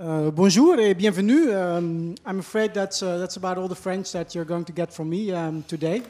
Uh, 0.00 0.30
bonjour 0.30 0.80
et 0.80 0.94
bienvenue. 0.94 1.52
Um, 1.52 2.14
I'm 2.24 2.38
afraid 2.38 2.72
that's, 2.72 3.02
uh, 3.02 3.18
that's 3.18 3.36
about 3.36 3.58
all 3.58 3.68
the 3.68 3.74
French 3.74 4.12
that 4.12 4.34
you're 4.34 4.46
going 4.46 4.64
to 4.64 4.72
get 4.72 4.94
from 4.94 5.10
me 5.10 5.30
um, 5.30 5.62
today. 5.64 6.02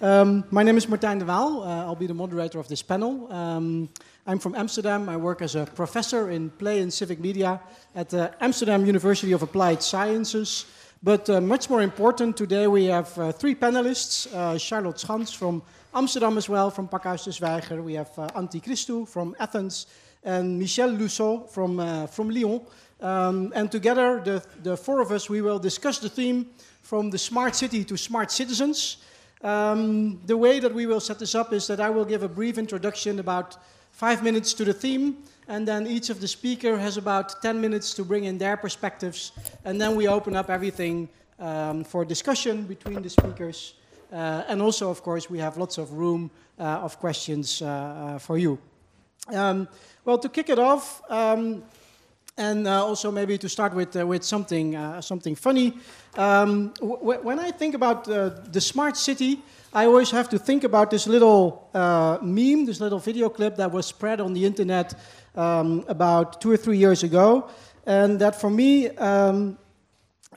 Um, 0.00 0.44
my 0.50 0.62
name 0.62 0.78
is 0.78 0.86
Martijn 0.86 1.18
de 1.18 1.26
Waal. 1.26 1.62
Uh, 1.62 1.84
I'll 1.84 1.94
be 1.94 2.06
the 2.06 2.14
moderator 2.14 2.58
of 2.58 2.68
this 2.68 2.80
panel. 2.80 3.30
Um, 3.30 3.90
I'm 4.26 4.38
from 4.38 4.54
Amsterdam. 4.54 5.10
I 5.10 5.18
work 5.18 5.42
as 5.42 5.56
a 5.56 5.66
professor 5.66 6.30
in 6.30 6.48
play 6.48 6.80
and 6.80 6.90
civic 6.90 7.20
media 7.20 7.60
at 7.94 8.08
the 8.08 8.32
Amsterdam 8.40 8.86
University 8.86 9.32
of 9.32 9.42
Applied 9.42 9.82
Sciences. 9.82 10.64
But 11.02 11.28
uh, 11.28 11.42
much 11.42 11.68
more 11.68 11.82
important, 11.82 12.38
today 12.38 12.66
we 12.66 12.86
have 12.86 13.18
uh, 13.18 13.30
three 13.30 13.54
panelists. 13.54 14.26
Uh, 14.32 14.56
Charlotte 14.56 14.96
Schans 14.96 15.36
from 15.36 15.62
Amsterdam 15.94 16.38
as 16.38 16.48
well, 16.48 16.70
from 16.70 16.88
Pakhuis 16.88 17.24
de 17.24 17.30
Zwijger. 17.30 17.84
We 17.84 17.92
have 17.92 18.08
Anthi 18.34 18.62
Christou 18.62 19.06
from 19.06 19.36
Athens 19.38 19.86
and 20.22 20.58
Michel 20.58 20.88
Lussault 20.88 21.50
from, 21.50 22.08
from 22.08 22.30
Lyon. 22.30 22.62
Um, 23.04 23.52
and 23.54 23.70
together, 23.70 24.18
the, 24.24 24.42
the 24.62 24.78
four 24.78 25.02
of 25.02 25.12
us, 25.12 25.28
we 25.28 25.42
will 25.42 25.58
discuss 25.58 25.98
the 25.98 26.08
theme 26.08 26.46
from 26.80 27.10
the 27.10 27.18
smart 27.18 27.54
city 27.54 27.84
to 27.84 27.98
smart 27.98 28.30
citizens. 28.30 28.96
Um, 29.42 30.22
the 30.24 30.38
way 30.38 30.58
that 30.58 30.72
we 30.72 30.86
will 30.86 31.00
set 31.00 31.18
this 31.18 31.34
up 31.34 31.52
is 31.52 31.66
that 31.66 31.80
I 31.80 31.90
will 31.90 32.06
give 32.06 32.22
a 32.22 32.28
brief 32.28 32.56
introduction, 32.56 33.18
about 33.18 33.58
five 33.92 34.22
minutes 34.22 34.54
to 34.54 34.64
the 34.64 34.72
theme, 34.72 35.18
and 35.48 35.68
then 35.68 35.86
each 35.86 36.08
of 36.08 36.18
the 36.22 36.26
speaker 36.26 36.78
has 36.78 36.96
about 36.96 37.42
10 37.42 37.60
minutes 37.60 37.92
to 37.92 38.04
bring 38.04 38.24
in 38.24 38.38
their 38.38 38.56
perspectives, 38.56 39.32
and 39.66 39.78
then 39.78 39.96
we 39.96 40.08
open 40.08 40.34
up 40.34 40.48
everything 40.48 41.06
um, 41.38 41.84
for 41.84 42.06
discussion 42.06 42.62
between 42.62 43.02
the 43.02 43.10
speakers. 43.10 43.74
Uh, 44.10 44.44
and 44.48 44.62
also, 44.62 44.88
of 44.88 45.02
course, 45.02 45.28
we 45.28 45.38
have 45.38 45.58
lots 45.58 45.76
of 45.76 45.92
room 45.92 46.30
uh, 46.58 46.62
of 46.62 46.98
questions 46.98 47.60
uh, 47.60 47.66
uh 47.66 48.18
for 48.18 48.38
you. 48.38 48.58
Um, 49.28 49.68
well, 50.06 50.18
to 50.18 50.28
kick 50.28 50.48
it 50.48 50.58
off, 50.58 51.02
um, 51.10 51.64
and 52.36 52.66
uh, 52.66 52.84
also 52.84 53.10
maybe 53.10 53.38
to 53.38 53.48
start 53.48 53.74
with, 53.74 53.96
uh, 53.96 54.06
with 54.06 54.24
something, 54.24 54.74
uh, 54.74 55.00
something 55.00 55.34
funny. 55.34 55.78
Um, 56.16 56.74
when 56.80 57.38
I 57.38 57.50
think 57.50 57.74
about 57.74 58.08
uh, 58.08 58.30
the 58.50 58.60
smart 58.60 58.96
city, 58.96 59.40
I 59.72 59.86
always 59.86 60.10
have 60.10 60.28
to 60.30 60.38
think 60.38 60.64
about 60.64 60.90
this 60.90 61.06
little 61.06 61.68
uh, 61.74 62.18
meme, 62.22 62.64
this 62.66 62.80
little 62.80 62.98
video 62.98 63.28
clip 63.28 63.56
that 63.56 63.70
was 63.72 63.86
spread 63.86 64.20
on 64.20 64.32
the 64.32 64.44
internet 64.44 64.94
um, 65.34 65.84
about 65.88 66.40
two 66.40 66.50
or 66.50 66.56
three 66.56 66.78
years 66.78 67.02
ago. 67.02 67.48
And 67.86 68.18
that 68.20 68.40
for 68.40 68.50
me 68.50 68.88
um, 68.90 69.58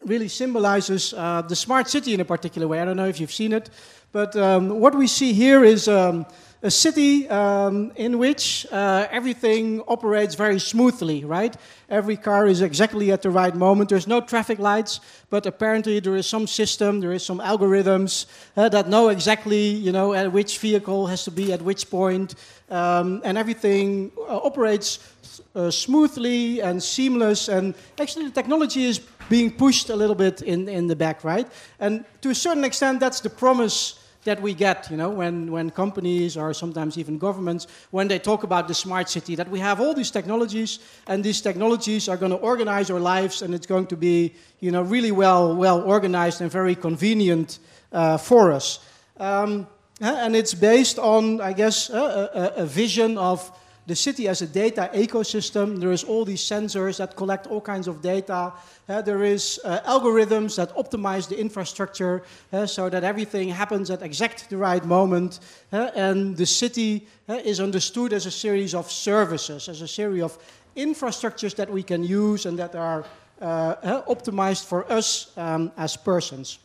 really 0.04 0.28
symbolizes 0.28 1.14
uh, 1.14 1.42
the 1.42 1.56
smart 1.56 1.90
city 1.90 2.14
in 2.14 2.20
a 2.20 2.26
particular 2.26 2.68
way. 2.68 2.80
I 2.80 2.86
don't 2.86 2.98
know 2.98 3.08
if 3.08 3.20
you've 3.20 3.34
seen 3.34 3.54
it, 3.54 3.70
but 4.12 4.36
um, 4.36 4.80
what 4.80 4.96
we 4.96 5.08
see 5.08 5.34
here 5.34 5.64
is 5.64 5.88
um, 5.88 6.26
a 6.64 6.72
city 6.72 7.30
um, 7.30 7.92
in 7.96 8.18
which 8.18 8.66
uh, 8.72 9.08
everything 9.12 9.82
operates 9.88 10.36
very 10.36 10.60
smoothly, 10.60 11.24
right? 11.24 11.56
Every 11.90 12.18
car 12.18 12.48
is 12.48 12.62
exactly 12.62 13.12
at 13.12 13.22
the 13.22 13.30
right 13.30 13.56
moment. 13.56 13.90
There's 13.90 14.08
no 14.08 14.22
traffic 14.22 14.58
lights, 14.58 15.00
but 15.30 15.46
apparently 15.46 16.00
there 16.00 16.16
is 16.16 16.26
some 16.26 16.48
system, 16.48 17.00
there 17.00 17.14
is 17.14 17.24
some 17.24 17.40
algorithms 17.40 18.26
uh, 18.56 18.70
that 18.70 18.90
know 18.90 19.10
exactly, 19.10 19.70
you 19.70 19.92
know, 19.92 20.14
at 20.14 20.32
which 20.32 20.58
vehicle 20.58 21.06
has 21.08 21.24
to 21.26 21.32
be 21.32 21.54
at 21.54 21.62
which 21.62 21.90
point, 21.90 22.36
um, 22.70 23.22
and 23.24 23.38
everything 23.38 24.12
uh, 24.18 24.38
operates 24.38 25.00
uh, 25.56 25.70
smoothly 25.70 26.62
and 26.62 26.82
seamless. 26.82 27.50
And 27.50 27.76
actually, 28.00 28.26
the 28.26 28.32
technology 28.32 28.86
is 28.86 29.00
being 29.30 29.52
pushed 29.52 29.90
a 29.90 29.96
little 29.96 30.16
bit 30.16 30.42
in, 30.42 30.68
in 30.68 30.88
the 30.88 30.96
back, 30.96 31.24
right? 31.24 31.48
And 31.80 32.04
to 32.22 32.30
a 32.30 32.36
certain 32.36 32.64
extent, 32.64 33.00
that's 33.00 33.20
the 33.20 33.30
promise 33.30 34.00
that 34.28 34.42
we 34.42 34.54
get, 34.54 34.92
you 34.92 34.98
know, 34.98 35.10
when, 35.10 35.50
when 35.50 35.70
companies 35.70 36.36
or 36.36 36.54
sometimes 36.54 36.98
even 36.98 37.18
governments, 37.18 37.66
when 37.92 38.10
they 38.10 38.20
talk 38.20 38.44
about 38.44 38.68
the 38.68 38.74
smart 38.74 39.10
city, 39.10 39.36
that 39.36 39.50
we 39.50 39.58
have 39.60 39.80
all 39.80 39.94
these 39.94 40.12
technologies 40.12 40.80
and 41.08 41.24
these 41.24 41.40
technologies 41.40 42.10
are 42.10 42.18
going 42.18 42.32
to 42.32 42.38
organize 42.38 42.92
our 42.92 43.00
lives 43.00 43.42
and 43.42 43.56
it's 43.56 43.66
going 43.66 43.88
to 43.88 43.96
be, 43.96 44.34
you 44.60 44.70
know, 44.70 44.82
really 44.82 45.12
well, 45.12 45.56
well 45.56 45.82
organized 45.82 46.42
and 46.42 46.52
very 46.52 46.76
convenient 46.76 47.60
uh, 47.94 48.18
for 48.18 48.52
us. 48.52 48.80
Um, 49.18 49.66
and 50.02 50.36
it's 50.36 50.54
based 50.54 51.00
on, 51.00 51.40
I 51.40 51.54
guess, 51.54 51.90
a, 51.90 51.96
a, 52.58 52.64
a 52.64 52.66
vision 52.66 53.18
of 53.18 53.50
the 53.88 53.96
city 53.96 54.28
as 54.28 54.42
a 54.42 54.48
data 54.48 54.90
ecosystem. 54.94 55.80
There 55.80 55.94
is 55.94 56.04
all 56.04 56.26
these 56.26 56.42
sensors 56.42 56.98
that 56.98 57.16
collect 57.16 57.48
all 57.48 57.62
kinds 57.62 57.88
of 57.88 58.02
data. 58.02 58.52
Uh, 58.88 59.02
there 59.02 59.24
is 59.24 59.60
uh, 59.64 59.80
algorithms 59.88 60.58
that 60.58 60.76
optimize 60.76 61.28
the 61.28 61.40
infrastructure 61.40 62.22
uh, 62.52 62.66
so 62.66 62.90
that 62.90 63.04
everything 63.04 63.50
happens 63.50 63.90
at 63.90 64.02
exact 64.02 64.50
the 64.50 64.58
right 64.58 64.84
moment. 64.86 65.40
Uh, 65.72 65.90
and 65.96 66.36
the 66.36 66.46
city 66.46 67.08
uh, 67.30 67.36
is 67.36 67.60
understood 67.60 68.12
as 68.12 68.26
a 68.26 68.32
series 68.32 68.76
of 68.76 68.92
services, 68.92 69.70
as 69.70 69.82
a 69.82 69.88
series 69.88 70.22
of 70.22 70.38
infrastructures 70.76 71.56
that 71.56 71.72
we 71.72 71.82
can 71.82 72.04
use 72.04 72.46
and 72.46 72.60
that 72.60 72.76
are 72.76 73.06
uh, 73.42 74.02
optimized 74.04 74.66
for 74.66 74.92
us 74.92 75.32
um, 75.38 75.72
as 75.78 75.96
persons. 75.96 76.60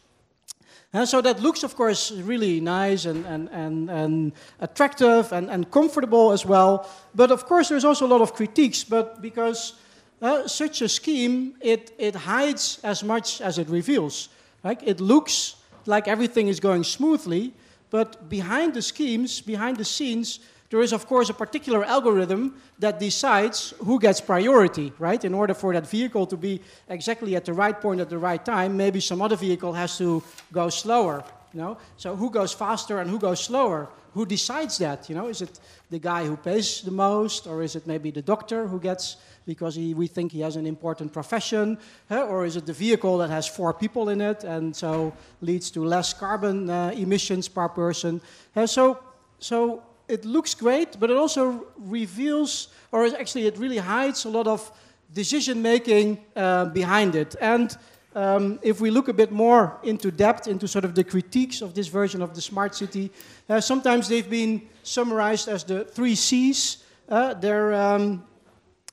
And 0.95 1.09
so 1.09 1.23
that 1.23 1.41
looks, 1.41 1.63
of 1.63 1.75
course, 1.75 2.11
really 2.13 2.61
nice 2.61 3.07
and, 3.07 3.25
and, 3.25 3.49
and, 3.51 3.91
and 3.91 4.33
attractive 4.61 5.33
and, 5.33 5.49
and 5.51 5.71
comfortable 5.71 6.33
as 6.33 6.45
well. 6.45 6.87
But 7.15 7.31
of 7.31 7.47
course, 7.47 7.71
there's 7.71 7.85
also 7.85 8.07
a 8.07 8.11
lot 8.11 8.21
of 8.21 8.35
critiques. 8.35 8.85
But 8.85 9.23
because 9.23 9.73
uh, 10.21 10.47
such 10.47 10.83
a 10.83 10.89
scheme, 10.89 11.55
it, 11.63 11.93
it 11.99 12.15
hides 12.15 12.79
as 12.85 13.03
much 13.03 13.41
as 13.41 13.59
it 13.59 13.69
reveals. 13.71 14.29
Right? 14.63 14.81
It 14.85 15.01
looks 15.01 15.57
like 15.87 16.09
everything 16.09 16.49
is 16.49 16.61
going 16.61 16.85
smoothly, 16.85 17.55
but 17.91 18.29
behind 18.29 18.75
the 18.75 18.83
schemes, 18.83 19.41
behind 19.41 19.79
the 19.79 19.85
scenes, 19.85 20.41
there 20.73 20.81
is, 20.81 20.95
of 20.95 21.07
course, 21.07 21.29
a 21.29 21.35
particular 21.35 21.85
algorithm 21.85 22.55
that 22.79 22.99
decides 22.99 23.75
who 23.85 24.01
gets 24.01 24.23
priority, 24.23 24.91
right? 24.99 25.23
In 25.23 25.35
order 25.35 25.53
for 25.53 25.75
that 25.75 25.87
vehicle 25.87 26.27
to 26.27 26.37
be 26.39 26.63
exactly 26.89 27.37
at 27.37 27.45
the 27.45 27.53
right 27.53 27.79
point 27.79 28.01
at 28.01 28.09
the 28.09 28.17
right 28.17 28.43
time, 28.43 28.75
maybe 28.75 28.99
some 28.99 29.21
other 29.21 29.37
vehicle 29.37 29.75
has 29.75 29.99
to 29.99 30.23
go 30.51 30.71
slower, 30.71 31.25
you 31.53 31.61
know? 31.61 31.77
So 31.99 32.17
who 32.17 32.31
goes 32.31 32.55
faster 32.55 33.01
and 33.01 33.11
who 33.11 33.19
goes 33.19 33.45
slower? 33.45 33.87
Who 34.15 34.25
decides 34.25 34.79
that, 34.79 35.11
you 35.11 35.15
know? 35.15 35.29
Is 35.29 35.43
it 35.43 35.61
the 35.91 35.99
guy 35.99 36.25
who 36.25 36.39
pays 36.39 36.81
the 36.81 36.91
most, 36.91 37.47
or 37.47 37.63
is 37.63 37.77
it 37.77 37.87
maybe 37.87 38.11
the 38.11 38.23
doctor 38.23 38.67
who 38.67 38.81
gets 38.81 39.19
because 39.45 39.75
he, 39.75 39.93
we 39.93 40.07
think 40.07 40.33
he 40.33 40.41
has 40.41 40.57
an 40.57 40.67
important 40.67 41.13
profession, 41.13 41.77
huh? 42.09 42.25
or 42.29 42.47
is 42.47 42.57
it 42.57 42.65
the 42.65 42.73
vehicle 42.73 43.19
that 43.19 43.29
has 43.29 43.47
four 43.47 43.75
people 43.75 44.09
in 44.09 44.23
it 44.23 44.43
and 44.43 44.75
so 44.75 45.13
leads 45.43 45.71
to 45.73 45.85
less 45.85 46.15
carbon 46.15 46.71
uh, 46.71 46.93
emissions 46.97 47.47
per 47.47 47.69
person? 47.69 48.23
Uh, 48.57 48.67
so, 48.67 48.99
so 49.39 49.83
it 50.13 50.27
looks 50.27 50.55
great, 50.55 51.01
but 51.01 51.11
it 51.11 51.17
also 51.17 51.67
reveals, 51.79 52.69
or 52.91 53.07
actually 53.07 53.47
it 53.47 53.57
really 53.57 53.79
hides 53.79 54.27
a 54.27 54.29
lot 54.29 54.47
of 54.47 54.71
decision 55.15 55.63
making 55.63 56.19
uh, 56.37 56.67
behind 56.67 57.15
it. 57.15 57.35
And 57.41 57.75
um, 58.15 58.59
if 58.63 58.81
we 58.81 58.91
look 58.91 59.09
a 59.09 59.13
bit 59.15 59.33
more 59.33 59.79
into 59.83 60.11
depth 60.11 60.47
into 60.47 60.69
sort 60.69 60.85
of 60.85 60.95
the 60.95 61.03
critiques 61.03 61.63
of 61.63 61.73
this 61.73 61.89
version 61.89 62.21
of 62.21 62.35
the 62.35 62.43
smart 62.43 62.75
city, 62.75 63.11
uh, 63.49 63.61
sometimes 63.61 64.07
they've 64.07 64.29
been 64.29 64.61
summarized 64.83 65.49
as 65.49 65.65
the 65.65 65.85
three 65.85 66.15
C's. 66.15 66.85
Uh, 67.09 67.33
they're 67.33 67.73
um, 67.73 68.23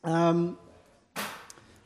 um, 0.06 0.57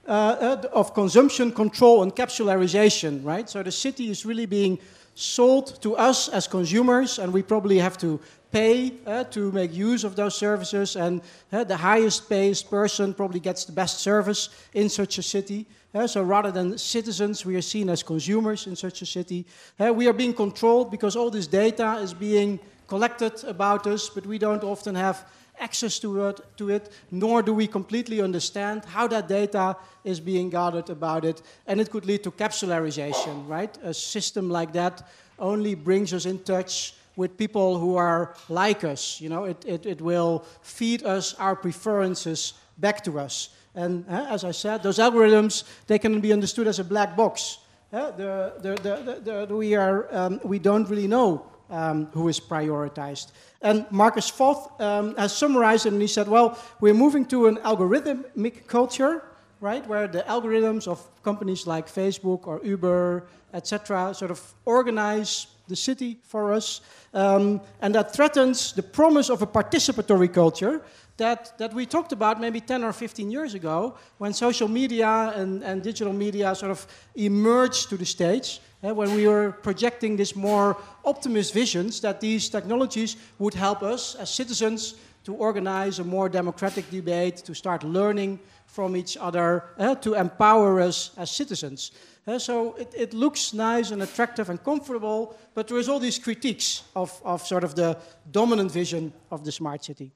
uh, 0.08 0.12
uh, 0.12 0.68
of 0.74 0.94
consumption, 0.94 1.52
control, 1.52 2.04
and 2.04 2.16
capitalization, 2.16 3.24
right? 3.24 3.50
So 3.50 3.64
the 3.64 3.72
city 3.72 4.12
is 4.12 4.26
really 4.26 4.46
being 4.46 4.78
sold 5.16 5.82
to 5.82 5.96
us 5.96 6.30
as 6.30 6.48
consumers, 6.48 7.20
and 7.20 7.34
we 7.34 7.42
probably 7.42 7.80
have 7.80 7.98
to 7.98 8.20
pay 8.54 8.94
uh, 9.08 9.24
to 9.26 9.52
make 9.52 9.74
use 9.74 10.04
of 10.04 10.16
those 10.16 10.38
services, 10.38 10.96
and 10.96 11.22
uh, 11.52 11.64
the 11.64 11.76
highest 11.76 12.30
paid 12.30 12.64
person 12.70 13.14
probably 13.14 13.40
gets 13.40 13.66
the 13.66 13.72
best 13.72 14.00
service 14.00 14.50
in 14.74 14.90
such 14.90 15.18
a 15.18 15.24
city. 15.24 15.66
Uh, 15.94 16.06
so 16.06 16.22
rather 16.22 16.52
than 16.52 16.78
citizens, 16.78 17.46
we 17.46 17.56
are 17.56 17.62
seen 17.62 17.90
as 17.90 18.04
consumers 18.04 18.68
in 18.68 18.76
such 18.76 19.02
a 19.02 19.06
city. 19.06 19.46
we 19.80 20.08
are 20.08 20.14
being 20.14 20.34
controlled 20.34 20.92
because 20.92 21.16
all 21.16 21.32
this 21.32 21.48
data 21.48 22.00
is 22.04 22.14
being 22.14 22.60
collected 22.88 23.44
about 23.46 23.88
us, 23.88 24.10
but 24.10 24.26
we 24.26 24.38
don't 24.38 24.64
often 24.64 24.96
have 24.96 25.26
access 25.60 26.00
to 26.00 26.28
it, 26.28 26.40
to 26.58 26.70
it, 26.70 26.92
nor 27.12 27.42
do 27.42 27.54
we 27.54 27.68
completely 27.68 28.22
understand 28.22 28.86
how 28.86 29.08
that 29.08 29.28
data 29.28 29.76
is 30.04 30.20
being 30.20 30.50
gathered 30.50 30.90
about 30.90 31.26
it. 31.26 31.42
And 31.66 31.80
it 31.82 31.90
could 31.90 32.06
lead 32.06 32.24
to 32.24 32.32
capitalization, 32.32 33.48
right? 33.48 33.76
A 33.84 33.94
system 33.94 34.50
like 34.50 34.74
that 34.74 35.08
only 35.40 35.76
brings 35.76 36.14
us 36.14 36.26
in 36.26 36.40
touch 36.40 36.94
with 37.16 37.38
people 37.38 37.78
who 37.78 37.96
are 37.96 38.36
like 38.50 38.84
us. 38.84 39.22
You 39.22 39.30
know, 39.30 39.46
it, 39.46 39.64
it, 39.66 39.86
it 39.86 40.02
will 40.02 40.46
feed 40.62 41.04
us 41.04 41.34
our 41.36 41.56
preferences 41.56 42.54
back 42.78 43.04
to 43.04 43.20
us. 43.20 43.50
And 43.76 44.06
uh, 44.10 44.28
as 44.30 44.44
I 44.44 44.52
said, 44.52 44.84
those 44.84 45.00
algorithms, 45.00 45.64
they 45.88 46.00
can 46.00 46.22
be 46.22 46.34
understood 46.34 46.68
as 46.68 46.80
a 46.80 46.84
black 46.84 47.16
box. 47.16 47.60
Uh, 47.92 48.12
the, 48.12 48.54
the, 48.62 49.46
the, 49.48 49.56
we, 49.56 49.76
are, 49.76 50.08
um, 50.16 50.40
we 50.44 50.58
don't 50.60 50.90
really 50.90 51.08
know 51.08 51.46
um, 51.70 52.08
who 52.08 52.28
is 52.28 52.40
prioritized. 52.40 53.32
And 53.62 53.86
Marcus 53.92 54.30
Foth 54.30 54.80
um, 54.82 55.16
has 55.16 55.36
summarized 55.36 55.86
it 55.86 55.94
and 55.94 56.02
he 56.02 56.08
said, 56.08 56.28
well, 56.28 56.58
we're 56.82 56.94
moving 56.94 57.26
to 57.28 57.48
an 57.48 57.58
algorithmic 57.58 58.68
culture, 58.68 59.24
right, 59.60 59.86
where 59.88 60.08
the 60.08 60.24
algorithms 60.24 60.88
of 60.88 61.00
companies 61.24 61.66
like 61.66 61.88
Facebook 61.88 62.48
or 62.48 62.62
Uber, 62.64 63.28
etc., 63.54 64.14
sort 64.14 64.32
of 64.32 64.42
organize 64.66 65.48
the 65.68 65.76
city 65.76 66.20
for 66.24 66.54
us, 66.54 66.82
um, 67.14 67.62
and 67.82 67.96
that 67.96 68.14
threatens 68.14 68.74
the 68.74 68.84
promise 68.84 69.30
of 69.30 69.42
a 69.42 69.48
participatory 69.48 70.32
culture 70.32 70.82
that, 71.18 71.58
that 71.58 71.74
we 71.74 71.86
talked 71.86 72.12
about 72.12 72.42
maybe 72.42 72.60
10 72.60 72.84
or 72.84 72.92
15 72.92 73.30
years 73.30 73.54
ago 73.54 73.96
when 74.18 74.34
social 74.34 74.68
media 74.68 75.32
and, 75.36 75.64
and 75.64 75.84
digital 75.84 76.14
media 76.14 76.56
sort 76.56 76.72
of 76.72 76.88
emerged 77.16 77.90
to 77.90 77.98
the 77.98 78.06
stage, 78.06 78.60
uh, 78.84 78.94
when 78.94 79.14
we 79.14 79.28
were 79.28 79.52
projecting 79.52 80.18
this 80.18 80.36
more 80.36 80.76
optimist 81.06 81.54
visions 81.54 82.02
that 82.02 82.20
these 82.20 82.50
technologies 82.50 83.16
would 83.40 83.54
help 83.54 83.84
us 83.84 84.16
as 84.16 84.30
citizens 84.30 84.96
to 85.24 85.34
organize 85.36 86.00
a 86.00 86.04
more 86.04 86.28
democratic 86.28 86.90
debate, 86.90 87.38
to 87.38 87.54
start 87.54 87.84
learning 87.84 88.40
from 88.74 88.98
each 88.98 89.16
other, 89.18 89.64
uh, 89.78 89.94
to 89.94 90.16
empower 90.16 90.82
us 90.82 91.12
as 91.16 91.30
citizens. 91.30 91.92
Uh, 92.26 92.40
so 92.40 92.74
it, 92.74 92.92
it, 92.98 93.14
looks 93.14 93.54
nice 93.54 93.92
and 93.92 94.02
attractive 94.02 94.50
and 94.50 94.64
comfortable, 94.64 95.38
but 95.54 95.68
there 95.68 95.78
is 95.78 95.88
all 95.88 96.00
these 96.00 96.18
critiques 96.18 96.82
of, 96.96 97.22
of 97.24 97.46
sort 97.46 97.64
of 97.64 97.76
the 97.76 97.96
dominant 98.32 98.72
vision 98.72 99.14
of 99.30 99.46
the 99.46 99.52
smart 99.52 99.84
city. 99.84 100.12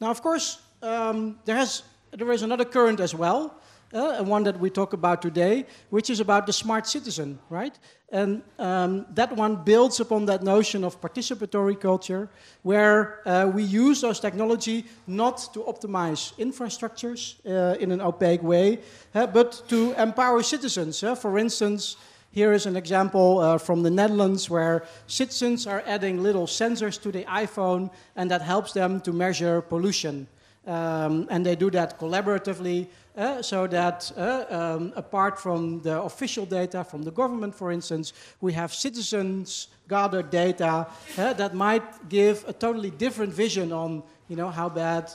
Now, 0.00 0.10
of 0.10 0.22
course, 0.22 0.58
um, 0.82 1.38
there, 1.44 1.56
has, 1.56 1.82
there 2.12 2.32
is 2.32 2.42
another 2.42 2.64
current 2.64 2.98
as 2.98 3.14
well, 3.14 3.60
uh, 3.92 4.16
and 4.18 4.28
one 4.28 4.44
that 4.44 4.58
we 4.58 4.70
talk 4.70 4.92
about 4.92 5.22
today, 5.22 5.66
which 5.90 6.10
is 6.10 6.20
about 6.20 6.46
the 6.46 6.52
smart 6.52 6.86
citizen, 6.86 7.38
right? 7.48 7.78
And 8.10 8.42
um, 8.58 9.06
that 9.14 9.34
one 9.36 9.56
builds 9.56 10.00
upon 10.00 10.26
that 10.26 10.42
notion 10.42 10.84
of 10.84 11.00
participatory 11.00 11.78
culture, 11.78 12.28
where 12.62 13.20
uh, 13.26 13.50
we 13.54 13.62
use 13.62 14.00
those 14.00 14.20
technology 14.20 14.84
not 15.06 15.52
to 15.52 15.60
optimize 15.60 16.34
infrastructures 16.38 17.36
uh, 17.46 17.78
in 17.78 17.92
an 17.92 18.00
opaque 18.00 18.42
way, 18.42 18.78
uh, 19.14 19.26
but 19.26 19.62
to 19.68 19.92
empower 20.00 20.42
citizens. 20.42 21.02
Uh, 21.02 21.14
for 21.14 21.38
instance, 21.38 21.96
here 22.30 22.52
is 22.52 22.66
an 22.66 22.76
example 22.76 23.38
uh, 23.38 23.58
from 23.58 23.82
the 23.82 23.90
Netherlands 23.90 24.50
where 24.50 24.84
citizens 25.06 25.66
are 25.66 25.82
adding 25.86 26.22
little 26.22 26.46
sensors 26.46 27.00
to 27.02 27.10
the 27.10 27.24
iPhone, 27.24 27.90
and 28.16 28.30
that 28.30 28.42
helps 28.42 28.72
them 28.72 29.00
to 29.00 29.12
measure 29.12 29.60
pollution. 29.60 30.26
Um, 30.66 31.26
and 31.30 31.46
they 31.46 31.56
do 31.56 31.70
that 31.70 31.98
collaboratively 31.98 32.88
uh, 33.18 33.42
so 33.42 33.66
that 33.66 34.12
uh, 34.16 34.44
um, 34.48 34.92
apart 34.94 35.40
from 35.40 35.82
the 35.82 36.00
official 36.02 36.46
data 36.46 36.84
from 36.84 37.02
the 37.02 37.10
government, 37.10 37.52
for 37.52 37.72
instance, 37.72 38.12
we 38.40 38.52
have 38.52 38.72
citizens 38.72 39.68
gather 39.88 40.22
data 40.22 40.86
uh, 41.16 41.32
that 41.32 41.52
might 41.52 42.08
give 42.08 42.44
a 42.46 42.52
totally 42.52 42.90
different 42.90 43.32
vision 43.32 43.72
on 43.72 44.04
you 44.28 44.36
know, 44.36 44.50
how 44.50 44.68
bad 44.68 45.10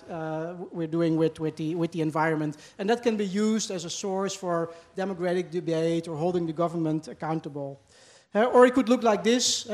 we're 0.72 0.88
doing 0.88 1.16
with, 1.16 1.40
with, 1.40 1.56
the, 1.56 1.76
with 1.76 1.92
the 1.92 2.02
environment. 2.02 2.58
And 2.80 2.90
that 2.90 3.04
can 3.04 3.16
be 3.16 3.28
used 3.28 3.70
as 3.70 3.86
a 3.86 3.90
source 3.90 4.34
for 4.34 4.74
democratic 4.96 5.52
debate 5.52 6.08
or 6.08 6.18
holding 6.18 6.48
the 6.48 6.54
government 6.54 7.08
accountable. 7.08 7.80
Or 8.34 8.66
it 8.66 8.74
could 8.74 8.90
look 8.90 9.04
like 9.04 9.24
this. 9.24 9.68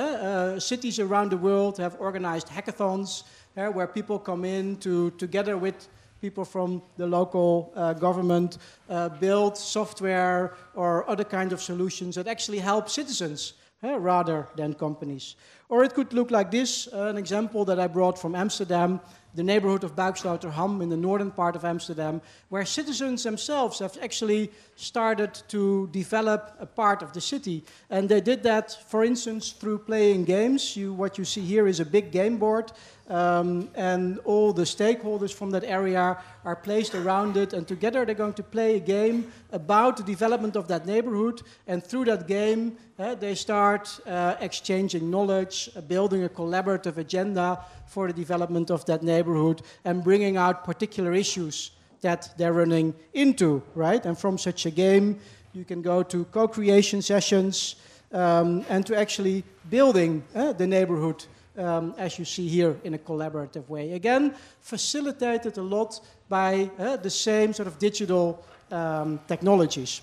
Cities 0.60 1.00
around 1.00 1.32
the 1.32 1.38
world 1.38 1.78
have 1.78 1.96
organized 2.00 2.50
hackathons 2.50 3.24
where 3.56 3.88
people 3.88 4.20
come 4.20 4.44
in 4.44 4.76
to, 4.82 5.12
together 5.12 5.58
with 5.58 5.88
people 6.22 6.46
from 6.46 6.82
the 6.98 7.08
local 7.08 7.72
uh, 7.76 7.94
government 7.94 8.58
uh, 8.90 9.10
build 9.10 9.58
software 9.58 10.56
or 10.74 11.10
other 11.10 11.24
kind 11.24 11.54
of 11.54 11.62
solutions 11.62 12.16
that 12.16 12.28
actually 12.28 12.60
help 12.60 12.90
citizens 12.90 13.54
rather 13.82 14.48
than 14.56 14.74
companies. 14.74 15.36
Or 15.70 15.84
it 15.84 15.94
could 15.94 16.14
look 16.14 16.32
like 16.32 16.52
this, 16.52 16.88
uh, 16.92 17.04
an 17.04 17.18
example 17.18 17.64
that 17.66 17.80
I 17.80 17.88
brought 17.88 18.20
from 18.20 18.36
Amsterdam, 18.36 19.00
the 19.36 19.44
neighborhood 19.44 19.84
of 19.84 19.96
Buiksloterham 19.96 20.82
in 20.82 20.90
the 20.90 20.98
northern 20.98 21.30
part 21.30 21.56
of 21.56 21.64
Amsterdam, 21.64 22.22
where 22.50 22.66
citizens 22.66 23.24
themselves 23.24 23.78
have 23.78 23.96
actually 24.02 24.52
started 24.76 25.32
to 25.50 25.88
develop 25.92 26.56
a 26.60 26.66
part 26.66 27.04
of 27.04 27.14
the 27.14 27.22
city. 27.22 27.64
And 27.92 28.10
they 28.10 28.22
did 28.22 28.42
that, 28.44 28.76
for 28.90 29.04
instance, 29.04 29.52
through 29.52 29.80
playing 29.80 30.26
games. 30.26 30.76
You, 30.76 30.94
what 30.94 31.20
you 31.20 31.26
see 31.26 31.42
here 31.42 31.68
is 31.68 31.80
a 31.80 31.86
big 31.86 32.12
game 32.12 32.38
board 32.38 32.72
um, 33.10 33.70
and 33.76 34.20
all 34.20 34.54
the 34.54 34.64
stakeholders 34.64 35.34
from 35.34 35.50
that 35.52 35.64
area 35.64 36.18
are 36.46 36.56
placed 36.56 36.94
around 36.96 37.38
it, 37.38 37.54
and 37.54 37.68
together 37.68 38.06
they're 38.06 38.16
going 38.16 38.34
to 38.34 38.44
play 38.44 38.76
a 38.76 38.80
game 38.80 39.32
about 39.52 39.98
the 39.98 40.04
development 40.04 40.56
of 40.56 40.68
that 40.68 40.86
neighborhood. 40.86 41.42
And 41.68 41.84
through 41.84 42.06
that 42.06 42.28
game, 42.28 42.78
uh, 43.00 43.16
they 43.16 43.36
start 43.36 44.00
uh, 44.06 44.36
exchanging 44.40 45.10
knowledge, 45.10 45.70
uh, 45.76 45.82
building 45.82 46.24
a 46.24 46.30
collaborative 46.30 46.98
agenda 46.98 47.60
for 47.88 48.08
the 48.08 48.14
development 48.14 48.70
of 48.70 48.86
that 48.86 49.02
neighborhood, 49.02 49.62
and 49.86 50.04
bringing 50.04 50.38
out 50.38 50.64
particular 50.64 51.14
issues 51.14 51.72
that 52.02 52.30
they're 52.38 52.54
running 52.54 52.94
into, 53.14 53.62
right? 53.76 54.06
And 54.06 54.18
from 54.18 54.38
such 54.38 54.66
a 54.66 54.72
game, 54.72 55.20
you 55.54 55.66
can 55.66 55.82
go 55.82 56.04
to 56.04 56.26
co 56.26 56.48
creation 56.48 57.02
sessions 57.02 57.76
um, 58.12 58.66
and 58.70 58.86
to 58.86 58.96
actually 58.96 59.44
building 59.70 60.24
uh, 60.36 60.54
the 60.54 60.68
neighborhood 60.68 61.26
um, 61.60 61.94
as 61.98 62.18
you 62.18 62.26
see 62.26 62.48
here, 62.48 62.76
in 62.84 62.94
a 62.94 62.98
collaborative 62.98 63.68
way. 63.68 63.94
Again, 63.94 64.34
facilitated 64.62 65.58
a 65.58 65.62
lot 65.62 66.00
by 66.30 66.70
uh, 66.80 66.96
the 66.98 67.10
same 67.10 67.54
sort 67.54 67.68
of 67.68 67.78
digital 67.78 68.44
um, 68.72 69.20
technologies 69.28 70.02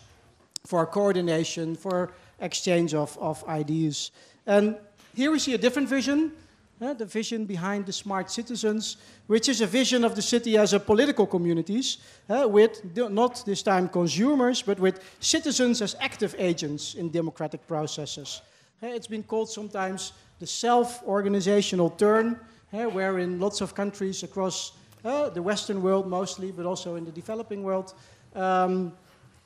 for 0.67 0.85
coordination, 0.87 1.76
for 1.76 2.12
exchange 2.41 2.94
of, 2.94 3.17
of 3.19 3.43
ideas. 3.49 4.11
And 4.47 4.76
here 5.14 5.31
we 5.31 5.38
see 5.38 5.55
a 5.55 5.58
different 5.58 5.88
vision, 5.88 6.32
uh, 6.81 6.93
the 6.93 7.06
vision 7.06 7.47
behind 7.47 7.87
the 7.87 7.93
smart 7.93 8.31
citizens, 8.31 8.99
which 9.29 9.49
is 9.49 9.61
a 9.61 9.67
vision 9.67 10.05
of 10.05 10.14
the 10.14 10.23
city 10.23 10.58
as 10.58 10.73
a 10.73 10.81
political 10.81 11.26
communities, 11.26 11.99
uh, 12.29 12.47
with 12.49 12.82
not 12.94 13.44
this 13.47 13.62
time 13.62 13.88
consumers, 13.88 14.62
but 14.62 14.79
with 14.79 15.00
citizens 15.20 15.81
as 15.81 15.97
active 16.00 16.35
agents 16.38 16.94
in 16.94 17.11
democratic 17.11 17.67
processes. 17.67 18.43
Uh, 18.82 18.88
it's 18.88 19.06
been 19.06 19.23
called 19.23 19.49
sometimes 19.49 20.12
the 20.38 20.46
self-organizational 20.46 21.90
turn, 21.90 22.38
uh, 22.72 22.84
where 22.84 23.18
in 23.18 23.40
lots 23.40 23.60
of 23.60 23.74
countries 23.74 24.22
across 24.22 24.72
uh, 25.04 25.28
the 25.30 25.42
Western 25.42 25.82
world 25.82 26.06
mostly, 26.08 26.52
but 26.52 26.66
also 26.66 26.96
in 26.96 27.04
the 27.04 27.12
developing 27.12 27.62
world, 27.62 27.94
um, 28.34 28.92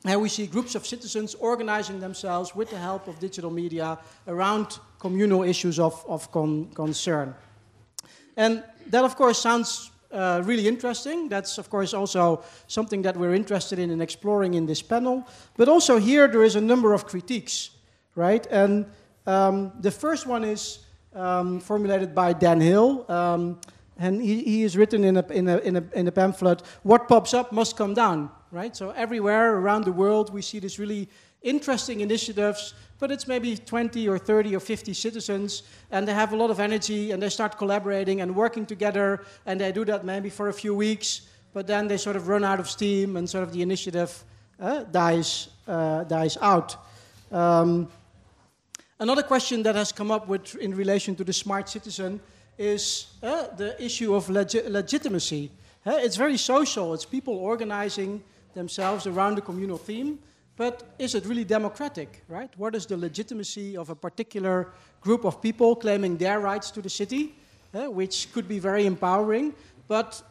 and 0.04 0.20
we 0.20 0.28
see 0.28 0.46
groups 0.46 0.74
of 0.74 0.86
citizens 0.86 1.34
organizing 1.34 2.00
themselves 2.00 2.54
with 2.54 2.70
the 2.70 2.78
help 2.78 3.06
of 3.06 3.18
digital 3.20 3.50
media 3.50 3.98
around 4.26 4.78
communal 4.98 5.42
issues 5.42 5.78
of, 5.78 6.04
of 6.08 6.30
con 6.32 6.70
concern. 6.74 7.34
And 8.36 8.64
that, 8.86 9.04
of 9.04 9.14
course, 9.16 9.38
sounds 9.38 9.90
uh, 10.10 10.42
really 10.46 10.66
interesting. 10.66 11.28
That's, 11.28 11.58
of 11.58 11.68
course, 11.68 11.92
also 11.92 12.42
something 12.66 13.02
that 13.02 13.16
we're 13.16 13.34
interested 13.34 13.78
in 13.78 13.90
and 13.90 14.00
exploring 14.00 14.54
in 14.54 14.64
this 14.64 14.80
panel. 14.80 15.26
But 15.56 15.68
also 15.68 15.98
here, 15.98 16.28
there 16.28 16.44
is 16.44 16.56
a 16.56 16.60
number 16.60 16.94
of 16.94 17.04
critiques, 17.04 17.70
right? 18.14 18.46
And 18.50 18.86
um, 19.26 19.72
the 19.80 19.90
first 19.90 20.26
one 20.26 20.44
is 20.44 20.80
um, 21.14 21.60
formulated 21.60 22.14
by 22.14 22.32
Dan 22.32 22.60
Hill, 22.60 23.04
um, 23.10 23.60
and 23.98 24.20
he, 24.20 24.42
he 24.42 24.62
is 24.62 24.76
written 24.76 25.04
in 25.04 25.16
a, 25.18 25.26
in, 25.28 25.48
a, 25.48 25.58
in, 25.58 25.76
a, 25.76 25.84
in 25.94 26.08
a 26.08 26.12
pamphlet, 26.12 26.62
What 26.82 27.08
Pops 27.08 27.34
Up 27.34 27.52
Must 27.52 27.76
Come 27.76 27.94
Down, 27.94 28.30
right? 28.50 28.74
So 28.74 28.90
everywhere 28.90 29.56
around 29.56 29.84
the 29.84 29.92
world, 29.92 30.32
we 30.32 30.42
see 30.42 30.58
these 30.58 30.78
really 30.78 31.08
interesting 31.42 32.00
initiatives, 32.00 32.74
but 32.98 33.10
it's 33.10 33.26
maybe 33.26 33.56
20 33.56 34.08
or 34.08 34.18
30 34.18 34.56
or 34.56 34.60
50 34.60 34.94
citizens, 34.94 35.62
and 35.90 36.06
they 36.06 36.14
have 36.14 36.32
a 36.32 36.36
lot 36.36 36.50
of 36.50 36.60
energy, 36.60 37.12
and 37.12 37.22
they 37.22 37.28
start 37.28 37.58
collaborating 37.58 38.20
and 38.20 38.34
working 38.34 38.64
together, 38.64 39.24
and 39.46 39.60
they 39.60 39.72
do 39.72 39.84
that 39.84 40.04
maybe 40.04 40.30
for 40.30 40.48
a 40.48 40.52
few 40.52 40.74
weeks, 40.74 41.22
but 41.52 41.66
then 41.66 41.88
they 41.88 41.96
sort 41.96 42.16
of 42.16 42.28
run 42.28 42.44
out 42.44 42.60
of 42.60 42.70
steam, 42.70 43.16
and 43.16 43.28
sort 43.28 43.42
of 43.42 43.52
the 43.52 43.62
initiative 43.62 44.24
uh, 44.60 44.84
dies, 44.84 45.48
uh, 45.66 46.04
dies 46.04 46.38
out. 46.40 46.76
Um, 47.32 47.88
Another 49.00 49.22
question 49.22 49.62
that 49.62 49.76
has 49.76 49.92
come 49.92 50.10
up 50.10 50.28
with, 50.28 50.56
in 50.56 50.74
relation 50.74 51.16
to 51.16 51.24
the 51.24 51.32
smart 51.32 51.70
citizen 51.70 52.20
is 52.58 53.06
uh, 53.22 53.46
the 53.56 53.82
issue 53.82 54.14
of 54.14 54.26
legi 54.26 54.70
legitimacy. 54.70 55.50
Uh, 55.86 55.92
it's 56.00 56.16
very 56.16 56.36
social, 56.36 56.92
it's 56.92 57.06
people 57.06 57.34
organizing 57.34 58.22
themselves 58.52 59.06
around 59.06 59.38
a 59.38 59.40
communal 59.40 59.78
theme, 59.78 60.18
but 60.54 60.82
is 60.98 61.14
it 61.14 61.24
really 61.24 61.44
democratic, 61.44 62.22
right? 62.28 62.50
What 62.58 62.74
is 62.74 62.84
the 62.84 62.98
legitimacy 62.98 63.74
of 63.74 63.88
a 63.88 63.94
particular 63.94 64.68
group 65.00 65.24
of 65.24 65.40
people 65.40 65.76
claiming 65.76 66.18
their 66.18 66.38
rights 66.38 66.70
to 66.72 66.82
the 66.82 66.90
city, 66.90 67.34
uh, 67.72 67.90
which 67.90 68.30
could 68.34 68.46
be 68.46 68.58
very 68.58 68.84
empowering, 68.84 69.54
but 69.88 70.22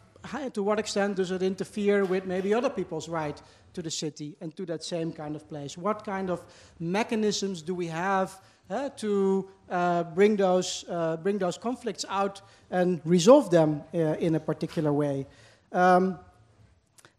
to 0.54 0.62
what 0.62 0.78
extent 0.78 1.16
does 1.16 1.32
it 1.32 1.42
interfere 1.42 2.06
with 2.06 2.26
maybe 2.26 2.54
other 2.54 2.70
people's 2.70 3.10
right 3.10 3.42
to 3.74 3.82
the 3.82 3.90
city 3.90 4.36
and 4.42 4.56
to 4.56 4.66
that 4.68 4.84
same 4.84 5.12
kind 5.12 5.36
of 5.36 5.50
place? 5.50 5.76
What 5.76 6.06
kind 6.06 6.30
of 6.30 6.46
mechanisms 6.80 7.64
do 7.64 7.74
we 7.74 7.88
have 7.88 8.40
to 8.70 9.50
uh, 9.70 10.04
bring, 10.04 10.36
those, 10.36 10.86
uh, 10.90 11.18
bring 11.18 11.38
those 11.38 11.58
conflicts 11.58 12.06
out 12.10 12.42
and 12.70 13.02
resolve 13.04 13.50
them 13.50 13.84
uh, 13.94 13.98
in 14.20 14.36
a 14.36 14.40
particular 14.40 14.94
way. 14.94 15.26
Um, 15.72 16.20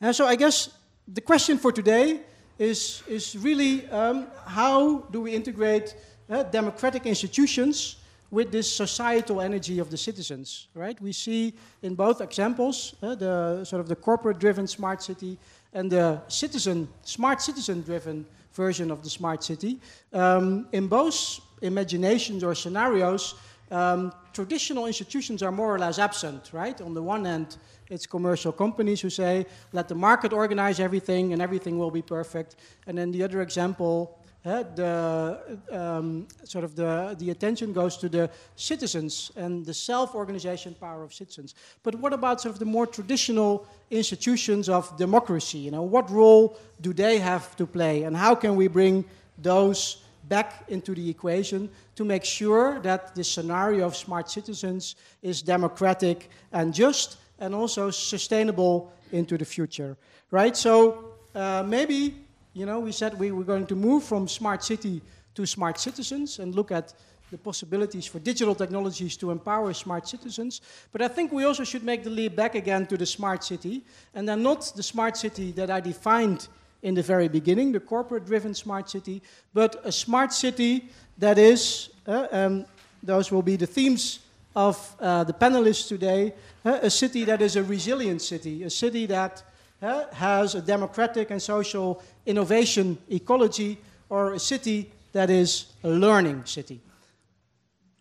and 0.01 0.15
so 0.15 0.27
I 0.27 0.37
guess 0.37 0.71
the 1.07 1.21
question 1.21 1.59
for 1.59 1.73
today 1.73 2.21
is, 2.59 3.03
is 3.09 3.37
really 3.37 3.89
um, 3.91 4.29
how 4.47 4.99
do 5.11 5.21
we 5.21 5.33
integrate 5.35 5.97
uh, 6.29 6.45
democratic 6.45 7.07
institutions 7.07 7.97
with 8.31 8.53
this 8.53 8.73
societal 8.73 9.41
energy 9.41 9.81
of 9.81 9.91
the 9.91 9.97
citizens, 9.97 10.69
right? 10.75 11.01
We 11.01 11.13
see 11.13 11.53
in 11.83 11.97
both 11.97 12.21
examples, 12.21 12.95
uh, 13.03 13.17
the 13.17 13.65
sort 13.65 13.81
of 13.81 13.89
the 13.89 13.97
corporate-driven 13.97 14.69
smart 14.69 15.03
city 15.03 15.37
and 15.73 15.91
the 15.91 16.21
citizen, 16.29 16.89
smart 17.03 17.43
citizen-driven 17.43 18.25
version 18.53 18.91
of 18.91 19.03
the 19.03 19.11
smart 19.11 19.45
city. 19.45 19.79
Um, 20.13 20.69
in 20.73 20.89
both 20.89 21.41
imaginations 21.63 22.43
or 22.43 22.55
scenarios, 22.55 23.35
um, 23.71 24.13
traditional 24.33 24.87
institutions 24.87 25.43
are 25.43 25.53
more 25.53 25.73
or 25.75 25.79
less 25.79 25.99
absent, 25.99 26.51
right? 26.53 26.81
On 26.81 26.95
the 26.95 27.03
one 27.03 27.25
hand, 27.25 27.57
it's 27.89 28.07
commercial 28.07 28.53
companies 28.53 29.01
who 29.01 29.11
say, 29.11 29.47
let 29.73 29.89
the 29.89 29.95
market 29.95 30.33
organize 30.33 30.81
everything 30.81 31.33
and 31.33 31.43
everything 31.43 31.79
will 31.79 31.91
be 31.91 32.03
perfect. 32.03 32.57
And 32.87 32.97
then 32.97 33.11
the 33.13 33.23
other 33.23 33.43
example, 33.43 34.19
uh, 34.45 34.63
the 34.75 35.59
um, 35.71 36.27
sort 36.45 36.65
of 36.65 36.75
the, 36.75 37.15
the 37.19 37.31
attention 37.31 37.73
goes 37.73 37.97
to 37.99 38.09
the 38.09 38.31
citizens 38.57 39.31
and 39.37 39.67
the 39.67 39.75
self-organization 39.75 40.75
power 40.81 41.03
of 41.03 41.13
citizens. 41.13 41.55
But 41.83 41.95
what 41.97 42.13
about 42.13 42.41
sort 42.41 42.55
of 42.55 42.59
the 42.59 42.65
more 42.65 42.87
traditional 42.87 43.67
institutions 43.91 44.69
of 44.69 44.97
democracy? 44.97 45.59
You 45.59 45.71
know, 45.71 45.83
what 45.83 46.11
role 46.11 46.57
do 46.81 46.93
they 46.93 47.19
have 47.19 47.55
to 47.57 47.67
play, 47.67 48.05
and 48.05 48.17
how 48.17 48.35
can 48.35 48.57
we 48.57 48.69
bring 48.69 49.05
those 49.37 50.03
back 50.29 50.65
into 50.69 50.95
the 50.95 51.11
equation 51.11 51.69
to 51.97 52.05
make 52.05 52.25
sure 52.25 52.81
that 52.81 53.15
the 53.15 53.25
scenario 53.25 53.85
of 53.85 53.97
smart 53.97 54.31
citizens 54.31 54.97
is 55.23 55.43
democratic 55.43 56.31
and 56.53 56.73
just 56.73 57.17
and 57.41 57.55
also 57.55 57.91
sustainable 57.91 58.93
into 59.13 59.37
the 59.37 59.45
future, 59.45 59.97
right? 60.31 60.57
So 60.57 61.15
uh, 61.35 61.65
maybe, 61.67 62.15
you 62.53 62.67
know, 62.67 62.81
we 62.81 62.93
said 62.93 63.19
we 63.19 63.31
were 63.31 63.45
going 63.45 63.67
to 63.67 63.77
move 63.77 64.05
from 64.05 64.27
smart 64.29 64.65
city 64.65 65.01
to 65.35 65.47
smart 65.47 65.79
citizens 65.79 66.39
and 66.39 66.55
look 66.55 66.71
at 66.71 66.93
the 67.31 67.39
possibilities 67.39 68.07
for 68.07 68.19
digital 68.19 68.55
technologies 68.55 69.17
to 69.17 69.31
empower 69.31 69.73
smart 69.73 70.09
citizens. 70.09 70.61
But 70.93 71.01
I 71.01 71.09
think 71.09 71.33
we 71.33 71.45
also 71.45 71.65
should 71.65 71.85
make 71.85 72.03
the 72.03 72.11
leap 72.11 72.35
back 72.35 72.55
again 72.57 72.87
to 72.87 72.97
the 72.97 73.07
smart 73.07 73.45
city, 73.45 73.83
and 74.15 74.29
then 74.29 74.43
not 74.43 74.73
the 74.75 74.83
smart 74.83 75.17
city 75.17 75.53
that 75.53 75.71
I 75.71 75.81
defined 75.81 76.49
in 76.83 76.95
the 76.95 77.03
very 77.03 77.29
beginning, 77.29 77.73
the 77.73 77.81
corporate 77.81 78.27
driven 78.27 78.55
smart 78.55 78.91
city, 78.91 79.23
but 79.55 79.81
a 79.85 79.93
smart 79.93 80.33
city 80.33 80.89
that 81.19 81.39
is, 81.39 81.91
uh, 82.07 82.27
um, 82.33 82.65
those 83.03 83.31
will 83.31 83.43
be 83.43 83.57
the 83.57 83.67
themes 83.67 84.21
of 84.57 84.97
uh, 84.99 85.23
the 85.25 85.33
panelists 85.33 85.87
today, 85.87 86.33
uh, 86.65 86.79
a 86.83 86.91
city 86.91 87.25
that 87.25 87.41
is 87.43 87.57
a 87.57 87.63
resilient 87.63 88.23
city, 88.23 88.65
a 88.65 88.71
city 88.71 89.07
that 89.07 89.43
has 89.81 90.55
a 90.55 90.61
democratic 90.61 91.31
and 91.31 91.41
social 91.41 92.03
innovation 92.27 92.99
ecology, 93.11 93.79
or 94.09 94.35
a 94.35 94.39
city 94.39 94.91
that 95.13 95.31
is 95.31 95.67
a 95.83 95.89
learning 95.89 96.45
city. 96.45 96.81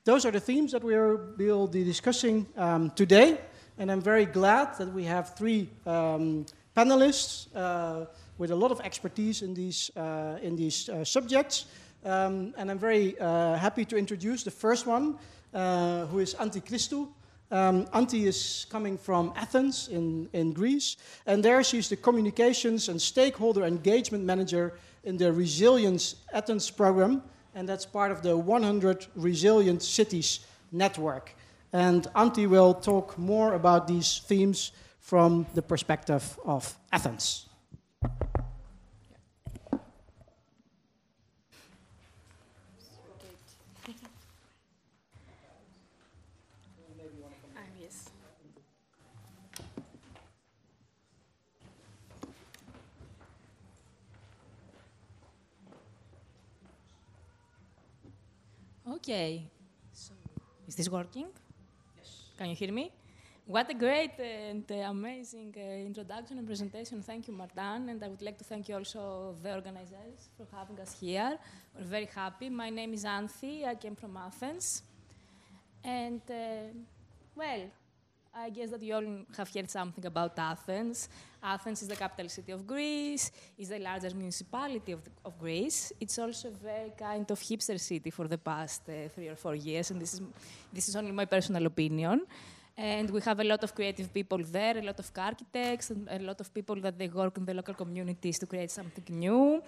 Those 0.03 0.25
are 0.25 0.31
the 0.31 0.39
themes 0.39 0.71
that 0.71 0.83
we'll 0.83 1.67
be 1.67 1.83
discussing 1.83 2.47
um, 2.57 2.91
today, 2.91 3.37
and 3.77 3.91
I'm 3.91 4.01
very 4.01 4.25
glad 4.25 4.77
that 4.77 4.91
we 4.93 5.03
have 5.05 5.35
three 5.35 5.69
um, 5.85 6.45
panelists 6.75 7.47
uh, 7.55 8.05
with 8.37 8.51
a 8.51 8.55
lot 8.55 8.71
of 8.71 8.79
expertise 8.81 9.41
in 9.41 9.53
these, 9.53 9.91
uh, 9.95 10.37
in 10.41 10.55
these 10.55 10.89
uh, 10.89 11.03
subjects. 11.03 11.65
Um, 12.03 12.53
and 12.57 12.71
I'm 12.71 12.79
very 12.79 13.19
uh, 13.19 13.55
happy 13.55 13.85
to 13.85 13.97
introduce 13.97 14.43
the 14.43 14.51
first 14.51 14.87
one, 14.87 15.17
who 15.51 16.19
is 16.19 16.33
Anthi 16.35 16.61
Christou. 16.61 17.09
Um, 17.51 17.87
is 18.13 18.67
coming 18.69 18.97
from 18.97 19.33
Athens 19.35 19.87
in, 19.87 20.29
in 20.33 20.53
Greece, 20.53 20.97
and 21.25 21.43
there 21.43 21.63
she's 21.63 21.89
the 21.89 21.95
communications 21.95 22.89
and 22.89 23.01
stakeholder 23.01 23.63
engagement 23.63 24.23
manager 24.23 24.73
in 25.03 25.17
the 25.17 25.33
Resilience 25.33 26.15
Athens 26.31 26.69
program, 26.69 27.23
and 27.55 27.67
that's 27.67 27.85
part 27.85 28.11
of 28.11 28.21
the 28.21 28.37
100 28.37 29.07
Resilient 29.15 29.81
Cities 29.81 30.41
network. 30.71 31.33
And 31.73 32.03
Anthi 32.15 32.47
will 32.47 32.75
talk 32.75 33.17
more 33.17 33.53
about 33.53 33.87
these 33.87 34.19
themes 34.27 34.71
from 34.99 35.47
the 35.55 35.61
perspective 35.63 36.39
of 36.45 36.77
Athens. 36.91 37.48
Okay. 59.09 59.41
So, 59.91 60.13
is 60.67 60.75
this 60.75 60.87
working? 60.87 61.29
Yes. 61.97 62.29
Can 62.37 62.49
you 62.51 62.55
hear 62.55 62.71
me? 62.71 62.91
What 63.47 63.67
a 63.71 63.73
great 63.73 64.11
and 64.19 64.63
amazing 64.69 65.51
uh, 65.57 65.87
introduction 65.87 66.37
and 66.37 66.45
presentation. 66.45 67.01
Thank 67.01 67.27
you, 67.27 67.33
Martin. 67.33 67.89
And 67.89 68.03
I 68.03 68.07
would 68.07 68.21
like 68.21 68.37
to 68.37 68.43
thank 68.43 68.69
you 68.69 68.75
also 68.75 69.33
the 69.41 69.55
organizers 69.55 70.29
for 70.37 70.45
having 70.55 70.79
us 70.79 70.95
here. 71.01 71.39
We're 71.75 71.85
very 71.85 72.09
happy. 72.13 72.51
My 72.51 72.69
name 72.69 72.93
is 72.93 73.03
Anthi. 73.03 73.65
I 73.65 73.73
came 73.73 73.95
from 73.95 74.15
Athens. 74.15 74.83
And, 75.83 76.21
uh, 76.29 76.69
well, 77.35 77.63
I 78.35 78.51
guess 78.51 78.69
that 78.69 78.83
you 78.83 78.93
all 78.93 79.25
have 79.35 79.51
heard 79.51 79.71
something 79.71 80.05
about 80.05 80.37
Athens. 80.37 81.09
Athens 81.41 81.81
is 81.81 81.87
the 81.87 81.95
capital 81.95 82.29
city 82.29 82.51
of 82.51 82.67
Greece, 82.67 83.31
is 83.57 83.69
the 83.69 83.79
largest 83.79 84.15
municipality 84.15 84.91
of, 84.91 85.03
the, 85.03 85.11
of 85.23 85.39
Greece. 85.39 85.93
It's 85.99 86.19
also 86.19 86.49
a 86.49 86.51
very 86.51 86.91
kind 86.97 87.29
of 87.31 87.39
hipster 87.39 87.79
city 87.79 88.09
for 88.09 88.27
the 88.27 88.37
past 88.37 88.81
uh, 88.89 89.07
three 89.15 89.29
or 89.29 89.35
four 89.35 89.55
years, 89.55 89.91
and 89.91 90.01
this 90.01 90.15
is, 90.15 90.21
this 90.73 90.89
is 90.89 90.95
only 90.95 91.11
my 91.11 91.25
personal 91.25 91.65
opinion. 91.65 92.25
And 92.77 93.09
we 93.09 93.19
have 93.21 93.39
a 93.39 93.43
lot 93.43 93.63
of 93.63 93.75
creative 93.75 94.13
people 94.13 94.39
there, 94.43 94.77
a 94.77 94.81
lot 94.81 94.99
of 94.99 95.11
architects, 95.17 95.89
and 95.91 96.07
a 96.09 96.19
lot 96.19 96.39
of 96.39 96.53
people 96.53 96.75
that 96.77 96.97
they 96.97 97.07
work 97.07 97.37
in 97.37 97.45
the 97.45 97.53
local 97.53 97.73
communities 97.73 98.39
to 98.39 98.45
create 98.45 98.71
something 98.71 99.03
new. 99.09 99.61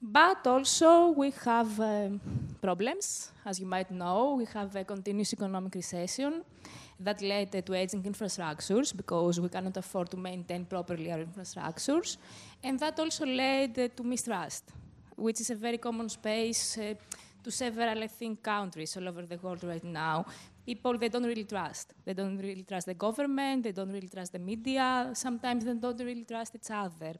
But 0.00 0.46
also 0.46 1.10
we 1.10 1.32
have 1.44 1.80
uh, 1.80 2.08
problems, 2.60 3.32
as 3.44 3.58
you 3.58 3.66
might 3.66 3.90
know. 3.90 4.34
We 4.34 4.44
have 4.54 4.74
a 4.76 4.84
continuous 4.84 5.32
economic 5.32 5.74
recession 5.74 6.44
that 7.00 7.22
led 7.22 7.52
to 7.64 7.74
aging 7.74 8.02
infrastructures 8.02 8.96
because 8.96 9.40
we 9.40 9.48
cannot 9.48 9.76
afford 9.76 10.10
to 10.10 10.16
maintain 10.16 10.64
properly 10.64 11.12
our 11.12 11.24
infrastructures. 11.24 12.16
And 12.62 12.78
that 12.80 12.98
also 12.98 13.24
led 13.24 13.96
to 13.96 14.02
mistrust, 14.02 14.64
which 15.16 15.40
is 15.40 15.50
a 15.50 15.54
very 15.54 15.78
common 15.78 16.08
space 16.08 16.78
uh, 16.78 16.94
to 17.44 17.50
several, 17.50 18.02
I 18.02 18.08
think, 18.08 18.42
countries 18.42 18.96
all 18.96 19.08
over 19.08 19.22
the 19.22 19.36
world 19.36 19.62
right 19.64 19.84
now. 19.84 20.26
People, 20.68 20.98
they 20.98 21.08
don't 21.08 21.24
really 21.24 21.44
trust. 21.44 21.94
They 22.04 22.12
don't 22.12 22.36
really 22.36 22.64
trust 22.70 22.86
the 22.92 22.92
government, 23.06 23.62
they 23.62 23.72
don't 23.72 23.90
really 23.90 24.10
trust 24.16 24.32
the 24.36 24.38
media, 24.38 25.10
sometimes 25.14 25.64
they 25.64 25.72
don't 25.72 26.02
really 26.08 26.26
trust 26.32 26.56
each 26.56 26.70
other. 26.70 27.14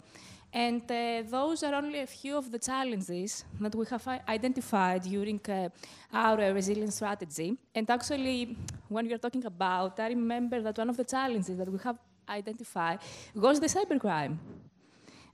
And 0.52 0.82
uh, 0.90 1.22
those 1.36 1.62
are 1.62 1.74
only 1.74 2.00
a 2.00 2.06
few 2.06 2.36
of 2.36 2.50
the 2.54 2.58
challenges 2.58 3.46
that 3.58 3.74
we 3.74 3.86
have 3.86 4.06
identified 4.28 5.00
during 5.02 5.40
uh, 5.48 5.70
our 6.12 6.38
uh, 6.38 6.52
resilience 6.52 6.96
strategy. 6.96 7.56
And 7.74 7.88
actually, 7.88 8.54
when 8.86 9.06
you're 9.06 9.24
talking 9.26 9.46
about, 9.46 9.98
I 9.98 10.08
remember 10.08 10.60
that 10.60 10.76
one 10.76 10.90
of 10.90 10.98
the 10.98 11.04
challenges 11.04 11.56
that 11.56 11.72
we 11.72 11.78
have 11.84 11.98
identified 12.28 12.98
was 13.34 13.60
the 13.60 13.66
cybercrime. 13.66 14.36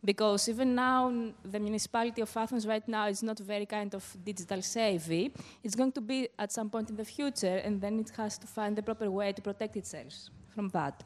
Because 0.04 0.48
even 0.50 0.74
now, 0.74 1.10
the 1.42 1.58
municipality 1.58 2.20
of 2.20 2.36
Athens 2.36 2.66
right 2.66 2.86
now 2.86 3.06
is 3.06 3.22
not 3.22 3.38
very 3.38 3.64
kind 3.64 3.94
of 3.94 4.04
digital 4.22 4.60
savvy. 4.60 5.32
It's 5.62 5.74
going 5.74 5.92
to 5.92 6.00
be 6.00 6.28
at 6.38 6.52
some 6.52 6.68
point 6.68 6.90
in 6.90 6.96
the 6.96 7.04
future, 7.04 7.56
and 7.64 7.80
then 7.80 7.98
it 8.00 8.10
has 8.16 8.36
to 8.38 8.46
find 8.46 8.76
the 8.76 8.82
proper 8.82 9.10
way 9.10 9.32
to 9.32 9.40
protect 9.40 9.76
itself 9.76 10.12
from 10.50 10.68
that. 10.70 11.02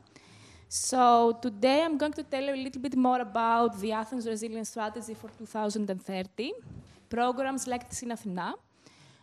So 0.68 1.38
today 1.40 1.82
I'm 1.82 1.96
going 1.96 2.12
to 2.12 2.22
tell 2.22 2.42
you 2.42 2.54
a 2.54 2.62
little 2.62 2.82
bit 2.82 2.96
more 2.96 3.20
about 3.20 3.80
the 3.80 3.92
Athens 3.92 4.26
Resilience 4.26 4.70
Strategy 4.70 5.14
for 5.14 5.30
2030, 5.38 6.52
programs 7.08 7.66
like 7.66 7.88
the 7.88 7.94
Synathina 7.94 8.54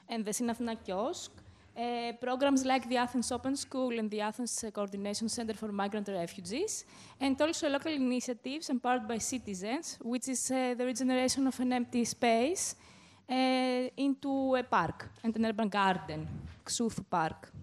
and 0.10 0.24
the 0.26 0.32
Synathina 0.32 0.76
Kiosk, 0.84 1.32
uh, 1.78 2.14
programs 2.22 2.66
like 2.66 2.88
the 2.88 2.98
Athens 2.98 3.32
Open 3.32 3.56
School 3.56 4.00
and 4.00 4.10
the 4.10 4.22
Athens 4.22 4.64
Coordination 4.74 5.30
Center 5.30 5.54
for 5.54 5.72
Migrant 5.72 6.08
Refugees, 6.08 6.86
and 7.20 7.40
also 7.42 7.70
local 7.70 7.92
initiatives 7.92 8.70
empowered 8.70 9.08
by 9.08 9.18
citizens, 9.18 9.98
which 10.02 10.30
is 10.30 10.52
uh, 10.52 10.74
the 10.78 10.86
regeneration 10.86 11.48
of 11.48 11.60
an 11.60 11.74
empty 11.74 12.06
space 12.06 12.76
uh, 13.30 13.90
into 13.98 14.56
a 14.56 14.64
park 14.64 15.10
and 15.24 15.36
an 15.36 15.46
urban 15.46 15.70
garden, 15.70 16.28
Xouthou 16.66 17.04
Park. 17.10 17.55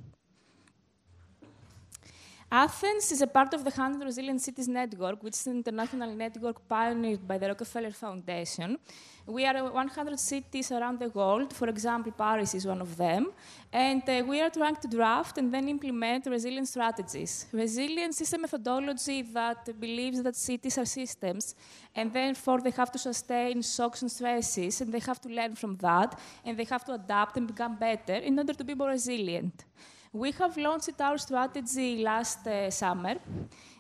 Athens 2.55 3.11
is 3.11 3.23
a 3.23 3.27
part 3.27 3.55
of 3.55 3.65
the 3.65 3.71
100 3.71 4.05
Resilient 4.05 4.39
Cities 4.39 4.69
Network, 4.69 5.23
which 5.23 5.33
is 5.33 5.47
an 5.47 5.57
international 5.57 6.15
network 6.15 6.69
pioneered 6.69 7.27
by 7.27 7.39
the 7.39 7.49
Rockefeller 7.49 7.93
Foundation. 7.93 8.77
We 9.25 9.47
are 9.47 9.73
100 9.73 10.21
cities 10.21 10.71
around 10.71 10.99
the 10.99 11.09
world. 11.09 11.55
For 11.55 11.69
example, 11.69 12.13
Paris 12.13 12.55
is 12.55 12.67
one 12.67 12.83
of 12.83 12.95
them. 12.95 13.33
And 13.73 14.03
uh, 14.07 14.23
we 14.29 14.43
are 14.43 14.51
trying 14.51 14.77
to 14.77 14.87
draft 14.87 15.39
and 15.39 15.51
then 15.51 15.67
implement 15.67 16.27
resilient 16.27 16.69
strategies. 16.69 17.47
Resilience 17.53 18.21
is 18.21 18.31
a 18.35 18.39
methodology 18.39 19.23
that 19.23 19.81
believes 19.81 20.23
that 20.23 20.37
cities 20.37 20.77
are 20.77 20.85
systems, 20.85 21.55
and 21.97 22.13
therefore 22.13 22.61
they 22.61 22.73
have 22.73 22.93
to 22.93 22.99
sustain 22.99 23.63
shocks 23.63 24.03
and 24.03 24.13
stresses, 24.13 24.83
and 24.83 24.93
they 24.93 25.01
have 25.01 25.23
to 25.23 25.31
learn 25.31 25.55
from 25.55 25.75
that, 25.77 26.21
and 26.45 26.59
they 26.59 26.65
have 26.65 26.85
to 26.85 26.93
adapt 26.93 27.39
and 27.39 27.47
become 27.47 27.77
better 27.77 28.17
in 28.17 28.39
order 28.39 28.53
to 28.53 28.63
be 28.63 28.75
more 28.75 28.89
resilient. 28.89 29.65
We 30.15 30.31
have 30.33 30.59
launched 30.59 31.01
our 31.01 31.17
strategy 31.17 32.03
last 32.03 32.47
uh, 32.47 32.71
summer. 32.71 33.15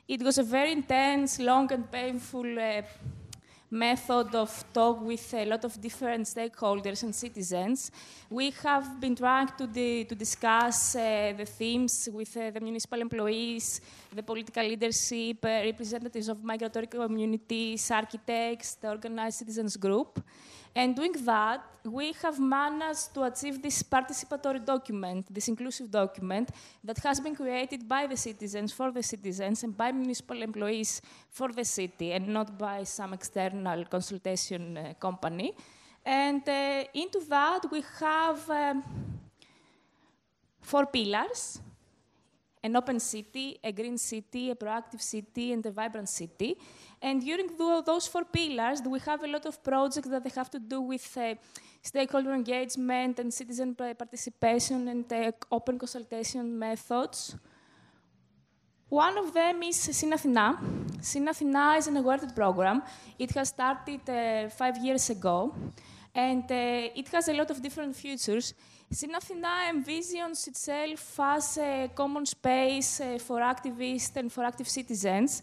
It 0.08 0.22
was 0.22 0.38
a 0.38 0.42
very 0.42 0.72
intense, 0.72 1.38
long, 1.38 1.70
and 1.70 1.90
painful 1.92 2.58
uh, 2.58 2.80
method 3.70 4.34
of 4.34 4.64
talk 4.72 5.02
with 5.02 5.34
a 5.34 5.44
lot 5.44 5.62
of 5.66 5.78
different 5.78 6.24
stakeholders 6.26 7.02
and 7.02 7.14
citizens. 7.14 7.90
We 8.30 8.50
have 8.62 8.98
been 8.98 9.14
trying 9.14 9.48
to, 9.58 9.66
to 9.66 10.14
discuss 10.14 10.96
uh, 10.96 11.34
the 11.36 11.44
themes 11.44 12.08
with 12.10 12.34
uh, 12.34 12.50
the 12.50 12.60
municipal 12.60 13.02
employees, 13.02 13.82
the 14.14 14.22
political 14.22 14.62
leadership, 14.62 15.44
uh, 15.44 15.48
representatives 15.48 16.30
of 16.30 16.42
migratory 16.42 16.86
communities, 16.86 17.90
architects, 17.90 18.76
the 18.76 18.88
organized 18.88 19.36
citizens 19.40 19.76
group. 19.76 20.18
And 20.74 20.96
doing 20.96 21.12
that, 21.24 21.64
we 21.84 22.12
have 22.22 22.38
managed 22.38 23.12
to 23.14 23.24
achieve 23.24 23.60
this 23.60 23.82
participatory 23.82 24.64
document, 24.64 25.26
this 25.28 25.48
inclusive 25.48 25.90
document 25.90 26.50
that 26.82 26.98
has 26.98 27.20
been 27.20 27.34
created 27.34 27.86
by 27.88 28.06
the 28.06 28.16
citizens, 28.16 28.72
for 28.72 28.90
the 28.90 29.02
citizens, 29.02 29.64
and 29.64 29.76
by 29.76 29.92
municipal 29.92 30.40
employees 30.40 31.02
for 31.28 31.52
the 31.52 31.64
city, 31.64 32.12
and 32.12 32.28
not 32.28 32.56
by 32.56 32.84
some 32.84 33.12
external 33.12 33.84
consultation 33.84 34.78
uh, 34.78 34.94
company. 34.94 35.54
And 36.04 36.48
uh, 36.48 36.84
into 36.94 37.20
that, 37.28 37.70
we 37.70 37.84
have 38.00 38.48
um, 38.48 38.82
four 40.60 40.86
pillars 40.86 41.60
an 42.64 42.76
open 42.76 43.00
city, 43.00 43.58
a 43.62 43.72
green 43.72 43.98
city, 43.98 44.50
a 44.50 44.54
proactive 44.54 45.00
city, 45.00 45.52
and 45.52 45.66
a 45.66 45.70
vibrant 45.72 46.08
city. 46.08 46.56
And 47.02 47.20
during 47.20 47.48
those 47.84 48.06
four 48.06 48.24
pillars, 48.24 48.80
we 48.86 49.00
have 49.00 49.24
a 49.24 49.26
lot 49.26 49.44
of 49.44 49.60
projects 49.62 50.08
that 50.08 50.22
they 50.22 50.30
have 50.36 50.48
to 50.50 50.60
do 50.60 50.80
with 50.80 51.18
uh, 51.18 51.34
stakeholder 51.82 52.32
engagement 52.32 53.18
and 53.18 53.34
citizen 53.34 53.74
participation 53.74 54.86
and 54.86 55.12
uh, 55.12 55.32
open 55.50 55.80
consultation 55.80 56.56
methods. 56.56 57.34
One 58.88 59.18
of 59.18 59.34
them 59.34 59.62
is 59.64 59.78
Synathina. 59.88 60.56
Synathina 61.00 61.78
is 61.78 61.88
an 61.88 61.96
awarded 61.96 62.36
program. 62.36 62.82
It 63.18 63.32
has 63.32 63.48
started 63.48 64.08
uh, 64.08 64.48
five 64.50 64.76
years 64.78 65.10
ago, 65.10 65.52
and 66.14 66.44
uh, 66.44 66.90
it 66.94 67.08
has 67.08 67.26
a 67.26 67.32
lot 67.32 67.50
of 67.50 67.60
different 67.60 67.96
features. 67.96 68.54
Synathina 68.92 69.72
envisions 69.72 70.46
itself 70.46 71.18
as 71.18 71.56
a 71.56 71.90
common 71.94 72.26
space 72.26 73.00
uh, 73.00 73.18
for 73.18 73.40
activists 73.40 74.14
and 74.16 74.30
for 74.30 74.44
active 74.44 74.68
citizens, 74.68 75.42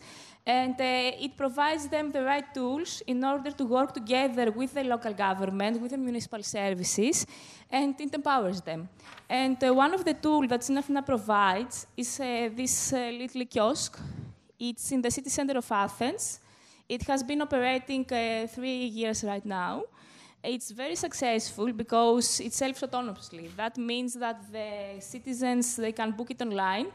and 0.49 0.81
uh, 0.81 1.25
it 1.25 1.37
provides 1.37 1.87
them 1.87 2.11
the 2.11 2.23
right 2.23 2.47
tools 2.55 3.03
in 3.05 3.23
order 3.23 3.51
to 3.51 3.65
work 3.65 3.93
together 3.93 4.49
with 4.49 4.73
the 4.73 4.83
local 4.83 5.13
government, 5.13 5.79
with 5.79 5.91
the 5.91 5.97
municipal 5.97 6.41
services, 6.41 7.27
and 7.69 7.93
it 8.01 8.11
empowers 8.15 8.59
them. 8.61 8.89
And 9.29 9.63
uh, 9.63 9.71
one 9.71 9.93
of 9.93 10.03
the 10.03 10.15
tools 10.15 10.47
that 10.49 10.61
Synathina 10.61 11.05
provides 11.05 11.85
is 11.95 12.19
uh, 12.19 12.49
this 12.61 12.91
uh, 12.93 12.97
little 13.21 13.45
kiosk. 13.45 13.99
It's 14.59 14.91
in 14.91 15.01
the 15.03 15.11
city 15.11 15.29
center 15.29 15.55
of 15.55 15.71
Athens. 15.71 16.39
It 16.87 17.03
has 17.03 17.21
been 17.21 17.41
operating 17.43 18.03
uh, 18.11 18.47
three 18.47 18.85
years 18.99 19.23
right 19.23 19.45
now. 19.45 19.83
It's 20.41 20.71
very 20.71 20.95
successful 20.95 21.71
because 21.73 22.39
it 22.39 22.53
self 22.53 22.79
autonomously. 22.81 23.55
That 23.55 23.77
means 23.77 24.15
that 24.15 24.51
the 24.51 24.99
citizens 24.99 25.75
they 25.75 25.91
can 25.91 26.09
book 26.11 26.31
it 26.31 26.41
online 26.41 26.87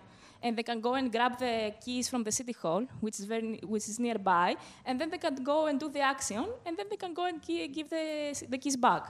and 0.45 0.59
they 0.59 0.63
can 0.63 0.81
go 0.81 0.93
and 0.95 1.11
grab 1.11 1.39
the 1.39 1.75
keys 1.83 2.07
from 2.09 2.23
the 2.23 2.31
city 2.31 2.55
hall, 2.63 2.83
which 3.01 3.19
is 3.19 3.25
very 3.25 3.61
which 3.73 3.89
is 3.89 3.99
nearby, 3.99 4.55
and 4.85 5.01
then 5.01 5.09
they 5.13 5.19
can 5.27 5.37
go 5.53 5.59
and 5.69 5.81
do 5.81 5.89
the 5.89 6.01
action, 6.01 6.45
and 6.67 6.77
then 6.77 6.87
they 6.91 7.01
can 7.05 7.15
go 7.15 7.25
and 7.25 7.41
give 7.77 7.89
the, 7.89 8.07
the 8.53 8.59
keys 8.59 8.77
back. 8.77 9.05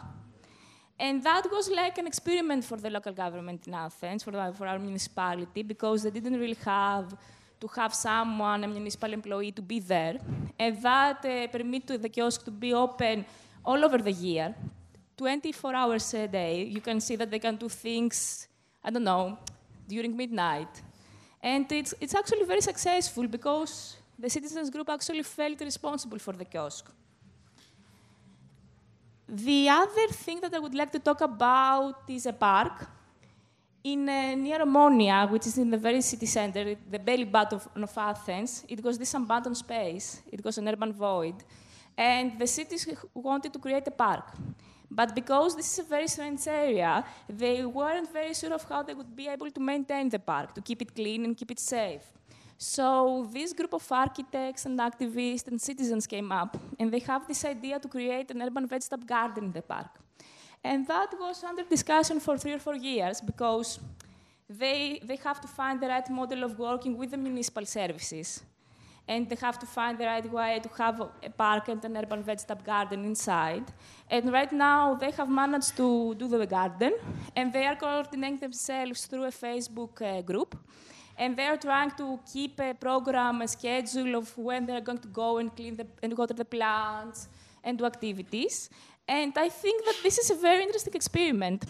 And 0.97 1.25
that 1.25 1.45
was 1.51 1.69
like 1.69 1.99
an 1.99 2.07
experiment 2.07 2.65
for 2.65 2.77
the 2.77 2.89
local 2.89 3.13
government 3.13 3.67
in 3.67 3.75
Athens, 3.75 4.23
for, 4.23 4.31
the, 4.31 4.55
for 4.57 4.67
our 4.69 4.79
municipality, 4.79 5.65
because 5.65 6.05
they 6.05 6.11
didn't 6.11 6.39
really 6.39 6.61
have 6.65 7.17
to 7.61 7.67
have 7.75 7.93
someone, 7.93 8.63
a 8.63 8.69
municipal 8.69 9.13
employee, 9.13 9.51
to 9.51 9.63
be 9.63 9.81
there. 9.81 10.21
And 10.57 10.81
that 10.83 11.25
uh, 11.25 11.49
permitted 11.49 12.01
the 12.01 12.09
kiosk 12.09 12.45
to 12.45 12.53
be 12.53 12.73
open 12.73 13.27
all 13.65 13.85
over 13.85 13.99
the 13.99 14.13
year, 14.13 14.55
24 15.17 15.75
hours 15.75 16.15
a 16.15 16.29
day. 16.29 16.63
You 16.63 16.81
can 16.81 17.01
see 17.01 17.17
that 17.17 17.29
they 17.29 17.41
can 17.41 17.57
do 17.57 17.69
things, 17.69 18.47
I 18.85 18.91
don't 18.91 19.03
know, 19.03 19.37
during 19.89 20.17
midnight. 20.17 20.83
And 21.45 21.71
it's, 21.71 21.93
it's 22.01 22.15
actually 22.15 22.47
very 22.47 22.63
successful 22.63 23.27
because 23.29 23.99
the 24.19 24.31
citizens 24.31 24.71
group 24.71 24.89
actually 24.89 25.23
felt 25.23 25.61
responsible 25.61 26.19
for 26.19 26.33
the 26.33 26.47
kiosk. 26.47 26.91
The 29.29 29.69
other 29.69 30.09
thing 30.09 30.41
that 30.41 30.55
I 30.55 30.59
would 30.59 30.75
like 30.75 30.91
to 30.93 30.99
talk 30.99 31.21
about 31.21 32.05
is 32.09 32.25
a 32.25 32.33
park 32.33 32.87
in 33.83 34.09
uh, 34.09 34.35
near 34.37 34.61
Omonia, 34.61 35.31
which 35.31 35.47
is 35.47 35.59
in 35.59 35.71
the 35.71 35.77
very 35.77 36.01
city 36.01 36.25
center, 36.25 36.77
the 36.91 36.99
belly 36.99 37.25
button 37.25 37.57
of, 37.59 37.69
of 37.83 37.99
Athens. 37.99 38.65
It 38.67 38.83
was 38.83 38.97
this 38.97 39.13
abandoned 39.13 39.59
space. 39.59 40.23
It 40.33 40.43
was 40.43 40.57
an 40.57 40.67
urban 40.67 40.95
void. 40.95 41.35
And 41.95 42.39
the 42.39 42.47
cities 42.47 42.89
wanted 43.13 43.53
to 43.53 43.59
create 43.59 43.87
a 43.87 43.91
park. 43.91 44.33
But 44.95 45.15
because 45.15 45.57
this 45.57 45.73
is 45.73 45.79
a 45.81 45.89
very 45.97 46.07
strange 46.07 46.47
area, 46.47 47.05
they 47.29 47.65
weren't 47.65 48.13
very 48.13 48.33
sure 48.33 48.55
of 48.55 48.63
how 48.69 48.83
they 48.85 48.95
would 48.95 49.15
be 49.17 49.27
able 49.27 49.51
to 49.51 49.61
maintain 49.61 50.09
the 50.09 50.21
park, 50.21 50.55
to 50.55 50.61
keep 50.61 50.81
it 50.83 50.95
clean 50.95 51.25
and 51.25 51.37
keep 51.37 51.51
it 51.51 51.59
safe. 51.59 52.05
So 52.57 53.29
this 53.33 53.53
group 53.53 53.75
of 53.75 53.85
architects 53.91 54.67
and 54.67 54.79
activists 54.79 55.49
and 55.49 55.61
citizens 55.61 56.07
came 56.07 56.31
up, 56.31 56.57
and 56.79 56.93
they 56.93 57.01
have 57.01 57.27
this 57.27 57.45
idea 57.45 57.81
to 57.81 57.89
create 57.89 58.31
an 58.31 58.41
urban 58.41 58.69
vegetable 58.69 59.05
garden 59.05 59.45
in 59.47 59.53
the 59.53 59.63
park. 59.63 59.93
And 60.63 60.87
that 60.87 61.11
was 61.19 61.43
under 61.43 61.65
discussion 61.65 62.21
for 62.21 62.39
three 62.39 62.53
or 62.53 62.61
four 62.61 62.77
years 62.77 63.21
because 63.21 63.81
they, 64.49 65.01
they 65.03 65.17
have 65.17 65.41
to 65.41 65.49
find 65.49 65.81
the 65.81 65.89
right 65.89 66.09
model 66.09 66.45
of 66.45 66.57
working 66.57 66.97
with 66.97 67.11
the 67.11 67.17
municipal 67.17 67.67
services 67.67 68.43
and 69.07 69.29
they 69.29 69.37
have 69.37 69.59
to 69.59 69.67
find 69.67 69.99
the 69.99 70.07
right 70.07 70.31
way 70.33 70.61
to 70.63 70.69
have 70.83 71.01
a 71.01 71.31
park 71.31 71.69
and 71.69 71.85
an 71.85 71.97
urban 71.97 72.23
vegetable 72.23 72.65
garden 72.65 73.05
inside. 73.05 73.65
And 74.11 74.33
right 74.33 74.53
now, 74.53 74.95
they 74.95 75.11
have 75.11 75.29
managed 75.29 75.77
to 75.77 76.15
do 76.15 76.27
the 76.27 76.47
garden, 76.47 76.95
and 77.37 77.53
they 77.53 77.67
are 77.67 77.77
coordinating 77.77 78.39
themselves 78.39 79.07
through 79.07 79.25
a 79.25 79.31
Facebook 79.31 80.01
uh, 80.01 80.23
group. 80.23 80.57
And 81.17 81.37
they 81.37 81.45
are 81.45 81.57
trying 81.57 81.93
to 81.93 82.19
keep 82.33 82.59
a 82.59 82.75
program, 82.75 83.43
a 83.43 83.49
schedule 83.49 84.17
of 84.17 84.37
when 84.37 84.67
they 84.67 84.75
are 84.75 84.81
going 84.81 84.99
to 84.99 85.09
go 85.09 85.39
and 85.39 85.55
clean 85.55 85.77
the, 85.77 85.87
and 86.03 86.17
water 86.17 86.35
the 86.35 86.45
plants 86.45 87.29
and 87.63 87.79
do 87.79 87.85
activities. 87.85 88.69
And 89.07 89.33
I 89.37 89.49
think 89.49 89.85
that 89.85 89.97
this 90.03 90.19
is 90.19 90.31
a 90.31 90.35
very 90.35 90.63
interesting 90.63 90.95
experiment 90.95 91.67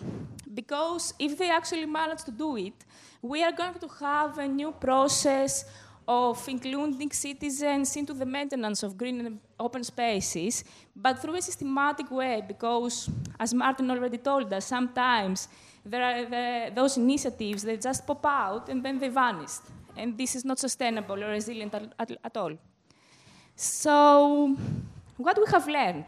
because 0.55 1.13
if 1.19 1.37
they 1.37 1.51
actually 1.51 1.85
manage 1.85 2.23
to 2.25 2.31
do 2.31 2.57
it, 2.57 2.85
we 3.21 3.43
are 3.43 3.53
going 3.53 3.75
to 3.75 3.89
have 4.01 4.39
a 4.39 4.47
new 4.47 4.71
process 4.73 5.65
of 6.07 6.47
including 6.49 7.11
citizens 7.11 7.97
into 7.97 8.13
the 8.13 8.27
maintenance 8.27 8.83
of 8.83 8.97
green 8.97 9.27
and 9.27 9.41
open 9.59 9.83
spaces, 9.83 10.65
but 10.95 11.19
through 11.19 11.37
a 11.37 11.43
systematic 11.43 12.11
way, 12.11 12.43
because, 12.47 13.09
as 13.39 13.55
Martin 13.55 13.91
already 13.91 14.19
told 14.19 14.53
us, 14.53 14.67
sometimes 14.67 15.49
there 15.85 16.03
are 16.03 16.25
the, 16.25 16.73
those 16.75 16.97
initiatives, 16.97 17.63
they 17.63 17.77
just 17.77 18.07
pop 18.07 18.25
out 18.27 18.69
and 18.69 18.83
then 18.83 18.99
they 18.99 19.09
vanish. 19.09 19.53
And 19.97 20.19
this 20.19 20.35
is 20.35 20.45
not 20.45 20.59
sustainable 20.59 21.23
or 21.23 21.29
resilient 21.29 21.75
at, 21.75 21.93
at, 21.99 22.11
at 22.25 22.37
all. 22.37 22.53
So, 23.57 24.57
what 25.17 25.39
we 25.39 25.45
have 25.51 25.69
learned? 25.69 26.07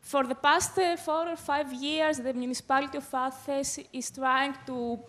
For 0.00 0.24
the 0.24 0.34
past 0.34 0.78
uh, 0.78 0.96
four 0.96 1.28
or 1.28 1.36
five 1.36 1.72
years, 1.72 2.18
the 2.18 2.32
municipality 2.32 2.98
of 2.98 3.14
Athens 3.14 3.80
is 3.92 4.10
trying 4.10 4.54
to, 4.66 5.00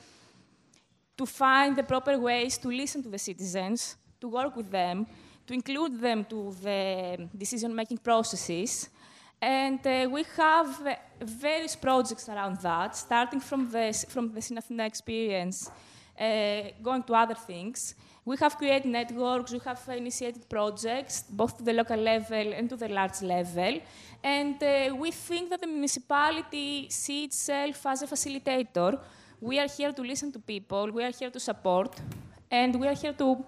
to 1.18 1.26
find 1.26 1.76
the 1.76 1.84
proper 1.84 2.18
ways 2.18 2.58
to 2.60 2.70
listen 2.70 3.04
to 3.04 3.10
the 3.10 3.20
citizens, 3.20 3.98
to 4.26 4.30
work 4.30 4.56
with 4.56 4.70
them, 4.72 5.06
to 5.48 5.54
include 5.54 5.94
them 6.08 6.26
to 6.26 6.40
the 6.64 7.30
decision-making 7.44 8.00
processes. 8.10 8.90
And 9.40 9.82
uh, 9.86 10.10
we 10.16 10.24
have 10.38 10.70
uh, 10.82 10.96
various 11.22 11.76
projects 11.76 12.28
around 12.30 12.56
that, 12.62 12.96
starting 12.96 13.42
from 13.50 13.70
the, 13.70 13.86
from 14.14 14.34
the 14.34 14.42
Synathina 14.48 14.86
experience, 14.88 15.70
uh, 15.70 16.62
going 16.82 17.04
to 17.04 17.14
other 17.14 17.36
things. 17.36 17.96
We 18.24 18.38
have 18.38 18.58
created 18.58 18.90
networks, 18.90 19.52
we 19.52 19.60
have 19.70 19.82
initiated 19.90 20.50
projects, 20.50 21.24
both 21.30 21.58
to 21.58 21.64
the 21.64 21.74
local 21.74 22.00
level 22.14 22.54
and 22.58 22.68
to 22.72 22.76
the 22.76 22.90
large 22.90 23.22
level. 23.22 23.74
And 24.24 24.58
uh, 24.64 24.96
we 25.04 25.12
think 25.12 25.52
that 25.52 25.62
the 25.62 25.68
municipality 25.68 26.88
sees 26.90 27.26
itself 27.28 27.86
as 27.86 28.02
a 28.02 28.08
facilitator. 28.08 29.00
We 29.40 29.60
are 29.60 29.68
here 29.68 29.92
to 29.92 30.02
listen 30.02 30.32
to 30.32 30.40
people, 30.40 30.90
we 30.92 31.04
are 31.04 31.12
here 31.12 31.30
to 31.30 31.40
support, 31.40 31.92
and 32.50 32.80
we 32.82 32.88
are 32.88 32.96
here 32.96 33.14
to 33.14 33.46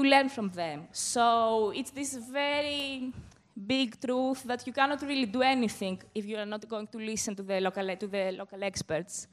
to 0.00 0.08
learn 0.08 0.28
from 0.28 0.48
them. 0.50 0.88
So 0.92 1.72
it's 1.76 1.90
this 1.90 2.14
very 2.14 3.12
big 3.54 4.00
truth 4.00 4.42
that 4.44 4.66
you 4.66 4.72
cannot 4.72 5.02
really 5.02 5.26
do 5.26 5.42
anything 5.42 6.00
if 6.14 6.24
you 6.24 6.36
are 6.38 6.46
not 6.46 6.66
going 6.68 6.86
to 6.86 6.98
listen 6.98 7.34
to 7.36 7.42
the 7.42 7.60
local, 7.60 7.96
to 7.96 8.06
the 8.06 8.32
local 8.32 8.62
experts. 8.64 9.28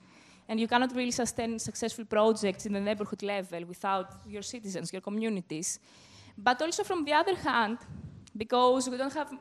And 0.49 0.59
you 0.59 0.67
cannot 0.67 0.95
really 0.95 1.11
sustain 1.11 1.59
successful 1.59 2.05
projects 2.05 2.65
in 2.65 2.73
the 2.73 2.79
neighborhood 2.79 3.23
level 3.23 3.65
without 3.65 4.07
your 4.27 4.41
citizens, 4.41 4.91
your 4.91 5.01
communities. 5.01 5.79
But 6.37 6.61
also, 6.61 6.83
from 6.83 7.03
the 7.05 7.13
other 7.13 7.35
hand, 7.35 7.77
because 8.35 8.89
we 8.89 8.97
don't 8.97 9.13
have 9.13 9.31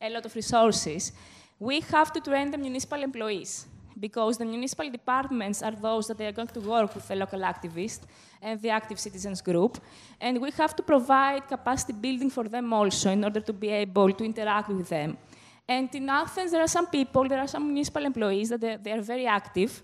a 0.00 0.10
lot 0.10 0.24
of 0.26 0.34
resources, 0.34 1.12
we 1.58 1.80
have 1.80 2.12
to 2.12 2.20
train 2.20 2.50
the 2.50 2.58
municipal 2.58 3.02
employees 3.02 3.66
because 3.98 4.38
the 4.38 4.44
municipal 4.44 4.88
departments 4.90 5.62
are 5.62 5.72
those 5.72 6.06
that 6.08 6.18
they 6.18 6.26
are 6.26 6.32
going 6.32 6.48
to 6.48 6.60
work 6.60 6.94
with 6.94 7.06
the 7.08 7.16
local 7.16 7.40
activists 7.40 8.02
and 8.40 8.60
the 8.60 8.70
active 8.70 8.98
citizens 8.98 9.40
group. 9.40 9.78
And 10.20 10.40
we 10.40 10.50
have 10.52 10.74
to 10.76 10.82
provide 10.82 11.48
capacity 11.48 11.92
building 11.92 12.30
for 12.30 12.44
them 12.44 12.72
also 12.72 13.10
in 13.10 13.24
order 13.24 13.40
to 13.40 13.52
be 13.52 13.68
able 13.68 14.12
to 14.12 14.24
interact 14.24 14.68
with 14.68 14.88
them. 14.88 15.18
And 15.66 15.94
in 15.94 16.08
Athens, 16.08 16.52
there 16.52 16.62
are 16.62 16.68
some 16.68 16.86
people, 16.86 17.28
there 17.28 17.40
are 17.40 17.48
some 17.48 17.66
municipal 17.66 18.04
employees 18.04 18.48
that 18.48 18.60
they, 18.60 18.76
they 18.76 18.92
are 18.92 19.02
very 19.02 19.26
active, 19.26 19.82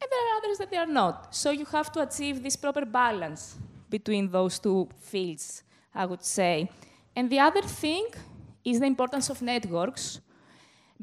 and 0.00 0.10
there 0.10 0.20
are 0.20 0.38
others 0.38 0.58
that 0.58 0.70
they 0.70 0.76
are 0.76 0.86
not. 0.86 1.34
So 1.34 1.50
you 1.50 1.64
have 1.66 1.92
to 1.92 2.00
achieve 2.00 2.42
this 2.42 2.56
proper 2.56 2.84
balance 2.84 3.56
between 3.88 4.30
those 4.30 4.58
two 4.58 4.88
fields, 4.98 5.62
I 5.94 6.06
would 6.06 6.24
say. 6.24 6.68
And 7.14 7.30
the 7.30 7.38
other 7.38 7.62
thing 7.62 8.06
is 8.64 8.80
the 8.80 8.86
importance 8.86 9.30
of 9.30 9.40
networks 9.42 10.20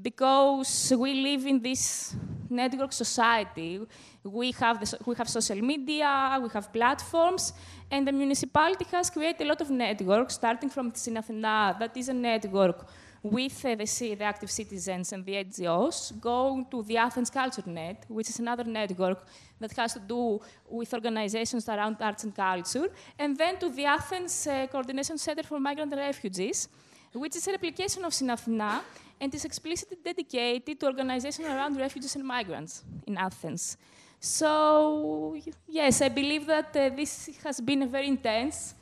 because 0.01 0.93
we 0.97 1.13
live 1.21 1.45
in 1.45 1.61
this 1.61 2.15
network 2.49 2.93
society. 2.93 3.81
We 4.23 4.51
have, 4.53 4.79
the, 4.79 4.97
we 5.05 5.15
have 5.15 5.29
social 5.29 5.61
media, 5.61 6.39
we 6.41 6.49
have 6.49 6.71
platforms, 6.71 7.53
and 7.89 8.07
the 8.07 8.11
municipality 8.11 8.85
has 8.91 9.09
created 9.09 9.45
a 9.45 9.47
lot 9.47 9.61
of 9.61 9.69
networks, 9.69 10.35
starting 10.35 10.69
from 10.69 10.91
Synathina, 10.91 11.79
that 11.79 11.95
is 11.95 12.09
a 12.09 12.13
network 12.13 12.85
with 13.23 13.65
uh, 13.65 13.75
the, 13.75 14.15
the, 14.15 14.23
active 14.23 14.51
citizens 14.51 15.11
and 15.11 15.25
the 15.25 15.33
NGOs, 15.33 16.19
going 16.21 16.65
to 16.69 16.83
the 16.83 16.97
Athens 16.97 17.29
Culture 17.29 17.63
Net, 17.65 18.05
which 18.07 18.29
is 18.29 18.39
another 18.39 18.63
network 18.63 19.25
that 19.59 19.71
has 19.73 19.93
to 19.93 19.99
do 19.99 20.39
with 20.69 20.93
organizations 20.93 21.67
around 21.67 21.97
arts 21.99 22.23
and 22.23 22.35
culture, 22.35 22.89
and 23.17 23.35
then 23.37 23.57
to 23.57 23.69
the 23.69 23.85
Athens 23.85 24.47
uh, 24.47 24.67
Coordination 24.67 25.17
Center 25.17 25.43
for 25.43 25.59
Migrant 25.59 25.93
Refugees, 25.95 26.69
which 27.13 27.35
is 27.35 27.47
a 27.47 27.51
replication 27.51 28.05
of 28.05 28.11
Synathina 28.11 28.81
and 29.19 29.33
is 29.33 29.45
explicitly 29.45 29.97
dedicated 30.03 30.79
to 30.79 30.85
organization 30.85 31.45
around 31.45 31.77
refugees 31.77 32.15
and 32.15 32.25
migrants 32.25 32.83
in 33.05 33.17
Athens. 33.17 33.77
So, 34.19 35.37
yes, 35.67 36.01
I 36.01 36.09
believe 36.09 36.45
that 36.47 36.75
uh, 36.75 36.89
this 36.89 37.29
has 37.43 37.61
been 37.61 37.83
a 37.83 37.87
very 37.87 38.07
intense 38.07 38.73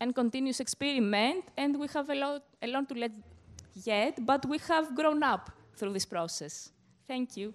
and 0.00 0.14
continuous 0.14 0.60
experiment, 0.60 1.44
and 1.56 1.78
we 1.78 1.88
have 1.88 2.08
a 2.10 2.14
lot, 2.14 2.42
a 2.62 2.66
lot 2.66 2.88
to 2.88 2.94
let 2.94 3.12
yet, 3.84 4.24
but 4.24 4.44
we 4.46 4.58
have 4.68 4.94
grown 4.94 5.22
up 5.22 5.50
through 5.76 5.92
this 5.92 6.04
process. 6.04 6.70
Thank 7.06 7.36
you. 7.36 7.52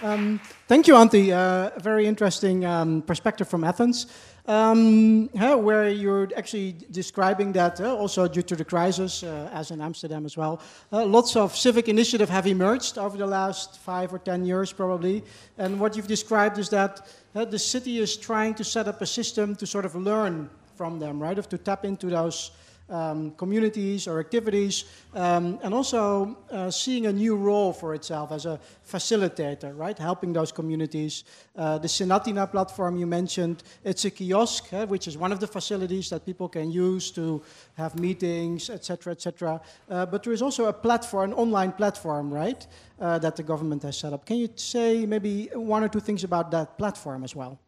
Um, 0.00 0.40
thank 0.68 0.86
you, 0.86 0.94
Anthi. 0.94 1.32
Uh, 1.32 1.70
a 1.74 1.80
very 1.80 2.06
interesting 2.06 2.64
um, 2.64 3.02
perspective 3.02 3.48
from 3.48 3.64
Athens, 3.64 4.06
um, 4.48 5.28
where 5.28 5.88
you're 5.90 6.28
actually 6.34 6.74
describing 6.90 7.52
that 7.52 7.80
uh, 7.80 7.94
also 7.94 8.26
due 8.26 8.42
to 8.42 8.56
the 8.56 8.64
crisis, 8.64 9.22
uh, 9.22 9.50
as 9.52 9.70
in 9.70 9.80
Amsterdam 9.80 10.24
as 10.24 10.36
well, 10.36 10.60
uh, 10.90 11.04
lots 11.04 11.36
of 11.36 11.54
civic 11.54 11.88
initiative 11.88 12.30
have 12.30 12.46
emerged 12.46 12.96
over 12.96 13.18
the 13.18 13.26
last 13.26 13.78
five 13.78 14.12
or 14.12 14.18
ten 14.18 14.46
years, 14.46 14.72
probably. 14.72 15.22
And 15.58 15.78
what 15.78 15.96
you've 15.96 16.08
described 16.08 16.58
is 16.58 16.70
that 16.70 17.06
uh, 17.34 17.44
the 17.44 17.58
city 17.58 17.98
is 17.98 18.16
trying 18.16 18.54
to 18.54 18.64
set 18.64 18.88
up 18.88 19.02
a 19.02 19.06
system 19.06 19.54
to 19.56 19.66
sort 19.66 19.84
of 19.84 19.94
learn 19.94 20.48
from 20.76 20.98
them, 20.98 21.22
right? 21.22 21.38
Of 21.38 21.48
to 21.50 21.58
tap 21.58 21.84
into 21.84 22.06
those 22.06 22.50
um, 22.90 23.32
communities 23.32 24.06
or 24.06 24.20
activities, 24.20 24.84
um, 25.14 25.58
and 25.62 25.74
also 25.74 26.36
uh, 26.50 26.70
seeing 26.70 27.06
a 27.06 27.12
new 27.12 27.36
role 27.36 27.72
for 27.72 27.94
itself 27.94 28.32
as 28.32 28.46
a 28.46 28.58
facilitator, 28.86 29.76
right? 29.76 29.98
Helping 29.98 30.32
those 30.32 30.52
communities. 30.52 31.24
Uh, 31.56 31.78
the 31.78 31.88
Synathina 31.88 32.50
platform 32.50 32.96
you 32.96 33.06
mentioned, 33.06 33.62
it's 33.84 34.04
a 34.04 34.10
kiosk, 34.10 34.72
eh, 34.72 34.84
which 34.84 35.06
is 35.08 35.16
one 35.18 35.32
of 35.32 35.40
the 35.40 35.46
facilities 35.46 36.08
that 36.10 36.24
people 36.24 36.48
can 36.48 36.70
use 36.70 37.10
to 37.10 37.42
have 37.76 37.98
meetings, 37.98 38.70
etc., 38.70 39.12
etc. 39.12 39.60
Uh, 39.90 40.06
but 40.06 40.22
there 40.22 40.32
is 40.32 40.42
also 40.42 40.66
a 40.66 40.72
platform, 40.72 41.30
an 41.30 41.32
online 41.34 41.72
platform, 41.72 42.32
right, 42.32 42.66
uh, 43.00 43.18
that 43.18 43.36
the 43.36 43.42
government 43.42 43.82
has 43.82 43.98
set 43.98 44.12
up. 44.12 44.24
Can 44.24 44.36
you 44.36 44.48
say 44.56 45.04
maybe 45.04 45.48
one 45.54 45.82
or 45.82 45.88
two 45.88 46.00
things 46.00 46.24
about 46.24 46.50
that 46.52 46.78
platform 46.78 47.24
as 47.24 47.34
well? 47.34 47.58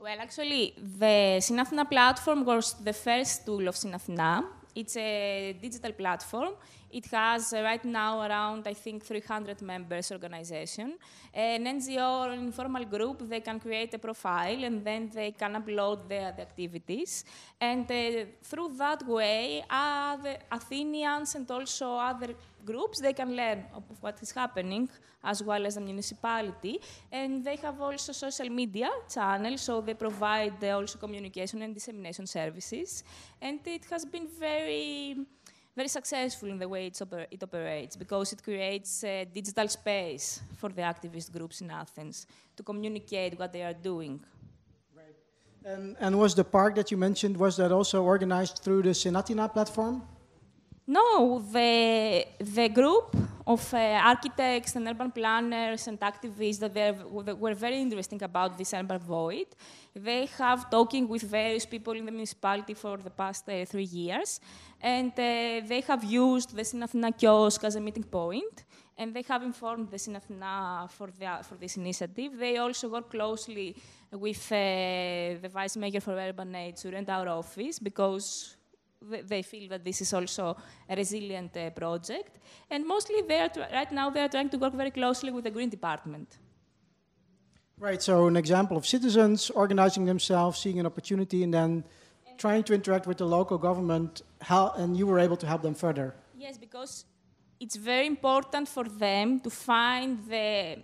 Well, 0.00 0.16
actually, 0.18 0.72
the 0.78 1.40
Synathina 1.40 1.86
platform 1.86 2.46
was 2.46 2.72
the 2.82 2.94
first 2.94 3.44
tool 3.44 3.68
of 3.68 3.74
Synathina. 3.74 4.42
It's 4.74 4.96
a 4.96 5.54
digital 5.60 5.92
platform. 5.92 6.54
It 6.92 7.06
has 7.06 7.52
uh, 7.52 7.62
right 7.62 7.84
now 7.84 8.20
around, 8.20 8.66
I 8.66 8.74
think, 8.74 9.04
300 9.04 9.62
members 9.62 10.10
organization. 10.10 10.98
An 11.32 11.64
NGO 11.64 12.26
or 12.26 12.30
an 12.32 12.40
informal 12.40 12.84
group, 12.84 13.28
they 13.28 13.40
can 13.40 13.60
create 13.60 13.94
a 13.94 13.98
profile 13.98 14.64
and 14.64 14.84
then 14.84 15.10
they 15.14 15.30
can 15.30 15.54
upload 15.54 16.08
their 16.08 16.32
the 16.32 16.42
activities. 16.42 17.24
And 17.60 17.90
uh, 17.90 18.24
through 18.42 18.74
that 18.78 19.06
way, 19.06 19.64
other 19.70 20.38
Athenians 20.50 21.34
and 21.36 21.48
also 21.50 21.94
other 21.94 22.34
groups, 22.64 23.00
they 23.00 23.12
can 23.12 23.36
learn 23.36 23.64
of 23.74 23.84
what 24.00 24.18
is 24.20 24.32
happening 24.32 24.88
as 25.22 25.42
well 25.42 25.66
as 25.66 25.74
the 25.74 25.80
municipality. 25.80 26.80
And 27.12 27.44
they 27.44 27.56
have 27.56 27.80
also 27.80 28.12
social 28.12 28.48
media 28.48 28.90
channels, 29.12 29.60
so 29.60 29.80
they 29.80 29.94
provide 29.94 30.64
also 30.64 30.98
communication 30.98 31.62
and 31.62 31.74
dissemination 31.74 32.26
services. 32.26 33.04
And 33.40 33.60
it 33.66 33.84
has 33.90 34.04
been 34.04 34.28
very 34.38 35.18
very 35.76 35.88
successful 35.88 36.48
in 36.48 36.58
the 36.58 36.68
way 36.68 36.90
oper 36.90 37.26
it 37.30 37.42
operates 37.42 37.96
because 37.96 38.32
it 38.32 38.42
creates 38.42 39.04
a 39.04 39.24
digital 39.24 39.68
space 39.68 40.40
for 40.56 40.70
the 40.70 40.82
activist 40.82 41.30
groups 41.32 41.60
in 41.60 41.70
Athens 41.70 42.26
to 42.56 42.62
communicate 42.62 43.38
what 43.38 43.52
they 43.52 43.62
are 43.62 43.74
doing. 43.74 44.20
Right. 44.94 45.16
And, 45.64 45.96
and 46.00 46.18
was 46.18 46.34
the 46.34 46.44
park 46.44 46.74
that 46.74 46.90
you 46.90 46.96
mentioned, 46.96 47.36
was 47.36 47.56
that 47.56 47.72
also 47.72 48.02
organized 48.02 48.58
through 48.64 48.82
the 48.82 48.90
Synathina 48.90 49.52
platform? 49.52 50.02
No, 50.86 51.38
the, 51.52 52.26
the 52.40 52.68
group 52.68 53.16
of 53.46 53.74
uh, 53.74 53.78
architects 54.02 54.76
and 54.76 54.86
urban 54.88 55.10
planners 55.10 55.86
and 55.88 55.98
activists 56.00 56.58
that 56.58 56.96
were 57.10 57.54
very 57.54 57.80
interesting 57.80 58.22
about 58.22 58.56
this 58.56 58.74
urban 58.74 58.98
void. 58.98 59.46
They 59.94 60.26
have 60.38 60.70
talking 60.70 61.08
with 61.08 61.22
various 61.22 61.66
people 61.66 61.94
in 61.94 62.04
the 62.04 62.12
municipality 62.12 62.74
for 62.74 62.96
the 62.98 63.10
past 63.10 63.48
uh, 63.48 63.64
three 63.64 63.84
years, 63.84 64.40
and 64.80 65.12
uh, 65.12 65.66
they 65.66 65.82
have 65.86 66.04
used 66.04 66.54
the 66.54 66.62
Synathina 66.62 67.16
kiosk 67.16 67.64
as 67.64 67.76
a 67.76 67.80
meeting 67.80 68.04
point, 68.04 68.64
and 68.96 69.14
they 69.14 69.22
have 69.22 69.42
informed 69.42 69.90
the 69.90 69.96
Synathina 69.96 70.90
for, 70.90 71.08
the, 71.08 71.38
for 71.42 71.56
this 71.56 71.76
initiative. 71.76 72.38
They 72.38 72.58
also 72.58 72.88
work 72.88 73.10
closely 73.10 73.76
with 74.12 74.52
uh, 74.52 75.40
the 75.42 75.50
Vice 75.50 75.76
Mayor 75.76 76.00
for 76.00 76.12
Urban 76.12 76.52
Nature 76.52 76.94
and 76.94 77.08
our 77.08 77.28
office 77.28 77.78
because 77.78 78.56
they 79.00 79.42
feel 79.42 79.68
that 79.70 79.84
this 79.84 80.00
is 80.00 80.12
also 80.12 80.56
a 80.88 80.96
resilient 80.96 81.56
uh, 81.56 81.70
project. 81.70 82.38
And 82.70 82.86
mostly, 82.86 83.22
they 83.22 83.40
are 83.40 83.50
right 83.72 83.90
now, 83.92 84.10
they 84.10 84.20
are 84.20 84.28
trying 84.28 84.50
to 84.50 84.58
work 84.58 84.74
very 84.74 84.90
closely 84.90 85.30
with 85.30 85.44
the 85.44 85.50
Green 85.50 85.70
Department. 85.70 86.38
Right, 87.78 88.02
so 88.02 88.26
an 88.26 88.36
example 88.36 88.76
of 88.76 88.86
citizens 88.86 89.48
organizing 89.50 90.04
themselves, 90.04 90.58
seeing 90.58 90.78
an 90.78 90.86
opportunity, 90.86 91.42
and 91.42 91.54
then 91.54 91.84
trying 92.36 92.62
to 92.64 92.74
interact 92.74 93.06
with 93.06 93.16
the 93.18 93.24
local 93.24 93.56
government, 93.56 94.22
how, 94.42 94.72
and 94.76 94.96
you 94.96 95.06
were 95.06 95.18
able 95.18 95.36
to 95.36 95.46
help 95.46 95.62
them 95.62 95.74
further. 95.74 96.14
Yes, 96.36 96.58
because 96.58 97.06
it's 97.58 97.76
very 97.76 98.06
important 98.06 98.68
for 98.68 98.84
them 98.84 99.40
to 99.40 99.50
find 99.50 100.18
the, 100.28 100.78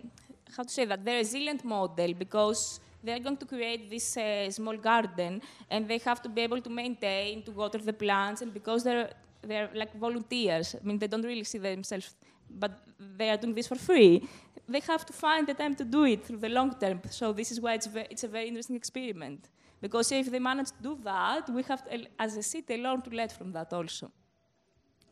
how 0.55 0.63
to 0.63 0.69
say 0.69 0.85
that, 0.85 1.05
the 1.05 1.13
resilient 1.13 1.63
model, 1.63 2.13
because 2.13 2.79
they're 3.03 3.19
going 3.19 3.37
to 3.37 3.45
create 3.45 3.89
this 3.89 4.17
uh, 4.17 4.49
small 4.51 4.77
garden 4.77 5.41
and 5.69 5.87
they 5.87 5.99
have 5.99 6.21
to 6.21 6.29
be 6.29 6.41
able 6.41 6.61
to 6.61 6.69
maintain, 6.69 7.43
to 7.43 7.51
water 7.51 7.77
the 7.77 7.93
plants, 7.93 8.41
and 8.41 8.53
because 8.53 8.83
they're, 8.83 9.11
they're 9.41 9.69
like 9.73 9.93
volunteers, 9.97 10.75
I 10.75 10.85
mean, 10.85 10.97
they 10.97 11.07
don't 11.07 11.23
really 11.23 11.43
see 11.43 11.57
themselves, 11.57 12.15
but 12.49 12.71
they 13.17 13.29
are 13.29 13.37
doing 13.37 13.53
this 13.53 13.67
for 13.67 13.75
free. 13.75 14.27
They 14.67 14.81
have 14.81 15.05
to 15.05 15.13
find 15.13 15.47
the 15.47 15.53
time 15.53 15.75
to 15.75 15.85
do 15.85 16.03
it 16.05 16.25
through 16.25 16.39
the 16.39 16.49
long 16.49 16.75
term. 16.77 17.01
So 17.09 17.31
this 17.31 17.51
is 17.51 17.61
why 17.61 17.75
it's, 17.75 17.87
it's 18.09 18.23
a 18.23 18.27
very 18.27 18.47
interesting 18.47 18.75
experiment. 18.75 19.49
Because 19.79 20.11
if 20.11 20.29
they 20.31 20.39
manage 20.39 20.69
to 20.69 20.81
do 20.81 20.97
that, 21.03 21.49
we 21.49 21.63
have, 21.63 21.85
to, 21.85 22.05
as 22.19 22.35
a 22.35 22.43
city, 22.43 22.77
learn 22.77 23.01
to 23.03 23.09
learn 23.11 23.29
from 23.29 23.51
that 23.53 23.71
also. 23.71 24.11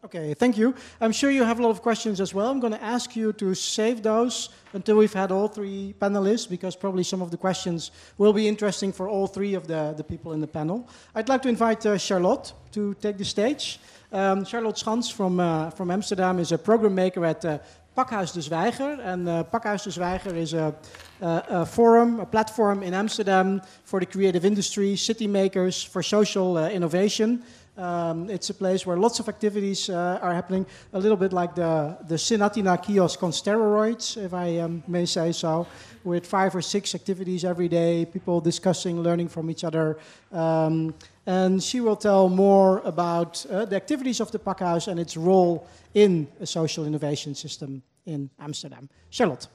Okay, 0.03 0.35
thank 0.35 0.55
you. 0.55 0.75
I'm 1.01 1.11
sure 1.11 1.31
you 1.31 1.43
have 1.43 1.59
a 1.59 1.63
lot 1.63 1.71
of 1.71 1.81
questions 1.81 2.21
as 2.21 2.31
well. 2.31 2.51
I'm 2.51 2.59
going 2.59 2.73
to 2.73 2.83
ask 2.83 3.15
you 3.15 3.33
to 3.33 3.55
save 3.55 4.03
those 4.03 4.49
until 4.73 4.97
we've 4.97 5.13
had 5.13 5.31
all 5.31 5.47
three 5.47 5.95
panelists, 5.99 6.47
because 6.47 6.75
probably 6.75 7.03
some 7.03 7.23
of 7.23 7.31
the 7.31 7.37
questions 7.37 7.89
will 8.17 8.33
be 8.33 8.47
interesting 8.47 8.93
for 8.93 9.09
all 9.09 9.25
three 9.25 9.55
of 9.55 9.65
the, 9.65 9.95
the 9.97 10.03
people 10.03 10.33
in 10.33 10.41
the 10.41 10.47
panel. 10.47 10.87
I'd 11.15 11.27
like 11.27 11.41
to 11.41 11.49
invite 11.49 11.85
uh, 11.87 11.97
Charlotte 11.97 12.53
to 12.73 12.93
take 12.95 13.17
the 13.17 13.25
stage. 13.25 13.79
Um, 14.11 14.45
Charlotte 14.45 14.75
Schans 14.75 15.11
from, 15.11 15.39
uh, 15.39 15.71
from 15.71 15.89
Amsterdam 15.89 16.37
is 16.37 16.51
a 16.51 16.57
program 16.57 16.93
maker 16.93 17.25
at 17.25 17.43
uh, 17.43 17.57
Pakhuis 17.95 18.33
de 18.33 18.41
Zwijger. 18.41 18.99
And 18.99 19.27
uh, 19.27 19.43
Pakhuis 19.43 19.83
de 19.83 19.91
Zwijger 19.91 20.35
is 20.35 20.53
a, 20.53 20.75
a, 21.21 21.43
a, 21.49 21.65
forum, 21.65 22.19
a 22.19 22.25
platform 22.25 22.83
in 22.83 22.93
Amsterdam 22.93 23.61
for 23.83 23.99
the 23.99 24.05
creative 24.05 24.45
industry, 24.45 24.95
city 24.95 25.27
makers, 25.27 25.83
for 25.83 26.03
social 26.03 26.57
uh, 26.57 26.69
innovation. 26.69 27.43
Um, 27.77 28.29
it's 28.29 28.49
a 28.49 28.53
place 28.53 28.85
where 28.85 28.97
lots 28.97 29.19
of 29.19 29.27
activities 29.27 29.89
uh, 29.89 30.19
are 30.21 30.33
happening, 30.33 30.65
a 30.93 30.99
little 30.99 31.17
bit 31.17 31.33
like 31.33 31.55
the, 31.55 31.97
the 32.07 32.15
Synathina 32.15 32.81
kiosk 32.81 33.21
on 33.23 33.31
steroids, 33.31 34.17
if 34.17 34.33
I 34.33 34.59
um, 34.59 34.83
may 34.87 35.05
say 35.05 35.31
so, 35.31 35.67
with 36.03 36.25
five 36.25 36.55
or 36.55 36.61
six 36.61 36.95
activities 36.95 37.43
every 37.43 37.67
day, 37.67 38.05
people 38.05 38.39
discussing, 38.39 39.01
learning 39.01 39.29
from 39.29 39.49
each 39.49 39.63
other. 39.63 39.97
Um, 40.31 40.93
And 41.27 41.63
she 41.63 41.81
will 41.81 41.95
tell 41.95 42.29
more 42.29 42.81
about 42.85 43.45
uh, 43.49 43.65
the 43.65 43.75
activities 43.75 44.21
of 44.21 44.29
the 44.29 44.37
Pakhuis 44.37 44.87
and 44.87 44.99
its 44.99 45.17
role 45.17 45.67
in 45.93 46.27
a 46.39 46.45
social 46.45 46.85
innovation 46.85 47.33
system 47.35 47.81
in 48.05 48.29
Amsterdam. 48.37 48.89
Charlotte. 49.09 49.47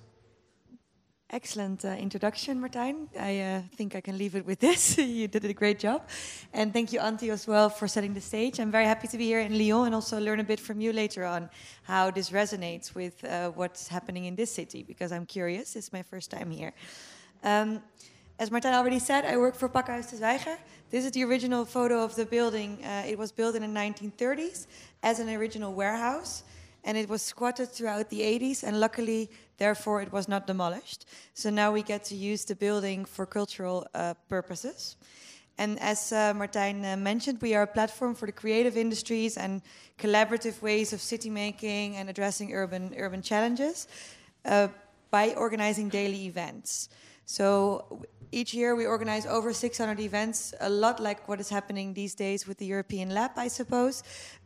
Excellent 1.33 1.85
uh, 1.85 1.91
introduction, 1.91 2.61
Martijn. 2.61 3.07
I 3.17 3.39
uh, 3.39 3.63
think 3.77 3.95
I 3.95 4.01
can 4.01 4.19
leave 4.19 4.35
it 4.35 4.45
with 4.45 4.59
this. 4.59 4.99
you 4.99 5.29
did 5.29 5.45
a 5.45 5.53
great 5.53 5.79
job. 5.79 6.03
And 6.53 6.73
thank 6.73 6.93
you, 6.93 6.99
Anthi, 6.99 7.31
as 7.31 7.47
well, 7.47 7.71
for 7.71 7.87
setting 7.87 8.15
the 8.15 8.21
stage. 8.21 8.59
I'm 8.59 8.73
very 8.73 8.85
happy 8.85 9.07
to 9.07 9.17
be 9.17 9.27
here 9.27 9.39
in 9.39 9.57
Lyon 9.57 9.87
and 9.87 9.95
also 9.95 10.19
learn 10.19 10.41
a 10.41 10.45
bit 10.45 10.59
from 10.59 10.81
you 10.81 10.93
later 10.93 11.25
on 11.25 11.49
how 11.85 12.11
this 12.11 12.31
resonates 12.31 12.97
with 12.97 13.25
uh, 13.25 13.51
what's 13.51 13.87
happening 13.87 14.25
in 14.25 14.35
this 14.35 14.53
city, 14.53 14.83
because 14.83 15.13
I'm 15.13 15.25
curious. 15.25 15.77
It's 15.77 15.93
my 15.93 16.03
first 16.03 16.33
time 16.33 16.51
here. 16.51 16.73
Um, 17.45 17.81
as 18.41 18.51
Martijn 18.51 18.75
already 18.75 18.99
said, 18.99 19.25
I 19.25 19.37
work 19.37 19.55
for 19.55 19.69
Pakhuis 19.69 20.11
de 20.11 20.17
Zwijger. 20.17 20.59
This 20.91 21.05
is 21.05 21.13
the 21.13 21.23
original 21.23 21.65
photo 21.65 22.03
of 22.03 22.17
the 22.17 22.27
building. 22.27 22.85
Uh, 22.85 23.05
it 23.07 23.17
was 23.17 23.31
built 23.31 23.55
in 23.55 23.63
the 23.63 23.81
1930s 23.81 24.67
as 25.05 25.21
an 25.21 25.29
original 25.29 25.75
warehouse 25.75 26.43
and 26.85 26.97
it 26.97 27.09
was 27.09 27.23
squatted 27.23 27.69
throughout 27.69 28.09
the 28.11 28.21
80s 28.21 28.63
and 28.63 28.81
luckily 28.81 29.31
therefore 29.61 30.03
it 30.03 30.11
was 30.11 30.27
not 30.27 30.47
demolished. 30.47 31.05
So 31.35 31.51
now 31.51 31.71
we 31.71 31.83
get 31.83 32.03
to 32.07 32.17
use 32.17 32.45
the 32.45 32.57
building 32.57 33.05
for 33.05 33.27
cultural 33.27 33.87
uh, 33.95 34.15
purposes. 34.29 34.97
And 35.59 35.79
as 35.81 36.13
uh, 36.13 36.33
Martijn 36.33 36.79
uh, 36.83 36.97
mentioned 36.97 37.39
we 37.43 37.55
are 37.55 37.65
a 37.65 37.73
platform 37.79 38.15
for 38.15 38.27
the 38.27 38.33
creative 38.33 38.77
industries 38.77 39.37
and 39.37 39.61
collaborative 39.99 40.63
ways 40.63 40.93
of 40.95 41.01
city 41.01 41.29
making 41.29 41.97
and 41.97 42.09
addressing 42.09 42.55
urban 42.55 42.95
urban 42.97 43.23
challenges 43.23 43.87
uh, 44.47 44.69
by 45.11 45.35
organizing 45.35 45.91
daily 45.91 46.25
events. 46.25 46.89
So 47.27 48.03
each 48.33 48.55
year 48.55 48.75
we 48.75 48.87
organize 48.87 49.27
over 49.27 49.53
600 49.53 50.01
events, 50.01 50.55
a 50.61 50.71
lot 50.71 51.01
like 51.01 51.29
what 51.29 51.41
is 51.41 51.51
happening 51.51 51.95
these 51.95 52.15
days 52.15 52.47
with 52.47 52.59
the 52.59 52.67
European 52.67 53.11
Lab, 53.11 53.33
I 53.37 53.49
suppose, 53.49 54.03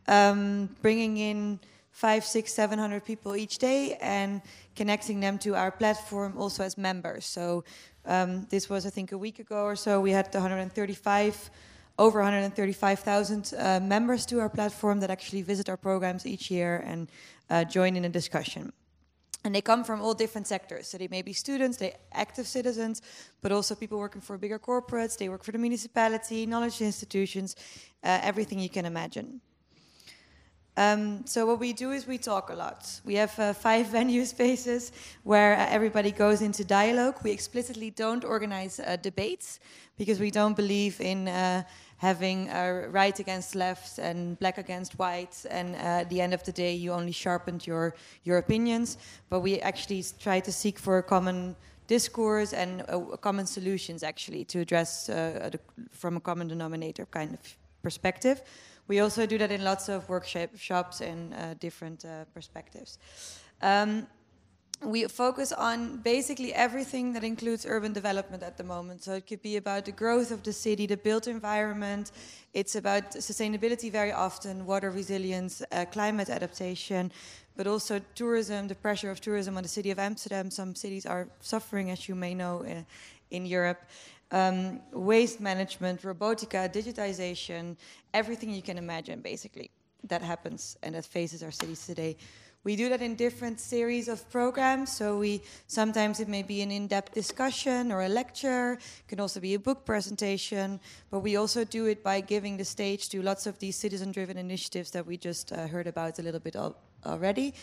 um, 0.07 0.69
bringing 0.81 1.17
in 1.17 1.59
five, 1.95 2.25
six, 2.25 2.53
seven 2.53 2.77
hundred 2.77 3.05
people 3.05 3.37
each 3.37 3.57
day 3.57 3.97
and 4.01 4.41
connecting 4.75 5.21
them 5.21 5.37
to 5.37 5.55
our 5.55 5.71
platform 5.71 6.33
also 6.37 6.61
as 6.61 6.77
members. 6.77 7.25
So 7.25 7.63
um, 8.05 8.45
this 8.49 8.69
was, 8.69 8.85
I 8.85 8.89
think, 8.89 9.13
a 9.13 9.17
week 9.17 9.39
ago 9.39 9.63
or 9.63 9.77
so. 9.77 10.01
We 10.01 10.11
had 10.11 10.27
135, 10.33 11.49
over 11.97 12.19
135,000 12.19 13.53
uh, 13.57 13.79
members 13.79 14.25
to 14.25 14.41
our 14.41 14.49
platform 14.49 14.99
that 14.99 15.09
actually 15.09 15.41
visit 15.41 15.69
our 15.69 15.77
programs 15.77 16.25
each 16.25 16.51
year 16.51 16.83
and 16.85 17.09
uh, 17.49 17.63
join 17.63 17.95
in 17.95 18.03
a 18.03 18.09
discussion. 18.09 18.73
And 19.45 19.55
they 19.55 19.61
come 19.61 19.85
from 19.85 20.01
all 20.01 20.13
different 20.13 20.47
sectors. 20.47 20.89
So 20.89 20.97
they 20.97 21.07
may 21.07 21.21
be 21.21 21.31
students, 21.31 21.77
they 21.77 21.93
active 22.11 22.45
citizens, 22.45 23.01
but 23.41 23.53
also 23.53 23.73
people 23.73 23.99
working 23.99 24.19
for 24.19 24.37
bigger 24.37 24.59
corporates. 24.59 25.17
They 25.17 25.29
work 25.29 25.45
for 25.45 25.53
the 25.53 25.59
municipality, 25.59 26.45
knowledge 26.45 26.81
institutions, 26.81 27.55
uh, 28.03 28.19
everything 28.21 28.59
you 28.59 28.69
can 28.69 28.85
imagine. 28.85 29.39
Um, 30.77 31.25
so 31.25 31.45
what 31.45 31.59
we 31.59 31.71
do 31.71 31.91
is 31.91 32.05
we 32.05 32.17
talk 32.17 32.49
a 32.49 32.53
lot. 32.53 32.99
We 33.05 33.15
have 33.15 33.37
uh, 33.39 33.53
five 33.53 33.87
venue 33.91 34.25
spaces 34.25 34.91
where 35.23 35.55
uh, 35.55 35.67
everybody 35.69 36.11
goes 36.11 36.41
into 36.41 36.65
dialogue. 36.65 37.15
We 37.23 37.31
explicitly 37.31 37.91
don't 37.91 38.25
organize 38.25 38.79
uh, 38.79 38.97
debates 38.97 39.59
because 39.97 40.19
we 40.19 40.31
don't 40.31 40.55
believe 40.55 40.99
in 40.99 41.29
uh, 41.29 41.63
having 41.97 42.49
right 42.91 43.17
against 43.19 43.55
left 43.55 43.99
and 43.99 44.37
black 44.39 44.57
against 44.57 44.99
white. 44.99 45.45
And 45.49 45.75
uh, 45.75 46.01
at 46.03 46.09
the 46.09 46.19
end 46.19 46.33
of 46.33 46.43
the 46.43 46.51
day, 46.51 46.73
you 46.73 46.91
only 46.91 47.13
sharpened 47.13 47.65
your 47.65 47.95
your 48.25 48.37
opinions. 48.37 48.97
But 49.29 49.39
we 49.39 49.61
actually 49.61 50.03
try 50.19 50.41
to 50.41 50.51
seek 50.51 50.77
for 50.77 50.97
a 50.97 51.03
common 51.03 51.55
discourse 51.87 52.51
and 52.51 52.83
uh, 52.89 52.99
common 53.21 53.45
solutions 53.45 54.03
actually 54.03 54.43
to 54.45 54.59
address 54.59 55.05
the, 55.07 55.59
from 55.91 56.17
a 56.17 56.19
common 56.19 56.49
denominator 56.49 57.05
kind 57.05 57.33
of 57.33 57.39
perspective. 57.81 58.41
We 58.87 58.99
also 58.99 59.25
do 59.25 59.37
that 59.37 59.51
in 59.51 59.63
lots 59.63 59.89
of 59.89 60.07
workshops 60.09 61.01
and 61.01 61.33
uh, 61.33 61.53
different 61.55 62.05
uh, 62.05 62.25
perspectives. 62.33 62.99
Um, 63.61 64.07
we 64.83 65.05
focus 65.05 65.51
on 65.51 65.97
basically 65.97 66.53
everything 66.53 67.13
that 67.13 67.23
includes 67.23 67.65
urban 67.65 67.93
development 67.93 68.43
at 68.43 68.57
the 68.57 68.63
moment. 68.63 69.03
So 69.03 69.13
it 69.13 69.25
could 69.25 69.41
be 69.41 69.57
about 69.57 69.85
the 69.85 69.91
growth 69.91 70.31
of 70.31 70.43
the 70.43 70.53
city, 70.53 70.85
the 70.85 70.97
built 70.97 71.27
environment. 71.27 72.11
It's 72.53 72.75
about 72.75 73.11
sustainability 73.11 73.91
very 73.91 74.11
often, 74.11 74.65
water 74.65 74.91
resilience, 74.91 75.63
uh, 75.71 75.85
climate 75.85 76.29
adaptation, 76.29 77.11
but 77.55 77.67
also 77.67 78.01
tourism, 78.15 78.67
the 78.67 78.75
pressure 78.75 79.09
of 79.09 79.21
tourism 79.21 79.55
on 79.57 79.63
the 79.63 79.69
city 79.69 79.91
of 79.91 79.99
Amsterdam. 79.99 80.51
Some 80.51 80.75
cities 80.75 81.05
are 81.05 81.27
suffering, 81.39 81.89
as 81.89 82.07
you 82.09 82.15
may 82.15 82.33
know, 82.33 82.63
uh, 82.63 82.83
in 83.31 83.45
Europe 83.45 83.81
um, 84.31 84.81
waste 84.91 85.39
management, 85.39 86.01
robotica, 86.01 86.71
digitization, 86.71 87.75
everything 88.13 88.49
you 88.49 88.61
can 88.61 88.77
imagine, 88.77 89.21
basically, 89.21 89.69
that 90.03 90.21
happens 90.21 90.77
and 90.83 90.95
that 90.95 91.05
faces 91.05 91.43
our 91.43 91.51
cities 91.51 91.85
today. 91.85 92.17
We 92.63 92.75
do 92.75 92.89
that 92.89 93.01
in 93.03 93.13
different 93.15 93.59
series 93.59 94.07
of 94.07 94.27
programs. 94.31 94.91
So 94.91 95.19
we 95.19 95.43
sometimes 95.67 96.19
it 96.19 96.27
may 96.27 96.41
be 96.41 96.63
an 96.63 96.71
in-depth 96.71 97.13
discussion 97.13 97.91
or 97.91 98.01
a 98.01 98.09
lecture. 98.09 98.73
It 98.73 99.07
can 99.07 99.19
also 99.19 99.39
be 99.39 99.53
a 99.53 99.59
book 99.59 99.85
presentation. 99.85 100.79
But 101.11 101.19
we 101.19 101.35
also 101.35 101.63
do 101.63 101.85
it 101.85 102.03
by 102.03 102.21
giving 102.21 102.57
the 102.57 102.65
stage 102.65 103.09
to 103.09 103.21
lots 103.21 103.45
of 103.45 103.59
these 103.59 103.75
citizen-driven 103.75 104.37
initiatives 104.37 104.89
that 104.91 105.05
we 105.05 105.15
just 105.15 105.51
uh, 105.51 105.67
heard 105.67 105.85
about 105.85 106.17
a 106.17 106.23
little 106.23 106.39
bit 106.39 106.55
al 106.55 106.75
already. 107.05 107.53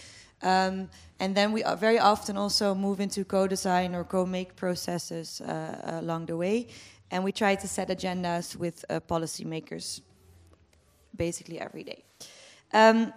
Um, 0.42 0.88
and 1.20 1.34
then 1.34 1.52
we 1.52 1.62
very 1.78 1.98
often 1.98 2.36
also 2.36 2.74
move 2.74 3.00
into 3.00 3.24
co-design 3.24 3.94
or 3.94 4.04
co-make 4.04 4.56
processes 4.56 5.40
uh, 5.40 6.00
along 6.00 6.26
the 6.26 6.36
way. 6.36 6.68
And 7.10 7.24
we 7.24 7.32
try 7.32 7.54
to 7.54 7.68
set 7.68 7.88
agendas 7.88 8.56
with 8.56 8.84
uh, 8.88 9.00
policymakers 9.00 10.00
basically 11.16 11.60
every 11.60 11.84
day. 11.84 12.04
Um, 12.72 13.12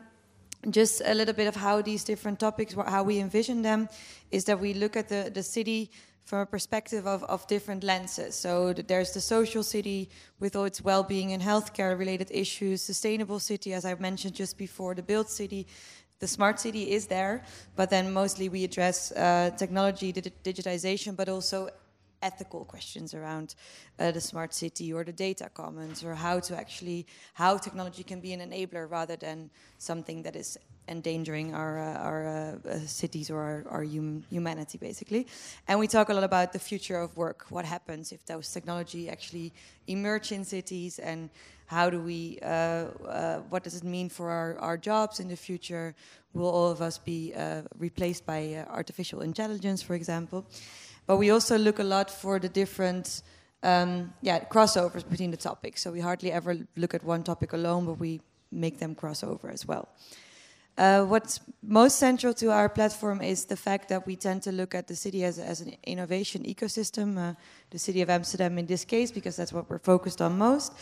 just 0.70 1.02
a 1.06 1.14
little 1.14 1.34
bit 1.34 1.48
of 1.48 1.56
how 1.56 1.82
these 1.82 2.04
different 2.04 2.40
topics, 2.40 2.74
how 2.74 3.04
we 3.04 3.20
envision 3.20 3.62
them, 3.62 3.88
is 4.32 4.46
that 4.46 4.60
we 4.60 4.74
look 4.74 4.96
at 4.96 5.10
the, 5.10 5.32
the 5.34 5.44
city 5.44 5.92
from 6.26 6.40
a 6.40 6.46
perspective 6.46 7.06
of, 7.06 7.24
of 7.26 7.46
different 7.48 7.84
lenses. 7.84 8.36
So 8.36 8.74
there's 8.74 9.14
the 9.14 9.22
social 9.22 9.62
city 9.62 10.10
with 10.40 10.56
all 10.56 10.66
its 10.66 10.82
well-being 10.82 11.34
and 11.34 11.42
healthcare 11.42 11.98
related 11.98 12.32
issues, 12.32 12.82
sustainable 12.82 13.40
city, 13.40 13.74
as 13.74 13.86
I 13.86 13.94
mentioned 13.96 14.34
just 14.34 14.58
before, 14.58 14.96
the 14.96 15.04
built 15.04 15.30
city, 15.30 15.68
the 16.20 16.28
smart 16.28 16.60
city 16.60 16.92
is 16.92 17.08
there, 17.08 17.44
but 17.76 17.90
then 17.90 18.12
mostly 18.14 18.50
we 18.50 18.64
address 18.64 19.12
uh, 19.12 19.52
technology, 19.58 20.14
digitization, 20.14 21.16
but 21.16 21.30
also 21.30 21.70
ethical 22.30 22.66
questions 22.66 23.14
around 23.14 23.48
uh, 24.00 24.12
the 24.12 24.22
smart 24.22 24.52
city 24.54 24.92
or 24.92 25.04
the 25.04 25.18
data 25.28 25.48
commons 25.54 26.04
or 26.04 26.14
how 26.16 26.40
to 26.48 26.58
actually 26.64 27.06
how 27.34 27.58
technology 27.58 28.04
can 28.04 28.20
be 28.20 28.34
an 28.34 28.42
enabler 28.48 28.90
rather 28.90 29.16
than 29.16 29.50
something 29.78 30.24
that 30.24 30.36
is 30.36 30.58
endangering 30.88 31.48
our 31.62 31.74
uh, 31.80 32.08
our 32.10 32.20
uh, 32.28 32.70
uh 32.70 32.80
cities 33.02 33.28
or 33.34 33.40
our, 33.50 33.60
our 33.76 33.86
hum 33.96 34.24
humanity 34.30 34.78
basically 34.78 35.24
and 35.68 35.76
we 35.84 35.88
talk 35.88 36.10
a 36.10 36.14
lot 36.14 36.26
about 36.32 36.48
the 36.58 36.64
future 36.72 37.00
of 37.06 37.10
work 37.26 37.40
what 37.56 37.66
happens 37.76 38.12
if 38.12 38.22
those 38.26 38.48
technology 38.58 39.04
actually 39.16 39.48
emerge 39.88 40.28
in 40.32 40.44
cities 40.44 41.00
and 41.00 41.30
how 41.68 41.90
do 41.90 42.00
we, 42.00 42.38
uh, 42.44 42.46
uh, 42.46 43.40
what 43.50 43.64
does 43.64 43.76
it 43.76 43.84
mean 43.84 44.10
for 44.10 44.30
our, 44.30 44.58
our 44.60 44.78
jobs 44.78 45.20
in 45.20 45.28
the 45.28 45.36
future? 45.36 45.96
Will 46.34 46.50
all 46.50 46.70
of 46.70 46.82
us 46.82 46.98
be 46.98 47.34
uh, 47.34 47.64
replaced 47.80 48.26
by 48.26 48.66
artificial 48.70 49.22
intelligence, 49.22 49.82
for 49.82 49.96
example? 49.96 50.46
But 51.08 51.18
we 51.18 51.30
also 51.30 51.58
look 51.58 51.80
a 51.80 51.84
lot 51.84 52.10
for 52.10 52.40
the 52.40 52.50
different, 52.50 53.22
um, 53.64 54.14
yeah, 54.22 54.44
crossovers 54.46 55.08
between 55.08 55.32
the 55.32 55.38
topics. 55.38 55.82
So 55.82 55.92
we 55.92 56.00
hardly 56.00 56.32
ever 56.32 56.58
look 56.76 56.94
at 56.94 57.04
one 57.04 57.24
topic 57.24 57.54
alone, 57.54 57.86
but 57.86 58.00
we 58.00 58.22
make 58.52 58.80
them 58.80 58.96
cross 58.96 59.24
over 59.24 59.50
as 59.50 59.66
well. 59.66 59.88
Uh, 60.78 61.04
what's 61.06 61.40
most 61.64 61.98
central 62.00 62.34
to 62.34 62.52
our 62.52 62.68
platform 62.68 63.22
is 63.22 63.46
the 63.46 63.56
fact 63.56 63.88
that 63.88 64.06
we 64.06 64.16
tend 64.16 64.44
to 64.44 64.52
look 64.52 64.76
at 64.76 64.88
the 64.88 64.96
city 64.96 65.24
as, 65.24 65.40
as 65.40 65.62
an 65.62 65.74
innovation 65.84 66.44
ecosystem, 66.44 67.18
uh, 67.18 67.34
the 67.70 67.80
city 67.80 68.02
of 68.02 68.10
Amsterdam 68.10 68.58
in 68.58 68.66
this 68.66 68.84
case, 68.84 69.10
because 69.10 69.38
that's 69.38 69.54
what 69.54 69.70
we're 69.70 69.80
focused 69.80 70.22
on 70.22 70.38
most 70.38 70.74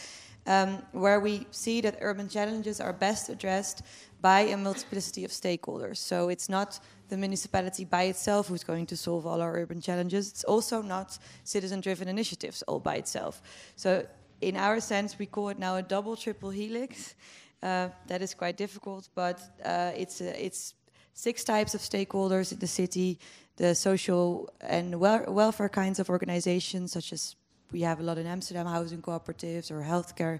um, 0.45 0.81
where 0.91 1.19
we 1.19 1.47
see 1.51 1.81
that 1.81 1.97
urban 2.01 2.27
challenges 2.29 2.79
are 2.79 2.93
best 2.93 3.29
addressed 3.29 3.81
by 4.21 4.41
a 4.41 4.57
multiplicity 4.57 5.25
of 5.25 5.31
stakeholders. 5.31 5.97
So 5.97 6.29
it's 6.29 6.49
not 6.49 6.79
the 7.09 7.17
municipality 7.17 7.85
by 7.85 8.03
itself 8.03 8.47
who's 8.47 8.63
going 8.63 8.85
to 8.87 8.97
solve 8.97 9.27
all 9.27 9.41
our 9.41 9.53
urban 9.55 9.81
challenges. 9.81 10.29
It's 10.29 10.43
also 10.43 10.81
not 10.81 11.17
citizen-driven 11.43 12.07
initiatives 12.07 12.63
all 12.63 12.79
by 12.79 12.95
itself. 12.95 13.41
So 13.75 14.05
in 14.41 14.57
our 14.57 14.79
sense, 14.79 15.19
we 15.19 15.25
call 15.25 15.49
it 15.49 15.59
now 15.59 15.75
a 15.75 15.81
double 15.81 16.15
triple 16.15 16.49
helix. 16.49 17.15
Uh, 17.61 17.89
that 18.07 18.21
is 18.21 18.33
quite 18.33 18.57
difficult, 18.57 19.07
but 19.15 19.39
uh, 19.63 19.91
it's 19.95 20.19
uh, 20.19 20.33
it's 20.37 20.73
six 21.13 21.45
types 21.45 21.73
of 21.73 21.81
stakeholders 21.81 22.51
in 22.51 22.59
the 22.59 22.67
city: 22.67 23.17
the 23.55 23.73
social 23.73 24.49
and 24.59 24.99
wel 24.99 25.23
welfare 25.27 25.69
kinds 25.69 25.99
of 25.99 26.09
organizations, 26.09 26.91
such 26.91 27.13
as 27.13 27.35
we 27.73 27.81
have 27.81 27.99
a 27.99 28.03
lot 28.03 28.17
in 28.17 28.27
Amsterdam, 28.27 28.67
housing 28.67 29.01
cooperatives 29.01 29.71
or 29.71 29.81
healthcare 29.81 30.39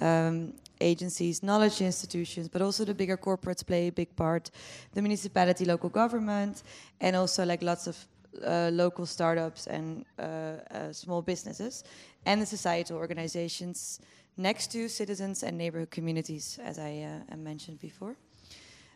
um, 0.00 0.52
agencies, 0.80 1.42
knowledge 1.42 1.80
institutions, 1.80 2.46
but 2.48 2.60
also 2.60 2.84
the 2.84 2.94
bigger 2.94 3.16
corporates 3.16 3.66
play 3.66 3.88
a 3.88 3.92
big 3.92 4.14
part, 4.14 4.50
the 4.92 5.00
municipality, 5.00 5.64
local 5.64 5.88
government, 5.88 6.62
and 7.00 7.16
also 7.16 7.44
like 7.44 7.62
lots 7.62 7.86
of 7.86 7.96
uh, 8.44 8.68
local 8.72 9.06
startups 9.06 9.66
and 9.66 10.04
uh, 10.18 10.22
uh, 10.22 10.92
small 10.92 11.22
businesses, 11.22 11.84
and 12.26 12.42
the 12.42 12.46
societal 12.46 12.98
organizations 12.98 14.00
next 14.36 14.72
to 14.72 14.88
citizens 14.88 15.42
and 15.42 15.56
neighborhood 15.56 15.90
communities, 15.90 16.58
as 16.62 16.78
I 16.78 17.22
uh, 17.32 17.36
mentioned 17.36 17.80
before. 17.80 18.16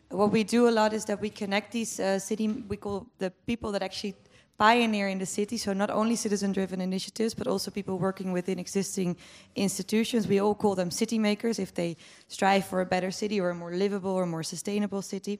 What 0.09 0.31
we 0.31 0.43
do 0.43 0.67
a 0.67 0.71
lot 0.71 0.93
is 0.93 1.05
that 1.05 1.21
we 1.21 1.29
connect 1.29 1.71
these 1.71 1.99
uh, 1.99 2.19
city, 2.19 2.47
we 2.47 2.77
call 2.77 3.07
the 3.19 3.31
people 3.45 3.71
that 3.71 3.81
actually 3.81 4.15
pioneer 4.59 5.07
in 5.07 5.17
the 5.17 5.25
city. 5.25 5.57
So 5.57 5.73
not 5.73 5.89
only 5.89 6.15
citizen-driven 6.15 6.81
initiatives, 6.81 7.33
but 7.33 7.47
also 7.47 7.71
people 7.71 7.97
working 7.97 8.33
within 8.33 8.59
existing 8.59 9.15
institutions. 9.55 10.27
We 10.27 10.41
all 10.41 10.53
call 10.53 10.75
them 10.75 10.91
city 10.91 11.17
makers 11.17 11.59
if 11.59 11.73
they 11.73 11.95
strive 12.27 12.65
for 12.65 12.81
a 12.81 12.85
better 12.85 13.09
city 13.09 13.39
or 13.39 13.49
a 13.49 13.55
more 13.55 13.73
livable 13.73 14.11
or 14.11 14.25
more 14.25 14.43
sustainable 14.43 15.01
city. 15.01 15.39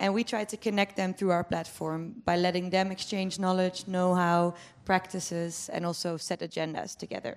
And 0.00 0.14
we 0.14 0.24
try 0.24 0.44
to 0.44 0.56
connect 0.56 0.96
them 0.96 1.14
through 1.14 1.32
our 1.32 1.44
platform 1.44 2.14
by 2.24 2.36
letting 2.36 2.70
them 2.70 2.90
exchange 2.90 3.38
knowledge, 3.38 3.86
know-how, 3.86 4.54
practices, 4.84 5.70
and 5.72 5.84
also 5.84 6.16
set 6.16 6.40
agendas 6.40 6.96
together. 6.96 7.36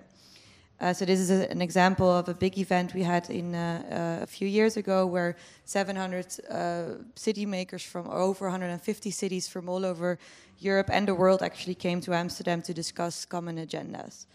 Uh, 0.80 0.94
so 0.94 1.04
this 1.04 1.20
is 1.20 1.30
a, 1.30 1.50
an 1.50 1.60
example 1.60 2.08
of 2.08 2.28
a 2.30 2.34
big 2.34 2.56
event 2.58 2.94
we 2.94 3.02
had 3.02 3.28
in 3.28 3.54
uh, 3.54 4.18
uh, 4.20 4.22
a 4.22 4.26
few 4.26 4.48
years 4.48 4.78
ago, 4.78 5.06
where 5.06 5.36
700 5.66 6.26
uh, 6.48 6.84
city 7.14 7.44
makers 7.44 7.82
from 7.82 8.08
over 8.08 8.46
150 8.46 9.10
cities 9.10 9.46
from 9.46 9.68
all 9.68 9.84
over 9.84 10.18
Europe 10.60 10.90
and 10.92 11.08
the 11.08 11.14
world 11.14 11.42
actually 11.42 11.74
came 11.74 12.00
to 12.02 12.14
Amsterdam 12.14 12.62
to 12.62 12.74
discuss 12.74 13.24
common 13.24 13.56
agendas. 13.56 14.26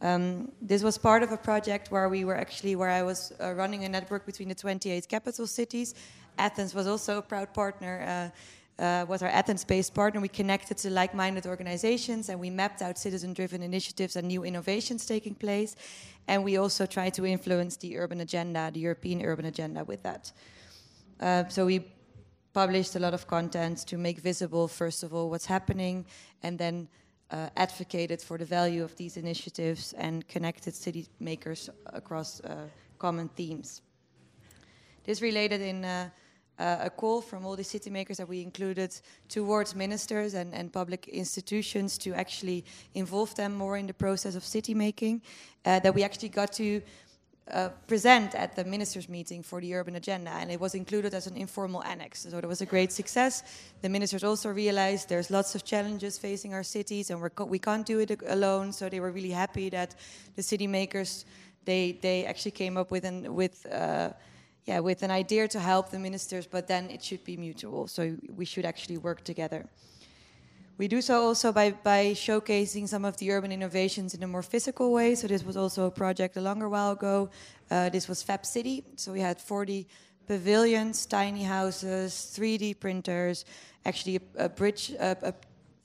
Um, 0.00 0.52
this 0.62 0.82
was 0.82 0.96
part 0.96 1.22
of 1.24 1.32
a 1.32 1.36
project 1.36 1.90
where 1.90 2.08
we 2.08 2.24
were 2.24 2.36
actually 2.36 2.76
where 2.76 2.90
I 2.90 3.02
was 3.02 3.32
uh, 3.40 3.52
running 3.54 3.84
a 3.84 3.88
network 3.88 4.24
between 4.24 4.48
the 4.48 4.54
28 4.54 5.08
capital 5.08 5.46
cities. 5.46 5.94
Athens 6.38 6.72
was 6.74 6.86
also 6.86 7.18
a 7.18 7.22
proud 7.22 7.52
partner. 7.52 8.04
Uh, 8.06 8.38
uh, 8.78 9.04
was 9.08 9.22
our 9.22 9.28
Athens-based 9.28 9.92
partner. 9.92 10.20
We 10.20 10.28
connected 10.28 10.76
to 10.78 10.90
like-minded 10.90 11.46
organizations 11.46 12.28
and 12.28 12.38
we 12.38 12.48
mapped 12.48 12.80
out 12.80 12.96
citizen-driven 12.96 13.60
initiatives 13.60 14.14
and 14.14 14.28
new 14.28 14.44
innovations 14.44 15.04
taking 15.04 15.34
place. 15.34 15.74
And 16.28 16.44
we 16.44 16.58
also 16.58 16.86
tried 16.86 17.14
to 17.14 17.26
influence 17.26 17.76
the 17.76 17.98
urban 17.98 18.20
agenda, 18.20 18.70
the 18.72 18.78
European 18.78 19.24
urban 19.24 19.46
agenda 19.46 19.82
with 19.82 20.04
that. 20.04 20.30
Uh, 21.18 21.48
so 21.48 21.66
we 21.66 21.80
published 22.52 22.96
a 22.96 22.98
lot 22.98 23.14
of 23.14 23.26
content 23.26 23.78
to 23.86 23.98
make 23.98 24.18
visible, 24.18 24.68
first 24.68 25.02
of 25.02 25.14
all, 25.14 25.30
what's 25.30 25.46
happening, 25.46 26.04
and 26.42 26.58
then 26.58 26.88
uh, 27.30 27.48
advocated 27.56 28.22
for 28.22 28.38
the 28.38 28.44
value 28.44 28.82
of 28.82 28.96
these 28.96 29.16
initiatives 29.16 29.92
and 29.94 30.26
connected 30.28 30.74
city 30.74 31.06
makers 31.20 31.70
across 31.86 32.40
uh, 32.40 32.66
common 32.98 33.28
themes. 33.28 33.82
This 35.04 35.22
related 35.22 35.60
in 35.60 35.84
uh, 35.84 36.10
uh, 36.58 36.78
a 36.80 36.90
call 36.90 37.20
from 37.20 37.46
all 37.46 37.56
the 37.56 37.64
city 37.64 37.90
makers 37.90 38.16
that 38.16 38.28
we 38.28 38.42
included 38.42 38.94
towards 39.28 39.74
ministers 39.74 40.34
and, 40.34 40.52
and 40.54 40.72
public 40.72 41.08
institutions 41.08 41.98
to 41.98 42.12
actually 42.14 42.64
involve 42.94 43.34
them 43.34 43.54
more 43.54 43.76
in 43.76 43.86
the 43.86 43.94
process 43.94 44.34
of 44.34 44.44
city 44.44 44.74
making, 44.74 45.22
uh, 45.64 45.78
that 45.80 45.94
we 45.94 46.02
actually 46.02 46.28
got 46.28 46.52
to 46.52 46.82
uh, 47.50 47.68
present 47.86 48.34
at 48.34 48.54
the 48.56 48.64
ministers' 48.64 49.08
meeting 49.08 49.42
for 49.42 49.60
the 49.60 49.74
urban 49.74 49.96
agenda, 49.96 50.30
and 50.30 50.50
it 50.50 50.60
was 50.60 50.74
included 50.74 51.14
as 51.14 51.26
an 51.26 51.36
informal 51.36 51.82
annex. 51.84 52.26
So 52.30 52.38
it 52.38 52.46
was 52.46 52.60
a 52.60 52.66
great 52.66 52.92
success. 52.92 53.42
The 53.82 53.88
ministers 53.88 54.24
also 54.24 54.50
realized 54.50 55.08
there's 55.08 55.30
lots 55.30 55.54
of 55.54 55.64
challenges 55.64 56.18
facing 56.18 56.54
our 56.54 56.64
cities, 56.64 57.10
and 57.10 57.34
co 57.34 57.44
we 57.44 57.58
can't 57.58 57.86
do 57.86 58.00
it 58.00 58.20
alone. 58.26 58.72
So 58.72 58.88
they 58.88 59.00
were 59.00 59.12
really 59.12 59.32
happy 59.32 59.70
that 59.70 59.94
the 60.36 60.42
city 60.42 60.66
makers 60.66 61.24
they 61.64 61.98
they 62.00 62.24
actually 62.26 62.52
came 62.52 62.76
up 62.76 62.90
with 62.90 63.04
an 63.04 63.34
with. 63.34 63.66
Uh, 63.66 64.10
yeah, 64.68 64.80
with 64.80 65.02
an 65.02 65.10
idea 65.10 65.48
to 65.48 65.58
help 65.58 65.90
the 65.90 65.98
ministers, 65.98 66.46
but 66.46 66.66
then 66.66 66.90
it 66.90 67.02
should 67.02 67.24
be 67.24 67.38
mutual. 67.38 67.88
So 67.88 68.14
we 68.36 68.44
should 68.44 68.66
actually 68.66 68.98
work 68.98 69.24
together. 69.24 69.64
We 70.78 70.86
do 70.86 71.02
so 71.02 71.20
also 71.24 71.50
by, 71.50 71.72
by 71.72 72.12
showcasing 72.14 72.86
some 72.86 73.04
of 73.04 73.16
the 73.16 73.32
urban 73.32 73.50
innovations 73.50 74.14
in 74.14 74.22
a 74.22 74.28
more 74.28 74.44
physical 74.44 74.92
way. 74.92 75.16
So 75.16 75.26
this 75.26 75.42
was 75.42 75.56
also 75.56 75.86
a 75.86 75.90
project 75.90 76.36
a 76.36 76.40
longer 76.40 76.68
while 76.68 76.92
ago. 76.92 77.30
Uh, 77.68 77.88
this 77.88 78.06
was 78.06 78.22
Fab 78.22 78.46
City. 78.46 78.84
So 78.94 79.12
we 79.12 79.18
had 79.18 79.40
40 79.40 79.88
pavilions, 80.28 81.04
tiny 81.04 81.42
houses, 81.42 82.32
3D 82.32 82.78
printers, 82.78 83.44
actually 83.84 84.20
a, 84.36 84.44
a 84.44 84.48
bridge, 84.48 84.92
a, 85.00 85.16
a, 85.22 85.34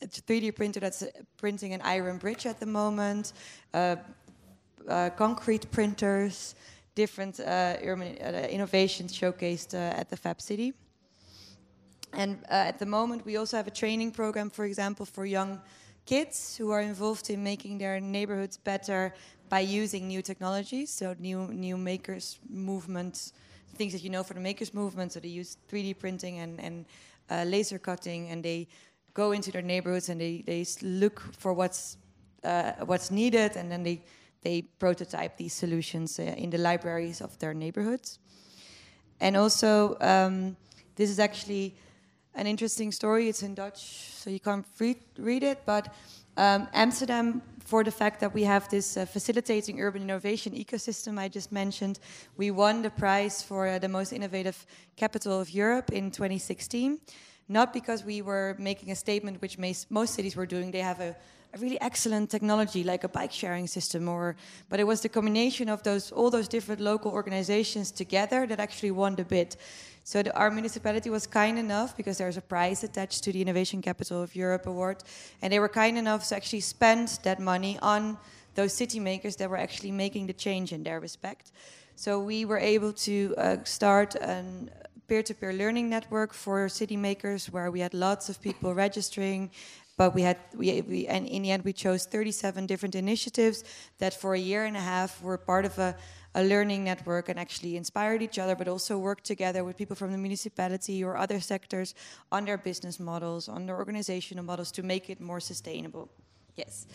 3D 0.06 0.56
printer 0.56 0.80
that's 0.80 1.04
printing 1.38 1.74
an 1.74 1.82
iron 1.82 2.20
bridge 2.20 2.46
at 2.46 2.60
the 2.60 2.68
moment, 2.68 3.34
uh, 3.74 3.96
uh, 4.88 5.10
concrete 5.18 5.72
printers, 5.72 6.54
different 6.94 7.40
uh, 7.40 7.78
urban 7.84 8.16
uh, 8.22 8.48
innovations 8.48 9.12
showcased 9.12 9.74
uh, 9.74 10.00
at 10.00 10.12
the 10.12 10.18
Fab 10.18 10.40
City. 10.40 10.74
And 12.14 12.44
uh, 12.50 12.70
at 12.70 12.80
the 12.80 12.86
moment, 12.86 13.26
we 13.26 13.38
also 13.38 13.58
have 13.58 13.68
a 13.68 13.72
training 13.72 14.12
program, 14.12 14.50
for 14.50 14.66
example, 14.66 15.06
for 15.06 15.26
young 15.26 15.60
kids 16.06 16.56
who 16.58 16.72
are 16.72 16.82
involved 16.82 17.30
in 17.30 17.44
making 17.44 17.78
their 17.78 18.00
neighborhoods 18.00 18.58
better 18.58 19.14
by 19.50 19.60
using 19.60 20.08
new 20.08 20.22
technologies, 20.22 20.90
so 20.90 21.16
new 21.20 21.48
new 21.48 21.78
makers 21.78 22.40
movements, 22.50 23.34
things 23.76 23.94
that 23.94 24.04
you 24.04 24.10
know 24.10 24.24
for 24.24 24.34
the 24.34 24.40
makers 24.40 24.74
movement. 24.74 25.12
So 25.12 25.20
they 25.20 25.30
use 25.30 25.58
3D 25.70 26.00
printing 26.00 26.40
and 26.40 26.60
and 26.60 26.86
uh, 27.30 27.44
laser 27.46 27.80
cutting, 27.80 28.30
and 28.30 28.44
they 28.44 28.68
go 29.14 29.32
into 29.32 29.52
their 29.52 29.62
neighborhoods 29.62 30.10
and 30.10 30.20
they 30.20 30.44
they 30.46 30.66
look 30.82 31.22
for 31.38 31.54
what's 31.54 31.98
uh, 32.44 32.74
what's 32.86 33.12
needed, 33.12 33.56
and 33.56 33.72
then 33.72 33.84
they 33.84 34.04
they 34.42 34.62
prototype 34.80 35.38
these 35.38 35.54
solutions 35.54 36.20
uh, 36.20 36.24
in 36.24 36.50
the 36.50 36.58
libraries 36.58 37.22
of 37.22 37.38
their 37.40 37.54
neighborhoods. 37.54 38.20
And 39.20 39.38
also, 39.38 39.98
um, 40.02 40.58
this 40.96 41.10
is 41.10 41.20
actually 41.20 41.76
an 42.36 42.48
interesting 42.48 42.92
story. 42.92 43.30
It's 43.30 43.44
in 43.44 43.56
Dutch, 43.56 44.12
so 44.14 44.30
you 44.30 44.40
can't 44.40 44.66
read, 44.80 44.98
read 45.18 45.44
it. 45.44 45.62
But 45.66 45.94
um, 46.36 46.68
Amsterdam, 46.74 47.42
for 47.60 47.84
the 47.84 47.92
fact 47.92 48.20
that 48.20 48.34
we 48.34 48.44
have 48.44 48.68
this 48.70 48.98
uh, 48.98 49.06
facilitating 49.06 49.80
urban 49.80 50.02
innovation 50.02 50.54
ecosystem 50.54 51.20
I 51.20 51.28
just 51.28 51.52
mentioned, 51.52 52.00
we 52.38 52.52
won 52.52 52.82
the 52.82 52.90
prize 52.90 53.42
for 53.42 53.68
uh, 53.68 53.80
the 53.80 53.88
most 53.88 54.14
innovative 54.14 54.66
capital 54.96 55.40
of 55.40 55.52
Europe 55.52 55.92
in 55.92 56.12
2016. 56.12 57.00
Not 57.50 57.74
because 57.74 58.04
we 58.04 58.22
were 58.22 58.56
making 58.58 58.92
a 58.92 58.96
statement, 58.96 59.42
which 59.42 59.58
most 59.90 60.14
cities 60.14 60.36
were 60.36 60.46
doing. 60.46 60.72
They 60.72 60.80
have 60.80 61.02
a, 61.02 61.16
a 61.54 61.58
really 61.60 61.80
excellent 61.82 62.30
technology, 62.30 62.84
like 62.84 63.04
a 63.04 63.10
bike 63.10 63.34
sharing 63.34 63.68
system, 63.68 64.08
or 64.08 64.36
but 64.70 64.80
it 64.80 64.86
was 64.86 65.02
the 65.02 65.10
combination 65.10 65.68
of 65.68 65.84
those 65.84 66.12
all 66.12 66.30
those 66.30 66.48
different 66.48 66.80
local 66.80 67.12
organizations 67.12 67.92
together 67.92 68.48
that 68.48 68.60
actually 68.60 68.92
won 68.92 69.16
the 69.16 69.26
bid. 69.26 69.58
So 70.04 70.22
the, 70.22 70.36
our 70.36 70.52
municipality 70.52 71.10
was 71.10 71.26
kind 71.26 71.58
enough, 71.58 71.96
because 71.96 72.18
there's 72.18 72.38
a 72.38 72.42
prize 72.42 72.84
attached 72.84 73.24
to 73.24 73.32
the 73.32 73.42
Innovation 73.42 73.82
Capital 73.82 74.22
of 74.22 74.36
Europe 74.36 74.68
award, 74.68 74.98
and 75.42 75.52
they 75.52 75.60
were 75.60 75.70
kind 75.70 75.98
enough 75.98 76.28
to 76.30 76.36
actually 76.36 76.60
spend 76.60 77.20
that 77.24 77.40
money 77.40 77.80
on 77.82 78.18
those 78.56 78.74
city 78.74 79.00
makers 79.00 79.36
that 79.38 79.50
were 79.50 79.58
actually 79.58 79.92
making 79.92 80.28
the 80.28 80.34
change 80.34 80.74
in 80.74 80.84
their 80.84 81.00
respect. 81.00 81.52
So 81.96 82.20
we 82.20 82.44
were 82.44 82.58
able 82.58 82.92
to 82.94 83.34
uh, 83.38 83.58
start 83.64 84.16
a 84.16 84.44
peer-to-peer 85.08 85.54
learning 85.54 85.90
network 85.90 86.34
for 86.34 86.68
city 86.68 86.98
makers, 86.98 87.50
where 87.52 87.72
we 87.72 87.80
had 87.80 87.94
lots 87.94 88.30
of 88.30 88.42
people 88.42 88.74
registering, 88.74 89.52
but 89.96 90.14
we 90.14 90.22
had 90.24 90.38
we, 90.56 90.82
we 90.82 91.08
and 91.08 91.28
in 91.28 91.44
the 91.44 91.52
end 91.52 91.64
we 91.64 91.72
chose 91.72 92.06
37 92.06 92.66
different 92.66 92.96
initiatives 92.96 93.64
that 94.00 94.14
for 94.14 94.34
a 94.34 94.40
year 94.40 94.66
and 94.66 94.76
a 94.76 94.80
half 94.80 95.22
were 95.22 95.38
part 95.38 95.66
of 95.66 95.78
a 95.78 95.96
a 96.36 96.44
learning 96.44 96.84
network 96.84 97.30
and 97.30 97.40
actually 97.40 97.78
inspired 97.78 98.22
each 98.22 98.40
other, 98.40 98.56
but 98.56 98.68
also 98.68 98.98
worked 98.98 99.24
together 99.24 99.64
with 99.64 99.78
people 99.78 99.96
from 99.96 100.12
the 100.12 100.18
municipality 100.18 101.04
or 101.04 101.16
other 101.18 101.40
sectors 101.40 101.96
on 102.32 102.46
their 102.46 102.58
business 102.58 103.00
models, 103.00 103.48
on 103.48 103.66
their 103.66 103.78
organizational 103.78 104.44
models 104.44 104.72
to 104.72 104.84
make 104.84 105.10
it 105.10 105.22
more 105.22 105.40
sustainable. 105.40 106.10
Yes, 106.56 106.86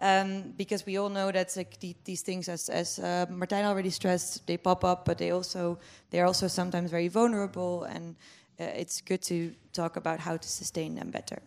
um, 0.00 0.52
because 0.56 0.84
we 0.84 0.98
all 0.98 1.08
know 1.08 1.32
that 1.32 1.56
like, 1.56 1.80
the, 1.80 1.96
these 2.04 2.20
things, 2.22 2.48
as, 2.48 2.68
as 2.68 2.98
uh, 2.98 3.26
Martijn 3.30 3.64
already 3.64 3.90
stressed, 3.90 4.46
they 4.46 4.58
pop 4.58 4.84
up, 4.84 5.04
but 5.06 5.16
they 5.16 5.30
also 5.30 5.78
they 6.10 6.20
are 6.20 6.26
also 6.26 6.46
sometimes 6.46 6.90
very 6.90 7.08
vulnerable, 7.08 7.84
and 7.84 8.16
uh, 8.60 8.64
it's 8.64 9.00
good 9.00 9.22
to 9.22 9.54
talk 9.72 9.96
about 9.96 10.20
how 10.20 10.36
to 10.36 10.48
sustain 10.48 10.94
them 10.94 11.10
better. 11.10 11.40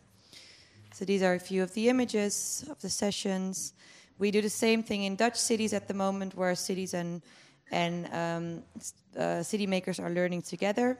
So 0.93 1.05
these 1.05 1.21
are 1.21 1.35
a 1.35 1.39
few 1.39 1.63
of 1.63 1.73
the 1.73 1.87
images 1.87 2.65
of 2.69 2.81
the 2.81 2.89
sessions. 2.89 3.73
We 4.21 4.29
do 4.29 4.39
the 4.39 4.51
same 4.51 4.83
thing 4.83 5.05
in 5.05 5.15
Dutch 5.15 5.35
cities 5.35 5.73
at 5.73 5.87
the 5.87 5.95
moment, 5.95 6.35
where 6.35 6.53
cities 6.53 6.93
and 6.93 7.23
and 7.71 8.07
um, 8.13 8.63
uh, 9.17 9.41
city 9.41 9.65
makers 9.65 9.99
are 9.99 10.11
learning 10.11 10.43
together. 10.43 10.99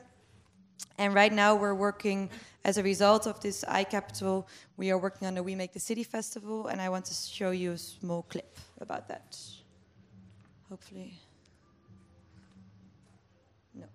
And 0.98 1.14
right 1.14 1.32
now, 1.32 1.54
we're 1.54 1.76
working 1.76 2.32
as 2.66 2.80
a 2.80 2.84
result 2.84 3.28
of 3.28 3.40
this 3.40 3.64
iCapital. 3.66 4.48
We 4.76 4.90
are 4.90 4.98
working 4.98 5.28
on 5.28 5.36
the 5.36 5.44
We 5.44 5.54
Make 5.54 5.72
the 5.72 5.80
City 5.80 6.04
festival, 6.04 6.68
and 6.68 6.82
I 6.82 6.90
want 6.90 7.06
to 7.06 7.14
show 7.14 7.52
you 7.52 7.74
a 7.74 7.78
small 7.78 8.24
clip 8.24 8.58
about 8.80 9.08
that. 9.10 9.38
Hopefully. 10.68 11.14
No. 13.76 13.86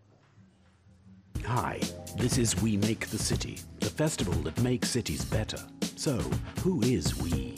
Hi, 1.47 1.81
this 2.17 2.39
is 2.39 2.62
We 2.62 2.77
Make 2.77 3.09
the 3.09 3.19
City, 3.19 3.59
the 3.81 3.91
festival 3.91 4.35
that 4.45 4.57
makes 4.62 4.89
cities 4.89 5.25
better. 5.25 5.59
So, 5.97 6.21
who 6.62 6.81
is 6.83 7.17
we? 7.17 7.57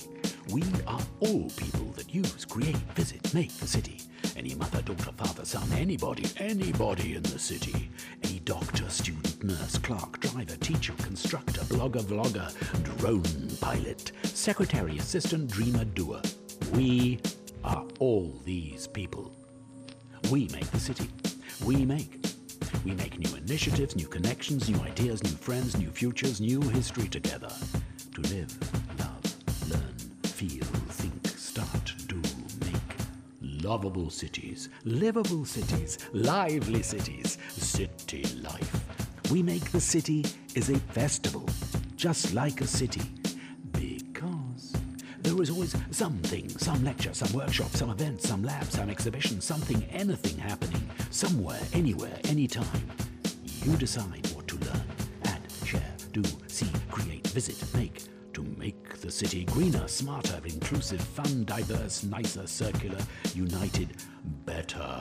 We 0.50 0.62
are 0.86 1.00
all 1.20 1.50
people 1.56 1.92
that 1.96 2.14
use, 2.14 2.46
create, 2.46 2.76
visit, 2.94 3.34
make 3.34 3.52
the 3.58 3.66
city. 3.66 4.00
Any 4.34 4.54
mother, 4.54 4.80
daughter, 4.80 5.12
father, 5.16 5.44
son, 5.44 5.68
anybody, 5.72 6.24
anybody 6.38 7.16
in 7.16 7.22
the 7.22 7.38
city. 7.38 7.90
Any 8.22 8.40
doctor, 8.40 8.88
student, 8.88 9.44
nurse, 9.44 9.76
clerk, 9.76 10.20
driver, 10.20 10.56
teacher, 10.56 10.94
constructor, 11.02 11.60
blogger, 11.62 12.02
vlogger, 12.02 12.48
drone 12.98 13.22
pilot, 13.60 14.12
secretary, 14.22 14.96
assistant, 14.96 15.50
dreamer, 15.50 15.84
doer. 15.84 16.22
We 16.72 17.20
are 17.62 17.84
all 17.98 18.34
these 18.46 18.86
people. 18.86 19.30
We 20.30 20.48
make 20.48 20.70
the 20.70 20.80
city. 20.80 21.10
We 21.62 21.84
make. 21.84 22.24
We 22.84 22.92
make 22.92 23.18
new 23.18 23.34
initiatives, 23.36 23.96
new 23.96 24.06
connections, 24.06 24.68
new 24.70 24.80
ideas, 24.80 25.22
new 25.22 25.30
friends, 25.30 25.76
new 25.76 25.90
futures, 25.90 26.40
new 26.40 26.60
history 26.60 27.08
together. 27.08 27.50
To 28.14 28.20
live, 28.22 28.56
feel, 30.38 30.62
think, 30.90 31.26
start, 31.26 31.94
do, 32.06 32.22
make. 32.64 32.94
Lovable 33.60 34.08
cities, 34.08 34.68
livable 34.84 35.44
cities, 35.44 35.98
lively 36.12 36.80
cities, 36.80 37.38
city 37.48 38.22
life. 38.40 38.84
We 39.32 39.42
Make 39.42 39.72
the 39.72 39.80
City 39.80 40.24
is 40.54 40.70
a 40.70 40.78
festival, 40.94 41.44
just 41.96 42.34
like 42.34 42.60
a 42.60 42.68
city, 42.68 43.02
because 43.72 44.74
there 45.22 45.42
is 45.42 45.50
always 45.50 45.74
something, 45.90 46.48
some 46.50 46.84
lecture, 46.84 47.14
some 47.14 47.32
workshop, 47.32 47.70
some 47.72 47.90
event, 47.90 48.22
some 48.22 48.44
lab, 48.44 48.70
some 48.70 48.90
exhibition, 48.90 49.40
something, 49.40 49.82
anything 49.90 50.38
happening, 50.38 50.88
somewhere, 51.10 51.58
anywhere, 51.72 52.16
anytime. 52.28 52.86
You 53.64 53.76
decide 53.76 54.24
what 54.36 54.46
to 54.46 54.56
learn, 54.58 54.84
add, 55.24 55.40
share, 55.64 55.96
do, 56.12 56.22
see, 56.46 56.70
create, 56.92 57.26
visit, 57.26 57.60
city 59.18 59.42
greener, 59.46 59.88
smarter, 59.88 60.40
inclusive, 60.44 61.00
fun, 61.00 61.44
diverse, 61.44 62.04
nicer, 62.04 62.46
circular, 62.46 63.00
united, 63.34 63.88
better. 64.44 64.96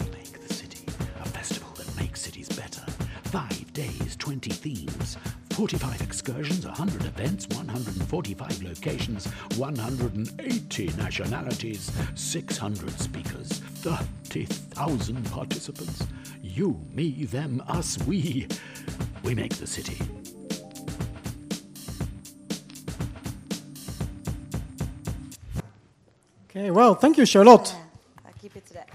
We 0.00 0.06
make 0.06 0.40
the 0.40 0.54
city 0.54 0.86
a 1.20 1.28
festival 1.28 1.68
that 1.76 1.94
makes 2.00 2.22
cities 2.22 2.48
better. 2.48 2.80
Five 3.24 3.70
days, 3.74 4.16
20 4.16 4.48
themes, 4.50 5.18
45 5.50 6.00
excursions, 6.00 6.64
100 6.64 7.04
events, 7.04 7.46
145 7.48 8.62
locations, 8.62 9.26
180 9.58 10.86
nationalities, 10.96 11.92
600 12.14 12.98
speakers, 12.98 13.48
30,000 13.82 15.30
participants. 15.30 16.06
You, 16.40 16.80
me, 16.90 17.26
them, 17.26 17.62
us, 17.68 17.98
we. 18.06 18.48
We 19.22 19.34
make 19.34 19.54
the 19.56 19.66
city. 19.66 19.98
Okay, 26.56 26.70
well, 26.70 26.94
thank 26.94 27.18
you, 27.18 27.26
Charlotte. 27.26 27.74
Yeah, 27.74 28.28
I 28.28 28.32
keep 28.40 28.54
it 28.56 28.64
to 28.66 28.74
that. 28.74 28.88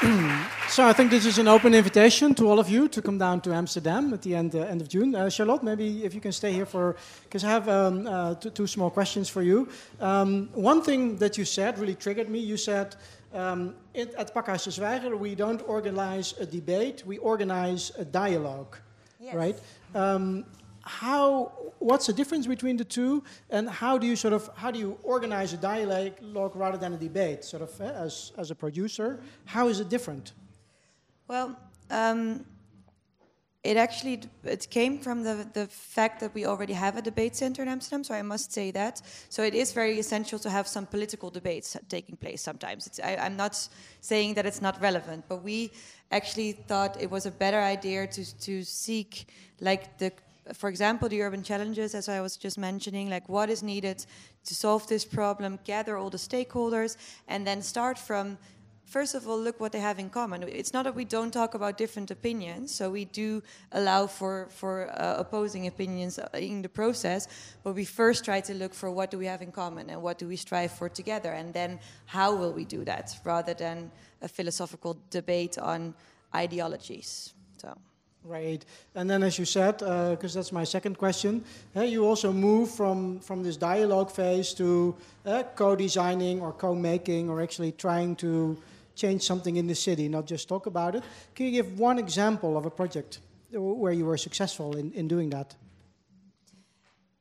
So 0.68 0.86
I 0.86 0.92
think 0.92 1.10
this 1.10 1.26
is 1.26 1.38
an 1.38 1.48
open 1.48 1.74
invitation 1.74 2.34
to 2.34 2.46
all 2.48 2.60
of 2.60 2.68
you 2.68 2.88
to 2.88 3.02
come 3.02 3.18
down 3.18 3.40
to 3.40 3.52
Amsterdam 3.52 4.12
at 4.12 4.22
the 4.22 4.34
end 4.36 4.54
uh, 4.54 4.60
end 4.60 4.80
of 4.80 4.88
June. 4.88 5.14
Uh, 5.14 5.28
Charlotte, 5.28 5.62
maybe 5.62 6.04
if 6.04 6.14
you 6.14 6.20
can 6.20 6.30
stay 6.30 6.52
here 6.52 6.66
for 6.66 6.94
because 7.24 7.42
I 7.42 7.48
have 7.48 7.68
um, 7.68 8.06
uh, 8.06 8.34
two, 8.34 8.50
two 8.50 8.66
small 8.66 8.90
questions 8.90 9.28
for 9.28 9.42
you. 9.42 9.66
Um, 9.98 10.50
one 10.54 10.82
thing 10.82 11.16
that 11.18 11.36
you 11.38 11.44
said 11.44 11.78
really 11.78 11.96
triggered 11.96 12.28
me. 12.28 12.38
You 12.38 12.56
said 12.56 12.94
um, 13.34 13.74
it, 13.92 14.14
at 14.14 14.32
Pakhuis 14.34 14.64
de 14.64 14.70
Zwijger 14.70 15.18
we 15.18 15.34
don't 15.34 15.62
organize 15.66 16.34
a 16.38 16.46
debate, 16.46 17.02
we 17.06 17.18
organize 17.18 17.90
a 17.98 18.04
dialogue, 18.04 18.76
Yes. 19.20 19.34
right? 19.34 19.58
Um, 19.94 20.44
how? 20.88 21.52
What's 21.78 22.06
the 22.06 22.12
difference 22.12 22.46
between 22.46 22.76
the 22.76 22.84
two, 22.84 23.22
and 23.50 23.68
how 23.68 23.98
do 23.98 24.06
you 24.06 24.16
sort 24.16 24.32
of 24.32 24.50
how 24.56 24.70
do 24.70 24.78
you 24.78 24.98
organize 25.02 25.52
a 25.52 25.56
dialogue 25.56 26.56
rather 26.56 26.78
than 26.78 26.94
a 26.94 26.96
debate? 26.96 27.44
Sort 27.44 27.62
of 27.62 27.80
eh, 27.80 27.84
as 27.84 28.32
as 28.38 28.50
a 28.50 28.54
producer, 28.54 29.20
how 29.44 29.68
is 29.68 29.80
it 29.80 29.88
different? 29.88 30.32
Well, 31.28 31.56
um, 31.90 32.44
it 33.62 33.76
actually 33.76 34.22
it 34.44 34.70
came 34.70 34.98
from 34.98 35.22
the 35.22 35.46
the 35.52 35.66
fact 35.66 36.20
that 36.20 36.34
we 36.34 36.46
already 36.46 36.72
have 36.72 36.96
a 36.96 37.02
debate 37.02 37.36
center 37.36 37.62
in 37.62 37.68
Amsterdam, 37.68 38.02
so 38.02 38.14
I 38.14 38.22
must 38.22 38.52
say 38.52 38.70
that. 38.70 39.02
So 39.28 39.42
it 39.42 39.54
is 39.54 39.72
very 39.72 39.98
essential 39.98 40.38
to 40.38 40.50
have 40.50 40.66
some 40.66 40.86
political 40.86 41.30
debates 41.30 41.76
taking 41.88 42.16
place 42.16 42.40
sometimes. 42.40 42.86
It's, 42.86 43.00
I, 43.00 43.16
I'm 43.16 43.36
not 43.36 43.68
saying 44.00 44.34
that 44.34 44.46
it's 44.46 44.62
not 44.62 44.80
relevant, 44.80 45.24
but 45.28 45.44
we 45.44 45.70
actually 46.10 46.52
thought 46.52 47.02
it 47.02 47.10
was 47.10 47.26
a 47.26 47.30
better 47.30 47.60
idea 47.60 48.06
to 48.06 48.22
to 48.46 48.64
seek 48.64 49.26
like 49.60 49.98
the 49.98 50.12
for 50.54 50.68
example, 50.68 51.08
the 51.08 51.22
urban 51.22 51.42
challenges, 51.42 51.94
as 51.94 52.08
I 52.08 52.20
was 52.20 52.36
just 52.36 52.58
mentioning, 52.58 53.10
like 53.10 53.28
what 53.28 53.50
is 53.50 53.62
needed 53.62 54.04
to 54.44 54.54
solve 54.54 54.86
this 54.86 55.04
problem, 55.04 55.58
gather 55.64 55.96
all 55.96 56.10
the 56.10 56.18
stakeholders, 56.18 56.96
and 57.26 57.46
then 57.46 57.62
start 57.62 57.98
from 57.98 58.38
first 58.88 59.14
of 59.14 59.28
all, 59.28 59.38
look 59.38 59.60
what 59.60 59.72
they 59.72 59.80
have 59.80 59.98
in 59.98 60.08
common. 60.08 60.42
It's 60.42 60.72
not 60.72 60.84
that 60.84 60.94
we 60.94 61.04
don't 61.04 61.30
talk 61.30 61.54
about 61.54 61.76
different 61.76 62.10
opinions, 62.10 62.74
so 62.74 62.90
we 62.90 63.04
do 63.04 63.42
allow 63.72 64.06
for 64.06 64.48
for 64.50 64.90
uh, 64.90 65.16
opposing 65.18 65.66
opinions 65.66 66.18
uh, 66.18 66.28
in 66.32 66.62
the 66.62 66.68
process. 66.68 67.28
But 67.62 67.74
we 67.74 67.84
first 67.84 68.24
try 68.24 68.40
to 68.40 68.54
look 68.54 68.74
for 68.74 68.90
what 68.90 69.10
do 69.10 69.18
we 69.18 69.26
have 69.26 69.42
in 69.42 69.52
common 69.52 69.90
and 69.90 70.02
what 70.02 70.18
do 70.18 70.26
we 70.26 70.36
strive 70.36 70.72
for 70.72 70.88
together, 70.88 71.32
and 71.32 71.52
then 71.52 71.78
how 72.06 72.34
will 72.34 72.52
we 72.52 72.64
do 72.64 72.84
that, 72.84 73.20
rather 73.24 73.54
than 73.54 73.90
a 74.22 74.28
philosophical 74.28 74.96
debate 75.10 75.58
on 75.58 75.94
ideologies. 76.34 77.34
So. 77.58 77.76
Right, 78.24 78.62
and 78.94 79.08
then 79.08 79.22
as 79.22 79.38
you 79.38 79.44
said, 79.46 79.78
because 79.78 80.34
that's 80.34 80.52
my 80.52 80.64
second 80.64 80.98
question, 80.98 81.42
uh, 81.74 81.82
you 81.82 82.04
also 82.04 82.32
move 82.32 82.68
from 82.70 83.20
from 83.20 83.42
this 83.42 83.56
dialogue 83.56 84.10
phase 84.10 84.52
to 84.54 84.94
uh, 85.24 85.44
co-designing 85.54 86.40
or 86.40 86.52
co-making 86.52 87.30
or 87.30 87.40
actually 87.40 87.72
trying 87.72 88.16
to 88.16 88.56
change 88.96 89.22
something 89.22 89.56
in 89.56 89.66
the 89.66 89.74
city, 89.74 90.08
not 90.08 90.26
just 90.26 90.48
talk 90.48 90.66
about 90.66 90.94
it. 90.96 91.04
Can 91.34 91.46
you 91.46 91.52
give 91.52 91.78
one 91.78 91.98
example 91.98 92.56
of 92.58 92.66
a 92.66 92.70
project 92.70 93.20
where 93.52 93.92
you 93.92 94.04
were 94.04 94.18
successful 94.18 94.76
in, 94.76 94.92
in 94.92 95.08
doing 95.08 95.30
that? 95.30 95.54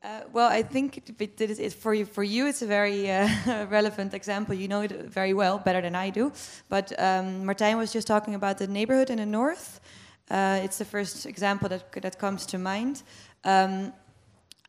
Uh, 0.03 0.21
well, 0.31 0.47
I 0.49 0.61
think 0.63 0.97
it, 0.97 1.21
it, 1.41 1.59
it- 1.59 1.73
for 1.73 1.93
you, 1.93 2.05
for 2.05 2.23
you, 2.23 2.47
it's 2.47 2.61
a 2.61 2.67
very 2.67 3.09
uh, 3.11 3.27
relevant 3.69 4.13
example. 4.13 4.55
You 4.55 4.67
know 4.67 4.81
it 4.81 4.91
very 4.91 5.33
well, 5.33 5.57
better 5.57 5.81
than 5.81 5.95
I 5.95 6.09
do. 6.11 6.31
But 6.69 6.91
um, 6.99 7.43
Martijn 7.45 7.77
was 7.77 7.91
just 7.93 8.07
talking 8.07 8.35
about 8.35 8.57
the 8.57 8.67
neighborhood 8.67 9.09
in 9.09 9.17
the 9.17 9.25
north. 9.25 9.79
Uh, 10.29 10.59
it's 10.63 10.77
the 10.77 10.85
first 10.85 11.25
example 11.25 11.69
that 11.69 11.91
that 12.01 12.19
comes 12.19 12.45
to 12.45 12.57
mind. 12.57 13.03
Um, 13.43 13.93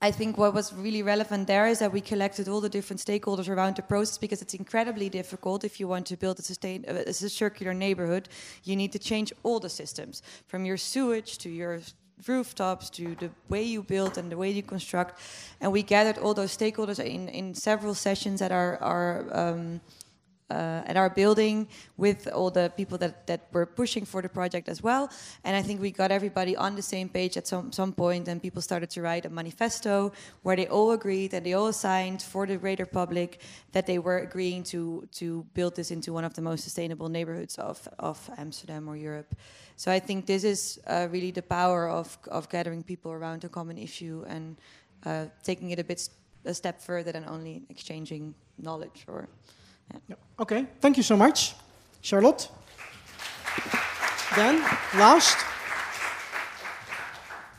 I 0.01 0.13
think 0.13 0.39
what 0.39 0.55
was 0.55 0.73
really 0.73 1.03
relevant 1.03 1.49
there 1.49 1.67
is 1.67 1.81
that 1.81 1.93
we 1.93 2.01
collected 2.01 2.47
all 2.49 2.61
the 2.61 2.69
different 2.69 3.01
stakeholders 3.01 3.49
around 3.49 3.75
the 3.75 3.83
process 3.83 4.17
because 4.17 4.41
it's 4.41 4.55
incredibly 4.55 5.09
difficult 5.09 5.65
if 5.65 5.81
you 5.81 5.89
want 5.89 6.07
to 6.07 6.17
build 6.17 6.39
a, 6.39 6.43
sustain, 6.43 6.85
uh, 6.87 7.03
a 7.05 7.13
circular 7.13 7.75
neighborhood. 7.75 8.29
You 8.63 8.77
need 8.77 8.93
to 8.93 9.01
change 9.01 9.33
all 9.43 9.59
the 9.59 9.69
systems 9.69 10.23
from 10.47 10.65
your 10.65 10.77
sewage 10.77 11.39
to 11.39 11.49
your 11.49 11.81
rooftops 12.29 12.91
to 12.91 13.17
the 13.17 13.31
way 13.49 13.65
you 13.65 13.83
build 13.83 14.19
and 14.19 14.31
the 14.31 14.37
way 14.37 14.51
you 14.51 14.63
construct. 14.63 15.21
And 15.61 15.73
we 15.73 15.83
gathered 15.83 16.19
all 16.19 16.33
those 16.33 16.57
stakeholders 16.57 17.05
in, 17.05 17.29
in 17.29 17.55
several 17.55 17.95
sessions 17.95 18.41
at 18.41 18.53
our, 18.53 18.77
our 18.79 19.27
um, 19.33 19.81
uh, 20.51 20.83
at 20.87 20.97
our 20.97 21.11
building 21.11 21.69
with 21.97 22.29
all 22.29 22.51
the 22.51 22.73
people 22.77 22.99
that, 22.99 23.27
that 23.27 23.49
were 23.53 23.67
pushing 23.67 24.05
for 24.05 24.23
the 24.23 24.29
project 24.29 24.69
as 24.69 24.83
well. 24.83 25.11
And 25.45 25.57
I 25.57 25.63
think 25.63 25.81
we 25.81 25.91
got 25.91 26.11
everybody 26.11 26.57
on 26.57 26.75
the 26.75 26.83
same 26.83 27.09
page 27.09 27.37
at 27.37 27.47
some, 27.47 27.73
some 27.73 27.93
point, 27.93 28.29
and 28.29 28.43
people 28.43 28.63
started 28.63 28.91
to 28.91 29.03
write 29.03 29.27
a 29.27 29.31
manifesto 29.31 30.13
where 30.43 30.57
they 30.57 30.67
all 30.67 30.93
agreed 30.93 31.35
and 31.35 31.45
they 31.45 31.55
all 31.55 31.73
signed 31.73 32.23
for 32.23 32.47
the 32.47 32.57
greater 32.57 32.87
public 32.87 33.41
that 33.73 33.87
they 33.87 33.99
were 33.99 34.19
agreeing 34.19 34.63
to, 34.65 35.07
to 35.13 35.45
build 35.55 35.77
this 35.77 35.91
into 35.91 36.13
one 36.13 36.25
of 36.25 36.35
the 36.35 36.43
most 36.43 36.65
sustainable 36.65 37.09
neighborhoods 37.09 37.59
of, 37.59 37.87
of 37.99 38.31
Amsterdam 38.39 38.89
or 38.89 38.97
Europe. 38.97 39.35
So 39.77 39.93
I 39.93 40.01
think 40.01 40.27
this 40.27 40.45
is 40.45 40.81
uh, 40.87 41.09
really 41.11 41.31
the 41.31 41.43
power 41.43 41.89
of, 41.89 42.19
of 42.29 42.49
gathering 42.49 42.83
people 42.83 43.13
around 43.13 43.45
a 43.45 43.49
common 43.49 43.79
issue 43.79 44.25
and 44.27 44.57
uh, 45.05 45.27
taking 45.43 45.71
it 45.71 45.79
a 45.79 45.85
bit 45.85 46.09
a 46.45 46.55
step 46.55 46.81
further 46.81 47.13
than 47.13 47.25
only 47.27 47.63
exchanging 47.69 48.35
knowledge 48.59 49.05
or 49.07 49.29
Okay, 50.41 50.67
thank 50.81 50.97
you 50.97 51.03
so 51.03 51.17
much, 51.17 51.55
Charlotte. 52.01 52.49
then, 54.37 54.63
last, 54.95 55.37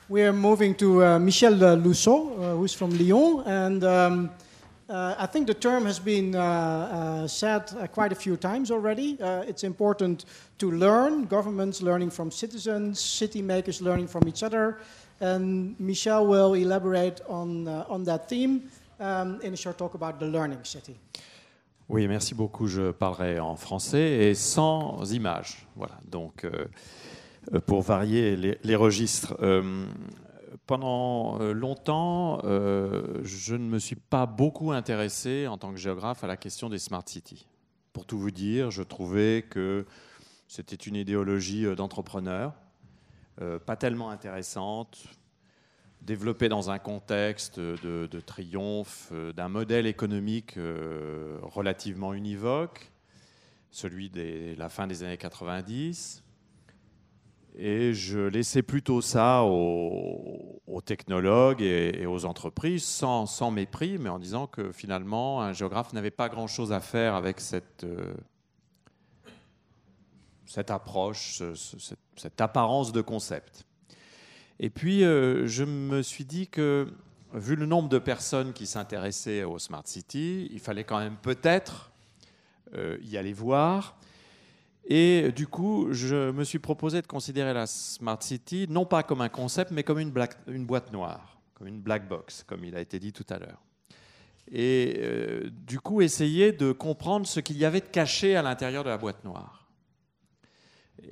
we're 0.08 0.34
moving 0.34 0.74
to 0.76 1.04
uh, 1.04 1.20
Michel 1.20 1.54
uh, 1.64 1.76
Lussault, 1.76 2.32
uh, 2.32 2.56
who's 2.56 2.74
from 2.74 2.98
Lyon. 2.98 3.44
And 3.46 3.84
um, 3.84 4.30
uh, 4.90 5.16
I 5.20 5.26
think 5.28 5.48
the 5.48 5.54
term 5.54 5.86
has 5.86 6.00
been 6.00 6.36
uh, 6.36 6.42
uh, 6.42 7.28
said 7.28 7.72
uh, 7.78 7.86
quite 7.88 8.12
a 8.12 8.16
few 8.16 8.38
times 8.38 8.72
already. 8.72 9.22
Uh, 9.22 9.42
it's 9.42 9.64
important 9.64 10.26
to 10.58 10.72
learn, 10.72 11.26
governments 11.26 11.82
learning 11.82 12.10
from 12.10 12.32
citizens, 12.32 13.00
city 13.00 13.42
makers 13.42 13.82
learning 13.82 14.08
from 14.08 14.28
each 14.28 14.42
other. 14.42 14.78
And 15.20 15.80
Michel 15.80 16.26
will 16.26 16.54
elaborate 16.54 17.22
on, 17.28 17.68
uh, 17.68 17.86
on 17.90 18.04
that 18.06 18.30
theme 18.30 18.72
um, 19.00 19.40
in 19.42 19.54
a 19.54 19.58
short 19.58 19.78
talk 19.78 19.94
about 19.96 20.20
the 20.20 20.26
learning 20.26 20.64
city. 20.64 20.98
Oui, 21.90 22.08
merci 22.08 22.36
beaucoup. 22.36 22.68
Je 22.68 22.92
parlerai 22.92 23.40
en 23.40 23.56
français 23.56 24.30
et 24.30 24.36
sans 24.36 25.12
images. 25.12 25.68
Voilà, 25.76 26.00
donc 26.08 26.46
euh, 26.46 26.66
euh, 27.54 27.60
pour 27.60 27.82
varier 27.82 28.36
les, 28.36 28.76
registres. 28.76 29.36
Euh, 29.42 29.88
pendant 30.68 31.40
longtemps, 31.40 32.42
je 32.44 33.56
ne 33.56 33.68
me 33.68 33.80
suis 33.80 33.96
pas 33.96 34.28
beaucoup 34.28 34.72
intéressé 34.72 35.48
en 35.48 35.58
tant 35.58 35.72
que 35.72 35.78
géographe 35.78 36.24
à 36.24 36.28
la 36.28 36.38
question 36.38 36.70
des 36.70 36.78
smart 36.78 37.02
cities. 37.08 37.48
Pour 37.92 38.06
tout 38.06 38.20
vous 38.20 38.30
dire, 38.30 38.70
je 38.70 38.84
trouvais 38.84 39.48
que 39.50 39.88
c'était 40.48 40.76
une 40.76 40.96
idéologie 40.96 41.66
d'entrepreneur, 41.76 42.54
euh, 43.42 43.58
pas 43.58 43.78
tellement 43.78 44.10
intéressante, 44.10 45.00
développé 46.02 46.50
dans 46.50 46.70
un 46.70 46.80
contexte 46.80 47.60
de, 47.60 48.20
triomphe 48.20 49.10
euh, 49.12 49.34
d'un 49.34 49.50
modèle 49.50 49.86
économique 49.86 50.58
euh, 50.58 51.38
relativement 51.42 52.14
univoque, 52.14 52.92
celui 53.72 54.10
de 54.10 54.56
la 54.58 54.70
fin 54.70 54.88
des 54.88 55.04
années 55.04 55.18
90. 55.18 56.24
Et 57.56 57.94
je 57.94 58.20
laissais 58.20 58.62
plutôt 58.62 59.02
ça 59.02 59.44
aux, 59.44 60.82
technologues 60.86 61.62
et, 61.62 62.06
aux 62.06 62.24
entreprises, 62.24 62.86
sans, 62.86 63.52
mépris, 63.52 63.98
mais 63.98 64.08
en 64.08 64.18
disant 64.18 64.48
que 64.48 64.72
finalement, 64.72 65.42
un 65.42 65.52
géographe 65.52 65.92
n'avait 65.92 66.10
pas 66.10 66.30
grand-chose 66.30 66.72
à 66.72 66.80
faire 66.80 67.16
avec 67.16 67.42
cette, 67.42 67.84
euh, 67.84 68.14
cette 70.46 70.72
approche, 70.72 71.44
cette, 72.16 72.40
apparence 72.40 72.94
de 72.94 73.02
concept. 73.02 73.66
Et 74.60 74.70
puis, 74.70 75.04
euh, 75.04 75.48
je 75.48 75.64
me 75.64 76.02
suis 76.02 76.26
dit 76.26 76.48
que, 76.48 76.88
vu 77.34 77.56
le 77.56 77.66
nombre 77.66 77.88
de 77.88 78.00
personnes 78.00 78.52
qui 78.52 78.68
s'intéressaient 78.68 79.44
au 79.44 79.58
Smart 79.58 79.84
City, 79.86 80.50
il 80.52 80.60
fallait 80.60 80.84
quand 80.84 81.00
même 81.00 81.16
peut-être 81.22 81.92
euh, 82.76 82.98
y 83.02 83.18
aller 83.18 83.34
voir. 83.34 83.98
Et 84.86 85.32
du 85.32 85.48
coup, 85.48 85.88
je 85.92 86.32
me 86.32 86.44
suis 86.44 86.60
proposé 86.60 87.02
de 87.02 87.08
considérer 87.08 87.54
la 87.54 87.68
Smart 87.68 88.22
City 88.22 88.66
non 88.70 88.86
pas 88.86 89.04
comme 89.04 89.22
un 89.22 89.30
concept, 89.30 89.72
mais 89.72 89.84
comme 89.84 90.00
une, 90.00 90.12
boîte 90.12 90.92
noire, 90.92 91.40
comme 91.54 91.68
une 91.68 91.80
black 91.80 92.08
box, 92.10 92.44
comme 92.44 92.66
il 92.66 92.76
a 92.76 92.82
été 92.82 93.00
dit 93.00 93.14
tout 93.14 93.26
à 93.30 93.38
l'heure. 93.38 93.62
Et 94.52 94.96
euh, 94.98 95.50
du 95.52 95.80
coup, 95.80 96.02
essayer 96.02 96.52
de 96.52 96.72
comprendre 96.72 97.28
ce 97.28 97.40
qu'il 97.40 97.58
y 97.58 97.66
avait 97.66 97.82
de 97.82 97.86
caché 97.86 98.36
à 98.36 98.42
l'intérieur 98.42 98.84
de 98.84 98.90
la 98.90 98.98
boîte 98.98 99.24
noire. 99.24 99.59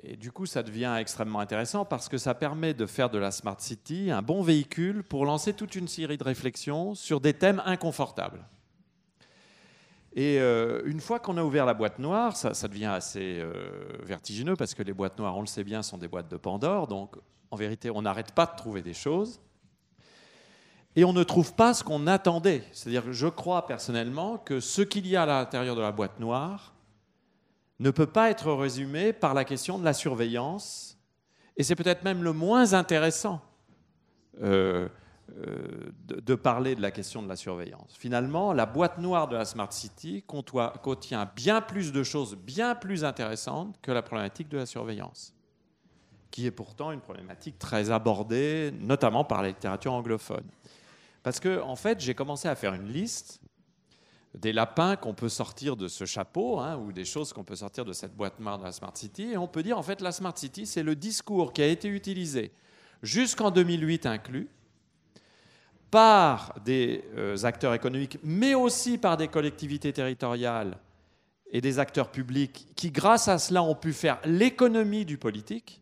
Et 0.03 0.15
du 0.17 0.31
coup, 0.31 0.45
ça 0.45 0.63
devient 0.63 0.95
extrêmement 0.99 1.39
intéressant 1.39 1.85
parce 1.85 2.09
que 2.09 2.17
ça 2.17 2.33
permet 2.33 2.73
de 2.73 2.85
faire 2.85 3.09
de 3.09 3.17
la 3.17 3.31
Smart 3.31 3.59
City 3.59 4.11
un 4.11 4.21
bon 4.21 4.41
véhicule 4.41 5.03
pour 5.03 5.25
lancer 5.25 5.53
toute 5.53 5.75
une 5.75 5.87
série 5.87 6.17
de 6.17 6.23
réflexions 6.23 6.95
sur 6.95 7.21
des 7.21 7.33
thèmes 7.33 7.61
inconfortables. 7.65 8.45
Et 10.13 10.39
euh, 10.39 10.81
une 10.85 10.99
fois 10.99 11.19
qu'on 11.19 11.37
a 11.37 11.43
ouvert 11.43 11.65
la 11.65 11.75
boîte 11.75 11.99
noire, 11.99 12.35
ça, 12.35 12.67
devient 12.67 12.85
assez 12.85 13.39
euh, 13.39 13.53
vertigineux 14.03 14.55
parce 14.55 14.73
que 14.73 14.81
les 14.81 14.93
boîtes 14.93 15.19
noires, 15.19 15.37
on 15.37 15.41
le 15.41 15.47
sait 15.47 15.63
bien, 15.63 15.83
sont 15.83 15.97
des 15.97 16.07
boîtes 16.07 16.29
de 16.29 16.37
Pandore. 16.37 16.87
Donc, 16.87 17.15
en 17.51 17.55
vérité, 17.55 17.91
on 17.91 18.01
n'arrête 18.01 18.31
pas 18.31 18.47
de 18.47 18.55
trouver 18.55 18.81
des 18.81 18.95
choses. 18.95 19.39
Et 20.95 21.05
on 21.05 21.13
ne 21.13 21.21
trouve 21.21 21.53
pas 21.53 21.75
ce 21.75 21.83
qu'on 21.83 22.07
attendait. 22.07 22.63
C'est-à-dire 22.71 23.05
que 23.05 23.11
je 23.11 23.27
crois 23.27 23.67
personnellement 23.67 24.39
que 24.39 24.59
ce 24.59 24.81
qu'il 24.81 25.05
y 25.05 25.15
a 25.15 25.23
à 25.23 25.25
l'intérieur 25.27 25.75
de 25.75 25.81
la 25.81 25.91
boîte 25.91 26.19
noire 26.19 26.73
ne 27.79 27.91
peut 27.91 28.07
pas 28.07 28.29
être 28.29 28.51
résumé 28.51 29.13
par 29.13 29.33
la 29.33 29.45
question 29.45 29.77
de 29.77 29.85
la 29.85 29.93
surveillance. 29.93 30.97
Et 31.57 31.63
c'est 31.63 31.75
peut-être 31.75 32.03
même 32.03 32.23
le 32.23 32.33
moins 32.33 32.73
intéressant. 32.73 33.41
Euh, 34.41 34.87
euh, 35.45 35.91
de, 36.05 36.35
parler 36.35 36.73
de 36.75 36.81
la 36.81 36.89
question 36.89 37.21
de 37.21 37.27
la 37.27 37.35
surveillance. 37.35 37.93
Finalement, 37.97 38.53
la 38.53 38.65
boîte 38.65 38.97
noire 38.97 39.27
de 39.27 39.35
la 39.35 39.43
Smart 39.43 39.71
City 39.73 40.23
contient 40.25 41.29
bien 41.35 41.59
plus 41.59 41.91
de 41.91 42.01
choses 42.01 42.35
bien 42.35 42.75
plus 42.75 43.03
intéressantes 43.03 43.75
que 43.81 43.91
la 43.91 44.01
problématique 44.01 44.47
de 44.47 44.57
la 44.57 44.65
surveillance, 44.65 45.33
qui 46.31 46.45
est 46.45 46.51
pourtant 46.51 46.93
une 46.93 47.01
problématique 47.01 47.59
très 47.59 47.91
abordée, 47.91 48.73
notamment 48.79 49.25
par 49.25 49.41
la 49.41 49.49
littérature 49.49 49.91
anglophone. 49.91 50.45
Parce 51.23 51.41
que, 51.41 51.61
en 51.61 51.75
fait, 51.75 51.99
j'ai 51.99 52.15
commencé 52.15 52.47
à 52.47 52.55
faire 52.55 52.73
une 52.73 52.87
liste 52.87 53.41
des 54.37 54.53
lapins 54.53 54.95
qu'on 54.95 55.13
peut 55.13 55.29
sortir 55.29 55.75
de 55.75 55.87
ce 55.87 56.05
chapeau, 56.05 56.59
hein, 56.59 56.77
ou 56.77 56.91
des 56.91 57.05
choses 57.05 57.33
qu'on 57.33 57.43
peut 57.43 57.55
sortir 57.55 57.85
de 57.85 57.93
cette 57.93 58.15
boîte 58.15 58.39
noire 58.39 58.57
de 58.57 58.63
la 58.63 58.71
Smart 58.71 58.95
City, 58.95 59.31
et 59.31 59.37
on 59.37 59.47
peut 59.47 59.63
dire, 59.63 59.77
en 59.77 59.83
fait, 59.83 60.01
la 60.01 60.11
Smart 60.11 60.37
City, 60.37 60.65
c'est 60.65 60.83
le 60.83 60.95
discours 60.95 61.53
qui 61.53 61.61
a 61.61 61.67
été 61.67 61.87
utilisé 61.87 62.51
jusqu'en 63.01 63.51
2008 63.51 64.05
inclus, 64.05 64.47
par 65.91 66.53
des 66.65 67.03
euh, 67.15 67.37
acteurs 67.43 67.73
économiques, 67.73 68.19
mais 68.23 68.53
aussi 68.53 68.97
par 68.97 69.17
des 69.17 69.27
collectivités 69.27 69.93
territoriales 69.93 70.77
et 71.51 71.61
des 71.61 71.79
acteurs 71.79 72.11
publics 72.11 72.67
qui, 72.75 72.91
grâce 72.91 73.27
à 73.27 73.39
cela, 73.39 73.63
ont 73.63 73.75
pu 73.75 73.93
faire 73.93 74.19
l'économie 74.25 75.05
du 75.05 75.17
politique. 75.17 75.81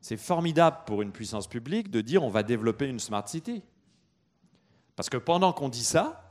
C'est 0.00 0.16
formidable 0.16 0.78
pour 0.86 1.02
une 1.02 1.12
puissance 1.12 1.48
publique 1.48 1.90
de 1.90 2.00
dire 2.00 2.22
on 2.22 2.30
va 2.30 2.42
développer 2.42 2.86
une 2.86 3.00
smart 3.00 3.26
city. 3.26 3.62
Parce 4.94 5.10
que 5.10 5.16
pendant 5.16 5.52
qu'on 5.52 5.68
dit 5.68 5.84
ça, 5.84 6.29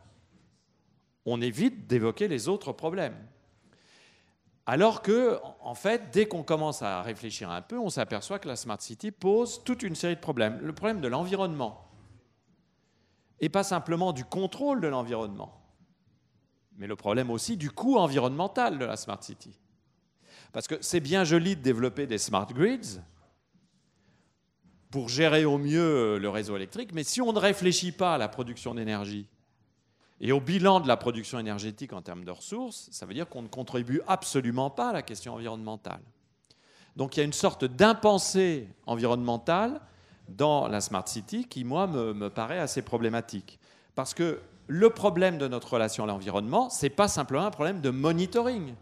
on 1.31 1.41
évite 1.41 1.87
d'évoquer 1.87 2.27
les 2.27 2.47
autres 2.47 2.71
problèmes. 2.71 3.15
Alors 4.65 5.01
que, 5.01 5.39
en 5.61 5.73
fait, 5.73 6.11
dès 6.11 6.27
qu'on 6.27 6.43
commence 6.43 6.83
à 6.83 7.01
réfléchir 7.01 7.49
un 7.49 7.61
peu, 7.61 7.79
on 7.79 7.89
s'aperçoit 7.89 8.37
que 8.37 8.47
la 8.47 8.55
smart 8.55 8.79
city 8.79 9.09
pose 9.11 9.63
toute 9.63 9.81
une 9.81 9.95
série 9.95 10.15
de 10.15 10.21
problèmes. 10.21 10.59
Le 10.61 10.73
problème 10.73 11.01
de 11.01 11.07
l'environnement, 11.07 11.89
et 13.39 13.49
pas 13.49 13.63
simplement 13.63 14.13
du 14.13 14.25
contrôle 14.25 14.81
de 14.81 14.87
l'environnement, 14.87 15.59
mais 16.77 16.87
le 16.87 16.95
problème 16.95 17.29
aussi 17.29 17.57
du 17.57 17.71
coût 17.71 17.97
environnemental 17.97 18.77
de 18.77 18.85
la 18.85 18.95
Smart 18.95 19.21
City. 19.23 19.59
Parce 20.51 20.67
que 20.67 20.75
c'est 20.81 20.99
bien 20.99 21.23
joli 21.23 21.55
de 21.55 21.61
développer 21.61 22.07
des 22.07 22.17
smart 22.17 22.47
grids 22.47 22.99
pour 24.89 25.09
gérer 25.09 25.45
au 25.45 25.57
mieux 25.57 26.17
le 26.17 26.29
réseau 26.29 26.55
électrique, 26.55 26.91
mais 26.93 27.03
si 27.03 27.21
on 27.21 27.33
ne 27.33 27.39
réfléchit 27.39 27.91
pas 27.91 28.15
à 28.15 28.17
la 28.17 28.27
production 28.27 28.73
d'énergie 28.73 29.27
et 30.21 30.31
au 30.31 30.41
bilan 30.41 30.81
de 30.81 30.87
la 30.87 30.97
production 30.97 31.39
énergétique 31.39 31.93
en 31.93 32.01
termes 32.01 32.25
de 32.25 32.31
ressources, 32.31 32.89
ça 32.91 33.05
veut 33.05 33.13
dire 33.13 33.27
qu'on 33.29 33.41
ne 33.41 33.47
contribue 33.47 34.01
absolument 34.07 34.69
pas 34.69 34.89
à 34.89 34.93
la 34.93 35.01
question 35.01 35.33
environnementale. 35.33 36.01
Donc 36.95 37.15
il 37.15 37.21
y 37.21 37.23
a 37.23 37.25
une 37.25 37.33
sorte 37.33 37.63
d'impensée 37.63 38.67
environnementale 38.85 39.79
dans 40.27 40.67
la 40.67 40.81
Smart 40.81 41.07
City 41.07 41.45
qui, 41.47 41.63
moi, 41.63 41.87
me, 41.87 42.29
paraît 42.29 42.59
assez 42.59 42.81
problématique. 42.81 43.59
Parce 43.95 44.13
que 44.13 44.41
le 44.67 44.89
problème 44.89 45.37
de 45.37 45.47
notre 45.47 45.73
relation 45.73 46.03
à 46.03 46.07
l'environnement, 46.07 46.69
ce 46.69 46.85
n'est 46.85 46.89
pas 46.89 47.07
simplement 47.07 47.45
un 47.45 47.51
problème 47.51 47.79
de 47.79 47.89
monitoring. 47.89 48.75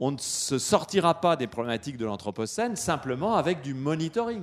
On 0.00 0.12
ne 0.12 0.18
se 0.18 0.58
sortira 0.58 1.20
pas 1.20 1.36
des 1.36 1.46
problématiques 1.46 1.98
de 1.98 2.06
l'Anthropocène 2.06 2.74
simplement 2.74 3.36
avec 3.36 3.60
du 3.62 3.74
monitoring 3.74 4.42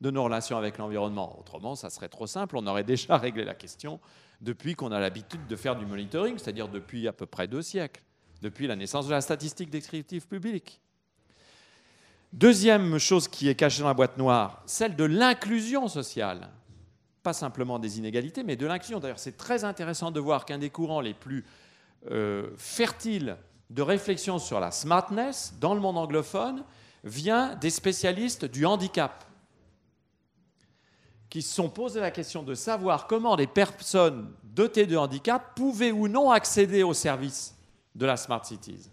de 0.00 0.10
nos 0.10 0.24
relations 0.24 0.56
avec 0.56 0.78
l'environnement. 0.78 1.38
Autrement, 1.38 1.74
ça 1.74 1.90
serait 1.90 2.08
trop 2.08 2.26
simple, 2.26 2.56
on 2.56 2.66
aurait 2.66 2.84
déjà 2.84 3.16
réglé 3.18 3.44
la 3.44 3.54
question 3.54 4.00
depuis 4.40 4.74
qu'on 4.74 4.92
a 4.92 5.00
l'habitude 5.00 5.46
de 5.46 5.56
faire 5.56 5.76
du 5.76 5.86
monitoring, 5.86 6.38
c'est-à-dire 6.38 6.68
depuis 6.68 7.08
à 7.08 7.12
peu 7.12 7.26
près 7.26 7.48
deux 7.48 7.62
siècles, 7.62 8.02
depuis 8.42 8.66
la 8.66 8.76
naissance 8.76 9.06
de 9.06 9.12
la 9.12 9.20
statistique 9.20 9.70
descriptive 9.70 10.26
publique. 10.26 10.80
Deuxième 12.32 12.98
chose 12.98 13.28
qui 13.28 13.48
est 13.48 13.54
cachée 13.54 13.80
dans 13.80 13.88
la 13.88 13.94
boîte 13.94 14.18
noire, 14.18 14.62
celle 14.66 14.94
de 14.94 15.04
l'inclusion 15.04 15.88
sociale. 15.88 16.50
Pas 17.22 17.32
simplement 17.32 17.78
des 17.78 17.98
inégalités, 17.98 18.42
mais 18.42 18.56
de 18.56 18.66
l'inclusion. 18.66 19.00
D'ailleurs, 19.00 19.18
c'est 19.18 19.36
très 19.36 19.64
intéressant 19.64 20.10
de 20.10 20.20
voir 20.20 20.44
qu'un 20.44 20.58
des 20.58 20.70
courants 20.70 21.00
les 21.00 21.14
plus 21.14 21.44
euh, 22.10 22.50
fertiles 22.58 23.36
de 23.70 23.82
réflexion 23.82 24.38
sur 24.38 24.60
la 24.60 24.70
smartness 24.70 25.54
dans 25.60 25.74
le 25.74 25.80
monde 25.80 25.98
anglophone 25.98 26.62
vient 27.04 27.54
des 27.56 27.70
spécialistes 27.70 28.44
du 28.44 28.66
handicap, 28.66 29.24
qui 31.28 31.42
se 31.42 31.54
sont 31.54 31.68
posé 31.68 32.00
la 32.00 32.10
question 32.10 32.42
de 32.42 32.54
savoir 32.54 33.06
comment 33.06 33.36
les 33.36 33.46
personnes 33.46 34.32
dotées 34.44 34.86
de 34.86 34.96
handicap 34.96 35.54
pouvaient 35.54 35.92
ou 35.92 36.08
non 36.08 36.30
accéder 36.30 36.82
aux 36.82 36.94
services 36.94 37.56
de 37.94 38.06
la 38.06 38.16
Smart 38.16 38.44
Cities. 38.44 38.90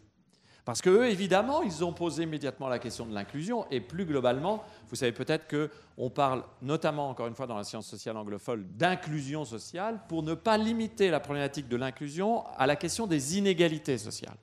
Parce 0.66 0.82
qu'eux, 0.82 1.08
évidemment, 1.08 1.62
ils 1.62 1.84
ont 1.84 1.92
posé 1.92 2.24
immédiatement 2.24 2.70
la 2.70 2.80
question 2.80 3.06
de 3.06 3.14
l'inclusion. 3.14 3.66
Et 3.70 3.82
plus 3.82 4.06
globalement, 4.06 4.64
vous 4.88 4.96
savez 4.96 5.12
peut-être 5.12 5.46
qu'on 5.48 6.10
parle, 6.10 6.44
notamment, 6.62 7.10
encore 7.10 7.28
une 7.28 7.36
fois, 7.36 7.48
dans 7.48 7.58
la 7.58 7.66
science 7.66 7.86
sociale 7.86 8.16
anglophone, 8.16 8.66
d'inclusion 8.78 9.44
sociale 9.44 10.00
pour 10.08 10.24
ne 10.24 10.34
pas 10.34 10.58
limiter 10.58 11.10
la 11.10 11.20
problématique 11.20 11.68
de 11.68 11.76
l'inclusion 11.76 12.46
à 12.58 12.66
la 12.66 12.78
question 12.78 13.08
des 13.08 13.38
inégalités 13.38 13.98
sociales. 13.98 14.38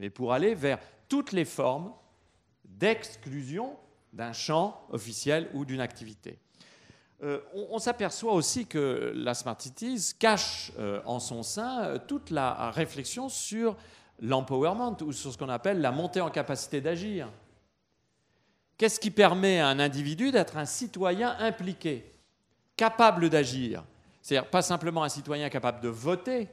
Mais 0.00 0.10
pour 0.10 0.34
aller 0.34 0.54
vers 0.54 0.78
toutes 1.08 1.32
les 1.32 1.46
formes 1.46 1.92
d'exclusion 2.64 3.74
d'un 4.12 4.34
champ 4.34 4.82
officiel 4.90 5.48
ou 5.54 5.64
d'une 5.64 5.80
activité. 5.80 6.38
Euh, 7.22 7.40
on, 7.54 7.78
s'aperçoit 7.78 8.34
aussi 8.34 8.66
que 8.66 9.12
la 9.14 9.32
Smart 9.32 9.56
Cities 9.58 10.14
cache 10.18 10.70
euh, 10.78 11.00
en 11.06 11.18
son 11.18 11.42
sein 11.42 11.84
euh, 11.84 11.98
toute 11.98 12.28
la 12.30 12.70
réflexion 12.70 13.30
sur 13.30 13.74
l'empowerment 14.20 14.98
ou 15.00 15.12
sur 15.12 15.32
ce 15.32 15.38
qu'on 15.38 15.48
appelle 15.48 15.80
la 15.80 15.92
montée 15.92 16.20
en 16.20 16.28
capacité 16.28 16.82
d'agir. 16.82 17.30
Qu'est-ce 18.76 19.00
qui 19.00 19.10
permet 19.10 19.60
à 19.60 19.68
un 19.68 19.78
individu 19.78 20.30
d'être 20.30 20.58
un 20.58 20.66
citoyen 20.66 21.34
impliqué, 21.38 22.12
capable 22.76 23.30
d'agir? 23.30 23.82
C'est-à-dire 24.20 24.50
pas 24.50 24.60
simplement 24.60 25.02
un 25.02 25.08
citoyen 25.08 25.48
capable 25.48 25.80
de 25.80 25.88
voter, 25.88 26.48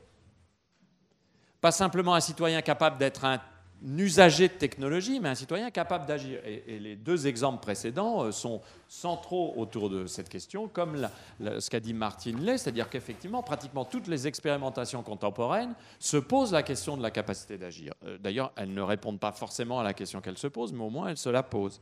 pas 1.59 1.71
simplement 1.71 2.15
un 2.15 2.21
citoyen 2.21 2.61
capable 2.61 2.97
d'être 2.97 3.25
un 3.25 3.41
usager 3.85 4.47
de 4.47 4.53
technologie, 4.53 5.19
mais 5.19 5.29
un 5.29 5.35
citoyen 5.35 5.69
capable 5.69 6.05
d'agir. 6.05 6.39
Et, 6.45 6.79
les 6.79 6.95
deux 6.95 7.27
exemples 7.27 7.61
précédents 7.61 8.23
euh, 8.23 8.31
sont 8.31 8.61
centraux 8.87 9.53
autour 9.57 9.89
de 9.89 10.05
cette 10.05 10.29
question, 10.29 10.67
comme 10.67 11.07
ce 11.39 11.69
qu'a 11.69 11.79
dit 11.79 11.93
Martin 11.93 12.37
Lay, 12.39 12.57
c'est-à-dire 12.57 12.89
qu'effectivement, 12.89 13.43
pratiquement 13.43 13.85
toutes 13.85 14.07
les 14.07 14.27
expérimentations 14.27 15.03
contemporaines 15.03 15.73
se 15.99 16.17
posent 16.17 16.53
la 16.53 16.63
question 16.63 16.97
de 16.97 17.01
la 17.01 17.11
capacité 17.11 17.57
d'agir. 17.57 17.93
Euh, 18.05 18.17
d'ailleurs, 18.17 18.51
elles 18.55 18.73
ne 18.73 18.81
répondent 18.81 19.19
pas 19.19 19.31
forcément 19.31 19.79
à 19.79 19.83
la 19.83 19.93
question 19.93 20.21
qu'elles 20.21 20.37
se 20.37 20.47
posent, 20.47 20.73
mais 20.73 20.83
au 20.83 20.89
moins 20.89 21.09
elles 21.09 21.17
se 21.17 21.29
la 21.29 21.43
posent. 21.43 21.81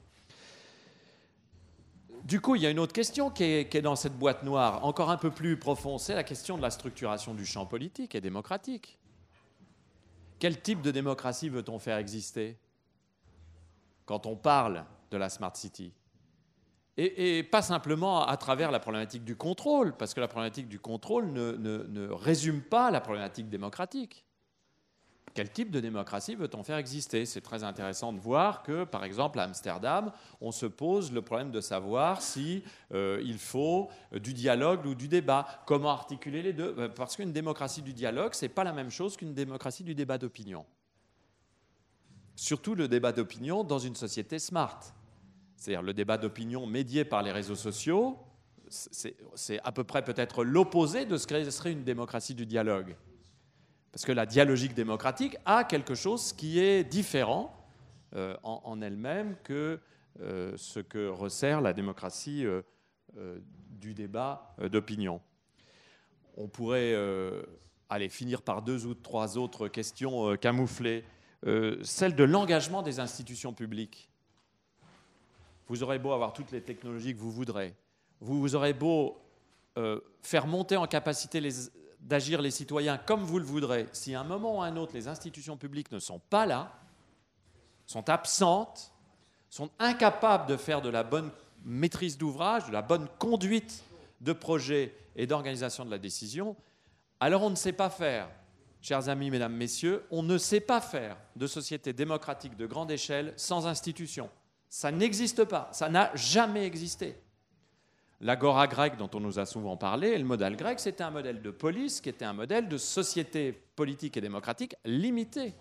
du 2.23 2.39
coup, 2.39 2.55
il 2.55 2.61
y 2.61 2.65
a 2.65 2.69
une 2.69 2.79
autre 2.79 2.93
question 2.93 3.29
qui 3.29 3.43
est, 3.43 3.69
qui 3.69 3.77
est 3.77 3.81
dans 3.81 3.95
cette 3.95 4.17
boîte 4.17 4.43
noire, 4.43 4.85
encore 4.85 5.09
un 5.09 5.17
peu 5.17 5.31
plus 5.31 5.57
profonde, 5.57 5.99
c'est 5.99 6.15
la 6.15 6.23
question 6.23 6.57
de 6.57 6.61
la 6.61 6.71
structuration 6.71 7.33
du 7.33 7.45
champ 7.45 7.65
politique 7.65 8.15
et 8.15 8.21
démocratique. 8.21 8.97
Quel 10.41 10.59
type 10.59 10.81
de 10.81 10.89
démocratie 10.89 11.49
veut-on 11.49 11.77
faire 11.77 11.97
exister 11.97 12.57
quand 14.07 14.25
on 14.25 14.35
parle 14.35 14.85
de 15.11 15.17
la 15.17 15.29
Smart 15.29 15.55
City? 15.55 15.93
Et, 16.97 17.43
pas 17.43 17.61
simplement 17.61 18.25
à 18.25 18.35
travers 18.37 18.71
la 18.71 18.79
problématique 18.79 19.23
du 19.23 19.35
contrôle, 19.35 19.95
parce 19.95 20.15
que 20.15 20.19
la 20.19 20.27
problématique 20.27 20.67
du 20.67 20.79
contrôle 20.79 21.27
ne, 21.27 21.51
ne 21.51 22.09
résume 22.09 22.63
pas 22.63 22.89
la 22.89 23.01
problématique 23.01 23.49
démocratique 23.49 24.25
quel 25.33 25.49
type 25.49 25.71
de 25.71 25.79
démocratie 25.79 26.35
veut-on 26.35 26.63
faire 26.63 26.77
exister 26.77 27.25
C'est 27.25 27.41
très 27.41 27.63
intéressant 27.63 28.11
de 28.11 28.19
voir 28.19 28.63
que, 28.63 28.83
par 28.83 29.03
exemple, 29.03 29.39
à 29.39 29.43
Amsterdam, 29.43 30.11
on 30.41 30.51
se 30.51 30.65
pose 30.65 31.11
le 31.11 31.21
problème 31.21 31.51
de 31.51 31.61
savoir 31.61 32.21
si 32.21 32.63
euh, 32.93 33.21
il 33.23 33.37
faut 33.37 33.89
du 34.11 34.33
dialogue 34.33 34.85
ou 34.85 34.95
du 34.95 35.07
débat. 35.07 35.47
Comment 35.65 35.91
articuler 35.91 36.41
les 36.41 36.53
deux? 36.53 36.89
Parce 36.95 37.15
qu'une 37.15 37.31
démocratie 37.31 37.81
du 37.81 37.93
dialogue, 37.93 38.33
c'est 38.33 38.49
pas 38.49 38.63
la 38.63 38.73
même 38.73 38.89
chose 38.89 39.15
qu'une 39.15 39.33
démocratie 39.33 39.83
du 39.83 39.95
débat 39.95 40.17
d'opinion. 40.17 40.65
Surtout 42.35 42.75
le 42.75 42.87
débat 42.87 43.11
d'opinion 43.11 43.63
dans 43.63 43.79
une 43.79 43.95
société 43.95 44.39
smart. 44.39 44.79
C'est-à-dire 45.55 45.83
le 45.83 45.93
débat 45.93 46.17
d'opinion 46.17 46.65
médié 46.65 47.05
par 47.05 47.21
les 47.21 47.31
réseaux 47.31 47.55
sociaux, 47.55 48.17
c'est 48.67 49.59
à 49.63 49.71
peu 49.71 49.83
près 49.83 50.03
peut-être 50.03 50.43
l'opposé 50.43 51.05
de 51.05 51.17
ce 51.17 51.27
que 51.27 51.49
serait 51.49 51.71
une 51.71 51.83
démocratie 51.83 52.33
du 52.33 52.45
dialogue. 52.45 52.95
Parce 53.91 54.05
que 54.05 54.11
la 54.11 54.25
dialogique 54.25 54.73
démocratique 54.73 55.37
a 55.45 55.63
quelque 55.63 55.95
chose 55.95 56.33
qui 56.33 56.59
est 56.59 56.83
différent 56.83 57.53
euh, 58.15 58.35
en, 58.43 58.81
elle-même 58.81 59.35
que 59.43 59.79
euh, 60.21 60.53
ce 60.57 60.79
que 60.79 61.07
resserre 61.07 61.61
la 61.61 61.73
démocratie 61.73 62.45
euh, 62.45 62.61
du 63.69 63.93
débat 63.93 64.55
d'opinion. 64.71 65.21
On 66.37 66.47
pourrait 66.47 66.95
aller 67.89 68.07
finir 68.07 68.41
par 68.41 68.61
deux 68.61 68.85
ou 68.85 68.93
trois 68.93 69.37
autres 69.37 69.67
questions 69.67 70.37
camouflées. 70.37 71.03
celle 71.83 72.15
de 72.15 72.23
l'engagement 72.23 72.83
des 72.83 72.99
institutions 73.01 73.53
publiques. 73.53 74.09
Vous 75.67 75.83
aurez 75.83 75.99
beau 75.99 76.11
avoir 76.13 76.31
toutes 76.31 76.51
les 76.51 76.61
technologies 76.61 77.13
que 77.13 77.19
vous 77.19 77.31
voudrez, 77.31 77.73
vous, 78.21 78.39
vous 78.39 78.55
aurez 78.55 78.73
beau 78.73 79.17
faire 80.21 80.47
monter 80.47 80.77
en 80.77 80.87
capacité 80.87 81.41
les 81.41 81.69
d'agir 82.01 82.41
les 82.41 82.51
citoyens 82.51 82.97
comme 82.97 83.23
vous 83.23 83.39
le 83.39 83.45
voudrez, 83.45 83.87
si 83.91 84.15
à 84.15 84.21
un 84.21 84.25
moment 84.25 84.57
ou 84.57 84.61
à 84.61 84.65
un 84.65 84.77
autre 84.77 84.93
les 84.93 85.07
institutions 85.07 85.57
publiques 85.57 85.91
ne 85.91 85.99
sont 85.99 86.19
pas 86.29 86.45
là, 86.45 86.73
sont 87.85 88.09
absentes, 88.09 88.91
sont 89.49 89.69
incapables 89.79 90.47
de 90.47 90.57
faire 90.57 90.81
de 90.81 90.89
la 90.89 91.03
bonne 91.03 91.31
maîtrise 91.63 92.17
d'ouvrage, 92.17 92.67
de 92.67 92.71
la 92.71 92.81
bonne 92.81 93.07
conduite 93.19 93.83
de 94.21 94.33
projet 94.33 94.95
et 95.15 95.27
d'organisation 95.27 95.85
de 95.85 95.91
la 95.91 95.99
décision, 95.99 96.55
alors 97.19 97.43
on 97.43 97.49
ne 97.49 97.55
sait 97.55 97.73
pas 97.73 97.89
faire. 97.89 98.29
Chers 98.81 99.09
amis, 99.09 99.29
mesdames, 99.29 99.53
messieurs, 99.53 100.03
on 100.09 100.23
ne 100.23 100.39
sait 100.39 100.59
pas 100.59 100.81
faire 100.81 101.15
de 101.35 101.45
société 101.45 101.93
démocratique 101.93 102.57
de 102.57 102.65
grande 102.65 102.89
échelle 102.89 103.33
sans 103.37 103.67
institutions. 103.67 104.29
Ça 104.69 104.91
n'existe 104.91 105.43
pas, 105.43 105.69
ça 105.71 105.87
n'a 105.87 106.15
jamais 106.15 106.65
existé. 106.65 107.15
L'agora 108.23 108.67
grecque 108.67 108.97
dont 108.97 109.09
on 109.15 109.19
nous 109.19 109.39
a 109.39 109.47
souvent 109.47 109.77
parlé, 109.77 110.09
et 110.09 110.17
le 110.19 110.23
modèle 110.23 110.55
grec, 110.55 110.79
c'était 110.79 111.03
un 111.03 111.09
modèle 111.09 111.41
de 111.41 111.49
police 111.49 112.01
qui 112.01 112.09
était 112.09 112.23
un 112.23 112.33
modèle 112.33 112.69
de 112.69 112.77
société 112.77 113.51
politique 113.51 114.15
et 114.15 114.21
démocratique 114.21 114.75
limitée. 114.85 115.55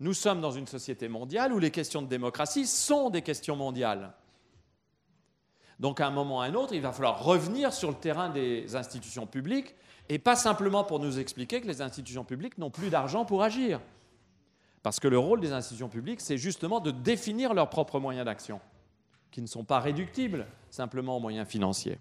Nous 0.00 0.12
sommes 0.12 0.40
dans 0.40 0.50
une 0.50 0.66
société 0.66 1.06
mondiale 1.06 1.52
où 1.52 1.60
les 1.60 1.70
questions 1.70 2.02
de 2.02 2.08
démocratie 2.08 2.66
sont 2.66 3.10
des 3.10 3.22
questions 3.22 3.54
mondiales. 3.54 4.12
Donc 5.78 6.00
à 6.00 6.08
un 6.08 6.10
moment 6.10 6.38
ou 6.38 6.40
à 6.40 6.46
un 6.46 6.54
autre, 6.54 6.74
il 6.74 6.82
va 6.82 6.90
falloir 6.90 7.22
revenir 7.22 7.72
sur 7.72 7.90
le 7.90 7.96
terrain 7.96 8.28
des 8.28 8.74
institutions 8.74 9.28
publiques, 9.28 9.76
et 10.08 10.18
pas 10.18 10.34
simplement 10.34 10.82
pour 10.82 10.98
nous 10.98 11.20
expliquer 11.20 11.60
que 11.60 11.68
les 11.68 11.80
institutions 11.80 12.24
publiques 12.24 12.58
n'ont 12.58 12.70
plus 12.70 12.90
d'argent 12.90 13.24
pour 13.24 13.44
agir. 13.44 13.80
Parce 14.82 14.98
que 14.98 15.06
le 15.06 15.18
rôle 15.18 15.40
des 15.40 15.52
institutions 15.52 15.88
publiques, 15.88 16.20
c'est 16.20 16.38
justement 16.38 16.80
de 16.80 16.90
définir 16.90 17.54
leurs 17.54 17.70
propres 17.70 18.00
moyens 18.00 18.24
d'action 18.24 18.60
qui 19.30 19.40
ne 19.40 19.46
sont 19.46 19.64
pas 19.64 19.78
réductibles 19.78 20.44
simplement 20.72 21.18
aux 21.18 21.20
moyens 21.20 21.46
financiers. 21.46 21.98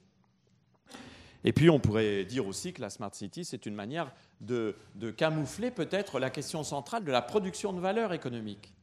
Et 1.44 1.54
puis 1.54 1.70
on 1.70 1.80
pourrait 1.80 2.24
dire 2.24 2.48
aussi 2.48 2.72
que 2.72 2.82
la 2.82 2.90
Smart 2.90 3.14
City, 3.14 3.44
c'est 3.44 3.66
une 3.66 3.76
manière 3.76 4.12
de, 4.40 4.76
camoufler 5.18 5.72
peut-être 5.72 6.20
la 6.20 6.30
question 6.30 6.64
centrale 6.64 7.04
de 7.04 7.12
la 7.12 7.22
production 7.22 7.74
de 7.74 7.80
valeur 7.80 8.14
économique. 8.14 8.74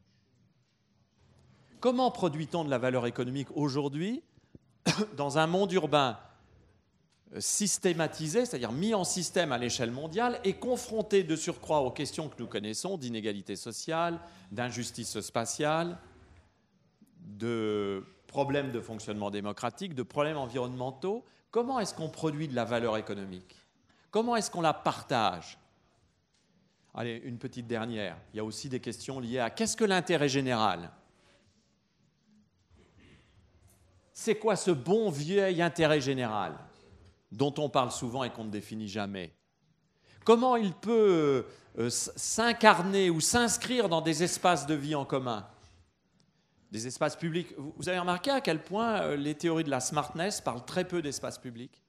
Comment 1.81 2.11
produit-on 2.11 2.65
de 2.65 2.71
la 2.71 2.79
valeur 2.79 3.07
économique 3.07 3.49
aujourd'hui 3.55 4.23
dans 5.17 5.39
un 5.39 5.47
monde 5.47 5.73
urbain 5.73 6.19
systématisé, 7.39 8.47
c'est-à-dire 8.47 8.73
mis 8.73 8.95
en 8.95 9.05
système 9.05 9.53
à 9.53 9.59
l'échelle 9.59 9.91
mondiale 9.91 10.41
et 10.45 10.55
confronté 10.55 11.25
de 11.25 11.37
surcroît 11.37 11.81
aux 11.81 11.91
questions 11.91 12.29
que 12.29 12.37
nous 12.39 12.49
connaissons 12.49 12.97
d'inégalité 12.97 13.55
sociale, 13.55 14.19
d'injustice 14.51 15.21
spatiale, 15.21 15.99
de 17.21 18.03
problèmes 18.29 18.71
de 18.71 18.81
fonctionnement 18.81 19.31
démocratique, 19.31 19.95
de 19.95 20.05
problèmes 20.05 20.37
environnementaux. 20.37 21.25
Comment 21.51 21.81
est-ce 21.81 21.95
qu'on 21.95 22.09
produit 22.09 22.47
de 22.47 22.55
la 22.55 22.65
valeur 22.65 22.97
économique? 22.97 23.57
Comment 24.13 24.37
est-ce 24.37 24.51
qu'on 24.51 24.61
la 24.61 24.75
partage? 24.75 25.59
Allez, 26.95 27.21
une 27.25 27.39
petite 27.39 27.67
dernière. 27.67 28.17
Il 28.33 28.37
y 28.37 28.41
a 28.41 28.45
aussi 28.45 28.69
des 28.69 28.81
questions 28.81 29.19
liées 29.19 29.41
à 29.41 29.51
qu'est-ce 29.51 29.77
que 29.77 29.85
l'intérêt 29.85 30.29
général? 30.29 30.91
C'est 34.13 34.37
quoi 34.37 34.57
ce 34.57 34.71
bon 34.71 35.11
vieil 35.11 35.63
intérêt 35.63 36.01
général 36.01 36.55
dont 37.31 37.55
on 37.59 37.69
parle 37.69 37.93
souvent 37.93 38.25
et 38.25 38.31
qu'on 38.31 38.45
ne 38.45 38.51
définit 38.51 38.89
jamais? 38.89 39.33
Comment 40.25 40.57
il 40.57 40.75
peut 40.75 41.47
euh, 41.79 41.89
s'incarner 41.91 43.11
ou 43.11 43.21
s'inscrire 43.21 43.89
dans 43.89 44.01
des 44.01 44.23
espaces 44.23 44.67
de 44.67 44.75
vie 44.75 44.95
en 44.95 45.05
commun? 45.05 45.47
Des 46.71 46.87
espaces 46.87 47.17
publics. 47.17 47.55
Vous 47.57 47.89
avez 47.89 47.99
remarqué 47.99 48.31
à 48.31 48.41
quel 48.41 48.63
point 48.63 49.01
euh, 49.03 49.17
les 49.17 49.35
théories 49.35 49.65
de 49.65 49.71
la 49.71 49.81
smartness 49.81 50.41
parlent 50.41 50.65
très 50.65 50.87
peu 50.87 51.03
d'espace 51.03 51.39
public? 51.39 51.83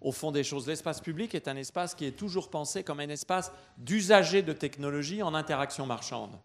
Au 0.00 0.12
fond 0.12 0.32
des 0.32 0.44
choses, 0.44 0.66
l'espace 0.66 1.00
public 1.00 1.34
est 1.34 1.48
un 1.48 1.56
espace 1.56 1.94
qui 1.94 2.04
est 2.04 2.12
toujours 2.12 2.50
pensé 2.50 2.84
comme 2.84 3.00
un 3.00 3.08
espace 3.08 3.52
d'usager 3.78 4.42
de 4.42 4.52
technologie 4.52 5.22
en 5.22 5.34
interaction 5.34 5.86
marchande. 5.86 6.38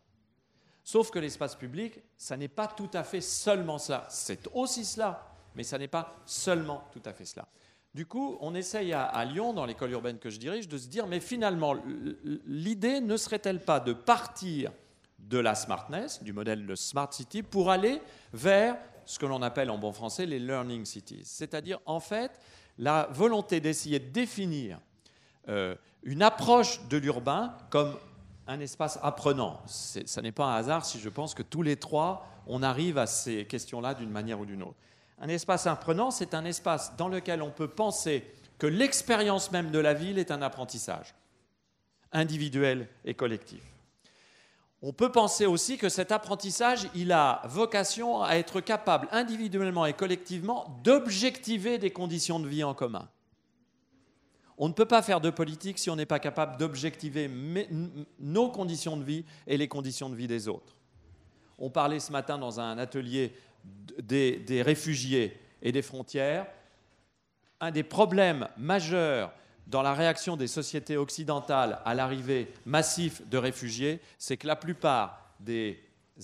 Sauf 0.83 1.11
que 1.11 1.19
l'espace 1.19 1.55
public, 1.55 1.99
ça 2.17 2.37
n'est 2.37 2.47
pas 2.47 2.67
tout 2.67 2.89
à 2.93 3.03
fait 3.03 3.21
seulement 3.21 3.77
cela. 3.77 4.07
C'est 4.09 4.47
aussi 4.53 4.85
cela, 4.85 5.27
mais 5.55 5.63
ça 5.63 5.77
n'est 5.77 5.89
pas 5.89 6.15
seulement 6.25 6.85
tout 6.93 7.01
à 7.03 7.11
fait 7.11 7.25
cela. 7.25 7.47
Du 7.93 8.05
coup, 8.05 8.37
on 8.39 8.55
essaye 8.55 8.93
à 8.93 9.25
Lyon, 9.25 9.51
dans 9.51 9.65
l'école 9.65 9.91
urbaine 9.91 10.19
que 10.19 10.29
je 10.29 10.37
dirige, 10.37 10.69
de 10.69 10.77
se 10.77 10.87
dire, 10.87 11.07
mais 11.07 11.19
finalement, 11.19 11.75
l'idée 12.45 13.01
ne 13.01 13.17
serait-elle 13.17 13.59
pas 13.59 13.79
de 13.79 13.93
partir 13.93 14.71
de 15.27 15.37
la 15.37 15.55
smartness, 15.55 16.23
du 16.23 16.33
modèle 16.33 16.65
de 16.65 16.75
Smart 16.75 17.11
City, 17.11 17.43
pour 17.43 17.69
aller 17.69 18.01
vers 18.33 18.77
ce 19.05 19.19
que 19.19 19.25
l'on 19.25 19.41
appelle 19.41 19.69
en 19.69 19.77
bon 19.77 19.91
français 19.91 20.25
les 20.25 20.39
learning 20.39 20.85
cities. 20.85 21.21
C'est-à-dire, 21.23 21.79
en 21.85 21.99
fait, 21.99 22.31
la 22.77 23.09
volonté 23.11 23.59
d'essayer 23.59 23.99
de 23.99 24.09
définir 24.09 24.79
euh, 25.47 25.75
une 26.03 26.21
approche 26.21 26.87
de 26.87 26.97
l'urbain 26.97 27.55
comme 27.69 27.97
un 28.47 28.59
espace 28.59 28.97
apprenant. 29.03 29.61
Ce 29.67 30.19
n'est 30.19 30.31
pas 30.31 30.45
un 30.45 30.55
hasard 30.55 30.85
si 30.85 30.99
je 30.99 31.09
pense 31.09 31.33
que 31.33 31.43
tous 31.43 31.61
les 31.61 31.75
trois, 31.75 32.25
on 32.47 32.63
arrive 32.63 32.97
à 32.97 33.05
ces 33.05 33.45
questions-là 33.45 33.93
d'une 33.93 34.09
manière 34.09 34.39
ou 34.39 34.45
d'une 34.45 34.63
autre. 34.63 34.77
Un 35.19 35.27
espace 35.27 35.67
apprenant, 35.67 36.09
c'est 36.09 36.33
un 36.33 36.45
espace 36.45 36.95
dans 36.95 37.09
lequel 37.09 37.41
on 37.41 37.51
peut 37.51 37.67
penser 37.67 38.25
que 38.57 38.67
l'expérience 38.67 39.51
même 39.51 39.71
de 39.71 39.79
la 39.79 39.93
ville 39.93 40.17
est 40.17 40.31
un 40.31 40.41
apprentissage, 40.41 41.13
individuel 42.11 42.87
et 43.05 43.13
collectif. 43.13 43.61
On 44.81 44.93
peut 44.93 45.11
penser 45.11 45.45
aussi 45.45 45.77
que 45.77 45.89
cet 45.89 46.11
apprentissage, 46.11 46.87
il 46.95 47.11
a 47.11 47.41
vocation 47.45 48.23
à 48.23 48.35
être 48.35 48.61
capable 48.61 49.09
individuellement 49.11 49.85
et 49.85 49.93
collectivement 49.93 50.79
d'objectiver 50.83 51.77
des 51.77 51.91
conditions 51.91 52.39
de 52.39 52.47
vie 52.47 52.63
en 52.63 52.73
commun. 52.73 53.09
On 54.57 54.69
ne 54.69 54.73
peut 54.73 54.85
pas 54.85 55.01
faire 55.01 55.21
de 55.21 55.29
politique 55.29 55.79
si 55.79 55.89
on 55.89 55.95
n'est 55.95 56.05
pas 56.05 56.19
capable 56.19 56.57
d'objectiver 56.57 57.29
nos 58.19 58.49
conditions 58.49 58.97
de 58.97 59.03
vie 59.03 59.25
et 59.47 59.57
les 59.57 59.67
conditions 59.67 60.09
de 60.09 60.15
vie 60.15 60.27
des 60.27 60.47
autres. 60.47 60.75
On 61.57 61.69
parlait 61.69 61.99
ce 61.99 62.11
matin 62.11 62.37
dans 62.37 62.59
un 62.61 62.77
atelier 62.77 63.33
des, 64.01 64.37
des 64.37 64.61
réfugiés 64.61 65.37
et 65.61 65.73
des 65.73 65.81
frontières. 65.81 66.47
Un 67.59 67.71
des 67.71 67.83
problèmes 67.83 68.47
majeurs 68.57 69.33
dans 69.69 69.83
la 69.83 69.93
réaction 69.93 70.35
des 70.35 70.47
sociétés 70.47 70.97
occidentales 70.97 71.79
à 71.85 71.93
l'arrivée 71.93 72.51
massive 72.65 73.21
de 73.29 73.37
réfugiés, 73.37 74.01
c'est 74.17 74.35
que 74.35 74.47
la 74.47 74.55
plupart 74.55 75.35
des 75.39 75.79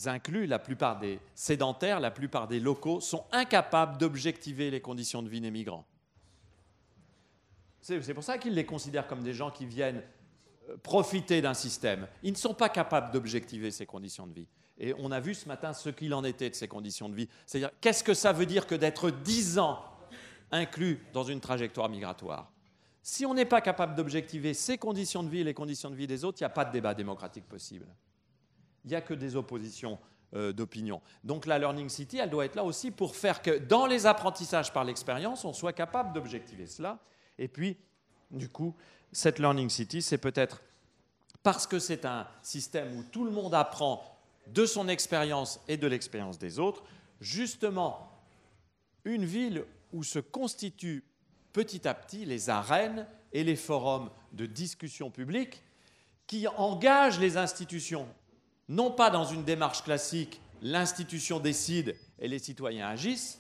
inclus, 0.06 0.48
la 0.48 0.60
plupart 0.60 1.00
des 1.00 1.20
sédentaires, 1.36 2.00
la 2.00 2.12
plupart 2.12 2.48
des 2.48 2.60
locaux 2.60 3.00
sont 3.00 3.24
incapables 3.32 3.98
d'objectiver 4.00 4.72
les 4.72 4.82
conditions 4.82 5.22
de 5.22 5.30
vie 5.30 5.41
des 5.41 5.52
migrants. 5.52 5.86
C'est 7.82 8.14
pour 8.16 8.24
ça 8.24 8.39
qu'ils 8.39 8.56
les 8.56 8.66
considèrent 8.66 9.06
comme 9.06 9.22
des 9.22 9.34
gens 9.34 9.52
qui 9.52 9.68
viennent 9.68 10.02
profiter 10.82 11.39
d'un 11.39 11.54
système. 11.54 12.08
Ils 12.24 12.32
ne 12.32 12.38
sont 12.38 12.56
pas 12.56 12.70
capables 12.70 13.12
d'objectiver 13.12 13.70
ces 13.70 13.86
conditions 13.86 14.26
de 14.26 14.34
vie. 14.34 14.48
Et 14.80 14.96
on 14.98 15.12
a 15.12 15.20
vu 15.20 15.36
ce 15.36 15.48
matin 15.48 15.72
ce 15.72 15.89
qu'il 15.89 16.16
en 16.16 16.24
était 16.24 16.50
de 16.50 16.56
ces 16.56 16.68
conditions 16.68 17.08
de 17.10 17.16
vie. 17.16 17.30
C'est-à-dire, 17.46 17.70
qu'est-ce 17.80 18.04
que 18.04 18.16
ça 18.16 18.34
veut 18.34 18.48
dire 18.48 18.66
que 18.66 18.74
d'être 18.74 19.12
dix 19.12 19.60
ans 19.60 19.86
inclus 20.52 21.06
dans 21.14 21.24
une 21.24 21.39
trajectoire 21.39 21.89
migratoire? 21.89 22.52
Si 23.08 23.24
on 23.24 23.36
n'est 23.36 23.45
pas 23.45 23.62
capable 23.62 23.93
d'objectiver 23.93 24.56
ces 24.56 24.80
conditions 24.80 25.22
de 25.22 25.30
vie 25.30 25.41
et 25.41 25.43
les 25.43 25.53
conditions 25.53 25.91
de 25.91 25.95
vie 25.95 26.08
des 26.08 26.24
autres, 26.24 26.39
il 26.41 26.43
n'y 26.43 26.47
a 26.47 26.49
pas 26.49 26.66
de 26.66 26.72
débat 26.72 26.95
démocratique 26.95 27.45
possible. 27.47 27.86
Il 28.84 28.89
n'y 28.89 28.95
a 28.95 29.01
que 29.01 29.14
des 29.14 29.36
oppositions 29.36 29.99
euh, 30.34 30.51
d'opinion. 30.51 31.03
Donc 31.24 31.45
la 31.45 31.60
Learning 31.60 31.88
City, 31.88 32.18
elle 32.18 32.32
doit 32.32 32.45
être 32.45 32.56
là 32.56 32.64
aussi 32.64 32.89
pour 32.89 33.16
faire 33.16 33.43
que 33.43 33.60
dans 33.60 33.86
les 33.86 34.08
apprentissages 34.08 34.74
par 34.74 34.84
l'expérience, 34.84 35.45
on 35.45 35.53
soit 35.53 35.72
capable 35.72 36.14
d'objectiver 36.14 36.66
cela. 36.66 36.97
Et 37.38 37.47
puis, 37.47 37.78
du 38.32 38.49
coup, 38.49 38.76
cette 39.12 39.38
Learning 39.38 39.70
City, 39.70 40.01
c'est 40.01 40.18
peut-être 40.18 40.64
parce 41.43 41.68
que 41.68 41.78
c'est 41.78 42.06
un 42.06 42.26
système 42.41 42.97
où 42.97 43.03
tout 43.03 43.24
le 43.24 43.30
monde 43.30 43.53
apprend 43.53 44.03
de 44.47 44.66
son 44.66 44.88
expérience 44.88 45.60
et 45.68 45.78
de 45.78 45.86
l'expérience 45.86 46.39
des 46.39 46.58
autres, 46.58 46.82
justement 47.22 48.10
une 49.03 49.26
ville 49.26 49.64
où 49.93 50.03
se 50.03 50.18
constituent 50.18 51.03
petit 51.56 51.88
à 51.88 51.93
petit 51.93 52.26
les 52.26 52.49
arènes 52.49 53.08
et 53.32 53.45
les 53.45 53.56
forums 53.56 54.10
de 54.34 54.45
discussion 54.45 55.10
publique 55.10 55.64
qui 56.28 56.49
engagent 56.49 57.18
les 57.18 57.38
institutions, 57.38 58.10
non 58.68 58.91
pas 58.91 59.10
dans 59.10 59.24
une 59.24 59.45
démarche 59.45 59.82
classique, 59.82 60.41
l'institution 60.62 61.39
décide 61.39 61.95
et 62.20 62.28
les 62.28 62.39
citoyens 62.39 62.89
agissent, 62.89 63.39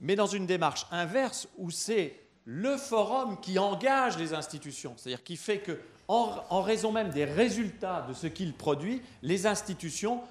mais 0.00 0.16
dans 0.16 0.26
une 0.26 0.46
démarche 0.46 0.88
inverse 0.90 1.46
où 1.56 1.70
c'est 1.70 2.18
le 2.44 2.76
forum 2.76 3.38
qui 3.40 3.56
engage 3.60 4.18
les 4.18 4.34
institutions, 4.34 4.94
c'est-à-dire 4.96 5.22
qui 5.22 5.36
fait 5.36 5.60
que, 5.60 5.78
en, 6.08 6.60
raison 6.60 6.90
même 6.90 7.10
des 7.10 7.24
résultats 7.24 8.04
de 8.08 8.14
ce 8.14 8.26
qu'il 8.26 8.52
produit, 8.52 9.00
les 9.22 9.46
institutions 9.46 10.22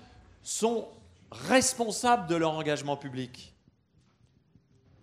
sont 0.44 0.90
responsables 1.32 2.28
de 2.28 2.36
leur 2.36 2.52
engagement 2.52 2.98
public. 2.98 3.54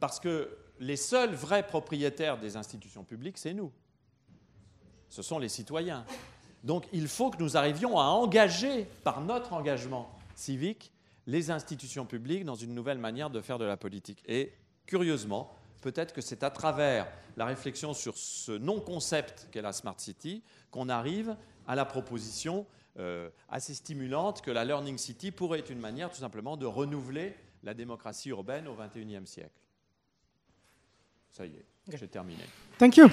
Parce 0.00 0.20
que 0.20 0.54
les 0.80 0.96
seuls 0.96 1.34
vrais 1.34 1.66
propriétaires 1.66 2.38
des 2.38 2.56
institutions 2.56 3.04
publiques, 3.04 3.38
c'est 3.38 3.52
nous. 3.52 3.70
Ce 5.10 5.22
sont 5.22 5.38
les 5.38 5.50
citoyens. 5.50 6.04
Donc 6.64 6.86
il 6.92 7.06
faut 7.06 7.30
que 7.30 7.42
nous 7.42 7.56
arrivions 7.56 7.98
à 7.98 8.04
engager, 8.04 8.86
par 9.04 9.20
notre 9.20 9.52
engagement 9.52 10.10
civique, 10.34 10.90
les 11.26 11.50
institutions 11.50 12.06
publiques 12.06 12.44
dans 12.44 12.54
une 12.54 12.74
nouvelle 12.74 12.98
manière 12.98 13.30
de 13.30 13.40
faire 13.40 13.58
de 13.58 13.64
la 13.64 13.76
politique. 13.76 14.22
Et 14.26 14.52
curieusement, 14.86 15.54
peut-être 15.82 16.14
que 16.14 16.22
c'est 16.22 16.42
à 16.42 16.50
travers 16.50 17.06
la 17.36 17.44
réflexion 17.44 17.92
sur 17.92 18.16
ce 18.16 18.52
non-concept 18.52 19.48
qu'est 19.52 19.62
la 19.62 19.72
Smart 19.72 19.98
City 19.98 20.42
qu'on 20.70 20.88
arrive 20.88 21.36
à 21.66 21.74
la 21.74 21.84
proposition 21.84 22.66
euh, 22.98 23.28
assez 23.48 23.74
stimulante 23.74 24.40
que 24.40 24.50
la 24.50 24.64
Learning 24.64 24.98
City 24.98 25.30
pourrait 25.30 25.60
être 25.60 25.70
une 25.70 25.78
manière 25.78 26.10
tout 26.10 26.20
simplement 26.20 26.56
de 26.56 26.66
renouveler 26.66 27.34
la 27.62 27.74
démocratie 27.74 28.30
urbaine 28.30 28.66
au 28.66 28.74
XXIe 28.74 29.26
siècle. 29.26 29.59
Ça 31.30 31.46
y 31.46 31.50
est, 31.50 31.96
j'ai 31.96 32.08
terminé. 32.08 32.42
Thank 32.78 32.96
you. 32.96 33.08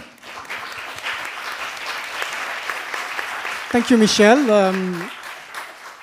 Thank 3.69 3.89
you, 3.89 3.97
Michel. 3.97 4.49
Um, 4.49 5.09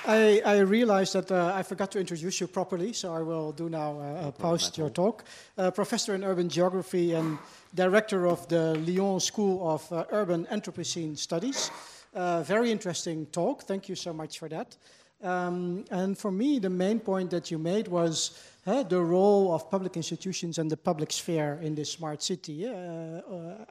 I, 0.07 0.43
I 0.45 0.59
realized 0.59 1.15
that 1.15 1.33
uh, 1.33 1.53
I 1.55 1.63
forgot 1.63 1.91
to 1.93 1.99
introduce 1.99 2.39
you 2.39 2.47
properly, 2.47 2.93
so 2.93 3.15
I 3.15 3.23
will 3.23 3.53
do 3.53 3.71
now 3.71 3.99
uh, 3.99 4.29
uh 4.29 4.31
post 4.33 4.77
your 4.77 4.91
talk. 4.91 5.25
Uh, 5.57 5.71
professor 5.71 6.15
in 6.15 6.23
urban 6.25 6.51
geography 6.51 7.15
and 7.15 7.39
director 7.75 8.27
of 8.27 8.47
the 8.49 8.75
Lyon 8.87 9.19
School 9.19 9.67
of 9.67 9.91
uh, 9.91 10.05
Urban 10.13 10.47
Anthropocene 10.53 11.17
Studies. 11.17 11.71
Uh, 12.15 12.43
very 12.43 12.71
interesting 12.71 13.27
talk. 13.33 13.63
Thank 13.63 13.89
you 13.89 13.97
so 13.97 14.13
much 14.13 14.39
for 14.39 14.49
that. 14.51 14.77
Um, 15.23 15.87
and 15.91 16.19
for 16.19 16.31
me, 16.31 16.59
the 16.59 16.69
main 16.69 17.01
point 17.01 17.31
that 17.31 17.51
you 17.51 17.59
made 17.59 17.89
was 17.89 18.39
the 18.65 19.01
role 19.01 19.55
of 19.55 19.71
public 19.71 19.97
institutions 19.97 20.59
and 20.59 20.71
the 20.71 20.77
public 20.77 21.13
sphere 21.13 21.59
in 21.63 21.75
this 21.75 21.91
smart 21.91 22.23
city. 22.23 22.67
Uh, 22.67 23.21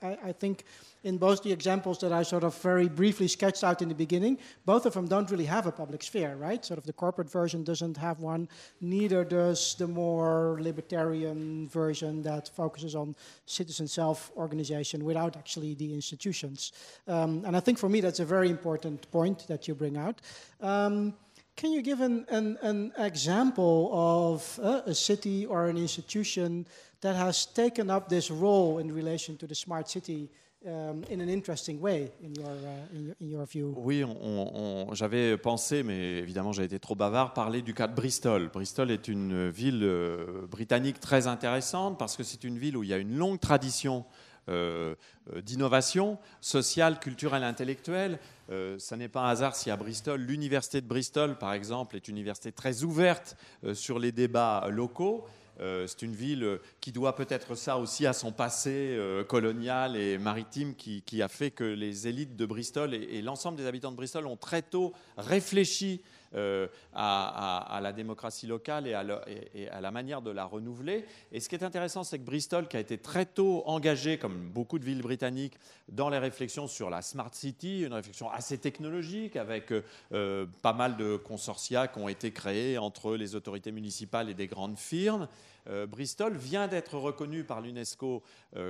I, 0.01 0.17
I, 0.25 0.31
think 0.31 0.65
in 1.03 1.17
both 1.17 1.41
the 1.41 1.51
examples 1.51 1.97
that 1.99 2.11
I 2.11 2.21
sort 2.21 2.43
of 2.43 2.55
very 2.59 2.87
briefly 2.87 3.27
sketched 3.27 3.63
out 3.63 3.81
in 3.81 3.89
the 3.89 3.95
beginning, 3.95 4.37
both 4.65 4.85
of 4.85 4.93
them 4.93 5.07
don't 5.07 5.29
really 5.31 5.45
have 5.45 5.65
a 5.65 5.71
public 5.71 6.03
sphere, 6.03 6.35
right? 6.35 6.63
Sort 6.63 6.77
of 6.77 6.85
the 6.85 6.93
corporate 6.93 7.29
version 7.29 7.63
doesn't 7.63 7.97
have 7.97 8.19
one, 8.19 8.47
neither 8.81 9.25
does 9.25 9.75
the 9.75 9.87
more 9.87 10.57
libertarian 10.61 11.67
version 11.69 12.21
that 12.21 12.49
focuses 12.49 12.93
on 12.93 13.15
citizen 13.45 13.87
self 13.87 14.31
organization 14.37 15.03
without 15.03 15.35
actually 15.35 15.73
the 15.73 15.91
institutions. 15.93 16.71
Um, 17.07 17.43
and 17.45 17.57
I 17.57 17.61
think 17.61 17.79
for 17.79 17.89
me 17.89 17.99
that's 17.99 18.19
a 18.19 18.25
very 18.25 18.49
important 18.49 19.09
point 19.11 19.47
that 19.47 19.67
you 19.67 19.73
bring 19.73 19.97
out. 19.97 20.21
Um, 20.61 21.15
can 21.55 21.71
you 21.71 21.81
give 21.81 22.01
an, 22.01 22.25
an, 22.29 22.57
an 22.61 22.91
example 22.97 23.89
of 23.93 24.59
uh, 24.61 24.81
a 24.85 24.93
city 24.93 25.45
or 25.45 25.67
an 25.67 25.77
institution 25.77 26.65
that 27.01 27.15
has 27.15 27.45
taken 27.45 27.89
up 27.89 28.09
this 28.09 28.31
role 28.31 28.79
in 28.79 28.91
relation 28.91 29.37
to 29.37 29.47
the 29.47 29.55
smart 29.55 29.89
city 29.89 30.29
um, 30.65 31.03
in 31.09 31.19
an 31.19 31.29
interesting 31.29 31.81
way, 31.81 32.11
in 32.23 32.33
your, 32.35 32.47
uh, 32.47 32.95
in 32.95 33.05
your, 33.05 33.15
in 33.19 33.29
your 33.29 33.45
view? 33.45 33.73
Oui, 33.77 34.03
on, 34.03 34.87
on, 34.89 34.93
j'avais 34.93 35.37
pensé, 35.37 35.83
mais 35.83 36.17
évidemment 36.19 36.53
j'ai 36.53 36.63
été 36.63 36.79
trop 36.79 36.95
bavard, 36.95 37.33
parler 37.33 37.61
du 37.61 37.73
cas 37.73 37.87
de 37.87 37.93
Bristol. 37.93 38.49
Bristol 38.51 38.89
est 38.89 39.07
une 39.07 39.49
ville 39.49 39.83
euh, 39.83 40.47
britannique 40.49 40.99
très 40.99 41.27
intéressante 41.27 41.99
parce 41.99 42.15
que 42.15 42.23
c'est 42.23 42.43
une 42.43 42.57
ville 42.57 42.77
où 42.77 42.83
il 42.83 42.89
y 42.89 42.93
a 42.93 42.97
une 42.97 43.15
longue 43.15 43.39
tradition 43.39 44.05
euh, 44.49 44.95
d'innovation 45.41 46.17
sociale, 46.41 46.99
culturelle, 46.99 47.43
intellectuelle. 47.43 48.19
Euh, 48.49 48.77
ça 48.79 48.97
n'est 48.97 49.07
pas 49.07 49.21
un 49.21 49.29
hasard 49.29 49.55
si 49.55 49.71
à 49.71 49.77
Bristol, 49.77 50.19
l'université 50.21 50.81
de 50.81 50.87
Bristol, 50.87 51.37
par 51.37 51.53
exemple, 51.53 51.95
est 51.95 52.07
une 52.07 52.17
université 52.17 52.51
très 52.51 52.83
ouverte 52.83 53.37
sur 53.73 53.99
les 53.99 54.11
débats 54.11 54.67
locaux. 54.69 55.25
c'est 55.59 56.01
une 56.01 56.15
ville 56.15 56.59
qui 56.81 56.91
doit 56.91 57.15
peut-être 57.15 57.55
ça 57.55 57.77
aussi 57.77 58.05
à 58.05 58.13
son 58.13 58.31
passé 58.31 58.97
colonial 59.29 59.95
et 59.95 60.17
maritime 60.17 60.75
qui, 60.75 61.21
a 61.21 61.27
fait 61.27 61.51
que 61.51 61.63
les 61.63 62.07
élites 62.07 62.35
de 62.35 62.45
Bristol 62.45 62.93
et 62.93 63.21
l'ensemble 63.21 63.57
des 63.57 63.65
habitants 63.65 63.91
de 63.91 63.97
Bristol 63.97 64.27
ont 64.27 64.37
très 64.37 64.61
tôt 64.61 64.93
réfléchi 65.17 66.01
euh, 66.35 66.67
à, 66.93 67.79
la 67.81 67.91
démocratie 67.91 68.47
locale 68.47 68.87
et 68.87 68.93
à, 68.93 69.81
la 69.81 69.91
manière 69.91 70.21
de 70.21 70.31
la 70.31 70.45
renouveler. 70.45 71.05
Et 71.31 71.39
ce 71.39 71.49
qui 71.49 71.55
est 71.55 71.63
intéressant, 71.63 72.03
c'est 72.03 72.17
que 72.17 72.23
Bristol, 72.23 72.67
qui 72.67 72.77
a 72.77 72.79
été 72.79 72.97
très 72.97 73.25
tôt 73.25 73.63
engagé, 73.65 74.17
comme 74.17 74.49
beaucoup 74.49 74.79
de 74.79 74.85
villes 74.85 75.01
britanniques, 75.01 75.57
dans 75.89 76.09
les 76.09 76.17
réflexions 76.17 76.67
sur 76.67 76.89
la 76.89 77.01
Smart 77.01 77.33
City, 77.33 77.81
une 77.81 77.93
réflexion 77.93 78.29
assez 78.29 78.57
technologique, 78.57 79.35
avec 79.35 79.71
euh, 80.11 80.45
pas 80.61 80.73
mal 80.73 80.97
de 80.97 81.17
consortia 81.17 81.87
qui 81.87 81.99
ont 81.99 82.09
été 82.09 82.31
créés 82.31 82.77
entre 82.77 83.15
les 83.15 83.35
autorités 83.35 83.71
municipales 83.71 84.29
et 84.29 84.33
des 84.33 84.47
grandes 84.47 84.77
firmes. 84.77 85.27
Euh, 85.69 85.85
Bristol 85.85 86.35
vient 86.35 86.67
d'être 86.67 86.97
reconnu 86.97 87.43
par 87.43 87.61
l'UNESCO 87.61 88.23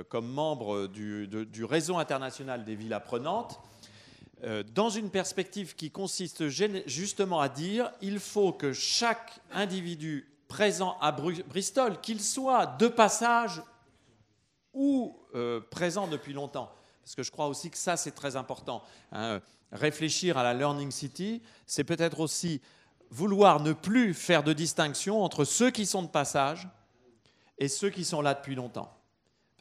comme 0.08 0.28
membre 0.30 0.86
du, 0.86 1.64
réseau 1.64 1.96
international 1.96 2.64
des 2.64 2.74
villes 2.74 2.94
apprenantes. 2.94 3.60
Euh, 4.44 4.62
dans 4.74 4.90
une 4.90 5.08
perspective 5.08 5.74
qui 5.74 5.90
consiste 5.90 6.48
justement 6.48 7.40
à 7.40 7.48
dire 7.48 7.90
il 8.02 8.18
faut 8.18 8.52
que 8.52 8.74
chaque 8.74 9.40
individu 9.50 10.28
présent 10.48 10.98
à 11.00 11.12
Bristol, 11.12 11.98
qu'il 12.02 12.20
soit 12.20 12.66
de 12.78 12.88
passage 12.88 13.62
ou 14.74 15.18
euh, 15.34 15.60
présent 15.70 16.08
depuis 16.08 16.34
longtemps, 16.34 16.70
parce 17.02 17.14
que 17.14 17.22
je 17.22 17.30
crois 17.30 17.46
aussi 17.46 17.70
que 17.70 17.78
ça 17.78 17.96
c'est 17.96 18.10
très 18.10 18.36
important. 18.36 18.82
Hein, 19.12 19.40
réfléchir 19.72 20.36
à 20.36 20.42
la 20.42 20.52
Learning 20.52 20.90
City, 20.90 21.40
c'est 21.64 21.84
peut-être 21.84 22.20
aussi 22.20 22.60
vouloir 23.10 23.60
ne 23.60 23.72
plus 23.72 24.12
faire 24.12 24.42
de 24.42 24.52
distinction 24.52 25.22
entre 25.22 25.44
ceux 25.44 25.70
qui 25.70 25.86
sont 25.86 26.02
de 26.02 26.08
passage 26.08 26.68
et 27.56 27.68
ceux 27.68 27.88
qui 27.88 28.04
sont 28.04 28.20
là 28.20 28.34
depuis 28.34 28.56
longtemps. 28.56 28.92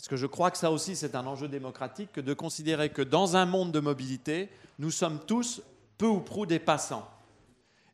Parce 0.03 0.09
que 0.09 0.17
je 0.17 0.27
crois 0.27 0.51
que 0.51 0.57
ça 0.57 0.69
aussi, 0.69 0.97
c'est 0.97 1.15
un 1.15 1.25
enjeu 1.25 1.47
démocratique 1.47 2.11
que 2.11 2.19
de 2.19 2.33
considérer 2.33 2.89
que 2.89 3.01
dans 3.01 3.37
un 3.37 3.45
monde 3.45 3.71
de 3.71 3.79
mobilité, 3.79 4.49
nous 4.77 4.91
sommes 4.91 5.21
tous 5.25 5.61
peu 5.97 6.07
ou 6.07 6.19
prou 6.19 6.45
des 6.45 6.59
passants. 6.59 7.07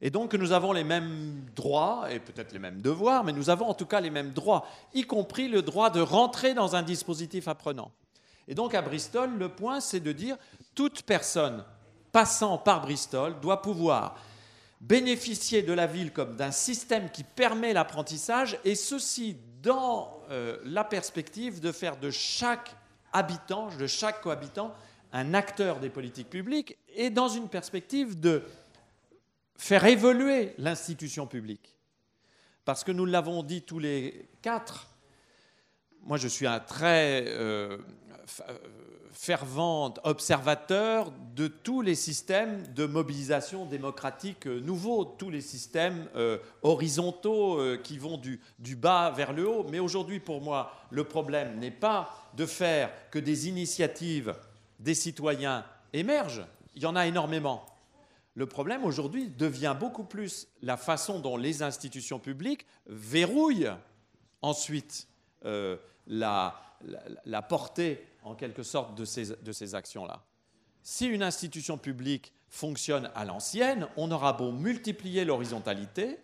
Et 0.02 0.10
donc 0.10 0.34
nous 0.34 0.52
avons 0.52 0.72
les 0.72 0.84
mêmes 0.84 1.46
droits, 1.56 2.12
et 2.12 2.18
peut-être 2.18 2.52
les 2.52 2.58
mêmes 2.58 2.82
devoirs, 2.82 3.24
mais 3.24 3.32
nous 3.32 3.52
avons 3.52 3.68
en 3.68 3.76
tout 3.76 3.86
cas 3.86 4.02
les 4.02 4.10
mêmes 4.10 4.32
droits, 4.32 4.66
y 4.96 5.04
compris 5.04 5.50
le 5.50 5.62
droit 5.62 5.92
de 5.92 6.02
rentrer 6.02 6.56
dans 6.56 6.76
un 6.76 6.82
dispositif 6.82 7.48
apprenant. 7.48 7.92
Et 8.48 8.56
donc 8.56 8.74
à 8.74 8.82
Bristol, 8.82 9.38
le 9.38 9.50
point, 9.50 9.80
c'est 9.80 10.00
de 10.00 10.12
dire 10.12 10.36
toute 10.74 11.04
personne 11.04 11.64
passant 12.12 12.58
par 12.58 12.82
Bristol 12.82 13.40
doit 13.40 13.62
pouvoir 13.62 14.16
bénéficier 14.82 15.62
de 15.62 15.74
la 15.74 15.86
ville 15.86 16.12
comme 16.12 16.36
d'un 16.38 16.50
système 16.50 17.12
qui 17.12 17.24
permet 17.24 17.72
l'apprentissage, 17.72 18.58
et 18.66 18.74
ceci 18.74 19.38
dans 19.62 20.19
euh, 20.30 20.58
la 20.64 20.84
perspective 20.84 21.60
de 21.60 21.72
faire 21.72 21.98
de 21.98 22.12
chaque 22.12 22.76
habitant, 23.14 23.70
de 23.78 23.88
chaque 23.88 24.22
cohabitant, 24.22 24.74
un 25.12 25.34
acteur 25.34 25.80
des 25.80 25.90
politiques 25.90 26.30
publiques, 26.30 26.78
et 26.96 27.10
dans 27.10 27.30
une 27.30 27.50
perspective 27.50 28.20
de 28.20 28.44
faire 29.58 29.86
évoluer 29.86 30.54
l'institution 30.58 31.26
publique. 31.26 31.76
Parce 32.66 32.84
que 32.84 32.92
nous 32.92 33.06
l'avons 33.06 33.42
dit 33.42 33.64
tous 33.64 33.80
les 33.80 34.30
quatre, 34.42 34.89
moi, 36.04 36.18
je 36.18 36.28
suis 36.28 36.48
un 36.48 36.60
très 36.60 37.26
fervent 39.20 39.94
observateur 40.06 41.12
de 41.36 41.48
tous 41.48 41.82
les 41.82 41.96
systèmes 41.96 42.66
de 42.74 42.86
mobilisation 42.86 43.66
démocratique 43.66 44.48
euh, 44.48 44.62
nouveaux, 44.62 45.04
tous 45.04 45.30
les 45.30 45.42
systèmes 45.42 46.08
euh, 46.16 46.38
horizontaux 46.62 47.60
euh, 47.60 47.76
qui 47.76 47.98
vont 47.98 48.16
du, 48.16 48.40
du, 48.60 48.78
bas 48.78 49.12
vers 49.12 49.34
le 49.34 49.46
haut. 49.46 49.66
Mais 49.70 49.80
aujourd'hui, 49.80 50.22
pour 50.22 50.40
moi, 50.42 50.72
le 50.90 51.04
problème 51.04 51.60
n'est 51.60 51.70
pas 51.70 52.16
de 52.38 52.46
faire 52.46 52.92
que 53.12 53.20
des 53.20 53.50
initiatives 53.50 54.34
des 54.80 54.96
citoyens 54.96 55.66
émergent. 55.92 56.46
Il 56.76 56.84
y 56.84 56.86
en 56.86 56.96
a 56.96 57.06
énormément. 57.06 57.66
Le 58.36 58.46
problème 58.46 58.86
aujourd'hui 58.86 59.28
devient 59.28 59.76
beaucoup 59.78 60.06
plus 60.06 60.48
la 60.62 60.78
façon 60.78 61.20
dont 61.20 61.36
les 61.36 61.62
institutions 61.62 62.20
publiques 62.20 62.66
verrouillent 62.88 63.74
ensuite 64.42 65.10
la, 65.44 66.56
la, 67.26 67.42
portée 67.42 68.06
en 68.24 68.36
quelque 68.36 68.64
sorte 68.64 68.96
de 68.96 69.06
ces 69.06 69.76
actions-là. 69.76 70.24
Si 70.82 71.08
une 71.08 71.24
institution 71.24 71.78
publique 71.78 72.34
fonctionne 72.50 73.12
à 73.16 73.26
l'ancienne, 73.26 73.88
on 73.98 74.12
aura 74.12 74.34
beau 74.34 74.52
multiplier 74.52 75.26
l'horizontalité, 75.26 76.20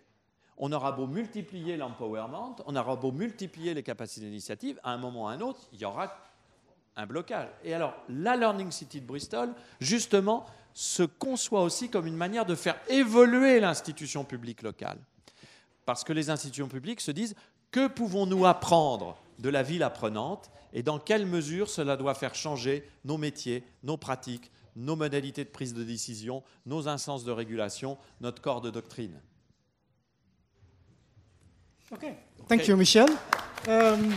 on 0.58 0.72
aura 0.72 0.92
beau 0.92 1.06
multiplier 1.06 1.76
l'empowerment, 1.76 2.56
on 2.66 2.76
aura 2.76 2.96
beau 2.96 3.12
multiplier 3.12 3.74
les 3.74 3.82
capacités 3.82 4.26
d'initiative, 4.26 4.80
à 4.82 4.92
un 4.92 4.96
moment 4.96 5.24
ou 5.24 5.28
à 5.28 5.32
un 5.32 5.40
autre, 5.40 5.60
il 5.72 5.80
y 5.80 5.84
aura 5.84 6.16
un 6.96 7.06
blocage. 7.06 7.48
Et 7.62 7.74
alors, 7.74 7.94
la 8.08 8.36
Learning 8.36 8.70
City 8.70 9.00
de 9.00 9.06
Bristol, 9.06 9.54
justement, 9.80 10.46
se 10.72 11.02
conçoit 11.02 11.62
aussi 11.62 11.90
comme 11.90 12.06
une 12.06 12.16
manière 12.16 12.46
de 12.46 12.54
faire 12.54 12.78
évoluer 12.88 13.60
l'institution 13.60 14.24
publique 14.24 14.62
locale. 14.62 14.98
Parce 15.84 16.04
que 16.04 16.12
les 16.12 16.30
institutions 16.30 16.68
publiques 16.68 17.00
se 17.00 17.12
disent, 17.12 17.34
que 17.76 17.88
pouvons-nous 17.88 18.46
apprendre 18.46 19.18
de 19.38 19.50
la 19.50 19.62
ville 19.62 19.82
apprenante 19.82 20.50
et 20.72 20.82
dans 20.82 20.98
quelle 20.98 21.26
mesure 21.26 21.68
cela 21.68 21.98
doit 21.98 22.14
faire 22.14 22.34
changer 22.34 22.88
nos 23.04 23.18
métiers, 23.18 23.64
nos 23.82 23.98
pratiques, 23.98 24.50
nos 24.76 24.96
modalités 24.96 25.44
de 25.44 25.50
prise 25.50 25.74
de 25.74 25.84
décision, 25.84 26.42
nos 26.64 26.88
instances 26.88 27.22
de 27.22 27.32
régulation, 27.32 27.98
notre 28.22 28.40
corps 28.40 28.62
de 28.62 28.70
doctrine? 28.70 29.20
Okay. 31.92 32.14
Thank 32.48 32.66
you, 32.66 32.76
Michel. 32.78 33.10
Um, 33.68 34.14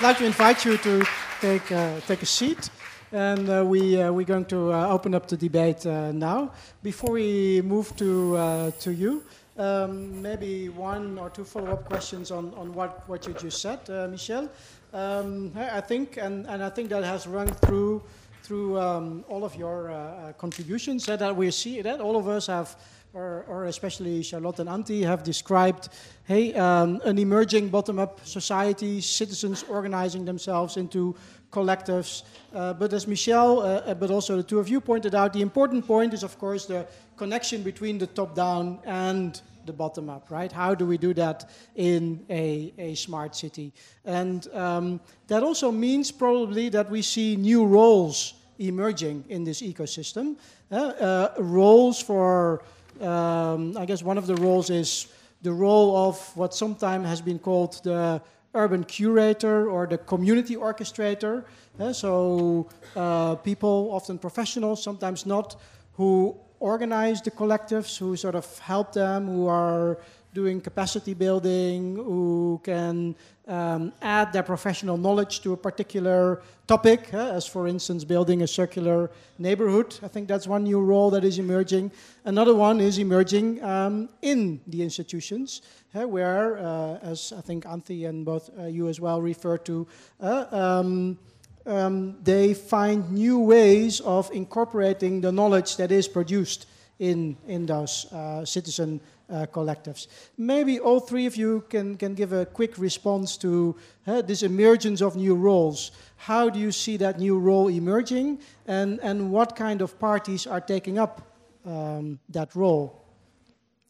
I'd 0.00 0.02
like 0.02 0.18
to 0.18 0.26
invite 0.26 0.64
you 0.64 0.76
to 0.76 1.04
take, 1.40 1.70
uh, 1.70 2.00
take 2.08 2.22
a 2.22 2.26
seat. 2.26 2.70
And 3.12 3.48
uh, 3.48 3.64
we, 3.64 4.02
uh, 4.02 4.10
we're 4.10 4.26
going 4.26 4.46
to 4.46 4.72
uh, 4.72 4.88
open 4.88 5.14
up 5.14 5.28
the 5.28 5.36
debate 5.36 5.86
uh, 5.86 6.10
now. 6.10 6.50
Before 6.82 7.12
we 7.12 7.62
move 7.62 7.96
to, 7.98 8.36
uh, 8.36 8.70
to 8.80 8.92
you, 8.92 9.22
um, 9.58 10.20
maybe 10.22 10.68
one 10.68 11.18
or 11.18 11.30
two 11.30 11.44
follow-up 11.44 11.84
questions 11.84 12.30
on, 12.30 12.52
on 12.54 12.72
what, 12.72 13.08
what 13.08 13.26
you 13.26 13.32
just 13.34 13.60
said, 13.60 13.80
uh, 13.88 14.08
Michel. 14.08 14.50
Um, 14.92 15.52
I 15.56 15.80
think, 15.80 16.16
and, 16.16 16.46
and 16.46 16.62
I 16.62 16.70
think 16.70 16.88
that 16.90 17.04
has 17.04 17.26
run 17.26 17.48
through 17.48 18.02
through 18.42 18.78
um, 18.78 19.24
all 19.28 19.44
of 19.44 19.56
your 19.56 19.90
uh, 19.90 19.94
uh 19.94 20.32
contributions 20.34 21.04
that 21.06 21.34
we 21.34 21.50
see 21.50 21.82
that 21.82 22.00
all 22.00 22.16
of 22.16 22.28
us 22.28 22.46
have, 22.46 22.76
or, 23.16 23.44
or 23.48 23.64
especially 23.64 24.22
Charlotte 24.22 24.58
and 24.58 24.68
Anthi, 24.68 25.02
have 25.02 25.22
described, 25.22 25.88
hey, 26.24 26.52
um, 26.54 27.00
an 27.04 27.18
emerging 27.18 27.70
bottom-up 27.70 28.20
society, 28.26 29.00
citizens 29.00 29.64
organizing 29.68 30.26
themselves 30.26 30.76
into 30.76 31.16
collectives. 31.50 32.24
Uh, 32.54 32.74
but 32.74 32.92
as 32.92 33.06
Michel, 33.06 33.60
uh, 33.60 33.94
but 33.94 34.10
also 34.10 34.36
the 34.36 34.42
two 34.42 34.58
of 34.58 34.68
you 34.68 34.80
pointed 34.80 35.14
out, 35.14 35.32
the 35.32 35.40
important 35.40 35.86
point 35.86 36.12
is, 36.12 36.22
of 36.22 36.38
course, 36.38 36.66
the 36.66 36.86
connection 37.16 37.62
between 37.62 37.96
the 37.96 38.06
top-down 38.06 38.78
and 38.84 39.40
the 39.64 39.72
bottom 39.72 40.10
up, 40.10 40.30
right? 40.30 40.52
How 40.52 40.74
do 40.74 40.84
we 40.84 40.98
do 40.98 41.14
that 41.14 41.50
in 41.74 42.24
a, 42.28 42.72
a 42.78 42.94
smart 42.94 43.34
city? 43.34 43.72
And 44.04 44.46
um, 44.54 45.00
that 45.28 45.42
also 45.42 45.72
means 45.72 46.12
probably 46.12 46.68
that 46.68 46.90
we 46.90 47.02
see 47.02 47.34
new 47.36 47.64
roles 47.64 48.34
emerging 48.58 49.24
in 49.28 49.44
this 49.44 49.62
ecosystem. 49.62 50.36
Uh, 50.70 50.74
uh, 50.74 51.34
roles 51.38 52.02
for, 52.02 52.62
um, 53.02 53.76
I 53.76 53.84
guess 53.84 54.02
one 54.02 54.18
of 54.18 54.26
the 54.26 54.36
roles 54.36 54.70
is 54.70 55.08
the 55.42 55.52
role 55.52 55.96
of 56.08 56.36
what 56.36 56.54
sometimes 56.54 57.06
has 57.06 57.20
been 57.20 57.38
called 57.38 57.80
the 57.84 58.20
urban 58.54 58.84
curator 58.84 59.68
or 59.68 59.86
the 59.86 59.98
community 59.98 60.56
orchestrator. 60.56 61.44
Uh, 61.78 61.92
so 61.92 62.68
uh, 62.96 63.34
people, 63.36 63.90
often 63.92 64.18
professionals, 64.18 64.82
sometimes 64.82 65.26
not, 65.26 65.56
who 65.94 66.34
organize 66.58 67.20
the 67.20 67.30
collectives, 67.30 67.98
who 67.98 68.16
sort 68.16 68.34
of 68.34 68.58
help 68.58 68.92
them, 68.92 69.26
who 69.26 69.46
are 69.46 69.98
doing 70.36 70.60
capacity 70.60 71.14
building, 71.14 71.96
who 71.96 72.60
can 72.62 73.16
um, 73.48 73.90
add 74.02 74.34
their 74.34 74.42
professional 74.42 74.98
knowledge 74.98 75.40
to 75.40 75.54
a 75.54 75.56
particular 75.56 76.42
topic, 76.66 77.00
uh, 77.14 77.38
as 77.38 77.46
for 77.46 77.66
instance, 77.66 78.04
building 78.04 78.42
a 78.42 78.46
circular 78.46 79.10
neighborhood. 79.38 79.98
I 80.02 80.08
think 80.08 80.28
that's 80.28 80.46
one 80.46 80.64
new 80.64 80.80
role 80.92 81.08
that 81.10 81.24
is 81.24 81.38
emerging. 81.38 81.90
Another 82.26 82.54
one 82.54 82.82
is 82.82 82.98
emerging 82.98 83.64
um, 83.64 84.10
in 84.20 84.60
the 84.66 84.82
institutions, 84.82 85.62
uh, 85.94 86.06
where, 86.06 86.58
uh, 86.58 87.12
as 87.12 87.32
I 87.32 87.40
think 87.40 87.64
Anthi 87.64 88.06
and 88.06 88.26
both 88.26 88.50
uh, 88.58 88.66
you 88.66 88.88
as 88.88 89.00
well 89.00 89.22
refer 89.22 89.56
to, 89.58 89.86
uh, 90.20 90.44
um, 90.52 91.18
um, 91.64 92.16
they 92.22 92.52
find 92.52 93.10
new 93.10 93.38
ways 93.38 94.00
of 94.00 94.30
incorporating 94.32 95.22
the 95.22 95.32
knowledge 95.32 95.76
that 95.78 95.90
is 95.90 96.06
produced 96.06 96.66
in, 96.98 97.36
in 97.46 97.66
those 97.66 98.06
uh, 98.12 98.44
citizen 98.44 99.00
collectives. 99.28 100.06
Maybe 100.38 100.78
all 100.78 101.00
three 101.00 101.26
of 101.26 101.36
you 101.36 101.64
can, 101.68 101.96
can 101.96 102.14
give 102.14 102.32
a 102.32 102.46
quick 102.46 102.78
response 102.78 103.36
to 103.38 103.76
uh, 104.06 104.22
this 104.22 104.42
emergence 104.42 105.00
of 105.02 105.16
new 105.16 105.34
roles. 105.34 105.90
How 106.16 106.48
do 106.48 106.58
you 106.58 106.72
see 106.72 106.96
that 106.98 107.18
new 107.18 107.38
role 107.38 107.68
emerging, 107.68 108.38
and, 108.66 109.00
and 109.02 109.30
what 109.30 109.56
kind 109.56 109.82
of 109.82 109.98
parties 109.98 110.46
are 110.46 110.60
taking 110.60 110.98
up 110.98 111.22
um, 111.64 112.18
that 112.28 112.54
role? 112.54 113.02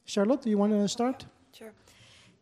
Charlotte, 0.04 0.42
do 0.42 0.50
you 0.50 0.58
want 0.58 0.72
to 0.72 0.88
start? 0.88 1.26
Sure. 1.52 1.72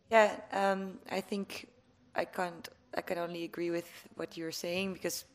Yeah, 0.09 0.35
um, 0.53 0.99
I 1.11 1.21
think 1.21 1.67
I 2.15 2.25
can't 2.25 2.69
I 2.97 3.01
can 3.01 3.17
only 3.17 3.43
agree 3.43 3.71
with 3.71 3.89
what 4.15 4.37
you're 4.37 4.53
saying 4.53 4.93
because 4.93 5.25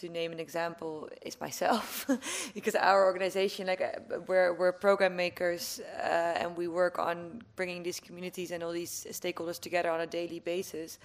to 0.00 0.08
name 0.08 0.32
an 0.32 0.40
example 0.40 1.08
is 1.22 1.40
myself. 1.40 2.06
Because 2.54 2.74
our 2.74 3.04
organization 3.04 3.66
like 3.66 3.80
uh, 3.80 4.18
we're, 4.26 4.52
we're 4.54 4.72
program 4.72 5.16
makers 5.16 5.80
uh, 5.98 6.40
and 6.40 6.56
we 6.56 6.68
work 6.68 6.98
on 6.98 7.42
bringing 7.56 7.82
these 7.82 8.00
communities 8.00 8.50
and 8.50 8.62
all 8.62 8.72
these 8.72 9.06
stakeholders 9.10 9.60
together 9.60 9.90
on 9.90 10.00
a 10.00 10.06
daily 10.06 10.40
basis 10.40 10.98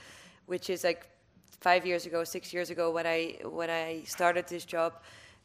which 0.49 0.69
is 0.69 0.83
like 0.83 1.07
five 1.61 1.85
years 1.85 2.05
ago 2.05 2.23
six 2.23 2.53
years 2.53 2.69
ago 2.69 2.91
when 2.91 3.05
i 3.05 3.35
when 3.43 3.69
i 3.69 4.01
started 4.05 4.47
this 4.47 4.65
job 4.65 4.93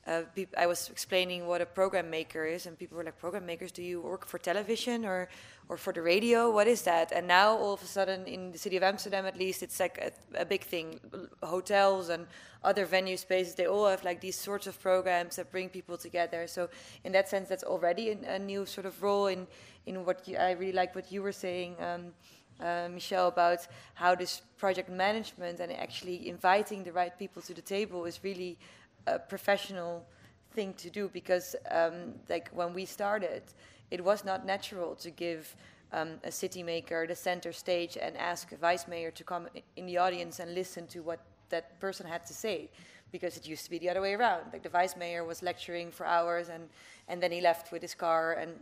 uh, 0.06 0.22
I 0.58 0.66
was 0.66 0.90
explaining 0.90 1.46
what 1.46 1.60
a 1.60 1.66
program 1.66 2.10
maker 2.10 2.44
is, 2.44 2.66
and 2.66 2.78
people 2.78 2.96
were 2.98 3.04
like, 3.04 3.18
"Program 3.18 3.46
makers? 3.46 3.72
Do 3.72 3.82
you 3.82 4.00
work 4.00 4.26
for 4.26 4.38
television 4.38 5.04
or, 5.04 5.28
or 5.68 5.76
for 5.76 5.92
the 5.92 6.02
radio? 6.02 6.50
What 6.50 6.66
is 6.66 6.82
that?" 6.82 7.10
And 7.12 7.26
now, 7.26 7.56
all 7.56 7.72
of 7.72 7.82
a 7.82 7.86
sudden, 7.86 8.26
in 8.26 8.52
the 8.52 8.58
city 8.58 8.76
of 8.76 8.82
Amsterdam, 8.82 9.24
at 9.24 9.36
least, 9.36 9.62
it's 9.62 9.80
like 9.80 9.98
a, 9.98 10.40
a 10.42 10.44
big 10.44 10.62
thing. 10.62 11.00
Hotels 11.42 12.10
and 12.10 12.26
other 12.62 12.84
venue 12.84 13.16
spaces, 13.16 13.54
they 13.54 13.66
all 13.66 13.86
have 13.86 14.04
like 14.04 14.20
these 14.20 14.36
sorts 14.38 14.66
of 14.66 14.78
programs 14.80 15.36
that 15.36 15.50
bring 15.50 15.68
people 15.70 15.96
together. 15.96 16.46
So, 16.46 16.68
in 17.04 17.12
that 17.12 17.28
sense, 17.28 17.48
that's 17.48 17.64
already 17.64 18.10
a, 18.10 18.38
new 18.38 18.66
sort 18.66 18.86
of 18.86 19.02
role 19.02 19.28
in 19.28 19.46
in 19.86 20.04
what 20.04 20.28
you, 20.28 20.36
I 20.36 20.52
really 20.52 20.72
like 20.72 20.94
what 20.94 21.10
you 21.10 21.22
were 21.22 21.32
saying. 21.32 21.76
Um, 21.80 22.12
uh, 22.60 22.88
Michel, 22.88 23.28
about 23.28 23.66
how 23.94 24.14
this 24.14 24.42
project 24.58 24.88
management 24.88 25.60
and 25.60 25.72
actually 25.72 26.28
inviting 26.28 26.84
the 26.84 26.92
right 26.92 27.18
people 27.18 27.42
to 27.42 27.54
the 27.54 27.62
table 27.62 28.04
is 28.04 28.20
really 28.22 28.58
a 29.06 29.18
professional 29.18 30.04
thing 30.52 30.72
to 30.74 30.90
do 30.90 31.08
because 31.12 31.56
um, 31.70 32.14
like 32.28 32.48
when 32.52 32.72
we 32.72 32.84
started 32.84 33.42
it 33.90 34.02
was 34.02 34.24
not 34.24 34.46
natural 34.46 34.94
to 34.94 35.10
give 35.10 35.56
um, 35.92 36.10
a 36.24 36.30
city 36.30 36.62
maker 36.62 37.06
the 37.06 37.14
center 37.14 37.52
stage 37.52 37.96
and 38.00 38.16
ask 38.16 38.52
a 38.52 38.56
vice 38.56 38.88
mayor 38.88 39.10
to 39.10 39.24
come 39.24 39.46
in 39.76 39.86
the 39.86 39.96
audience 39.96 40.40
and 40.40 40.54
listen 40.54 40.86
to 40.88 41.00
what 41.00 41.20
that 41.50 41.78
person 41.80 42.06
had 42.06 42.26
to 42.26 42.34
say 42.34 42.68
because 43.12 43.36
it 43.36 43.46
used 43.46 43.64
to 43.64 43.70
be 43.70 43.78
the 43.78 43.88
other 43.88 44.00
way 44.00 44.14
around. 44.14 44.42
Like 44.52 44.64
the 44.64 44.68
vice 44.68 44.96
mayor 44.96 45.22
was 45.24 45.42
lecturing 45.42 45.92
for 45.92 46.04
hours 46.06 46.48
and 46.48 46.68
and 47.08 47.22
then 47.22 47.30
he 47.30 47.40
left 47.40 47.70
with 47.70 47.82
his 47.82 47.94
car 47.94 48.32
and 48.32 48.52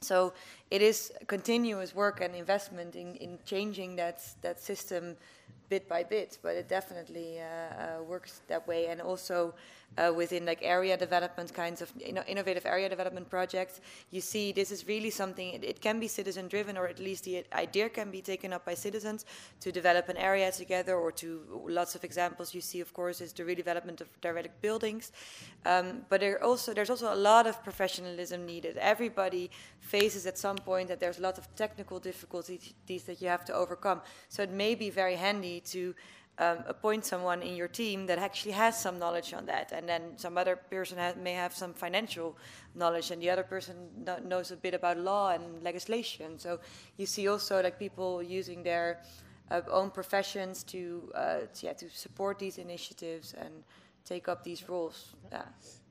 so 0.00 0.32
it 0.70 0.82
is 0.82 1.12
continuous 1.26 1.94
work 1.94 2.20
and 2.20 2.34
investment 2.34 2.96
in, 2.96 3.14
in 3.16 3.38
changing 3.44 3.96
that 3.96 4.18
that 4.42 4.60
system 4.60 5.16
bit 5.68 5.88
by 5.88 6.02
bit, 6.02 6.38
but 6.42 6.54
it 6.56 6.68
definitely 6.68 7.40
uh, 7.40 7.44
uh, 7.44 8.02
works 8.02 8.42
that 8.48 8.66
way. 8.66 8.86
And 8.86 9.00
also 9.00 9.54
uh, 9.96 10.12
within 10.14 10.44
like 10.44 10.58
area 10.62 10.96
development 10.96 11.52
kinds 11.54 11.80
of 11.82 11.92
you 11.96 12.12
know, 12.12 12.22
innovative 12.26 12.66
area 12.66 12.88
development 12.88 13.28
projects, 13.30 13.80
you 14.10 14.20
see 14.20 14.52
this 14.52 14.70
is 14.70 14.86
really 14.86 15.10
something. 15.10 15.50
It, 15.54 15.64
it, 15.64 15.80
can 15.80 16.00
be 16.00 16.08
citizen 16.08 16.48
driven, 16.48 16.76
or 16.76 16.88
at 16.88 16.98
least 16.98 17.24
the 17.24 17.44
idea 17.52 17.88
can 17.88 18.10
be 18.10 18.22
taken 18.22 18.52
up 18.52 18.64
by 18.64 18.74
citizens 18.74 19.24
to 19.60 19.70
develop 19.70 20.08
an 20.08 20.16
area 20.16 20.50
together. 20.50 20.96
Or 20.96 21.12
to 21.12 21.62
lots 21.68 21.94
of 21.94 22.04
examples 22.04 22.54
you 22.54 22.60
see, 22.60 22.80
of 22.80 22.92
course, 22.92 23.20
is 23.20 23.32
the 23.32 23.42
redevelopment 23.42 24.00
of 24.00 24.08
direct 24.20 24.60
buildings. 24.62 25.12
Um, 25.66 26.02
but 26.08 26.20
there 26.20 26.42
also 26.42 26.74
there's 26.74 26.90
also 26.90 27.12
a 27.12 27.16
lot 27.16 27.46
of 27.46 27.62
professionalism 27.62 28.46
needed. 28.46 28.76
Everybody 28.78 29.50
faces 29.80 30.26
at 30.26 30.38
some 30.38 30.56
point 30.56 30.88
that 30.88 31.00
there's 31.00 31.18
a 31.18 31.22
lot 31.22 31.38
of 31.38 31.54
technical 31.54 31.98
difficulties 32.00 32.74
that 32.86 33.20
you 33.20 33.28
have 33.28 33.44
to 33.44 33.54
overcome. 33.54 34.00
So 34.28 34.42
it 34.42 34.50
may 34.50 34.74
be 34.74 34.90
very 34.90 35.16
handy 35.16 35.60
to 35.72 35.94
um, 36.38 36.58
appoint 36.66 37.04
someone 37.04 37.42
in 37.42 37.54
your 37.54 37.68
team 37.68 38.06
that 38.06 38.18
actually 38.18 38.52
has 38.52 38.80
some 38.80 38.98
knowledge 38.98 39.32
on 39.32 39.46
that, 39.46 39.72
and 39.72 39.88
then 39.88 40.02
some 40.16 40.36
other 40.36 40.56
person 40.56 40.98
ha- 40.98 41.14
may 41.22 41.32
have 41.32 41.54
some 41.54 41.72
financial 41.72 42.36
knowledge, 42.74 43.10
and 43.10 43.22
the 43.22 43.30
other 43.30 43.44
person 43.44 43.76
kno- 44.04 44.18
knows 44.18 44.50
a 44.50 44.56
bit 44.56 44.74
about 44.74 44.98
law 44.98 45.30
and 45.30 45.62
legislation. 45.62 46.38
So 46.38 46.58
you 46.96 47.06
see 47.06 47.28
also 47.28 47.62
like 47.62 47.78
people 47.78 48.22
using 48.22 48.62
their 48.62 49.00
uh, 49.50 49.60
own 49.70 49.90
professions 49.90 50.64
to 50.64 51.12
uh, 51.14 51.38
yeah 51.60 51.74
to 51.74 51.88
support 51.90 52.38
these 52.38 52.58
initiatives 52.58 53.34
and 53.34 53.62
take 54.04 54.28
up 54.28 54.42
these 54.42 54.68
roles. 54.68 55.14
Yeah. 55.30 55.42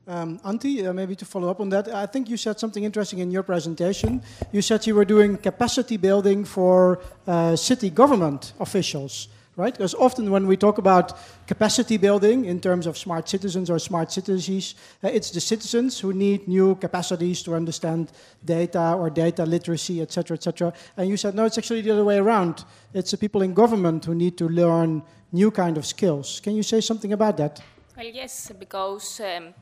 Um, 0.06 0.38
Anthi, 0.40 0.86
uh, 0.86 0.92
maybe 0.92 1.16
to 1.16 1.24
follow 1.24 1.48
up 1.48 1.60
on 1.60 1.70
that, 1.70 1.88
I 1.88 2.04
think 2.04 2.28
you 2.28 2.36
said 2.36 2.60
something 2.60 2.84
interesting 2.84 3.20
in 3.20 3.30
your 3.30 3.42
presentation. 3.42 4.22
You 4.52 4.60
said 4.60 4.86
you 4.86 4.94
were 4.94 5.06
doing 5.06 5.38
capacity 5.38 5.96
building 5.96 6.44
for 6.44 7.00
uh, 7.26 7.56
city 7.56 7.88
government 7.88 8.52
officials, 8.60 9.28
right? 9.56 9.72
Because 9.72 9.94
often 9.94 10.30
when 10.30 10.46
we 10.46 10.56
talk 10.56 10.78
about 10.78 11.16
capacity 11.46 11.96
building 11.96 12.44
in 12.44 12.60
terms 12.60 12.86
of 12.86 12.98
smart 12.98 13.28
citizens 13.28 13.70
or 13.70 13.78
smart 13.78 14.10
cities, 14.10 14.74
uh, 15.02 15.08
it's 15.08 15.30
the 15.30 15.40
citizens 15.40 16.00
who 16.00 16.12
need 16.12 16.48
new 16.48 16.74
capacities 16.76 17.42
to 17.42 17.54
understand 17.54 18.12
data 18.44 18.94
or 18.94 19.10
data 19.10 19.44
literacy, 19.44 20.00
etc., 20.02 20.36
etc. 20.36 20.72
And 20.96 21.08
you 21.08 21.16
said 21.16 21.34
no, 21.34 21.44
it's 21.44 21.58
actually 21.58 21.82
the 21.82 21.92
other 21.92 22.04
way 22.04 22.18
around. 22.18 22.64
It's 22.92 23.10
the 23.10 23.18
people 23.18 23.42
in 23.42 23.54
government 23.54 24.04
who 24.04 24.14
need 24.14 24.36
to 24.38 24.48
learn 24.48 25.02
new 25.32 25.50
kind 25.50 25.76
of 25.76 25.86
skills. 25.86 26.40
Can 26.40 26.54
you 26.54 26.62
say 26.62 26.80
something 26.80 27.12
about 27.12 27.36
that? 27.36 27.60
Well, 27.96 28.06
yes, 28.06 28.52
because 28.58 29.20
um, 29.20 29.54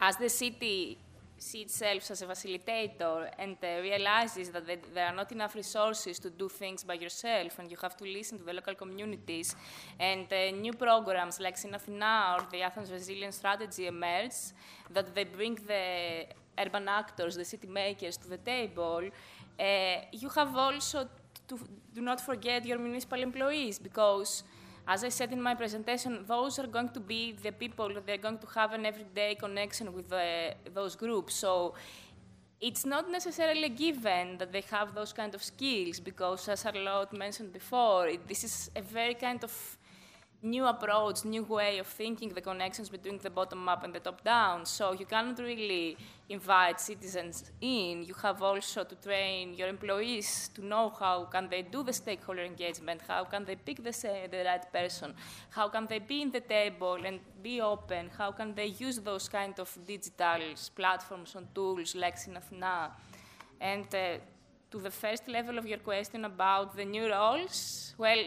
as 0.00 0.16
the 0.16 0.28
city 0.28 0.98
sees 1.40 1.62
itself 1.62 2.10
as 2.10 2.22
a 2.22 2.26
facilitator 2.26 3.30
and 3.38 3.56
uh, 3.62 3.80
realizes 3.80 4.50
that 4.50 4.64
there 4.94 5.06
are 5.06 5.14
not 5.14 5.32
enough 5.32 5.54
resources 5.54 6.18
to 6.18 6.28
do 6.28 6.48
things 6.48 6.84
by 6.84 6.94
yourself 6.94 7.58
and 7.58 7.70
you 7.70 7.78
have 7.80 7.96
to 7.96 8.04
listen 8.04 8.38
to 8.38 8.44
the 8.44 8.52
local 8.52 8.74
communities. 8.74 9.56
And 9.98 10.30
uh, 10.30 10.50
new 10.50 10.74
programs 10.74 11.40
like 11.40 11.56
Synathina 11.56 12.36
or 12.36 12.46
the 12.52 12.60
Athens 12.62 12.90
Resilience 12.92 13.36
Strategy 13.36 13.86
emerge, 13.86 14.52
that 14.90 15.14
they 15.14 15.24
bring 15.24 15.54
the 15.54 16.26
urban 16.58 16.86
actors, 16.88 17.36
the 17.36 17.44
city 17.44 17.66
makers 17.66 18.18
to 18.18 18.28
the 18.28 18.36
table, 18.36 19.02
uh, 19.58 19.96
you 20.12 20.28
have 20.28 20.54
also 20.54 21.08
to 21.48 21.58
do 21.94 22.02
not 22.02 22.20
forget 22.20 22.66
your 22.66 22.78
municipal 22.78 23.20
employees 23.20 23.78
because 23.78 24.44
as 24.92 25.04
I 25.04 25.08
said 25.08 25.32
in 25.32 25.40
my 25.40 25.54
presentation, 25.54 26.24
those 26.26 26.58
are 26.58 26.66
going 26.66 26.88
to 26.88 26.98
be 26.98 27.30
the 27.30 27.52
people 27.52 27.88
they're 28.04 28.24
going 28.28 28.38
to 28.38 28.48
have 28.58 28.72
an 28.72 28.84
everyday 28.84 29.36
connection 29.36 29.92
with 29.92 30.12
those 30.74 30.96
groups. 30.96 31.32
So 31.34 31.74
it's 32.60 32.84
not 32.84 33.08
necessarily 33.08 33.68
given 33.68 34.36
that 34.38 34.50
they 34.50 34.64
have 34.72 34.92
those 34.92 35.12
kind 35.12 35.32
of 35.36 35.44
skills 35.44 36.00
because, 36.00 36.48
as 36.48 36.62
Charlotte 36.62 37.12
mentioned 37.12 37.52
before, 37.52 38.08
it, 38.08 38.26
this 38.26 38.42
is 38.42 38.70
a 38.74 38.82
very 38.82 39.14
kind 39.14 39.44
of 39.44 39.52
new 40.42 40.66
approach, 40.66 41.24
new 41.24 41.42
way 41.42 41.78
of 41.78 41.86
thinking 41.86 42.30
the 42.30 42.40
connections 42.40 42.88
between 42.88 43.18
the 43.18 43.28
bottom 43.28 43.68
up 43.68 43.84
and 43.84 43.94
the 43.94 44.00
top 44.00 44.24
down. 44.24 44.64
So 44.64 44.92
you 44.92 45.04
cannot 45.04 45.38
really 45.38 45.96
invite 46.28 46.80
citizens 46.80 47.50
in. 47.60 48.04
You 48.04 48.14
have 48.22 48.42
also 48.42 48.84
to 48.84 48.94
train 48.94 49.54
your 49.54 49.68
employees 49.68 50.50
to 50.54 50.64
know 50.64 50.92
how 50.98 51.24
can 51.24 51.48
they 51.48 51.62
do 51.62 51.82
the 51.82 51.92
stakeholder 51.92 52.42
engagement, 52.42 53.02
how 53.06 53.24
can 53.24 53.44
they 53.44 53.56
pick 53.56 53.84
the, 53.84 53.92
the 54.30 54.42
right 54.44 54.72
person, 54.72 55.14
how 55.50 55.68
can 55.68 55.86
they 55.86 55.98
be 55.98 56.22
in 56.22 56.30
the 56.30 56.40
table 56.40 56.98
and 57.04 57.20
be 57.42 57.60
open, 57.60 58.10
how 58.16 58.32
can 58.32 58.54
they 58.54 58.66
use 58.66 58.98
those 58.98 59.28
kind 59.28 59.58
of 59.58 59.76
digital 59.86 60.40
platforms 60.74 61.34
and 61.34 61.54
tools 61.54 61.94
like 61.94 62.16
Synathina. 62.16 62.90
And 63.60 63.86
uh, 63.94 64.18
to 64.70 64.78
the 64.78 64.90
first 64.90 65.26
level 65.28 65.58
of 65.58 65.66
your 65.66 65.78
question 65.78 66.24
about 66.24 66.76
the 66.76 66.84
new 66.84 67.10
roles, 67.10 67.94
well, 67.98 68.24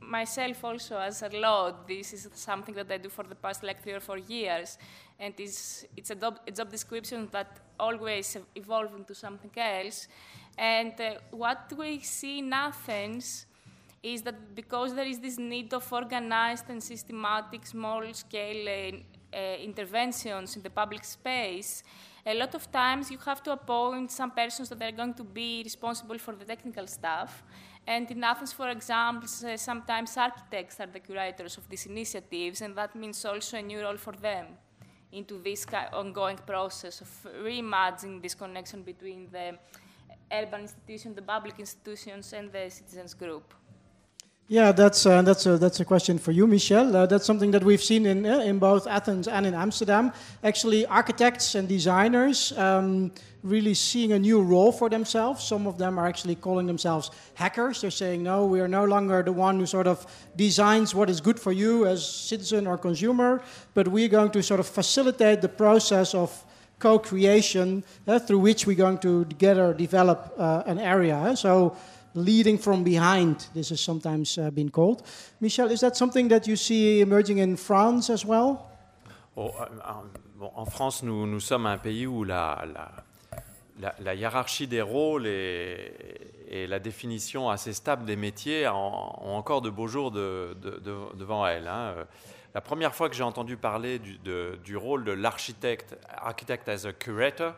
myself 0.00 0.62
also 0.62 0.98
as 0.98 1.22
a 1.22 1.28
lot, 1.30 1.88
this 1.88 2.12
is 2.12 2.28
something 2.34 2.74
that 2.74 2.90
I 2.90 2.98
do 2.98 3.08
for 3.08 3.24
the 3.24 3.34
past 3.34 3.62
like 3.62 3.82
three 3.82 3.94
or 3.94 4.00
four 4.00 4.18
years, 4.18 4.78
and 5.18 5.34
it's, 5.38 5.86
it's 5.96 6.10
a, 6.10 6.14
job, 6.14 6.40
a 6.46 6.50
job 6.50 6.70
description 6.70 7.28
that 7.32 7.58
always 7.80 8.36
evolving 8.54 9.04
to 9.06 9.14
something 9.14 9.50
else. 9.56 10.08
And 10.56 11.00
uh, 11.00 11.14
what 11.30 11.72
we 11.76 12.00
see 12.00 12.40
in 12.40 12.52
Athens 12.52 13.46
is 14.02 14.22
that 14.22 14.54
because 14.54 14.94
there 14.94 15.06
is 15.06 15.18
this 15.18 15.38
need 15.38 15.72
of 15.72 15.92
organized 15.92 16.68
and 16.68 16.82
systematic 16.82 17.66
small-scale 17.66 18.68
uh, 18.68 19.36
uh, 19.36 19.56
interventions 19.56 20.56
in 20.56 20.62
the 20.62 20.70
public 20.70 21.04
space, 21.04 21.82
a 22.26 22.34
lot 22.34 22.54
of 22.54 22.70
times 22.70 23.10
you 23.10 23.18
have 23.18 23.42
to 23.42 23.52
appoint 23.52 24.10
some 24.10 24.30
persons 24.30 24.68
that 24.68 24.82
are 24.82 24.92
going 24.92 25.14
to 25.14 25.24
be 25.24 25.62
responsible 25.64 26.18
for 26.18 26.34
the 26.34 26.44
technical 26.44 26.86
stuff. 26.86 27.42
And 27.86 28.10
in 28.10 28.22
Athens, 28.22 28.52
for 28.52 28.68
example, 28.68 29.28
uh, 29.46 29.56
sometimes 29.56 30.16
architects 30.16 30.78
are 30.80 30.86
the 30.86 31.00
curators 31.00 31.56
of 31.56 31.68
these 31.68 31.86
initiatives, 31.86 32.60
and 32.60 32.76
that 32.76 32.94
means 32.94 33.24
also 33.24 33.56
a 33.56 33.62
new 33.62 33.80
role 33.80 33.96
for 33.96 34.12
them 34.12 34.46
into 35.10 35.38
this 35.38 35.64
ongoing 35.92 36.38
process 36.46 37.00
of 37.00 37.08
reimagining 37.42 38.20
this 38.20 38.34
connection 38.34 38.82
between 38.82 39.28
the 39.30 39.56
urban 40.30 40.62
institution, 40.62 41.14
the 41.14 41.22
public 41.22 41.58
institutions, 41.58 42.32
and 42.34 42.52
the 42.52 42.68
citizens 42.68 43.14
group. 43.14 43.54
Yeah, 44.50 44.72
that's 44.72 45.04
uh, 45.04 45.20
that's 45.20 45.44
a 45.44 45.58
that's 45.58 45.80
a 45.80 45.84
question 45.84 46.16
for 46.16 46.32
you, 46.32 46.46
Michel. 46.46 46.96
Uh, 46.96 47.04
that's 47.04 47.26
something 47.26 47.50
that 47.50 47.62
we've 47.62 47.82
seen 47.82 48.06
in 48.06 48.24
uh, 48.24 48.38
in 48.38 48.58
both 48.58 48.86
Athens 48.86 49.28
and 49.28 49.44
in 49.44 49.52
Amsterdam. 49.52 50.10
Actually, 50.42 50.86
architects 50.86 51.54
and 51.54 51.68
designers 51.68 52.56
um, 52.56 53.12
really 53.42 53.74
seeing 53.74 54.12
a 54.12 54.18
new 54.18 54.40
role 54.40 54.72
for 54.72 54.88
themselves. 54.88 55.44
Some 55.44 55.66
of 55.66 55.76
them 55.76 55.98
are 55.98 56.06
actually 56.06 56.34
calling 56.34 56.66
themselves 56.66 57.10
hackers. 57.34 57.82
They're 57.82 57.90
saying, 57.90 58.22
no, 58.22 58.46
we 58.46 58.60
are 58.60 58.68
no 58.68 58.86
longer 58.86 59.22
the 59.22 59.32
one 59.32 59.58
who 59.58 59.66
sort 59.66 59.86
of 59.86 60.06
designs 60.34 60.94
what 60.94 61.10
is 61.10 61.20
good 61.20 61.38
for 61.38 61.52
you 61.52 61.84
as 61.84 62.08
citizen 62.08 62.66
or 62.66 62.78
consumer, 62.78 63.42
but 63.74 63.86
we're 63.86 64.08
going 64.08 64.30
to 64.30 64.42
sort 64.42 64.60
of 64.60 64.66
facilitate 64.66 65.42
the 65.42 65.48
process 65.50 66.14
of 66.14 66.32
co-creation 66.78 67.84
uh, 68.06 68.18
through 68.18 68.38
which 68.38 68.66
we're 68.66 68.76
going 68.76 68.98
to 68.98 69.24
together 69.26 69.74
develop 69.74 70.32
uh, 70.38 70.62
an 70.64 70.78
area. 70.78 71.36
So 71.36 71.76
leading 72.18 72.58
from 72.58 72.84
behind, 72.84 73.48
this 73.54 73.70
is 73.70 73.80
sometimes 73.80 74.38
uh, 74.38 74.50
been 74.50 74.70
called. 74.70 75.02
Michel, 75.40 75.70
is 75.70 75.80
that 75.80 75.96
something 75.96 76.28
that 76.28 76.46
you 76.46 76.56
see 76.56 77.00
emerging 77.00 77.38
in 77.38 77.56
France 77.56 78.10
as 78.10 78.24
well? 78.24 78.70
Oh, 79.36 79.50
euh, 79.60 80.46
en 80.54 80.64
France, 80.66 81.02
nous, 81.02 81.26
nous, 81.26 81.40
sommes 81.40 81.66
un 81.66 81.78
pays 81.78 82.06
où 82.06 82.24
la, 82.24 82.64
la, 82.74 82.90
la, 83.80 83.94
la 84.00 84.14
hiérarchie 84.14 84.66
des 84.66 84.82
rôles 84.82 85.26
et, 85.26 86.66
la 86.66 86.78
définition 86.78 87.50
assez 87.50 87.72
stable 87.72 88.04
des 88.04 88.16
métiers 88.16 88.66
ont, 88.68 89.36
encore 89.36 89.60
de 89.60 89.70
beaux 89.70 89.86
jours 89.86 90.10
de, 90.10 90.56
de, 90.62 90.70
de, 90.78 91.16
devant 91.16 91.46
elles. 91.46 91.68
Hein. 91.68 91.94
La 92.54 92.60
première 92.62 92.94
fois 92.94 93.10
que 93.10 93.14
j'ai 93.14 93.22
entendu 93.22 93.56
parler 93.56 93.98
du, 93.98 94.18
du 94.64 94.76
rôle 94.76 95.04
de 95.04 95.12
l'architecte, 95.12 95.96
architect 96.08 96.68
as 96.68 96.86
a 96.86 96.92
curator, 96.92 97.54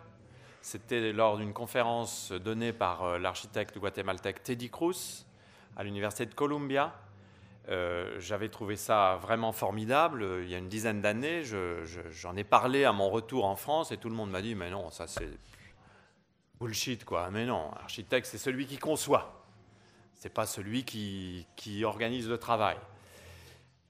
c'était 0.62 1.12
lors 1.12 1.38
d'une 1.38 1.52
conférence 1.52 2.32
donnée 2.32 2.72
par 2.72 3.04
euh, 3.04 3.18
l'architecte 3.18 3.78
guatémaltèque 3.78 4.42
Teddy 4.42 4.70
Cruz 4.70 5.24
à 5.76 5.84
l'université 5.84 6.26
de 6.26 6.34
Columbia. 6.34 6.94
Euh, 7.68 8.18
J'avais 8.18 8.48
trouvé 8.48 8.76
ça 8.76 9.18
vraiment 9.22 9.52
formidable. 9.52 10.26
Il 10.42 10.48
y 10.48 10.54
a 10.54 10.58
une 10.58 10.68
dizaine 10.68 11.00
d'années, 11.00 11.42
j'en 11.44 12.36
ai 12.36 12.44
parlé 12.44 12.84
à 12.84 12.92
mon 12.92 13.08
retour 13.08 13.44
en 13.44 13.56
France 13.56 13.92
et 13.92 13.96
tout 13.96 14.08
le 14.08 14.14
monde 14.14 14.30
m'a 14.30 14.42
dit 14.42 14.54
Mais 14.54 14.70
non, 14.70 14.90
ça 14.90 15.06
c'est 15.06 15.30
bullshit, 16.60 17.04
quoi. 17.04 17.30
Mais 17.30 17.46
non, 17.46 17.70
architecte, 17.72 18.26
c'est 18.26 18.38
celui 18.38 18.66
qui 18.66 18.78
conçoit. 18.78 19.46
C'est 20.14 20.32
pas 20.34 20.46
celui 20.46 20.84
qui, 20.84 21.46
qui 21.56 21.84
organise 21.84 22.28
le 22.28 22.36
travail. 22.36 22.76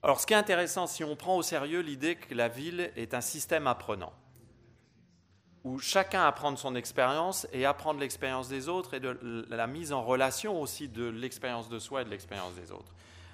Alors, 0.03 0.21
ce 0.21 0.27
qui 0.27 0.33
est 0.33 0.37
intéressant, 0.37 0.87
si 0.87 1.03
on 1.03 1.17
prend 1.17 1.37
au 1.37 1.43
sérieux 1.43 1.81
l'idée 1.81 2.15
que 2.15 2.35
la 2.35 2.49
ville 2.49 2.93
est 2.97 3.13
un 3.13 3.21
système 3.21 3.67
apprenant, 3.67 4.13
où 5.65 5.79
chacun 5.79 6.25
apprend 6.25 6.53
de 6.53 6.57
son 6.57 6.75
expérience 6.75 7.47
et 7.53 7.67
apprend 7.67 7.93
de 7.95 8.01
l'expérience 8.01 8.49
des 8.49 8.69
autres 8.69 8.95
et 8.95 9.01
de 9.01 9.47
la 9.51 9.67
mise 9.67 9.93
en 9.93 10.03
relation 10.03 10.61
aussi 10.61 10.89
de 10.89 11.05
l'expérience 11.09 11.69
de 11.69 11.79
soi 11.79 12.03
et 12.03 12.05
de 12.05 12.11
l'expérience 12.11 12.55
des 12.55 12.73
autres. 12.73 12.93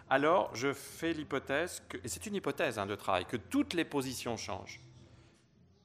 Alors, 0.09 0.55
je 0.55 0.73
fais 0.73 1.13
l'hypothèse, 1.13 1.83
et 2.05 2.09
c'est 2.09 2.27
une 2.27 2.37
hypothèse 2.37 2.79
hein, 2.79 2.87
de 2.87 2.95
travail, 2.95 3.27
que 3.27 3.37
toutes 3.37 3.75
les 3.75 3.85
positions 3.85 4.37
changent. 4.37 4.81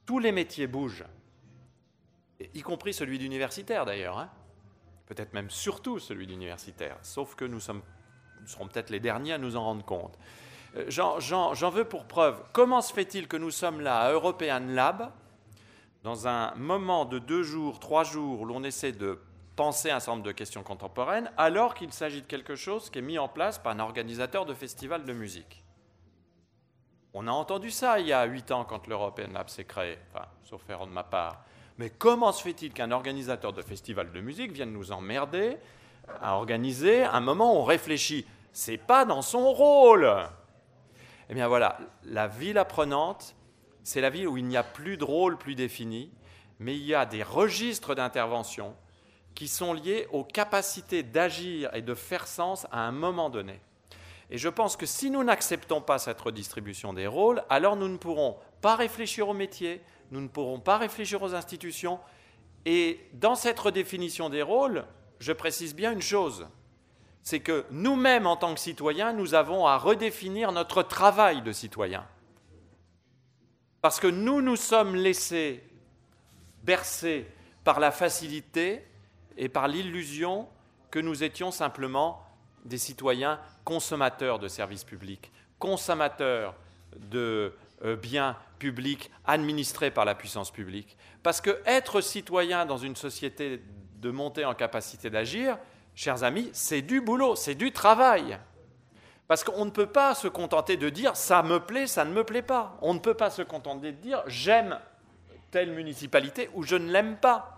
Tous 0.06 0.18
les 0.18 0.32
métiers 0.32 0.66
bougent, 0.66 1.04
y 2.54 2.60
compris 2.62 2.92
celui 2.92 3.18
d'universitaire 3.18 3.84
d'ailleurs. 3.84 4.18
Hein. 4.18 4.30
Peut-être 5.06 5.34
même 5.34 5.50
surtout 5.50 5.98
celui 5.98 6.26
d'universitaire, 6.26 6.96
sauf 7.02 7.34
que 7.34 7.44
nous, 7.44 7.60
sommes, 7.60 7.82
nous 8.40 8.46
serons 8.46 8.68
peut-être 8.68 8.90
les 8.90 9.00
derniers 9.00 9.32
à 9.32 9.38
nous 9.38 9.56
en 9.56 9.64
rendre 9.64 9.84
compte. 9.84 10.16
Euh, 10.76 10.86
j'en 10.88 11.70
veux 11.70 11.84
pour 11.84 12.06
preuve, 12.06 12.42
comment 12.52 12.80
se 12.80 12.92
fait-il 12.92 13.28
que 13.28 13.36
nous 13.36 13.50
sommes 13.50 13.80
là 13.80 14.00
à 14.00 14.12
European 14.12 14.60
Lab, 14.68 15.12
dans 16.02 16.26
un 16.26 16.54
moment 16.56 17.04
de 17.04 17.18
deux 17.18 17.42
jours, 17.42 17.78
trois 17.78 18.04
jours, 18.04 18.40
où 18.40 18.44
l'on 18.44 18.64
essaie 18.64 18.92
de 18.92 19.20
penser 19.54 19.90
un 19.90 20.00
certain 20.00 20.12
nombre 20.12 20.26
de 20.26 20.32
questions 20.32 20.62
contemporaines, 20.62 21.30
alors 21.36 21.74
qu'il 21.74 21.92
s'agit 21.92 22.22
de 22.22 22.26
quelque 22.26 22.56
chose 22.56 22.90
qui 22.90 22.98
est 22.98 23.02
mis 23.02 23.18
en 23.18 23.28
place 23.28 23.58
par 23.58 23.72
un 23.72 23.80
organisateur 23.80 24.46
de 24.46 24.54
festival 24.54 25.04
de 25.04 25.12
musique. 25.12 25.62
On 27.14 27.28
a 27.28 27.30
entendu 27.30 27.70
ça 27.70 28.00
il 28.00 28.06
y 28.06 28.12
a 28.12 28.24
huit 28.24 28.50
ans 28.50 28.64
quand 28.64 28.86
l'European 28.86 29.32
Lab 29.32 29.48
s'est 29.48 29.64
créé, 29.64 29.98
enfin, 30.12 30.26
sauf 30.42 30.68
erreur 30.70 30.86
de 30.86 30.92
ma 30.92 31.04
part. 31.04 31.44
Mais 31.78 31.90
comment 31.90 32.32
se 32.32 32.42
fait-il 32.42 32.72
qu'un 32.72 32.90
organisateur 32.90 33.52
de 33.52 33.62
festival 33.62 34.12
de 34.12 34.20
musique 34.20 34.52
vienne 34.52 34.72
nous 34.72 34.92
emmerder 34.92 35.58
à 36.20 36.36
organiser 36.36 37.04
un 37.04 37.20
moment 37.20 37.54
où 37.54 37.58
on 37.58 37.64
réfléchit? 37.64 38.26
C'est 38.52 38.78
pas 38.78 39.04
dans 39.04 39.22
son 39.22 39.52
rôle 39.52 40.10
Eh 41.28 41.34
bien 41.34 41.48
voilà, 41.48 41.78
la 42.04 42.28
ville 42.28 42.58
apprenante, 42.58 43.34
c'est 43.84 44.00
la 44.00 44.10
ville 44.10 44.28
où 44.28 44.36
il 44.36 44.46
n'y 44.46 44.56
a 44.56 44.62
plus 44.62 44.96
de 44.96 45.04
rôle 45.04 45.38
plus 45.38 45.54
défini, 45.54 46.10
mais 46.58 46.76
il 46.76 46.84
y 46.84 46.94
a 46.94 47.06
des 47.06 47.22
registres 47.22 47.94
d'intervention 47.94 48.74
qui 49.34 49.48
sont 49.48 49.72
liés 49.72 50.06
aux 50.12 50.24
capacités 50.24 51.02
d'agir 51.02 51.74
et 51.74 51.82
de 51.82 51.94
faire 51.94 52.26
sens 52.26 52.66
à 52.70 52.80
un 52.80 52.92
moment 52.92 53.30
donné. 53.30 53.60
Et 54.30 54.38
je 54.38 54.48
pense 54.48 54.76
que 54.76 54.86
si 54.86 55.10
nous 55.10 55.24
n'acceptons 55.24 55.80
pas 55.80 55.98
cette 55.98 56.20
redistribution 56.20 56.92
des 56.92 57.06
rôles, 57.06 57.42
alors 57.50 57.76
nous 57.76 57.88
ne 57.88 57.96
pourrons 57.96 58.36
pas 58.60 58.76
réfléchir 58.76 59.28
au 59.28 59.34
métier, 59.34 59.82
nous 60.10 60.20
ne 60.20 60.28
pourrons 60.28 60.60
pas 60.60 60.78
réfléchir 60.78 61.22
aux 61.22 61.34
institutions. 61.34 61.98
Et 62.64 63.00
dans 63.14 63.34
cette 63.34 63.58
redéfinition 63.58 64.30
des 64.30 64.42
rôles, 64.42 64.84
je 65.18 65.32
précise 65.32 65.74
bien 65.74 65.92
une 65.92 66.02
chose, 66.02 66.46
c'est 67.22 67.40
que 67.40 67.64
nous-mêmes, 67.70 68.26
en 68.26 68.36
tant 68.36 68.54
que 68.54 68.60
citoyens, 68.60 69.12
nous 69.12 69.34
avons 69.34 69.66
à 69.66 69.76
redéfinir 69.76 70.52
notre 70.52 70.82
travail 70.82 71.42
de 71.42 71.52
citoyen. 71.52 72.04
Parce 73.82 73.98
que 73.98 74.06
nous 74.06 74.40
nous 74.40 74.56
sommes 74.56 74.94
laissés 74.94 75.62
bercer 76.62 77.26
par 77.64 77.80
la 77.80 77.90
facilité 77.90 78.86
et 79.36 79.48
par 79.48 79.66
l'illusion 79.66 80.48
que 80.90 81.00
nous 81.00 81.24
étions 81.24 81.50
simplement 81.50 82.24
des 82.64 82.78
citoyens 82.78 83.40
consommateurs 83.64 84.38
de 84.38 84.46
services 84.46 84.84
publics, 84.84 85.32
consommateurs 85.58 86.54
de 86.96 87.54
euh, 87.84 87.96
biens 87.96 88.36
publics 88.60 89.10
administrés 89.24 89.90
par 89.90 90.04
la 90.04 90.14
puissance 90.14 90.52
publique. 90.52 90.96
Parce 91.24 91.40
que 91.40 91.60
être 91.66 92.00
citoyen 92.00 92.66
dans 92.66 92.78
une 92.78 92.94
société 92.94 93.60
de 93.96 94.10
montée 94.12 94.44
en 94.44 94.54
capacité 94.54 95.10
d'agir, 95.10 95.58
chers 95.96 96.22
amis, 96.22 96.50
c'est 96.52 96.82
du 96.82 97.00
boulot, 97.00 97.34
c'est 97.34 97.56
du 97.56 97.72
travail. 97.72 98.38
Parce 99.32 99.44
qu'on 99.44 99.64
ne 99.64 99.70
peut 99.70 99.86
pas 99.86 100.14
se 100.14 100.28
contenter 100.28 100.76
de 100.76 100.90
dire 100.90 101.16
ça 101.16 101.42
me 101.42 101.58
plaît, 101.58 101.86
ça 101.86 102.04
ne 102.04 102.12
me 102.12 102.22
plaît 102.22 102.42
pas. 102.42 102.76
On 102.82 102.92
ne 102.92 102.98
peut 102.98 103.14
pas 103.14 103.30
se 103.30 103.40
contenter 103.40 103.92
de 103.92 103.96
dire 103.96 104.22
j'aime 104.26 104.78
telle 105.50 105.72
municipalité 105.72 106.50
ou 106.52 106.64
je 106.64 106.76
ne 106.76 106.92
l'aime 106.92 107.16
pas. 107.16 107.56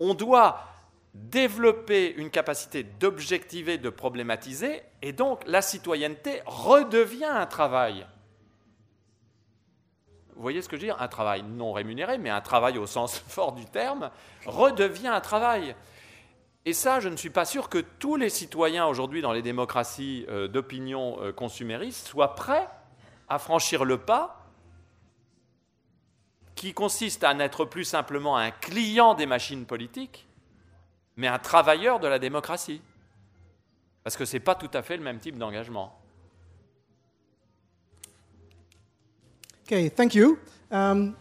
On 0.00 0.14
doit 0.14 0.64
développer 1.12 2.14
une 2.14 2.30
capacité 2.30 2.84
d'objectiver, 2.84 3.76
de 3.76 3.90
problématiser, 3.90 4.80
et 5.02 5.12
donc 5.12 5.42
la 5.46 5.60
citoyenneté 5.60 6.40
redevient 6.46 7.26
un 7.26 7.44
travail. 7.44 8.06
Vous 10.36 10.40
voyez 10.40 10.62
ce 10.62 10.70
que 10.70 10.76
je 10.76 10.80
veux 10.80 10.86
dire? 10.86 11.02
Un 11.02 11.08
travail 11.08 11.42
non 11.42 11.74
rémunéré, 11.74 12.16
mais 12.16 12.30
un 12.30 12.40
travail 12.40 12.78
au 12.78 12.86
sens 12.86 13.18
fort 13.28 13.52
du 13.52 13.66
terme, 13.66 14.10
redevient 14.46 15.08
un 15.08 15.20
travail. 15.20 15.76
Et 16.68 16.74
ça, 16.74 17.00
je 17.00 17.08
ne 17.08 17.16
suis 17.16 17.30
pas 17.30 17.46
sûr 17.46 17.70
que 17.70 17.78
tous 17.78 18.16
les 18.16 18.28
citoyens 18.28 18.84
aujourd'hui 18.84 19.22
dans 19.22 19.32
les 19.32 19.40
démocraties 19.40 20.26
euh, 20.28 20.48
d'opinion 20.48 21.16
euh, 21.22 21.32
consuméristes 21.32 22.06
soient 22.06 22.34
prêts 22.34 22.68
à 23.26 23.38
franchir 23.38 23.86
le 23.86 23.96
pas 23.96 24.44
qui 26.54 26.74
consiste 26.74 27.24
à 27.24 27.32
n'être 27.32 27.64
plus 27.64 27.84
simplement 27.84 28.36
un 28.36 28.50
client 28.50 29.14
des 29.14 29.24
machines 29.24 29.64
politiques, 29.64 30.28
mais 31.16 31.26
un 31.26 31.38
travailleur 31.38 32.00
de 32.00 32.06
la 32.06 32.18
démocratie. 32.18 32.82
Parce 34.04 34.18
que 34.18 34.26
ce 34.26 34.34
n'est 34.34 34.40
pas 34.40 34.54
tout 34.54 34.70
à 34.74 34.82
fait 34.82 34.98
le 34.98 35.02
même 35.02 35.20
type 35.20 35.38
d'engagement. 35.38 35.98
Okay, 39.62 39.88
thank 39.88 40.14
you. 40.14 40.38
Um, 40.70 41.14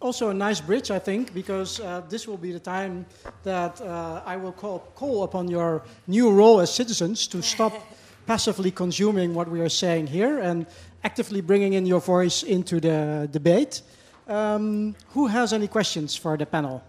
also 0.00 0.30
a 0.30 0.34
nice 0.34 0.60
bridge, 0.60 0.90
I 0.90 0.98
think, 0.98 1.32
because 1.34 1.78
uh, 1.80 2.02
this 2.08 2.26
will 2.26 2.38
be 2.38 2.52
the 2.52 2.60
time 2.60 3.06
that 3.42 3.80
uh, 3.80 4.22
I 4.24 4.36
will 4.36 4.52
call, 4.52 4.80
call 4.94 5.22
upon 5.24 5.48
your 5.48 5.82
new 6.06 6.30
role 6.30 6.60
as 6.60 6.72
citizens 6.72 7.26
to 7.28 7.42
stop 7.42 7.72
passively 8.26 8.70
consuming 8.70 9.34
what 9.34 9.48
we 9.48 9.60
are 9.60 9.68
saying 9.68 10.06
here 10.06 10.38
and 10.38 10.66
actively 11.04 11.40
bringing 11.40 11.74
in 11.74 11.86
your 11.86 12.00
voice 12.00 12.42
into 12.42 12.80
the 12.80 13.28
debate. 13.30 13.82
Um, 14.26 14.94
who 15.10 15.26
has 15.26 15.52
any 15.52 15.68
questions 15.68 16.16
for 16.16 16.36
the 16.36 16.46
panel? 16.46 16.82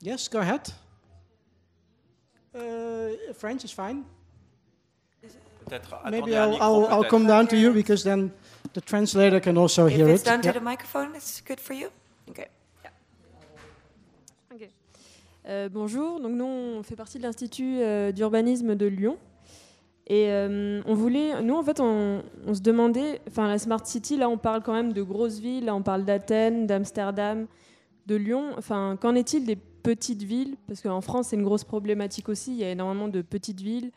Yes, 0.00 0.28
go 0.28 0.40
ahead. 0.40 0.70
Uh, 2.54 3.32
French 3.32 3.64
is 3.64 3.70
fine. 3.70 4.04
Maybe 6.10 6.34
I'll, 6.36 6.56
I'll, 6.60 6.86
I'll 6.90 7.08
come 7.08 7.26
down 7.26 7.46
to 7.48 7.56
you 7.56 7.72
because 7.72 8.02
then 8.04 8.30
the 8.74 8.80
translator 8.80 9.40
can 9.40 9.56
also 9.56 9.86
if 9.86 9.94
hear 9.96 10.08
it's 10.08 10.22
it. 10.22 10.26
down 10.26 10.40
to 10.40 10.48
Yeah. 10.48 10.58
the 10.58 10.60
microphone, 10.64 11.14
it's 11.14 11.42
good 11.46 11.60
for 11.60 11.74
you? 11.74 11.88
Okay. 12.30 12.48
Yeah. 12.84 12.90
Ok. 14.54 14.68
Euh, 15.48 15.68
bonjour, 15.70 16.20
donc 16.20 16.32
nous 16.32 16.44
on 16.44 16.82
fait 16.82 16.96
partie 16.96 17.18
de 17.18 17.22
l'Institut 17.24 17.78
euh, 17.80 18.12
d'urbanisme 18.12 18.74
de 18.74 18.86
Lyon. 18.86 19.16
Et 20.06 20.26
euh, 20.28 20.82
on 20.84 20.94
voulait, 20.94 21.40
nous 21.42 21.54
en 21.54 21.62
fait 21.62 21.80
on, 21.80 22.22
on 22.46 22.54
se 22.54 22.60
demandait, 22.60 23.20
enfin 23.28 23.48
la 23.48 23.58
Smart 23.58 23.84
City, 23.86 24.16
là 24.18 24.28
on 24.28 24.36
parle 24.36 24.62
quand 24.62 24.74
même 24.74 24.92
de 24.92 25.02
grosses 25.02 25.38
villes, 25.38 25.64
là 25.64 25.74
on 25.74 25.82
parle 25.82 26.04
d'Athènes, 26.04 26.66
d'Amsterdam, 26.66 27.46
de 28.06 28.14
Lyon. 28.16 28.50
Enfin, 28.58 28.98
qu'en 29.00 29.14
est-il 29.14 29.46
des 29.46 29.56
petites 29.56 30.22
villes? 30.22 30.56
Parce 30.66 30.82
qu'en 30.82 31.00
France 31.00 31.28
c'est 31.28 31.36
une 31.36 31.42
grosse 31.42 31.64
problématique 31.64 32.28
aussi, 32.28 32.52
il 32.52 32.58
y 32.58 32.64
a 32.64 32.70
énormément 32.70 33.08
de 33.08 33.22
petites 33.22 33.62
villes 33.62 33.92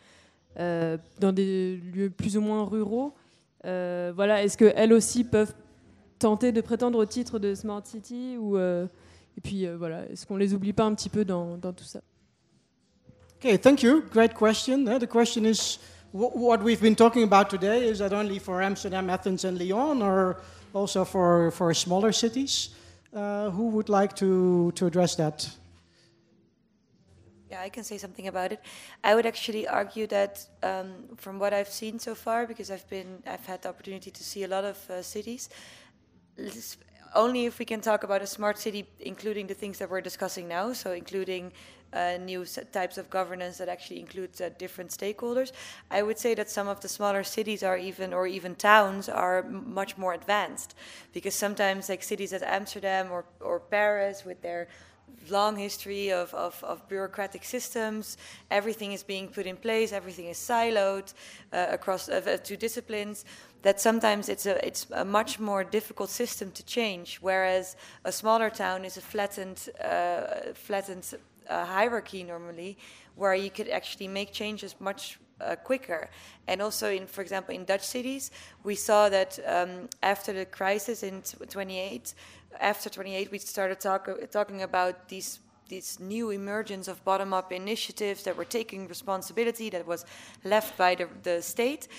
dans 0.58 1.32
des 1.32 1.78
lieux 1.94 2.10
plus 2.10 2.36
ou 2.38 2.42
moins 2.42 2.66
ruraux. 2.66 3.14
Euh, 3.66 4.12
voilà, 4.16 4.44
est-ce 4.44 4.58
qu'elles 4.58 4.94
aussi 4.94 5.24
peuvent 5.24 5.54
tenter 6.20 6.52
de 6.52 6.62
prétendre 6.62 7.00
au 7.00 7.06
titre 7.06 7.40
de 7.40 7.54
Smart 7.54 7.82
City 7.86 8.38
ou 8.40 8.58
euh, 8.58 8.88
et 9.38 9.42
puis 9.42 9.68
euh, 9.68 9.76
voilà, 9.78 10.06
est-ce 10.10 10.26
qu'on 10.26 10.38
les 10.38 10.54
oublie 10.54 10.74
pas 10.74 10.84
un 10.84 10.96
petit 10.96 11.10
peu 11.10 11.26
dans, 11.26 11.58
dans 11.58 11.74
tout 11.74 11.84
ça? 11.84 12.00
Okay, 13.40 13.58
thank 13.58 13.84
you. 13.84 14.04
Great 14.12 14.34
question. 14.34 14.88
Uh, 14.88 14.98
the 14.98 15.08
question 15.08 15.46
is 15.46 15.78
wh- 16.12 16.36
what 16.36 16.64
we've 16.64 16.82
been 16.82 16.96
talking 16.96 17.24
about 17.24 17.50
today 17.50 17.88
is 17.88 18.00
that 18.00 18.14
only 18.14 18.40
for 18.40 18.64
Amsterdam, 18.64 19.10
Athens, 19.10 19.46
and 19.46 19.60
Lyon, 19.60 20.02
or 20.02 20.38
also 20.74 21.06
for, 21.06 21.52
for 21.52 21.72
smaller 21.74 22.12
cities? 22.12 22.70
Uh, 23.14 23.52
who 23.52 23.70
would 23.70 23.90
like 23.90 24.16
to, 24.16 24.72
to 24.76 24.88
address 24.88 25.16
that? 25.16 25.48
Yeah, 27.50 27.62
I 27.62 27.70
can 27.70 27.84
say 27.84 27.98
something 27.98 28.28
about 28.28 28.52
it. 28.52 28.60
I 29.04 29.16
would 29.16 29.26
actually 29.26 29.68
argue 29.68 30.06
that 30.08 30.46
um, 30.64 30.94
from 31.16 31.40
what 31.40 31.54
I've 31.54 31.70
seen 31.70 31.98
so 31.98 32.14
far, 32.14 32.46
because 32.46 32.70
I've 32.70 32.88
been, 32.90 33.24
I've 33.26 33.46
had 33.46 33.62
the 33.62 33.70
opportunity 33.70 34.12
to 34.12 34.24
see 34.24 34.44
a 34.44 34.48
lot 34.50 34.66
of 34.66 34.90
uh, 34.90 35.02
cities. 35.02 35.50
Only 37.16 37.46
if 37.46 37.58
we 37.58 37.64
can 37.64 37.80
talk 37.80 38.04
about 38.04 38.22
a 38.22 38.28
smart 38.28 38.60
city, 38.60 38.86
including 39.00 39.48
the 39.48 39.54
things 39.54 39.80
that 39.80 39.90
we're 39.90 40.02
discussing 40.02 40.50
now, 40.50 40.74
so 40.74 40.92
including 40.92 41.54
uh, 41.94 42.18
new 42.18 42.46
types 42.74 42.98
of 42.98 43.10
governance 43.10 43.58
that 43.60 43.70
actually 43.70 44.02
includes 44.02 44.42
uh, 44.42 44.50
different 44.60 44.92
stakeholders. 44.92 45.54
I 45.90 46.04
would 46.04 46.20
say 46.20 46.36
that 46.36 46.50
some 46.50 46.68
of 46.68 46.82
the 46.82 46.90
smaller 46.90 47.24
cities 47.24 47.64
are 47.64 47.78
even, 47.78 48.14
or 48.14 48.28
even 48.28 48.56
towns, 48.56 49.08
are 49.08 49.44
much 49.44 49.98
more 49.98 50.14
advanced, 50.14 50.76
because 51.14 51.34
sometimes 51.34 51.88
like 51.88 52.04
cities 52.04 52.34
as 52.34 52.44
Amsterdam 52.44 53.10
or, 53.10 53.24
or 53.40 53.62
Paris, 53.62 54.26
with 54.26 54.42
their 54.42 54.68
long 55.30 55.58
history 55.58 56.10
of, 56.12 56.34
of, 56.34 56.64
of 56.64 56.88
bureaucratic 56.88 57.44
systems. 57.44 58.18
Everything 58.50 58.94
is 58.94 59.04
being 59.04 59.28
put 59.28 59.46
in 59.46 59.58
place. 59.58 59.92
Everything 59.92 60.28
is 60.28 60.38
siloed 60.38 61.14
uh, 61.54 61.68
across 61.70 62.10
uh, 62.10 62.38
two 62.44 62.58
disciplines. 62.58 63.26
That 63.64 63.82
sometimes 63.82 64.30
it's 64.30 64.46
a 64.46 64.66
it's 64.66 64.88
a 64.92 65.04
much 65.04 65.40
more 65.40 65.64
difficult 65.64 66.10
system 66.10 66.52
to 66.52 66.64
change. 66.64 67.18
Whereas 67.22 67.76
a 68.06 68.12
smaller 68.12 68.50
town 68.50 68.86
is 68.86 68.98
a 68.98 69.02
flattened 69.02 69.70
uh, 69.84 70.54
flattened 70.54 71.14
uh, 71.50 71.66
hierarchy 71.66 72.24
normally, 72.24 72.78
where 73.16 73.36
you 73.36 73.50
could 73.50 73.70
actually 73.70 74.08
make 74.08 74.32
changes 74.32 74.76
much 74.80 75.20
uh, 75.42 75.56
quicker. 75.56 76.10
And 76.48 76.62
also, 76.62 76.90
in 76.90 77.08
for 77.08 77.22
example, 77.22 77.54
in 77.54 77.66
Dutch 77.66 77.86
cities, 77.86 78.32
we 78.64 78.76
saw 78.76 79.10
that 79.10 79.40
um, 79.46 79.90
after 80.04 80.34
the 80.34 80.46
crisis 80.46 81.04
in 81.04 81.22
t- 81.22 81.38
28, 81.46 82.14
after 82.60 82.90
28, 82.90 83.32
we 83.32 83.40
started 83.40 83.80
talk, 83.80 84.10
talking 84.32 84.62
about 84.62 85.10
these 85.10 85.40
this 85.70 86.00
new 86.00 86.30
emergence 86.30 86.88
of 86.88 87.04
bottom-up 87.04 87.52
initiatives 87.52 88.24
that 88.24 88.38
were 88.38 88.46
taking 88.46 88.88
responsibility 88.88 89.70
that 89.70 89.86
was 89.86 90.06
left 90.46 90.78
by 90.78 90.96
the, 90.96 91.10
the 91.24 91.42
state. 91.42 91.90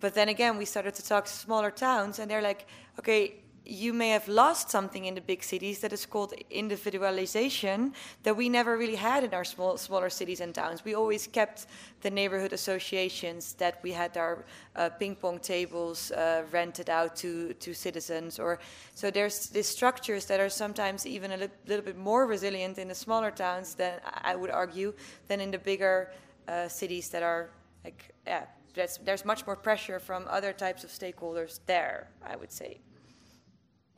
But 0.00 0.14
then 0.14 0.28
again, 0.28 0.56
we 0.56 0.64
started 0.64 0.94
to 0.94 1.04
talk 1.04 1.26
to 1.26 1.32
smaller 1.32 1.70
towns, 1.70 2.18
and 2.18 2.30
they're 2.30 2.42
like, 2.42 2.66
okay, 2.98 3.34
you 3.68 3.92
may 3.92 4.08
have 4.08 4.26
lost 4.28 4.70
something 4.70 5.04
in 5.04 5.14
the 5.14 5.20
big 5.20 5.44
cities 5.44 5.80
that 5.80 5.92
is 5.92 6.06
called 6.06 6.32
individualization 6.50 7.92
that 8.22 8.34
we 8.34 8.48
never 8.48 8.78
really 8.78 8.94
had 8.96 9.24
in 9.24 9.34
our 9.34 9.44
small, 9.44 9.76
smaller 9.76 10.08
cities 10.08 10.40
and 10.40 10.54
towns. 10.54 10.86
We 10.86 10.94
always 10.94 11.26
kept 11.26 11.66
the 12.00 12.10
neighborhood 12.10 12.54
associations 12.54 13.52
that 13.54 13.80
we 13.82 13.92
had 13.92 14.16
our 14.16 14.46
uh, 14.74 14.88
ping 14.88 15.16
pong 15.16 15.38
tables 15.38 16.10
uh, 16.12 16.44
rented 16.50 16.88
out 16.88 17.14
to, 17.16 17.52
to 17.52 17.74
citizens. 17.74 18.38
Or 18.38 18.58
so 18.94 19.10
there's 19.10 19.48
these 19.48 19.66
structures 19.68 20.24
that 20.26 20.40
are 20.40 20.48
sometimes 20.48 21.04
even 21.04 21.32
a 21.32 21.36
li- 21.36 21.48
little 21.66 21.84
bit 21.84 21.98
more 21.98 22.26
resilient 22.26 22.78
in 22.78 22.88
the 22.88 22.94
smaller 22.94 23.30
towns 23.30 23.74
than 23.74 24.00
I 24.22 24.34
would 24.34 24.50
argue 24.50 24.94
than 25.26 25.40
in 25.40 25.50
the 25.50 25.58
bigger 25.58 26.10
uh, 26.48 26.68
cities 26.68 27.10
that 27.10 27.22
are 27.22 27.50
like 27.84 28.14
yeah. 28.26 28.46
There's, 28.74 28.98
there's 28.98 29.24
much 29.24 29.44
more 29.44 29.56
pressure 29.56 29.98
from 29.98 30.26
other 30.28 30.52
types 30.52 30.84
of 30.84 30.90
stakeholders 30.90 31.58
there, 31.66 32.06
I 32.24 32.36
would 32.36 32.52
say. 32.52 32.78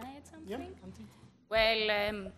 Can 0.01 0.09
I 0.09 0.17
add 0.17 0.27
something? 0.27 1.09
Well, 1.51 1.91
um, 1.91 2.29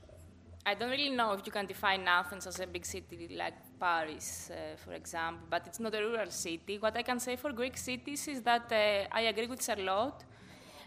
I 0.67 0.75
don't 0.75 0.91
really 0.91 1.11
know 1.11 1.33
if 1.33 1.47
you 1.47 1.53
can 1.53 1.67
define 1.67 2.07
Athens 2.09 2.47
as 2.47 2.59
a 2.61 2.67
big 2.67 2.85
city 2.85 3.37
like 3.37 3.55
Paris, 3.79 4.51
uh, 4.51 4.77
for 4.77 4.93
example, 4.95 5.47
but 5.49 5.67
it's 5.67 5.81
not 5.81 5.95
a 5.95 5.99
rural 6.01 6.31
city. 6.31 6.79
What 6.79 6.97
I 6.97 7.03
can 7.03 7.21
say 7.21 7.37
for 7.37 7.53
Greek 7.53 7.77
cities 7.77 8.27
is 8.29 8.43
that 8.43 8.71
uh, 8.73 9.09
I 9.13 9.23
agree 9.23 9.47
with 9.47 9.63
Charlotte. 9.63 10.25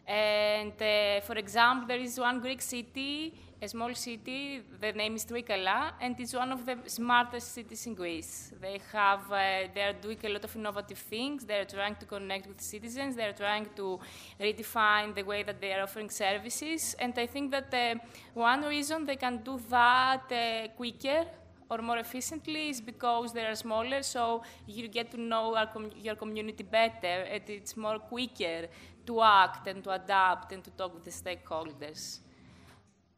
And 0.07 0.73
uh, 0.81 1.21
for 1.21 1.35
example, 1.35 1.87
there 1.87 1.99
is 1.99 2.19
one 2.19 2.39
Greek 2.39 2.61
city, 2.61 3.33
a 3.61 3.67
small 3.67 3.93
city, 3.95 4.61
the 4.81 4.91
name 4.91 5.15
is 5.15 5.25
Trikala, 5.25 5.93
and 6.01 6.19
it's 6.19 6.33
one 6.33 6.51
of 6.51 6.65
the 6.65 6.77
smartest 6.87 7.53
cities 7.53 7.87
in 7.87 7.95
Greece. 7.95 8.51
They 8.61 8.79
have, 8.91 9.31
uh, 9.31 9.67
they 9.73 9.81
are 9.81 9.93
doing 9.93 10.17
a 10.23 10.29
lot 10.29 10.43
of 10.43 10.55
innovative 10.55 10.97
things. 10.97 11.45
They 11.45 11.59
are 11.59 11.65
trying 11.65 11.95
to 11.95 12.05
connect 12.05 12.47
with 12.47 12.59
citizens. 12.59 13.15
They 13.15 13.23
are 13.23 13.33
trying 13.33 13.67
to 13.77 13.99
redefine 14.39 15.15
the 15.15 15.23
way 15.23 15.43
that 15.43 15.61
they 15.61 15.73
are 15.73 15.83
offering 15.83 16.09
services. 16.09 16.95
And 16.99 17.17
I 17.17 17.27
think 17.27 17.51
that 17.51 17.73
uh, 17.73 17.95
one 18.33 18.63
reason 18.63 19.05
they 19.05 19.15
can 19.15 19.37
do 19.37 19.59
that 19.69 20.31
uh, 20.31 20.67
quicker 20.75 21.25
or 21.69 21.79
more 21.79 21.97
efficiently 21.97 22.69
is 22.69 22.81
because 22.81 23.33
they 23.33 23.45
are 23.45 23.55
smaller, 23.55 24.03
so 24.03 24.43
you 24.67 24.87
get 24.87 25.09
to 25.11 25.19
know 25.19 25.55
com 25.73 25.89
your 26.03 26.15
community 26.15 26.63
better, 26.63 27.25
and 27.31 27.41
it's 27.47 27.75
more 27.75 27.97
quicker 27.97 28.67
to 29.07 29.21
act 29.21 29.67
and 29.67 29.83
to 29.83 29.89
adapt 29.91 30.51
and 30.51 30.63
to 30.63 30.69
talk 30.71 30.93
with 30.93 31.05
the 31.05 31.11
stakeholders. 31.11 32.19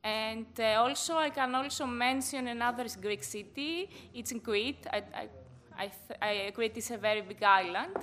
And 0.03 0.47
uh, 0.59 0.81
also, 0.81 1.17
I 1.17 1.29
can 1.29 1.53
also 1.55 1.85
mention 1.85 2.47
another 2.47 2.85
Greek 3.01 3.23
city. 3.23 3.89
It's 4.13 4.31
in 4.31 4.39
Crete. 4.39 4.87
I, 4.91 5.03
I, 5.77 5.91
I, 6.21 6.51
Crete 6.53 6.77
is 6.77 6.91
a 6.91 6.97
very 6.97 7.21
big 7.21 7.43
island 7.43 7.97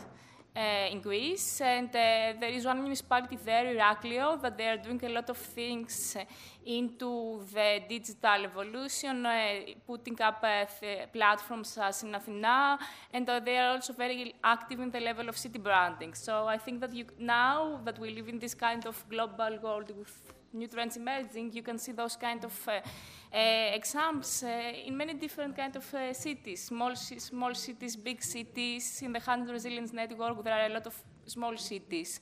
uh, 0.57 0.89
in 0.91 1.01
Greece, 1.01 1.61
and 1.61 1.89
uh, 1.89 2.33
there 2.39 2.51
is 2.51 2.65
one 2.65 2.81
municipality 2.81 3.37
there, 3.45 3.75
Iraklio, 3.75 4.41
that 4.41 4.57
they 4.57 4.69
are 4.69 4.77
doing 4.77 5.01
a 5.05 5.09
lot 5.09 5.29
of 5.29 5.37
things 5.37 6.16
into 6.65 7.43
the 7.53 7.83
digital 7.89 8.45
evolution, 8.45 9.27
uh, 9.27 9.61
putting 9.87 10.21
up 10.23 10.45
uh, 10.45 10.65
platforms 11.12 11.77
as 11.79 12.03
Synathina, 12.03 12.79
and 13.12 13.29
uh, 13.29 13.41
they 13.41 13.59
are 13.59 13.73
also 13.75 13.93
very 13.93 14.35
active 14.45 14.79
in 14.81 14.91
the 14.91 15.01
level 15.01 15.29
of 15.29 15.37
city 15.37 15.59
branding. 15.59 16.15
So 16.15 16.47
I 16.47 16.59
think 16.59 16.81
that 16.81 16.95
you, 16.95 17.07
now 17.19 17.81
that 17.85 17.99
we 17.99 18.11
live 18.11 18.29
in 18.29 18.39
this 18.39 18.55
kind 18.55 18.87
of 18.87 19.05
global 19.09 19.59
world 19.61 19.91
with 19.97 20.23
new 20.55 20.68
trends 20.68 20.97
emerging, 20.97 21.52
you 21.52 21.62
can 21.62 21.78
see 21.78 21.93
those 21.93 22.16
kind 22.16 22.44
of 22.44 22.68
uh, 22.68 22.72
uh, 22.72 23.74
exams 23.74 24.43
uh, 24.43 24.72
in 24.86 24.97
many 24.97 25.14
different 25.14 25.56
kind 25.56 25.74
of 25.76 25.85
cities, 26.16 26.64
small, 26.64 26.94
small 26.97 27.55
cities, 27.55 27.97
big 27.97 28.22
cities. 28.22 29.02
In 29.02 29.12
the 29.12 29.20
Hand 29.20 29.48
Resilience 29.51 29.93
Network, 29.93 30.43
there 30.44 30.55
are 30.55 30.66
a 30.66 30.72
lot 30.72 30.86
of 30.86 30.94
small 31.26 31.56
cities. 31.56 32.20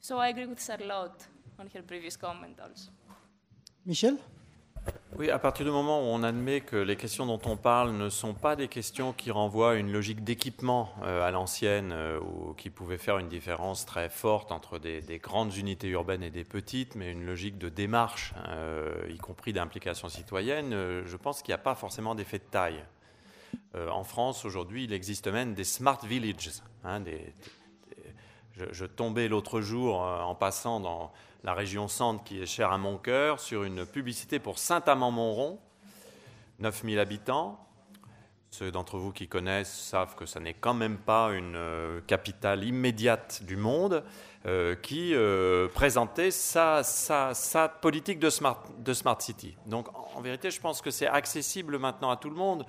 So 0.00 0.18
I 0.18 0.28
agree 0.28 0.46
with 0.46 0.62
Charlotte 0.62 1.26
on 1.58 1.68
her 1.72 1.82
previous 1.82 2.16
comment 2.16 2.58
also. 2.60 2.90
Michel 3.84 4.18
Oui, 5.18 5.28
à 5.30 5.38
partir 5.38 5.66
du 5.66 5.70
moment 5.70 6.00
où 6.00 6.04
on 6.04 6.22
admet 6.22 6.62
que 6.62 6.76
les 6.76 6.96
questions 6.96 7.26
dont 7.26 7.40
on 7.44 7.58
parle 7.58 7.92
ne 7.92 8.08
sont 8.08 8.32
pas 8.32 8.56
des 8.56 8.68
questions 8.68 9.12
qui 9.12 9.30
renvoient 9.30 9.72
à 9.72 9.74
une 9.74 9.92
logique 9.92 10.24
d'équipement 10.24 10.90
euh, 11.02 11.22
à 11.22 11.30
l'ancienne 11.30 11.92
euh, 11.92 12.18
ou 12.18 12.54
qui 12.54 12.70
pouvait 12.70 12.96
faire 12.96 13.18
une 13.18 13.28
différence 13.28 13.84
très 13.84 14.08
forte 14.08 14.50
entre 14.52 14.78
des, 14.78 15.02
grandes 15.22 15.54
unités 15.54 15.88
urbaines 15.88 16.22
et 16.22 16.30
des 16.30 16.44
petites, 16.44 16.94
mais 16.94 17.12
une 17.12 17.26
logique 17.26 17.58
de 17.58 17.68
démarche, 17.68 18.32
euh, 18.48 19.06
y 19.10 19.18
compris 19.18 19.52
d'implication 19.52 20.08
citoyenne, 20.08 20.70
je 21.04 21.16
pense 21.18 21.42
qu'il 21.42 21.50
n'y 21.50 21.56
a 21.56 21.62
pas 21.62 21.74
forcément 21.74 22.14
d'effet 22.14 22.38
de 22.38 22.44
taille. 22.50 22.82
en 23.74 24.04
France, 24.04 24.46
aujourd'hui, 24.46 24.84
il 24.84 24.94
existe 24.94 25.28
même 25.28 25.52
des 25.52 25.64
smart 25.64 26.00
villages. 26.04 26.62
Hein, 26.84 27.04
je, 28.56 28.86
tombais 28.86 29.28
l'autre 29.28 29.60
jour 29.60 30.00
en 30.00 30.34
passant 30.34 30.80
dans 30.80 31.12
la 31.44 31.54
région 31.54 31.88
centre 31.88 32.22
qui 32.24 32.40
est 32.40 32.46
chère 32.46 32.72
à 32.72 32.78
mon 32.78 32.98
cœur, 32.98 33.40
sur 33.40 33.64
une 33.64 33.84
publicité 33.84 34.38
pour 34.38 34.58
Saint-Amand-Montrond, 34.58 35.58
9000 36.60 36.98
habitants. 36.98 37.58
Ceux 38.50 38.70
d'entre 38.70 38.98
vous 38.98 39.12
qui 39.12 39.28
connaissent 39.28 39.72
savent 39.72 40.14
que 40.14 40.26
ça 40.26 40.38
n'est 40.38 40.54
quand 40.54 40.74
même 40.74 40.98
pas 40.98 41.30
une 41.32 41.56
euh, 41.56 42.00
capitale 42.06 42.64
immédiate 42.64 43.42
du 43.44 43.56
monde, 43.56 44.04
euh, 44.44 44.74
qui 44.74 45.14
euh, 45.14 45.68
présentait 45.68 46.30
sa, 46.30 46.82
sa, 46.82 47.68
politique 47.68 48.18
de 48.18 48.28
smart, 48.28 48.62
de 48.78 48.92
smart 48.92 49.18
City. 49.20 49.56
Donc 49.66 49.86
en 50.14 50.20
vérité, 50.20 50.50
je 50.50 50.60
pense 50.60 50.82
que 50.82 50.90
c'est 50.90 51.06
accessible 51.06 51.78
maintenant 51.78 52.10
à 52.10 52.16
tout 52.16 52.28
le 52.28 52.36
monde. 52.36 52.66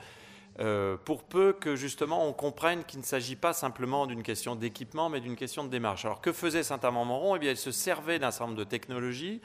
Euh, 0.59 0.97
pour 1.03 1.23
peu 1.23 1.51
que 1.51 1.75
justement 1.75 2.27
on 2.27 2.33
comprenne 2.33 2.83
qu'il 2.83 2.99
ne 2.99 3.05
s'agit 3.05 3.35
pas 3.35 3.53
simplement 3.53 4.05
d'une 4.05 4.21
question 4.21 4.55
d'équipement, 4.55 5.09
mais 5.09 5.19
d'une 5.19 5.35
question 5.35 5.63
de 5.63 5.69
démarche. 5.69 6.05
Alors 6.05 6.21
que 6.21 6.31
faisait 6.31 6.61
Saint-Amand-Montrond 6.61 7.35
Eh 7.35 7.39
bien, 7.39 7.51
il 7.51 7.57
se 7.57 7.71
servait 7.71 8.19
d'un 8.19 8.29
certain 8.29 8.47
nombre 8.47 8.59
de 8.59 8.63
technologies 8.63 9.41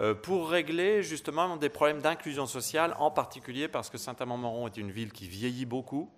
euh, 0.00 0.14
pour 0.14 0.50
régler 0.50 1.02
justement 1.02 1.56
des 1.56 1.68
problèmes 1.68 2.00
d'inclusion 2.00 2.46
sociale, 2.46 2.94
en 3.00 3.10
particulier 3.10 3.66
parce 3.66 3.90
que 3.90 3.98
Saint-Amand-Montrond 3.98 4.68
est 4.68 4.76
une 4.76 4.92
ville 4.92 5.12
qui 5.12 5.26
vieillit 5.26 5.66
beaucoup. 5.66 6.08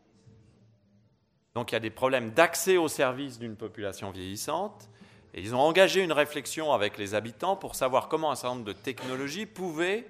Donc 1.54 1.72
il 1.72 1.74
y 1.74 1.76
a 1.76 1.80
des 1.80 1.90
problèmes 1.90 2.32
d'accès 2.32 2.76
aux 2.76 2.88
services 2.88 3.38
d'une 3.38 3.56
population 3.56 4.10
vieillissante. 4.10 4.90
Et 5.32 5.40
ils 5.40 5.54
ont 5.54 5.60
engagé 5.60 6.02
une 6.02 6.12
réflexion 6.12 6.72
avec 6.72 6.98
les 6.98 7.14
habitants 7.14 7.56
pour 7.56 7.74
savoir 7.74 8.08
comment 8.08 8.30
un 8.30 8.36
certain 8.36 8.56
nombre 8.56 8.66
de 8.66 8.72
technologies 8.72 9.46
pouvaient 9.46 10.06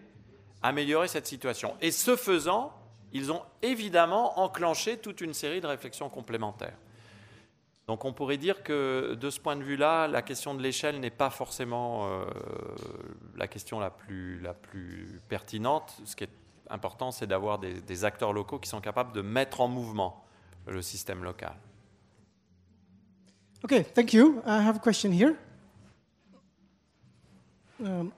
améliorer 0.60 1.08
cette 1.08 1.26
situation. 1.26 1.76
Et 1.80 1.92
ce 1.92 2.16
faisant, 2.16 2.72
ils 3.14 3.30
ont 3.32 3.42
évidemment 3.62 4.40
enclenché 4.40 4.98
toute 4.98 5.20
une 5.20 5.32
série 5.32 5.60
de 5.60 5.66
réflexions 5.66 6.10
complémentaires. 6.10 6.76
Donc 7.86 8.04
on 8.04 8.12
pourrait 8.12 8.38
dire 8.38 8.62
que 8.62 9.14
de 9.14 9.30
ce 9.30 9.38
point 9.38 9.56
de 9.56 9.62
vue-là, 9.62 10.08
la 10.08 10.22
question 10.22 10.54
de 10.54 10.62
l'échelle 10.62 11.00
n'est 11.00 11.10
pas 11.10 11.30
forcément 11.30 12.08
euh, 12.08 12.24
la 13.36 13.46
question 13.46 13.78
la 13.78 13.90
plus, 13.90 14.40
la 14.40 14.52
plus 14.52 15.20
pertinente. 15.28 15.94
Ce 16.04 16.16
qui 16.16 16.24
est 16.24 16.30
important, 16.70 17.12
c'est 17.12 17.26
d'avoir 17.26 17.58
des, 17.58 18.04
acteurs 18.04 18.32
locaux 18.32 18.58
qui 18.58 18.68
sont 18.68 18.80
capables 18.80 19.12
de 19.12 19.20
mettre 19.20 19.60
en 19.60 19.68
mouvement 19.68 20.24
le 20.66 20.82
système 20.82 21.22
local. 21.22 21.54
Okay, 23.62 23.84
thank 23.84 24.12
you. 24.12 24.42
I 24.46 24.60
have 24.60 24.76
a 24.76 24.80
question 24.80 25.12
here. 25.12 25.36
Um, 27.82 28.12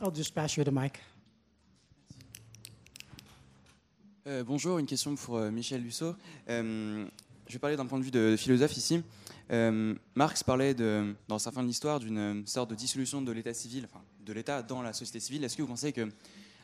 I'll 0.00 0.14
just 0.14 0.34
pass 0.34 0.56
you 0.56 0.64
the 0.64 0.72
mic. 0.72 1.00
Euh, 4.26 4.42
bonjour, 4.42 4.78
une 4.78 4.86
question 4.86 5.14
pour 5.16 5.36
euh, 5.36 5.50
Michel 5.50 5.82
Lusso. 5.82 6.14
Euh, 6.48 7.06
je 7.46 7.52
vais 7.52 7.58
parler 7.58 7.76
d'un 7.76 7.84
point 7.84 7.98
de 7.98 8.04
vue 8.04 8.10
de 8.10 8.36
philosophe 8.38 8.74
ici. 8.74 9.02
Marx 10.14 10.42
parlait 10.42 10.74
dans 11.28 11.38
sa 11.38 11.52
fin 11.52 11.62
de 11.62 11.66
l'histoire 11.66 12.00
d'une 12.00 12.46
sorte 12.46 12.70
de 12.70 12.74
dissolution 12.74 13.20
de 13.20 13.30
l'État 13.32 13.52
civil, 13.52 13.84
enfin, 13.84 14.02
de 14.24 14.32
l'État 14.32 14.62
dans 14.62 14.80
la 14.80 14.94
société 14.94 15.20
civile. 15.20 15.44
Est-ce 15.44 15.58
que 15.58 15.60
vous 15.60 15.68
pensez 15.68 15.92
que 15.92 16.08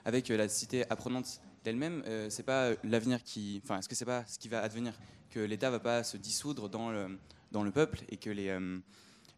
avec 0.06 0.28
la 0.28 0.48
cité 0.48 0.90
apprenante 0.90 1.42
d'elle-même, 1.62 2.02
c'est 2.30 2.44
pas 2.44 2.70
l'avenir 2.82 3.22
qui, 3.22 3.60
enfin, 3.62 3.78
est-ce 3.78 3.90
que 3.90 3.94
c'est 3.94 4.06
pas 4.06 4.24
ce 4.26 4.38
qui 4.38 4.48
va 4.48 4.62
advenir 4.62 4.94
que 5.28 5.40
l'État 5.40 5.68
va 5.68 5.80
pas 5.80 6.02
se 6.02 6.16
dissoudre 6.16 6.70
dans 6.70 6.90
le, 6.90 7.18
dans 7.52 7.62
le 7.62 7.70
peuple 7.70 8.00
et 8.08 8.16
que 8.16 8.30
les 8.30 8.58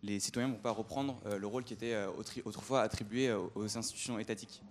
les 0.04 0.20
citoyens 0.20 0.48
vont 0.48 0.58
pas 0.58 0.70
reprendre 0.70 1.20
le 1.36 1.46
rôle 1.48 1.64
qui 1.64 1.74
était 1.74 1.96
autrefois 2.44 2.82
attribué 2.82 3.32
aux 3.32 3.76
institutions 3.76 4.20
étatiques? 4.20 4.62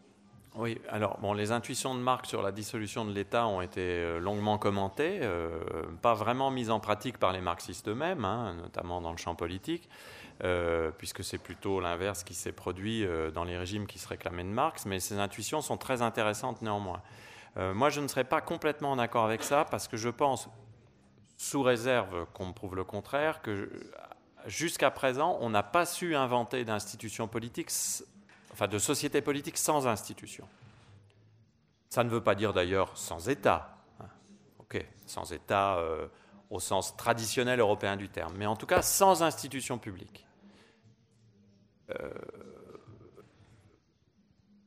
Oui, 0.55 0.81
alors 0.89 1.17
bon, 1.19 1.31
les 1.31 1.53
intuitions 1.53 1.95
de 1.95 2.01
Marx 2.01 2.27
sur 2.27 2.41
la 2.41 2.51
dissolution 2.51 3.05
de 3.05 3.13
l'État 3.13 3.47
ont 3.47 3.61
été 3.61 3.81
euh, 3.81 4.19
longuement 4.19 4.57
commentées, 4.57 5.19
euh, 5.21 5.49
pas 6.01 6.13
vraiment 6.13 6.51
mises 6.51 6.69
en 6.69 6.81
pratique 6.81 7.17
par 7.17 7.31
les 7.31 7.39
marxistes 7.39 7.87
eux-mêmes, 7.87 8.25
hein, 8.25 8.55
notamment 8.61 8.99
dans 8.99 9.11
le 9.11 9.17
champ 9.17 9.33
politique, 9.33 9.87
euh, 10.43 10.91
puisque 10.97 11.23
c'est 11.23 11.37
plutôt 11.37 11.79
l'inverse 11.79 12.25
qui 12.25 12.33
s'est 12.33 12.51
produit 12.51 13.07
dans 13.33 13.45
les 13.45 13.57
régimes 13.57 13.87
qui 13.87 13.97
se 13.97 14.09
réclamaient 14.09 14.43
de 14.43 14.49
Marx, 14.49 14.85
mais 14.85 14.99
ces 14.99 15.19
intuitions 15.19 15.61
sont 15.61 15.77
très 15.77 16.01
intéressantes 16.01 16.61
néanmoins. 16.61 17.01
moi, 17.55 17.89
je 17.89 18.01
ne 18.01 18.07
serais 18.07 18.25
pas 18.25 18.41
complètement 18.41 18.91
en 18.91 18.99
accord 18.99 19.23
avec 19.23 19.43
ça, 19.43 19.65
parce 19.69 19.87
que 19.87 19.95
je 19.95 20.09
pense, 20.09 20.49
sous 21.37 21.63
réserve 21.63 22.25
qu'on 22.33 22.47
me 22.47 22.53
prouve 22.53 22.75
le 22.75 22.83
contraire, 22.83 23.41
que 23.41 23.69
jusqu'à 24.47 24.91
présent, 24.91 25.37
on 25.39 25.49
n'a 25.49 25.63
pas 25.63 25.85
su 25.85 26.15
inventer 26.15 26.65
d'institutions 26.65 27.27
politiques 27.27 27.71
enfin 28.51 28.67
de 28.67 28.77
société 28.77 29.21
politique 29.21 29.57
sans 29.57 29.87
institution. 29.87 30.47
Ça 31.89 32.03
ne 32.03 32.09
veut 32.09 32.23
pas 32.23 32.35
dire 32.35 32.53
d'ailleurs 32.53 32.97
sans 32.97 33.29
État. 33.29 33.77
Hein. 33.99 34.05
Ok, 34.59 34.85
sans 35.05 35.31
État 35.31 35.77
euh, 35.77 36.07
au 36.49 36.59
sens 36.59 36.95
traditionnel 36.95 37.59
européen 37.59 37.97
du 37.97 38.09
terme, 38.09 38.33
mais 38.37 38.45
en 38.45 38.55
tout 38.55 38.65
cas 38.65 38.81
sans 38.81 39.23
institution 39.23 39.77
publique. 39.77 40.25
Euh, 41.89 42.09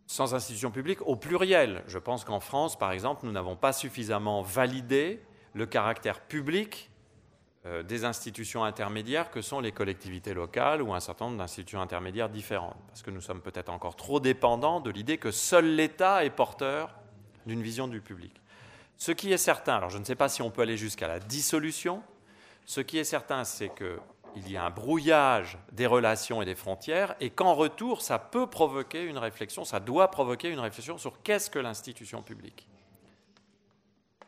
sans 0.07 0.35
institution 0.35 0.71
publique 0.71 1.01
au 1.03 1.17
pluriel. 1.17 1.83
Je 1.89 1.99
pense 1.99 2.25
qu'en 2.25 2.41
France, 2.41 2.79
par 2.79 2.93
exemple, 2.93 3.27
nous 3.27 3.33
n'avons 3.33 3.57
pas 3.57 3.73
suffisamment 3.73 4.43
validé 4.43 5.21
le 5.55 5.67
caractère 5.67 6.21
public 6.21 6.91
des 7.85 8.05
institutions 8.05 8.63
intermédiaires 8.63 9.31
que 9.31 9.41
sont 9.41 9.61
les 9.61 9.73
collectivités 9.73 10.35
locales 10.35 10.83
ou 10.83 10.93
un 10.93 11.01
certain 11.01 11.27
nombre 11.27 11.39
d'institutions 11.39 11.81
intermédiaires 11.81 12.29
différentes. 12.29 12.77
Parce 12.89 13.03
que 13.03 13.11
nous 13.11 13.23
sommes 13.23 13.41
peut-être 13.41 13.71
encore 13.71 13.97
trop 13.97 14.21
dépendants 14.21 14.81
de 14.81 14.91
l'idée 14.91 15.17
que 15.17 15.31
seul 15.31 15.75
l'État 15.75 16.25
est 16.25 16.31
porteur 16.31 16.95
d'une 17.47 17.63
vision 17.63 17.89
du 17.89 18.01
public. 18.03 18.35
Ce 18.97 19.13
qui 19.13 19.33
est 19.33 19.39
certain, 19.39 19.77
alors 19.77 19.91
je 19.91 19.99
ne 19.99 20.05
sais 20.05 20.15
pas 20.15 20.29
si 20.29 20.43
on 20.43 20.51
peut 20.51 20.63
aller 20.63 20.77
jusqu'à 20.77 21.09
la 21.09 21.19
dissolution, 21.19 22.03
ce 22.67 22.81
qui 22.81 22.99
est 22.99 23.05
certain, 23.05 23.45
c'est 23.45 23.69
que 23.69 23.99
il 24.37 24.51
y 24.51 24.57
a 24.57 24.65
un 24.65 24.71
brouillage 24.71 25.59
des 25.73 25.87
relations 25.87 26.43
et 26.43 26.45
des 26.45 26.55
frontières, 26.55 27.15
et 27.21 27.31
qu'en 27.31 27.55
retour, 27.55 28.03
ça 28.03 28.19
peut 28.19 28.49
provoquer 28.49 29.05
une 29.05 29.19
réflexion, 29.19 29.65
ça 29.65 29.81
doit 29.81 30.11
provoquer 30.11 30.49
une 30.49 30.59
réflexion 30.59 30.99
sur 30.99 31.23
qu'est-ce 31.23 31.51
que 31.51 31.59
l'institution 31.59 32.23
publique. 32.23 32.67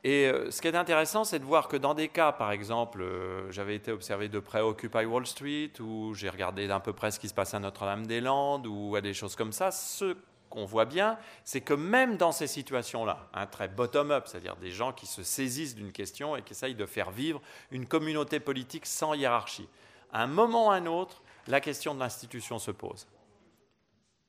Et 0.04 0.26
euh, 0.26 0.50
ce 0.50 0.60
qui 0.60 0.68
est 0.68 0.76
intéressant, 0.76 1.24
c'est 1.24 1.38
de 1.38 1.44
voir 1.44 1.68
que 1.68 1.76
dans 1.76 1.94
des 1.94 2.08
cas, 2.08 2.32
par 2.32 2.52
exemple, 2.52 3.02
euh, 3.02 3.50
j'avais 3.50 3.74
été 3.74 3.90
observé 3.90 4.28
de 4.28 4.38
près 4.38 4.60
Occupy 4.60 5.04
Wall 5.04 5.26
Street, 5.26 5.72
ou 5.80 6.14
j'ai 6.14 6.28
regardé 6.28 6.68
d'un 6.68 6.80
peu 6.80 6.92
près 6.92 7.10
ce 7.10 7.18
qui 7.18 7.28
se 7.28 7.34
passe 7.34 7.54
à 7.54 7.58
Notre-Dame-des-Landes, 7.58 8.66
ou 8.66 8.94
à 8.94 9.00
des 9.00 9.14
choses 9.14 9.34
comme 9.34 9.52
ça, 9.52 9.70
ce 9.70 10.16
qu'on 10.48 10.64
voit 10.64 10.84
bien, 10.84 11.18
c'est 11.44 11.60
que 11.60 11.74
même 11.74 12.16
dans 12.16 12.32
ces 12.32 12.46
situations-là, 12.46 13.28
un 13.34 13.46
très 13.46 13.68
bottom-up, 13.68 14.26
c'est-à-dire 14.26 14.56
des 14.56 14.70
gens 14.70 14.92
qui 14.92 15.06
se 15.06 15.22
saisissent 15.22 15.74
d'une 15.74 15.92
question 15.92 16.36
et 16.36 16.42
qui 16.42 16.52
essayent 16.52 16.76
de 16.76 16.86
faire 16.86 17.10
vivre 17.10 17.40
une 17.72 17.86
communauté 17.86 18.38
politique 18.38 18.86
sans 18.86 19.14
hiérarchie, 19.14 19.68
à 20.12 20.22
un 20.22 20.28
moment 20.28 20.68
ou 20.68 20.70
à 20.70 20.76
un 20.76 20.86
autre, 20.86 21.22
la 21.48 21.60
question 21.60 21.94
de 21.94 22.00
l'institution 22.00 22.58
se 22.58 22.70
pose. 22.70 23.06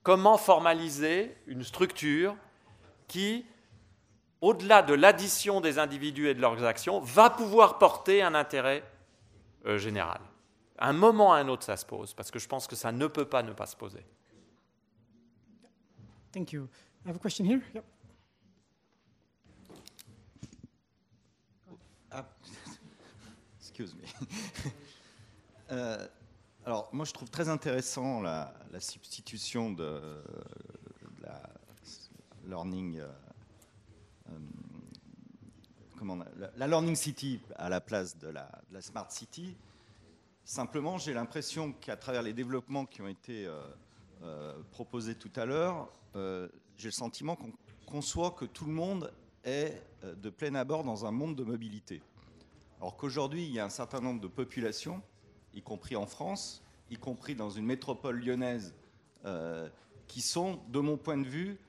Comment 0.04 0.38
formaliser 0.38 1.36
une 1.48 1.64
structure 1.64 2.36
qui 3.08 3.46
au-delà 4.42 4.82
de 4.82 4.94
l'addition 4.94 5.62
des 5.62 5.80
individus 5.80 6.28
et 6.28 6.34
de 6.34 6.42
leurs 6.42 6.64
actions, 6.64 7.00
va 7.00 7.30
pouvoir 7.30 7.78
porter 7.78 8.22
un 8.22 8.36
intérêt 8.36 8.84
euh, 9.66 9.78
général. 9.78 10.22
À 10.78 10.90
un 10.90 10.94
moment 10.94 11.30
ou 11.30 11.32
à 11.32 11.38
un 11.38 11.48
autre, 11.48 11.64
ça 11.64 11.78
se 11.78 11.86
pose, 11.86 12.14
parce 12.14 12.30
que 12.30 12.40
je 12.40 12.48
pense 12.48 12.68
que 12.68 12.76
ça 12.76 12.92
ne 12.92 13.08
peut 13.08 13.26
pas 13.26 13.42
ne 13.42 13.54
pas 13.54 13.66
se 13.66 13.76
poser. 13.76 14.06
Thank 16.32 16.52
you. 16.52 16.68
I 17.06 17.10
have 17.10 17.16
a 17.16 17.20
question 17.20 17.46
here. 17.46 17.62
Yep. 17.74 17.84
Ah. 22.12 22.26
Excuse 23.60 23.96
me. 23.96 24.04
euh, 25.72 26.08
alors, 26.66 26.90
moi, 26.94 27.06
je 27.06 27.14
trouve 27.14 27.30
très 27.30 27.50
intéressant 27.50 28.22
la, 28.22 28.54
la 28.72 28.80
substitution 28.80 29.72
de, 29.72 29.84
de 29.84 31.24
la 31.24 31.42
learning. 32.46 33.00
Euh, 33.00 33.08
comment, 35.98 36.18
la, 36.56 36.68
Learning 36.68 36.96
City 36.96 37.40
à 37.56 37.70
la 37.70 37.82
place 37.82 38.18
de 38.18 38.28
la, 38.28 38.50
Smart 38.82 39.12
City. 39.12 39.56
Simplement, 40.44 40.98
j'ai 40.98 41.14
l'impression 41.14 41.74
qu'à 41.74 41.98
travers 41.98 42.22
les 42.22 42.34
développements 42.34 42.86
qui 42.86 43.02
ont 43.02 43.08
été 43.08 43.46
euh, 43.46 43.62
euh, 44.24 44.62
proposés 44.72 45.16
tout 45.16 45.32
à 45.36 45.46
l'heure, 45.46 45.92
euh, 46.16 46.48
j'ai 46.78 46.88
le 46.88 46.94
sentiment 46.94 47.36
qu'on 47.36 47.52
conçoit 47.86 48.32
que 48.32 48.46
tout 48.46 48.66
le 48.66 48.72
monde 48.72 49.12
est 49.44 49.82
euh, 50.04 50.14
de 50.16 50.30
plein 50.30 50.54
abord 50.56 50.84
dans 50.84 51.06
un 51.06 51.12
monde 51.12 51.36
de 51.36 51.44
mobilité. 51.44 52.02
Alors 52.80 52.96
qu'aujourd'hui, 52.98 53.46
il 53.46 53.52
y 53.52 53.60
a 53.60 53.66
un 53.66 53.70
certain 53.70 54.00
nombre 54.00 54.22
de 54.22 54.28
populations, 54.28 55.02
y 55.54 55.62
compris 55.62 55.96
en 55.96 56.06
France, 56.06 56.62
y 56.92 56.98
compris 56.98 57.36
dans 57.36 57.50
une 57.50 57.66
métropole 57.66 58.20
lyonnaise, 58.20 58.76
euh, 59.26 59.68
qui 60.08 60.22
sont, 60.22 60.60
de 60.70 60.80
mon 60.80 60.98
point 60.98 61.18
de 61.18 61.28
vue, 61.28 61.58
euh, 61.58 61.67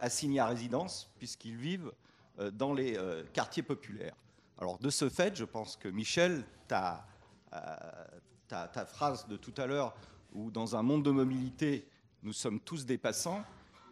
assignés 0.00 0.40
à 0.40 0.46
résidence, 0.46 1.10
puisqu'ils 1.18 1.56
vivent 1.56 1.92
euh, 2.38 2.50
dans 2.50 2.72
les 2.72 2.96
euh, 2.96 3.24
quartiers 3.34 3.62
populaires. 3.62 4.16
Alors 4.58 4.78
de 4.78 4.88
ce 4.88 5.10
fait, 5.10 5.36
je 5.36 5.44
pense 5.44 5.76
que 5.76 5.88
Michel, 5.88 6.44
ta, 6.66 7.06
ta, 8.48 8.86
phrase 8.86 9.26
de 9.28 9.36
tout 9.36 9.52
à 9.58 9.66
l'heure, 9.66 9.94
où 10.32 10.50
dans 10.50 10.76
un 10.76 10.82
monde 10.82 11.04
de 11.04 11.10
mobilité, 11.10 11.86
nous 12.22 12.32
sommes 12.32 12.58
tous 12.60 12.86
des 12.86 12.96
passants, 12.96 13.44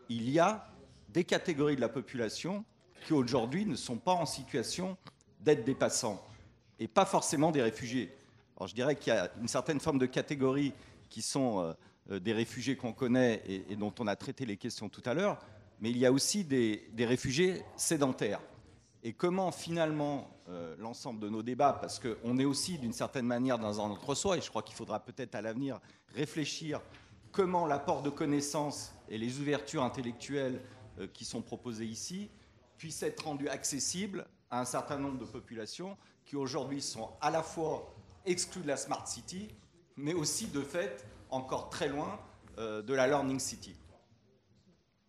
il 0.08 0.30
y 0.30 0.38
a 0.38 0.66
des 1.10 1.24
catégories 1.24 1.76
de 1.76 1.80
la 1.82 1.90
population 1.90 2.64
qui 3.04 3.12
aujourd'hui 3.12 3.66
ne 3.66 3.76
sont 3.76 3.98
pas 3.98 4.12
en 4.12 4.26
situation 4.26 4.96
d'être 5.40 5.64
des 5.64 5.74
passants 5.74 6.24
et 6.78 6.88
pas 6.88 7.04
forcément 7.04 7.50
des 7.50 7.62
réfugiés. 7.62 8.16
Alors 8.56 8.68
je 8.68 8.74
dirais 8.74 8.96
qu'il 8.96 9.12
y 9.12 9.16
a 9.16 9.30
une 9.40 9.48
certaine 9.48 9.80
forme 9.80 9.98
de 9.98 10.06
catégories 10.06 10.72
qui 11.10 11.20
sont 11.20 11.74
euh, 12.10 12.20
des 12.20 12.32
réfugiés 12.32 12.76
qu'on 12.76 12.92
connaît 12.92 13.42
et, 13.46 13.76
dont 13.76 13.92
on 13.98 14.06
a 14.06 14.16
traité 14.16 14.46
les 14.46 14.56
questions 14.56 14.88
tout 14.88 15.02
à 15.04 15.12
l'heure, 15.14 15.38
mais 15.80 15.90
il 15.90 15.98
y 15.98 16.06
a 16.06 16.12
aussi 16.12 16.44
des, 16.44 16.90
réfugiés 16.98 17.62
sédentaires. 17.76 18.40
Et 19.02 19.14
comment 19.14 19.50
finalement 19.50 20.28
euh, 20.48 20.76
l'ensemble 20.78 21.20
de 21.20 21.28
nos 21.28 21.42
débats, 21.42 21.78
parce 21.80 21.98
qu'on 21.98 22.38
est 22.38 22.44
aussi 22.44 22.78
d'une 22.78 22.92
certaine 22.92 23.26
manière 23.26 23.58
dans 23.58 23.80
un 23.80 23.90
entre-soi, 23.90 24.36
et 24.36 24.40
je 24.42 24.50
crois 24.50 24.62
qu'il 24.62 24.76
faudra 24.76 25.00
peut-être 25.00 25.34
à 25.34 25.40
l'avenir 25.40 25.80
réfléchir 26.14 26.80
comment 27.32 27.66
l'apport 27.66 28.02
de 28.02 28.10
connaissances 28.10 28.92
et 29.08 29.16
les 29.16 29.38
ouvertures 29.40 29.82
intellectuelles 29.82 30.60
euh, 30.98 31.06
qui 31.06 31.24
sont 31.24 31.40
proposées 31.40 31.86
ici 31.86 32.30
puissent 32.76 33.02
être 33.02 33.24
rendues 33.24 33.48
accessibles 33.48 34.26
à 34.50 34.60
un 34.60 34.64
certain 34.64 34.98
nombre 34.98 35.18
de 35.18 35.24
populations 35.24 35.96
qui 36.24 36.36
aujourd'hui 36.36 36.82
sont 36.82 37.10
à 37.20 37.30
la 37.30 37.42
fois 37.42 37.94
exclues 38.26 38.62
de 38.62 38.68
la 38.68 38.76
Smart 38.76 39.06
City, 39.06 39.48
mais 39.96 40.14
aussi 40.14 40.46
de 40.48 40.60
fait 40.60 41.06
encore 41.30 41.70
très 41.70 41.88
loin 41.88 42.18
euh, 42.58 42.82
de 42.82 42.92
la 42.92 43.06
Learning 43.06 43.38
City. 43.38 43.74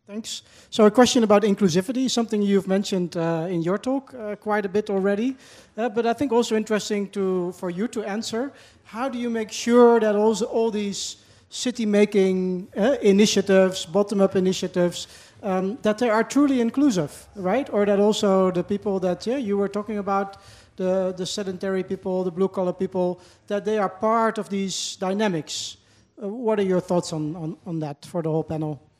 Thanks. 0.07 0.41
So, 0.69 0.85
a 0.85 0.91
question 0.91 1.23
about 1.23 1.43
inclusivity, 1.43 2.09
something 2.09 2.41
you've 2.41 2.67
mentioned 2.67 3.15
uh, 3.15 3.47
in 3.49 3.61
your 3.61 3.77
talk 3.77 4.13
uh, 4.13 4.35
quite 4.35 4.65
a 4.65 4.69
bit 4.69 4.89
already, 4.89 5.37
uh, 5.77 5.89
but 5.89 6.05
I 6.05 6.13
think 6.13 6.31
also 6.31 6.55
interesting 6.55 7.07
to, 7.11 7.51
for 7.53 7.69
you 7.69 7.87
to 7.89 8.03
answer. 8.03 8.51
How 8.83 9.07
do 9.07 9.19
you 9.19 9.29
make 9.29 9.51
sure 9.51 9.99
that 9.99 10.15
also 10.15 10.45
all 10.45 10.71
these 10.71 11.17
city 11.49 11.85
making 11.85 12.67
uh, 12.75 12.97
initiatives, 13.01 13.85
bottom 13.85 14.21
up 14.21 14.35
initiatives, 14.35 15.07
um, 15.43 15.77
that 15.83 15.97
they 15.99 16.09
are 16.09 16.23
truly 16.23 16.61
inclusive, 16.61 17.27
right? 17.35 17.69
Or 17.71 17.85
that 17.85 17.99
also 17.99 18.51
the 18.51 18.63
people 18.63 18.99
that 19.01 19.27
yeah, 19.27 19.37
you 19.37 19.57
were 19.57 19.69
talking 19.69 19.99
about, 19.99 20.37
the, 20.77 21.13
the 21.15 21.25
sedentary 21.25 21.83
people, 21.83 22.23
the 22.23 22.31
blue 22.31 22.47
collar 22.47 22.73
people, 22.73 23.21
that 23.47 23.65
they 23.65 23.77
are 23.77 23.89
part 23.89 24.39
of 24.39 24.49
these 24.49 24.95
dynamics. 24.95 25.77
Uh, 26.21 26.27
what 26.27 26.59
are 26.59 26.63
your 26.63 26.81
thoughts 26.81 27.13
on, 27.13 27.35
on, 27.35 27.57
on 27.65 27.79
that 27.79 28.03
for 28.05 28.21
the 28.21 28.29
whole 28.29 28.43
panel? 28.43 28.90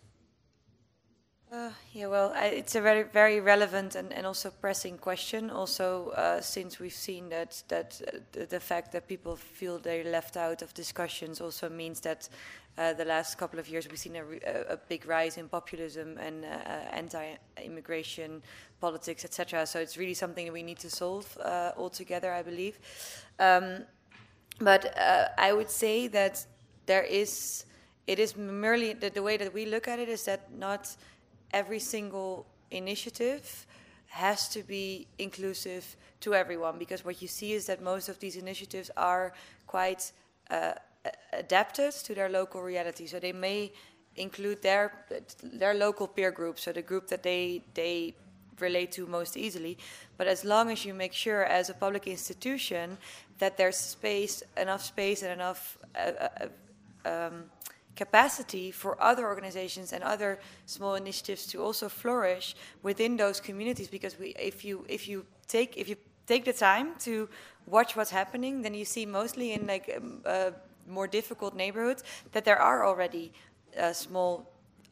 Uh, 1.51 1.69
yeah, 1.91 2.07
well, 2.07 2.31
it's 2.37 2.75
a 2.75 2.81
very, 2.81 3.03
very 3.03 3.41
relevant 3.41 3.95
and, 3.95 4.13
and 4.13 4.25
also 4.25 4.49
pressing 4.49 4.97
question. 4.97 5.49
Also, 5.49 6.11
uh, 6.11 6.39
since 6.39 6.79
we've 6.79 6.93
seen 6.93 7.27
that 7.27 7.61
that 7.67 8.01
uh, 8.07 8.45
the, 8.49 8.59
fact 8.59 8.93
that 8.93 9.05
people 9.05 9.35
feel 9.35 9.77
they're 9.77 10.05
left 10.05 10.37
out 10.37 10.61
of 10.61 10.73
discussions 10.73 11.41
also 11.41 11.67
means 11.67 11.99
that 11.99 12.29
uh, 12.77 12.93
the 12.93 13.03
last 13.03 13.37
couple 13.37 13.59
of 13.59 13.67
years 13.67 13.85
we've 13.89 13.99
seen 13.99 14.15
a, 14.15 14.23
a, 14.23 14.75
a 14.75 14.77
big 14.77 15.05
rise 15.05 15.37
in 15.37 15.49
populism 15.49 16.17
and 16.19 16.45
uh, 16.45 16.47
anti-immigration 16.93 18.41
politics, 18.79 19.25
etc. 19.25 19.65
So 19.65 19.81
it's 19.81 19.97
really 19.97 20.13
something 20.13 20.45
that 20.45 20.53
we 20.53 20.63
need 20.63 20.79
to 20.79 20.89
solve 20.89 21.37
uh, 21.43 21.73
altogether, 21.75 22.31
I 22.31 22.43
believe. 22.43 22.79
Um, 23.39 23.79
but 24.61 24.97
I 25.37 25.51
would 25.51 25.69
say 25.69 26.07
that 26.07 26.45
there 26.85 27.03
is, 27.03 27.65
it 28.07 28.19
is 28.19 28.37
merely 28.37 28.93
the, 28.93 29.09
the 29.09 29.23
way 29.23 29.35
that 29.35 29.53
we 29.53 29.65
look 29.65 29.89
at 29.89 29.99
it 29.99 30.07
is 30.07 30.23
that 30.23 30.49
not 30.53 30.95
every 31.53 31.79
single 31.79 32.45
initiative 32.71 33.65
has 34.07 34.49
to 34.49 34.63
be 34.63 35.07
inclusive 35.19 35.95
to 36.19 36.33
everyone 36.33 36.77
because 36.77 37.05
what 37.05 37.21
you 37.21 37.27
see 37.27 37.53
is 37.53 37.65
that 37.65 37.81
most 37.81 38.09
of 38.09 38.19
these 38.19 38.35
initiatives 38.35 38.91
are 38.97 39.33
quite 39.67 40.11
uh, 40.49 40.73
adapted 41.33 41.91
to 41.91 42.13
their 42.13 42.29
local 42.29 42.61
reality. 42.61 43.07
So 43.07 43.19
they 43.19 43.33
may 43.33 43.71
include 44.15 44.61
their 44.61 44.91
their 45.41 45.73
local 45.73 46.07
peer 46.07 46.31
group, 46.31 46.59
so 46.59 46.71
the 46.71 46.81
group 46.81 47.07
that 47.07 47.23
they 47.23 47.63
they 47.73 48.13
relate 48.59 48.91
to 48.91 49.07
most 49.07 49.37
easily. 49.37 49.77
But 50.17 50.27
as 50.27 50.43
long 50.43 50.69
as 50.69 50.85
you 50.85 50.93
make 50.93 51.13
sure, 51.13 51.43
as 51.45 51.69
a 51.69 51.73
public 51.73 52.07
institution, 52.07 52.97
that 53.39 53.57
there's 53.57 53.77
space, 53.77 54.43
enough 54.57 54.83
space, 54.83 55.23
and 55.23 55.31
enough. 55.31 55.77
Uh, 55.95 56.11
uh, 56.21 56.47
um, 57.03 57.45
capacity 58.05 58.71
for 58.71 58.91
other 59.11 59.25
organizations 59.33 59.93
and 59.93 60.01
other 60.03 60.31
small 60.65 60.95
initiatives 61.03 61.43
to 61.51 61.57
also 61.65 61.87
flourish 61.87 62.55
within 62.81 63.11
those 63.23 63.37
communities 63.39 63.89
because 63.97 64.13
we, 64.21 64.27
if 64.51 64.57
you 64.67 64.75
if 64.97 65.03
you 65.11 65.17
take 65.47 65.71
if 65.81 65.87
you 65.91 65.97
take 66.31 66.43
the 66.51 66.57
time 66.69 66.87
to 67.07 67.13
watch 67.75 67.95
what's 67.95 68.13
happening 68.21 68.53
then 68.63 68.73
you 68.73 68.85
see 68.85 69.05
mostly 69.05 69.47
in 69.55 69.61
like 69.73 69.85
um, 69.97 70.21
uh, 70.25 70.51
more 70.97 71.07
difficult 71.19 71.53
neighborhoods 71.63 72.01
that 72.31 72.43
there 72.43 72.59
are 72.69 72.79
already 72.89 73.25
uh, 73.77 73.93
small 73.93 74.31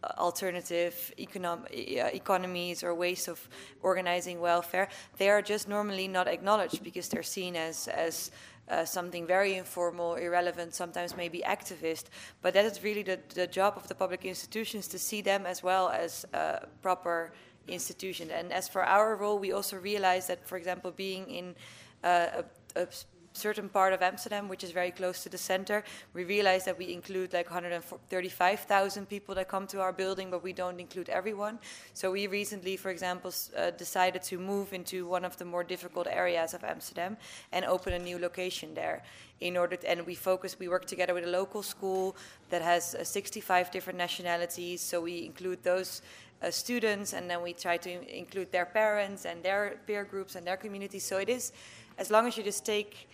uh, 0.03 0.27
alternative 0.27 0.95
econom- 1.17 1.65
uh, 1.65 2.21
economies 2.21 2.83
or 2.83 2.93
ways 2.93 3.27
of 3.27 3.39
organizing 3.81 4.39
welfare. 4.39 4.87
They 5.17 5.29
are 5.29 5.41
just 5.53 5.67
normally 5.67 6.07
not 6.07 6.27
acknowledged 6.27 6.83
because 6.83 7.09
they're 7.09 7.31
seen 7.39 7.55
as 7.55 7.87
as 8.07 8.31
uh, 8.69 8.85
something 8.85 9.25
very 9.25 9.55
informal, 9.55 10.15
irrelevant, 10.15 10.73
sometimes 10.73 11.17
maybe 11.17 11.41
activist. 11.45 12.05
But 12.41 12.53
that 12.53 12.65
is 12.65 12.83
really 12.83 13.03
the, 13.03 13.19
the 13.33 13.47
job 13.47 13.73
of 13.75 13.87
the 13.87 13.95
public 13.95 14.25
institutions 14.25 14.87
to 14.89 14.99
see 14.99 15.21
them 15.21 15.45
as 15.45 15.63
well 15.63 15.89
as 15.89 16.25
uh, 16.33 16.59
proper 16.81 17.31
institutions. 17.67 18.31
And 18.31 18.51
as 18.51 18.67
for 18.67 18.83
our 18.83 19.15
role, 19.15 19.39
we 19.39 19.51
also 19.51 19.77
realize 19.77 20.27
that, 20.27 20.47
for 20.47 20.57
example, 20.57 20.91
being 20.91 21.29
in 21.29 21.55
uh, 22.03 22.43
a, 22.75 22.81
a 22.81 22.87
certain 23.33 23.69
part 23.69 23.93
of 23.93 24.01
Amsterdam, 24.01 24.49
which 24.49 24.63
is 24.63 24.71
very 24.71 24.91
close 24.91 25.23
to 25.23 25.29
the 25.29 25.37
center. 25.37 25.83
We 26.13 26.23
realize 26.23 26.65
that 26.65 26.77
we 26.77 26.91
include 26.93 27.33
like 27.33 27.49
135,000 27.49 29.09
people 29.09 29.35
that 29.35 29.47
come 29.47 29.67
to 29.67 29.81
our 29.81 29.93
building, 29.93 30.29
but 30.31 30.43
we 30.43 30.53
don't 30.53 30.79
include 30.79 31.09
everyone. 31.09 31.59
So 31.93 32.11
we 32.11 32.27
recently, 32.27 32.77
for 32.77 32.89
example, 32.89 33.31
uh, 33.57 33.71
decided 33.71 34.23
to 34.23 34.37
move 34.37 34.73
into 34.73 35.07
one 35.07 35.25
of 35.25 35.37
the 35.37 35.45
more 35.45 35.63
difficult 35.63 36.07
areas 36.07 36.53
of 36.53 36.63
Amsterdam 36.63 37.17
and 37.51 37.65
open 37.65 37.93
a 37.93 37.99
new 37.99 38.17
location 38.19 38.73
there. 38.73 39.03
In 39.39 39.55
order 39.55 39.77
to, 39.77 39.89
and 39.89 40.05
we 40.05 40.15
focus, 40.15 40.57
we 40.59 40.67
work 40.67 40.85
together 40.85 41.13
with 41.13 41.23
a 41.23 41.29
local 41.29 41.63
school 41.63 42.17
that 42.49 42.61
has 42.61 42.95
uh, 42.95 43.03
65 43.03 43.71
different 43.71 43.97
nationalities. 43.97 44.81
So 44.81 45.01
we 45.01 45.25
include 45.25 45.63
those 45.63 46.01
uh, 46.41 46.51
students, 46.51 47.13
and 47.13 47.29
then 47.29 47.41
we 47.41 47.53
try 47.53 47.77
to 47.77 48.17
include 48.17 48.51
their 48.51 48.65
parents 48.65 49.25
and 49.25 49.43
their 49.43 49.79
peer 49.87 50.03
groups 50.03 50.35
and 50.35 50.45
their 50.45 50.57
communities. 50.57 51.03
So 51.03 51.17
it 51.17 51.29
is, 51.29 51.51
as 51.97 52.09
long 52.11 52.27
as 52.27 52.37
you 52.37 52.43
just 52.43 52.65
take 52.65 53.07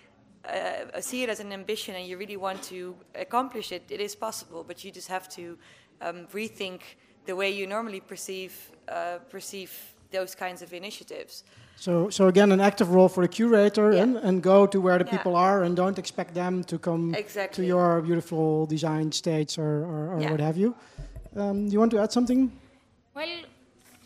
uh, 0.48 1.02
see 1.02 1.24
it 1.24 1.30
as 1.30 1.40
an 1.40 1.52
ambition 1.52 1.96
and 1.96 2.08
you 2.08 2.18
really 2.18 2.38
want 2.38 2.62
to 2.64 2.96
accomplish 3.16 3.72
it, 3.72 3.84
it 3.90 4.00
is 4.00 4.16
possible, 4.16 4.64
but 4.64 4.84
you 4.84 4.92
just 4.92 5.08
have 5.08 5.28
to 5.30 5.58
um, 6.02 6.28
rethink 6.34 6.82
the 7.26 7.36
way 7.36 7.50
you 7.50 7.68
normally 7.68 8.00
perceive 8.00 8.54
uh, 8.88 9.18
perceive 9.30 9.72
those 10.12 10.36
kinds 10.36 10.62
of 10.62 10.74
initiatives. 10.74 11.44
So, 11.78 12.10
so 12.10 12.28
again, 12.28 12.52
an 12.52 12.62
active 12.62 12.94
role 12.94 13.10
for 13.10 13.24
the 13.24 13.28
curator 13.28 13.92
yeah. 13.92 14.04
and, 14.04 14.18
and 14.18 14.42
go 14.42 14.66
to 14.68 14.80
where 14.80 14.98
the 14.98 15.06
yeah. 15.06 15.18
people 15.18 15.36
are 15.36 15.64
and 15.64 15.76
don't 15.76 16.00
expect 16.00 16.34
them 16.34 16.64
to 16.66 16.78
come 16.78 17.14
exactly. 17.16 17.64
to 17.64 17.68
your 17.68 18.02
beautiful 18.02 18.66
design 18.66 19.12
states 19.12 19.58
or, 19.58 19.84
or, 19.84 20.14
or 20.14 20.22
yeah. 20.22 20.32
what 20.32 20.40
have 20.40 20.56
you. 20.56 20.76
Um, 21.36 21.66
do 21.68 21.74
you 21.74 21.80
want 21.80 21.92
to 21.92 22.00
add 22.00 22.12
something? 22.14 22.52
Well, 23.14 23.28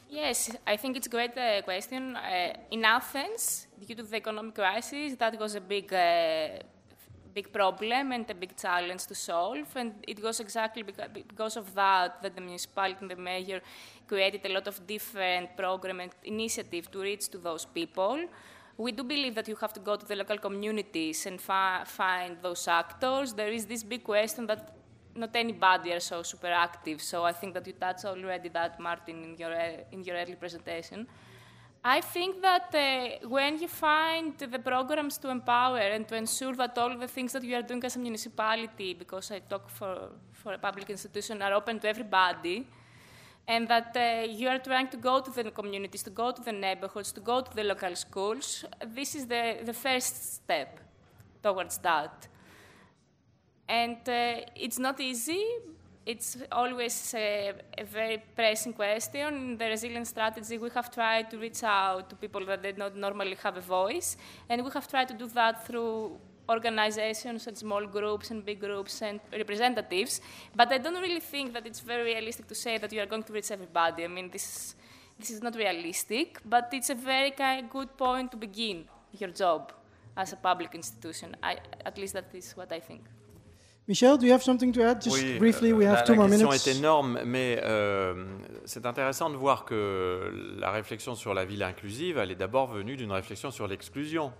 Yes, 0.09 0.49
I 0.65 0.75
think 0.75 0.97
it's 0.97 1.05
a 1.05 1.09
great 1.09 1.37
uh, 1.37 1.61
question. 1.61 2.15
Uh, 2.15 2.53
in 2.71 2.83
Athens, 2.83 3.67
due 3.85 3.95
to 3.95 4.03
the 4.03 4.17
economic 4.17 4.55
crisis, 4.55 5.15
that 5.15 5.39
was 5.39 5.55
a 5.55 5.61
big, 5.61 5.93
uh, 5.93 6.59
big 7.33 7.51
problem 7.51 8.11
and 8.11 8.29
a 8.29 8.33
big 8.33 8.55
challenge 8.55 9.05
to 9.05 9.15
solve. 9.15 9.67
And 9.75 9.93
it 10.07 10.21
was 10.21 10.39
exactly 10.39 10.83
because 10.83 11.57
of 11.57 11.73
that 11.75 12.21
that 12.21 12.35
the 12.35 12.41
municipality 12.41 12.97
and 13.01 13.11
the 13.11 13.15
mayor 13.15 13.61
created 14.07 14.45
a 14.45 14.53
lot 14.57 14.67
of 14.67 14.75
different 14.85 15.55
program 15.55 15.99
and 15.99 16.11
initiative 16.23 16.89
to 16.91 17.01
reach 17.01 17.29
to 17.29 17.37
those 17.37 17.65
people. 17.65 18.17
We 18.77 18.91
do 18.91 19.03
believe 19.03 19.35
that 19.35 19.47
you 19.47 19.57
have 19.57 19.73
to 19.73 19.79
go 19.79 19.95
to 19.97 20.05
the 20.05 20.15
local 20.15 20.37
communities 20.37 21.25
and 21.25 21.39
fi 21.39 21.83
find 21.85 22.37
those 22.41 22.67
actors. 22.67 23.33
There 23.33 23.51
is 23.51 23.65
this 23.65 23.83
big 23.83 24.03
question 24.03 24.47
that 24.47 24.61
not 25.15 25.35
anybody 25.35 25.91
are 25.91 25.99
so 25.99 26.23
super 26.23 26.47
active. 26.47 27.01
So 27.01 27.23
I 27.25 27.33
think 27.33 27.53
that 27.55 27.67
you 27.67 27.73
touched 27.73 28.05
already 28.05 28.49
that, 28.49 28.79
Martin, 28.79 29.23
in 29.23 29.37
your, 29.37 29.53
in 29.91 30.03
your 30.03 30.15
early 30.15 30.35
presentation. 30.35 31.07
I 31.83 32.01
think 32.01 32.41
that 32.41 32.75
uh, 32.75 33.27
when 33.27 33.61
you 33.61 33.69
find 33.69 34.37
the 34.37 34.59
programs 34.59 35.17
to 35.19 35.29
empower 35.29 35.77
and 35.77 36.05
to 36.09 36.15
ensure 36.15 36.53
that 36.55 36.77
all 36.77 36.97
the 36.97 37.07
things 37.07 37.31
that 37.31 37.43
you 37.43 37.55
are 37.55 37.61
doing 37.61 37.81
as 37.85 37.95
a 37.95 37.99
municipality, 37.99 38.93
because 38.93 39.31
I 39.31 39.39
talk 39.39 39.69
for, 39.69 40.09
for 40.33 40.53
a 40.53 40.57
public 40.57 40.89
institution, 40.89 41.41
are 41.41 41.53
open 41.53 41.79
to 41.79 41.87
everybody, 41.87 42.67
and 43.47 43.65
that 43.69 43.95
uh, 43.95 44.29
you 44.29 44.49
are 44.49 44.59
trying 44.59 44.89
to 44.89 44.97
go 44.97 45.21
to 45.21 45.31
the 45.31 45.51
communities, 45.51 46.03
to 46.03 46.09
go 46.09 46.31
to 46.31 46.41
the 46.41 46.51
neighborhoods, 46.51 47.13
to 47.13 47.21
go 47.21 47.41
to 47.41 47.55
the 47.55 47.63
local 47.63 47.95
schools, 47.95 48.65
this 48.85 49.15
is 49.15 49.25
the, 49.25 49.59
the 49.63 49.73
first 49.73 50.35
step 50.35 50.81
towards 51.41 51.77
that. 51.77 52.27
And 53.69 53.97
uh, 54.07 54.41
it's 54.55 54.79
not 54.79 54.99
easy. 54.99 55.45
It's 56.11 56.37
always 56.51 57.13
a, 57.13 57.53
a, 57.77 57.83
very 57.83 58.17
pressing 58.35 58.73
question. 58.73 59.27
In 59.27 59.57
the 59.59 59.65
resilience 59.65 60.09
strategy, 60.09 60.57
we 60.57 60.71
have 60.71 60.89
tried 60.89 61.29
to 61.29 61.37
reach 61.37 61.61
out 61.63 62.09
to 62.09 62.15
people 62.15 62.43
that 62.47 62.63
did 62.63 62.79
not 62.79 62.95
normally 62.95 63.37
have 63.43 63.57
a 63.57 63.61
voice, 63.61 64.17
and 64.49 64.65
we 64.65 64.71
have 64.71 64.87
tried 64.87 65.07
to 65.09 65.13
do 65.13 65.27
that 65.27 65.67
through 65.67 66.17
organizations 66.49 67.45
and 67.45 67.55
small 67.55 67.85
groups 67.85 68.31
and 68.31 68.43
big 68.43 68.59
groups 68.59 69.03
and 69.03 69.19
representatives. 69.31 70.19
But 70.55 70.71
I 70.71 70.79
don't 70.79 70.99
really 70.99 71.19
think 71.19 71.53
that 71.53 71.67
it's 71.67 71.79
very 71.79 72.15
realistic 72.15 72.47
to 72.47 72.55
say 72.55 72.79
that 72.79 72.91
you 72.91 73.01
are 73.01 73.05
going 73.13 73.25
to 73.29 73.33
reach 73.33 73.51
everybody. 73.51 74.03
I 74.03 74.07
mean, 74.07 74.31
this, 74.31 74.73
this 75.19 75.29
is 75.29 75.43
not 75.43 75.55
realistic, 75.55 76.39
but 76.43 76.69
it's 76.73 76.89
a 76.89 76.95
very 76.95 77.31
good 77.69 77.95
point 77.95 78.31
to 78.31 78.37
begin 78.37 78.85
your 79.11 79.29
job 79.29 79.73
as 80.17 80.33
a 80.33 80.37
public 80.37 80.73
institution. 80.73 81.35
I, 81.43 81.57
at 81.85 81.99
least 81.99 82.13
that 82.13 82.33
is 82.33 82.53
what 82.53 82.71
I 82.71 82.79
think. 82.79 83.03
Michel, 83.89 84.19
do 84.19 84.27
you 84.27 84.31
have 84.31 84.43
something 84.43 84.71
to 84.71 84.83
add? 84.83 85.01
Just 85.01 85.17
oui, 85.17 85.39
briefly, 85.39 85.73
we 85.73 85.83
euh, 85.83 85.89
have 85.89 86.01
la, 86.01 86.03
two 86.03 86.15
more 86.15 86.29
minutes. 86.29 86.45
La 86.45 86.51
question 86.51 86.71
est 86.71 86.77
énorme, 86.77 87.19
mais 87.25 87.59
euh, 87.63 88.23
c'est 88.65 88.85
intéressant 88.85 89.31
de 89.31 89.35
voir 89.35 89.65
que 89.65 90.31
la 90.59 90.69
réflexion 90.69 91.15
sur 91.15 91.33
la 91.33 91.43
ville 91.43 91.63
inclusive, 91.63 92.19
elle 92.19 92.29
est 92.29 92.35
d'abord 92.35 92.67
venue 92.67 92.95
d'une 92.95 93.11
réflexion 93.11 93.49
sur 93.49 93.67
l'exclusion. 93.67 94.31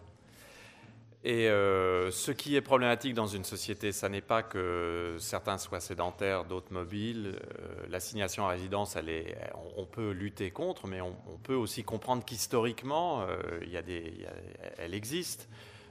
Et 1.24 1.50
euh, 1.50 2.12
ce 2.12 2.32
qui 2.32 2.56
est 2.56 2.62
problématique 2.62 3.14
dans 3.14 3.28
une 3.28 3.44
société, 3.44 3.92
ça 3.92 4.08
n'est 4.08 4.22
pas 4.22 4.42
que 4.42 5.18
certains 5.20 5.58
soient 5.58 5.82
sédentaires, 5.82 6.46
d'autres 6.46 6.72
mobiles. 6.72 7.36
Euh, 7.36 7.88
L'assignation 7.90 8.46
à 8.46 8.50
résidence, 8.52 8.96
elle 8.96 9.10
est, 9.10 9.36
on, 9.76 9.86
peut 9.86 10.12
lutter 10.12 10.52
contre, 10.52 10.88
mais 10.88 11.02
on, 11.02 11.16
on 11.28 11.38
peut 11.38 11.56
aussi 11.56 11.84
comprendre 11.84 12.24
qu'historiquement, 12.24 13.24
euh, 13.24 13.60
elle 14.78 14.94
existe. 14.94 15.50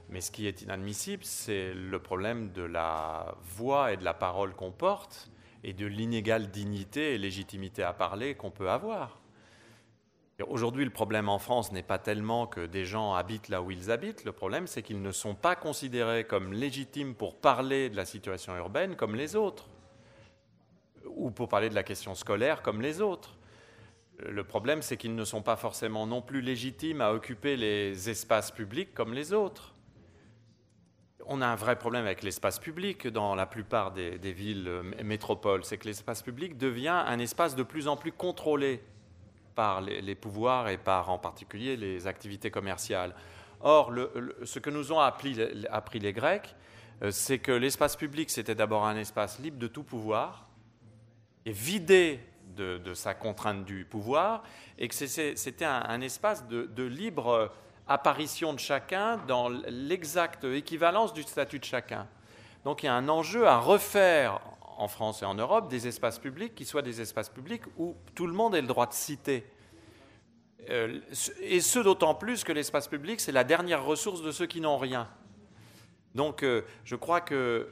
Mais 0.09 0.21
ce 0.21 0.31
qui 0.31 0.47
est 0.47 0.63
inadmissible, 0.63 1.23
c'est 1.23 1.71
le 1.73 1.99
problème 1.99 2.51
de 2.51 2.63
la 2.63 3.35
voix 3.43 3.93
et 3.93 3.97
de 3.97 4.03
la 4.03 4.15
parole 4.15 4.55
qu'on 4.55 4.71
porte 4.71 5.29
et 5.63 5.73
de 5.73 5.85
l'inégale 5.85 6.49
dignité 6.49 7.13
et 7.13 7.17
légitimité 7.19 7.83
à 7.83 7.93
parler 7.93 8.33
qu'on 8.33 8.49
peut 8.49 8.71
avoir. 8.71 9.19
Aujourd'hui, 10.47 10.85
le 10.85 10.89
problème 10.89 11.27
en 11.27 11.37
France 11.37 11.73
n'est 11.73 11.83
pas 11.83 11.99
tellement 11.99 12.47
que 12.47 12.65
des 12.65 12.85
gens 12.85 13.13
habitent 13.13 13.49
là 13.49 13.61
où 13.61 13.71
ils 13.71 13.91
habitent, 13.91 14.23
le 14.23 14.31
problème 14.31 14.67
c'est 14.67 14.81
qu'ils 14.81 15.01
ne 15.01 15.11
sont 15.11 15.35
pas 15.35 15.55
considérés 15.55 16.23
comme 16.23 16.53
légitimes 16.53 17.13
pour 17.13 17.35
parler 17.35 17.89
de 17.89 17.97
la 17.97 18.05
situation 18.05 18.55
urbaine 18.55 18.95
comme 18.95 19.15
les 19.15 19.35
autres, 19.35 19.67
ou 21.05 21.29
pour 21.29 21.49
parler 21.49 21.69
de 21.69 21.75
la 21.75 21.83
question 21.83 22.15
scolaire 22.15 22.61
comme 22.61 22.81
les 22.81 23.01
autres. 23.01 23.37
Le 24.17 24.45
problème 24.45 24.81
c'est 24.81 24.95
qu'ils 24.95 25.15
ne 25.15 25.25
sont 25.25 25.41
pas 25.41 25.57
forcément 25.57 26.07
non 26.07 26.21
plus 26.21 26.39
légitimes 26.39 27.01
à 27.01 27.11
occuper 27.11 27.57
les 27.57 28.09
espaces 28.09 28.51
publics 28.51 28.93
comme 28.93 29.13
les 29.13 29.33
autres 29.33 29.75
on 31.31 31.41
a 31.41 31.47
un 31.47 31.55
vrai 31.55 31.77
problème 31.77 32.05
avec 32.05 32.23
l'espace 32.23 32.57
public 32.57 33.07
dans 33.07 33.35
la 33.35 33.45
plupart 33.45 33.91
des, 33.91 34.17
villes 34.33 34.67
euh, 34.67 34.83
métropoles. 35.03 35.63
C'est 35.63 35.77
que 35.77 35.85
l'espace 35.85 36.23
public 36.23 36.57
devient 36.57 37.03
un 37.05 37.19
espace 37.19 37.55
de 37.55 37.61
plus 37.61 37.87
en 37.87 37.95
plus 37.95 38.11
contrôlé 38.11 38.81
par 39.53 39.79
les, 39.81 40.15
pouvoirs 40.15 40.69
et 40.69 40.77
par 40.77 41.09
en 41.09 41.19
particulier 41.19 41.77
les 41.77 42.07
activités 42.07 42.49
commerciales. 42.49 43.13
Or, 43.61 43.93
ce 44.43 44.57
que 44.57 44.71
nous 44.71 44.91
ont 44.91 44.99
appris, 44.99 45.35
les 45.35 46.13
Grecs, 46.13 46.55
euh, 47.03 47.11
c'est 47.11 47.37
que 47.37 47.51
l'espace 47.51 47.95
public, 47.95 48.31
c'était 48.31 48.55
d'abord 48.55 48.87
un 48.87 48.95
espace 48.97 49.37
libre 49.39 49.59
de 49.59 49.67
tout 49.67 49.83
pouvoir 49.83 50.47
et 51.45 51.51
vidé 51.51 52.21
de, 52.55 52.93
sa 52.93 53.13
contrainte 53.13 53.63
du 53.65 53.85
pouvoir, 53.85 54.43
et 54.77 54.87
que 54.87 54.95
c'était 54.95 55.65
un, 55.65 56.01
espace 56.01 56.45
de 56.47 56.83
libre 56.83 57.53
apparition 57.89 58.53
de 58.53 58.59
chacun 58.59 59.17
dans 59.27 59.49
l'exacte 59.49 60.45
équivalence 60.45 61.11
du 61.11 61.23
statut 61.23 61.59
de 61.59 61.65
chacun. 61.65 62.07
Donc 62.63 62.83
il 62.83 62.85
y 62.85 62.89
a 62.89 62.93
un 62.93 63.09
enjeu 63.09 63.47
à 63.47 63.57
refaire 63.57 64.39
en 64.77 64.87
France 64.87 65.23
et 65.23 65.25
en 65.25 65.35
Europe 65.35 65.69
des 65.69 65.87
espaces 65.87 66.19
publics 66.19 66.55
qui 66.55 66.65
soient 66.65 66.81
des 66.81 67.01
espaces 67.01 67.29
publics 67.29 67.63
où 67.77 67.95
tout 68.15 68.27
le 68.27 68.33
monde 68.33 68.55
ait 68.55 68.61
le 68.61 68.67
droit 68.67 68.85
de 68.85 68.93
citer. 68.93 69.45
Euh, 70.69 70.99
et 71.41 71.61
ce 71.61 71.79
d'autant 71.79 72.13
plus 72.13 72.43
que 72.43 72.51
l'espace 72.51 72.87
public, 72.87 73.19
c'est 73.19 73.31
la 73.31 73.43
dernière 73.43 73.83
ressource 73.83 74.21
de 74.21 74.31
ceux 74.31 74.45
qui 74.45 74.61
n'ont 74.61 74.77
rien. 74.77 75.09
Donc 76.15 76.43
euh, 76.43 76.61
je 76.83 76.95
crois 76.95 77.21
que 77.21 77.69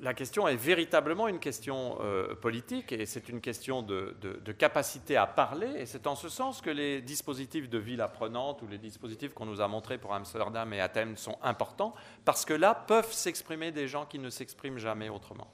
la 0.00 0.14
question 0.14 0.48
est 0.48 0.56
véritablement 0.56 1.28
une 1.28 1.38
question 1.38 1.98
euh, 2.00 2.34
politique 2.34 2.92
et 2.92 3.06
c'est 3.06 3.28
une 3.28 3.40
question 3.40 3.82
de, 3.82 4.14
capacité 4.58 5.16
à 5.16 5.26
parler. 5.26 5.68
Et 5.76 5.86
c'est 5.86 6.06
en 6.06 6.14
ce 6.14 6.28
sens 6.28 6.60
que 6.60 6.70
les 6.70 7.02
dispositifs 7.02 7.68
de 7.68 7.78
ville 7.78 8.00
apprenante 8.00 8.62
ou 8.62 8.66
les 8.66 8.78
dispositifs 8.78 9.34
qu'on 9.34 9.46
nous 9.46 9.60
a 9.60 9.68
montrés 9.68 9.98
pour 9.98 10.14
Amsterdam 10.14 10.72
et 10.72 10.80
Athènes 10.80 11.16
sont 11.16 11.38
importants 11.42 11.94
parce 12.24 12.44
que 12.44 12.54
là 12.54 12.74
peuvent 12.74 13.12
s'exprimer 13.12 13.72
des 13.72 13.88
gens 13.88 14.06
qui 14.06 14.18
ne 14.18 14.30
s'expriment 14.30 14.78
jamais 14.78 15.08
autrement. 15.08 15.50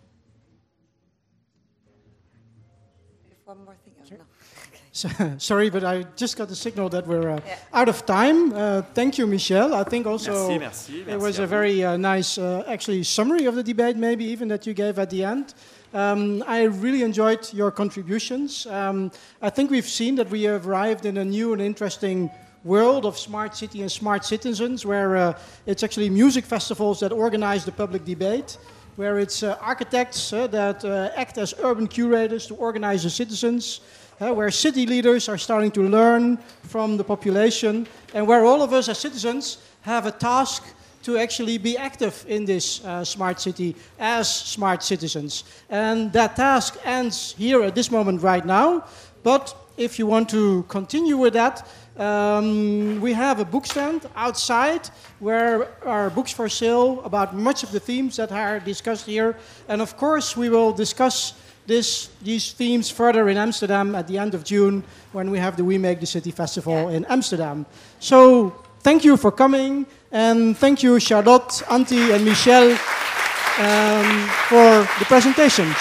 Sorry, 5.38 5.70
but 5.70 5.84
I 5.84 6.02
just 6.16 6.36
got 6.36 6.48
the 6.48 6.56
signal 6.56 6.88
that 6.88 7.06
we're 7.06 7.30
uh, 7.30 7.40
yeah. 7.46 7.58
out 7.72 7.88
of 7.88 8.04
time. 8.06 8.52
Uh, 8.52 8.82
thank 8.92 9.18
you, 9.18 9.26
Michel. 9.26 9.72
I 9.72 9.84
think 9.84 10.04
also 10.04 10.32
merci, 10.32 10.58
merci, 10.58 10.92
merci 10.92 11.10
it 11.12 11.18
was 11.20 11.38
a 11.38 11.46
very 11.46 11.84
uh, 11.84 11.96
nice, 11.96 12.38
uh, 12.38 12.64
actually, 12.66 13.04
summary 13.04 13.44
of 13.44 13.54
the 13.54 13.62
debate, 13.62 13.96
maybe 13.96 14.24
even 14.24 14.48
that 14.48 14.66
you 14.66 14.74
gave 14.74 14.98
at 14.98 15.10
the 15.10 15.22
end. 15.22 15.54
Um, 15.94 16.42
I 16.44 16.64
really 16.64 17.04
enjoyed 17.04 17.52
your 17.52 17.70
contributions. 17.70 18.66
Um, 18.66 19.12
I 19.40 19.50
think 19.50 19.70
we've 19.70 19.88
seen 19.88 20.16
that 20.16 20.28
we 20.28 20.42
have 20.42 20.66
arrived 20.66 21.06
in 21.06 21.18
a 21.18 21.24
new 21.24 21.52
and 21.52 21.62
interesting 21.62 22.28
world 22.64 23.06
of 23.06 23.16
smart 23.16 23.56
city 23.56 23.82
and 23.82 23.92
smart 23.92 24.24
citizens, 24.24 24.84
where 24.84 25.16
uh, 25.16 25.38
it's 25.66 25.84
actually 25.84 26.10
music 26.10 26.44
festivals 26.44 26.98
that 26.98 27.12
organize 27.12 27.64
the 27.64 27.72
public 27.72 28.04
debate 28.04 28.58
where 28.96 29.18
it's 29.18 29.42
uh, 29.42 29.56
architects 29.62 30.32
uh, 30.32 30.46
that 30.48 30.84
uh, 30.84 31.10
act 31.16 31.38
as 31.38 31.54
urban 31.62 31.86
curators 31.86 32.46
to 32.46 32.54
organize 32.56 33.02
the 33.02 33.08
citizens, 33.08 33.80
uh, 34.20 34.32
where 34.32 34.50
city 34.50 34.86
leaders 34.86 35.28
are 35.28 35.38
starting 35.38 35.70
to 35.70 35.82
learn 35.82 36.36
from 36.62 36.96
the 36.96 37.04
population, 37.04 37.86
and 38.14 38.26
where 38.26 38.44
all 38.44 38.62
of 38.62 38.72
us 38.72 38.88
as 38.88 38.98
citizens 38.98 39.58
have 39.82 40.06
a 40.06 40.12
task 40.12 40.62
to 41.02 41.16
actually 41.16 41.58
be 41.58 41.78
active 41.78 42.24
in 42.28 42.44
this 42.44 42.84
uh, 42.84 43.02
smart 43.04 43.40
city 43.40 43.74
as 43.98 44.28
smart 44.28 44.82
citizens. 44.82 45.44
And 45.70 46.12
that 46.12 46.36
task 46.36 46.76
ends 46.84 47.34
here 47.38 47.62
at 47.62 47.74
this 47.74 47.90
moment 47.90 48.22
right 48.22 48.44
now. 48.44 48.84
But 49.22 49.54
if 49.76 49.98
you 49.98 50.06
want 50.06 50.28
to 50.30 50.64
continue 50.68 51.16
with 51.16 51.32
that, 51.32 51.66
um, 51.96 53.00
we 53.00 53.12
have 53.14 53.40
a 53.40 53.44
book 53.44 53.66
stand 53.66 54.06
outside 54.14 54.88
where 55.18 55.68
are 55.84 56.10
books 56.10 56.32
for 56.32 56.48
sale 56.48 57.00
about 57.02 57.34
much 57.34 57.62
of 57.62 57.72
the 57.72 57.80
themes 57.80 58.16
that 58.16 58.30
are 58.32 58.60
discussed 58.60 59.06
here. 59.06 59.36
And 59.68 59.80
of 59.82 59.96
course, 59.96 60.36
we 60.36 60.48
will 60.50 60.72
discuss 60.72 61.34
this, 61.70 62.10
these 62.22 62.52
themes 62.52 62.90
further 62.90 63.28
in 63.28 63.36
Amsterdam 63.36 63.94
at 63.94 64.08
the 64.08 64.18
end 64.18 64.34
of 64.34 64.42
June 64.42 64.82
when 65.12 65.30
we 65.30 65.38
have 65.38 65.56
the 65.56 65.62
We 65.62 65.78
Make 65.78 66.00
the 66.00 66.06
City 66.06 66.32
Festival 66.32 66.88
in 66.88 67.04
Amsterdam. 67.04 67.64
So 68.00 68.50
thank 68.80 69.04
you 69.04 69.16
for 69.16 69.30
coming, 69.30 69.86
and 70.10 70.58
thank 70.58 70.82
you, 70.82 70.98
Charlotte, 70.98 71.62
Anthi, 71.68 72.12
and 72.12 72.24
Michel 72.24 72.70
um, 73.58 74.28
for 74.48 74.82
the 74.98 75.04
presentations. 75.06 75.76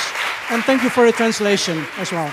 And 0.51 0.63
thank 0.63 0.83
you 0.83 0.89
for 0.89 1.05
the 1.05 1.11
translation 1.11 1.83
as 1.97 2.11
well. 2.11 2.31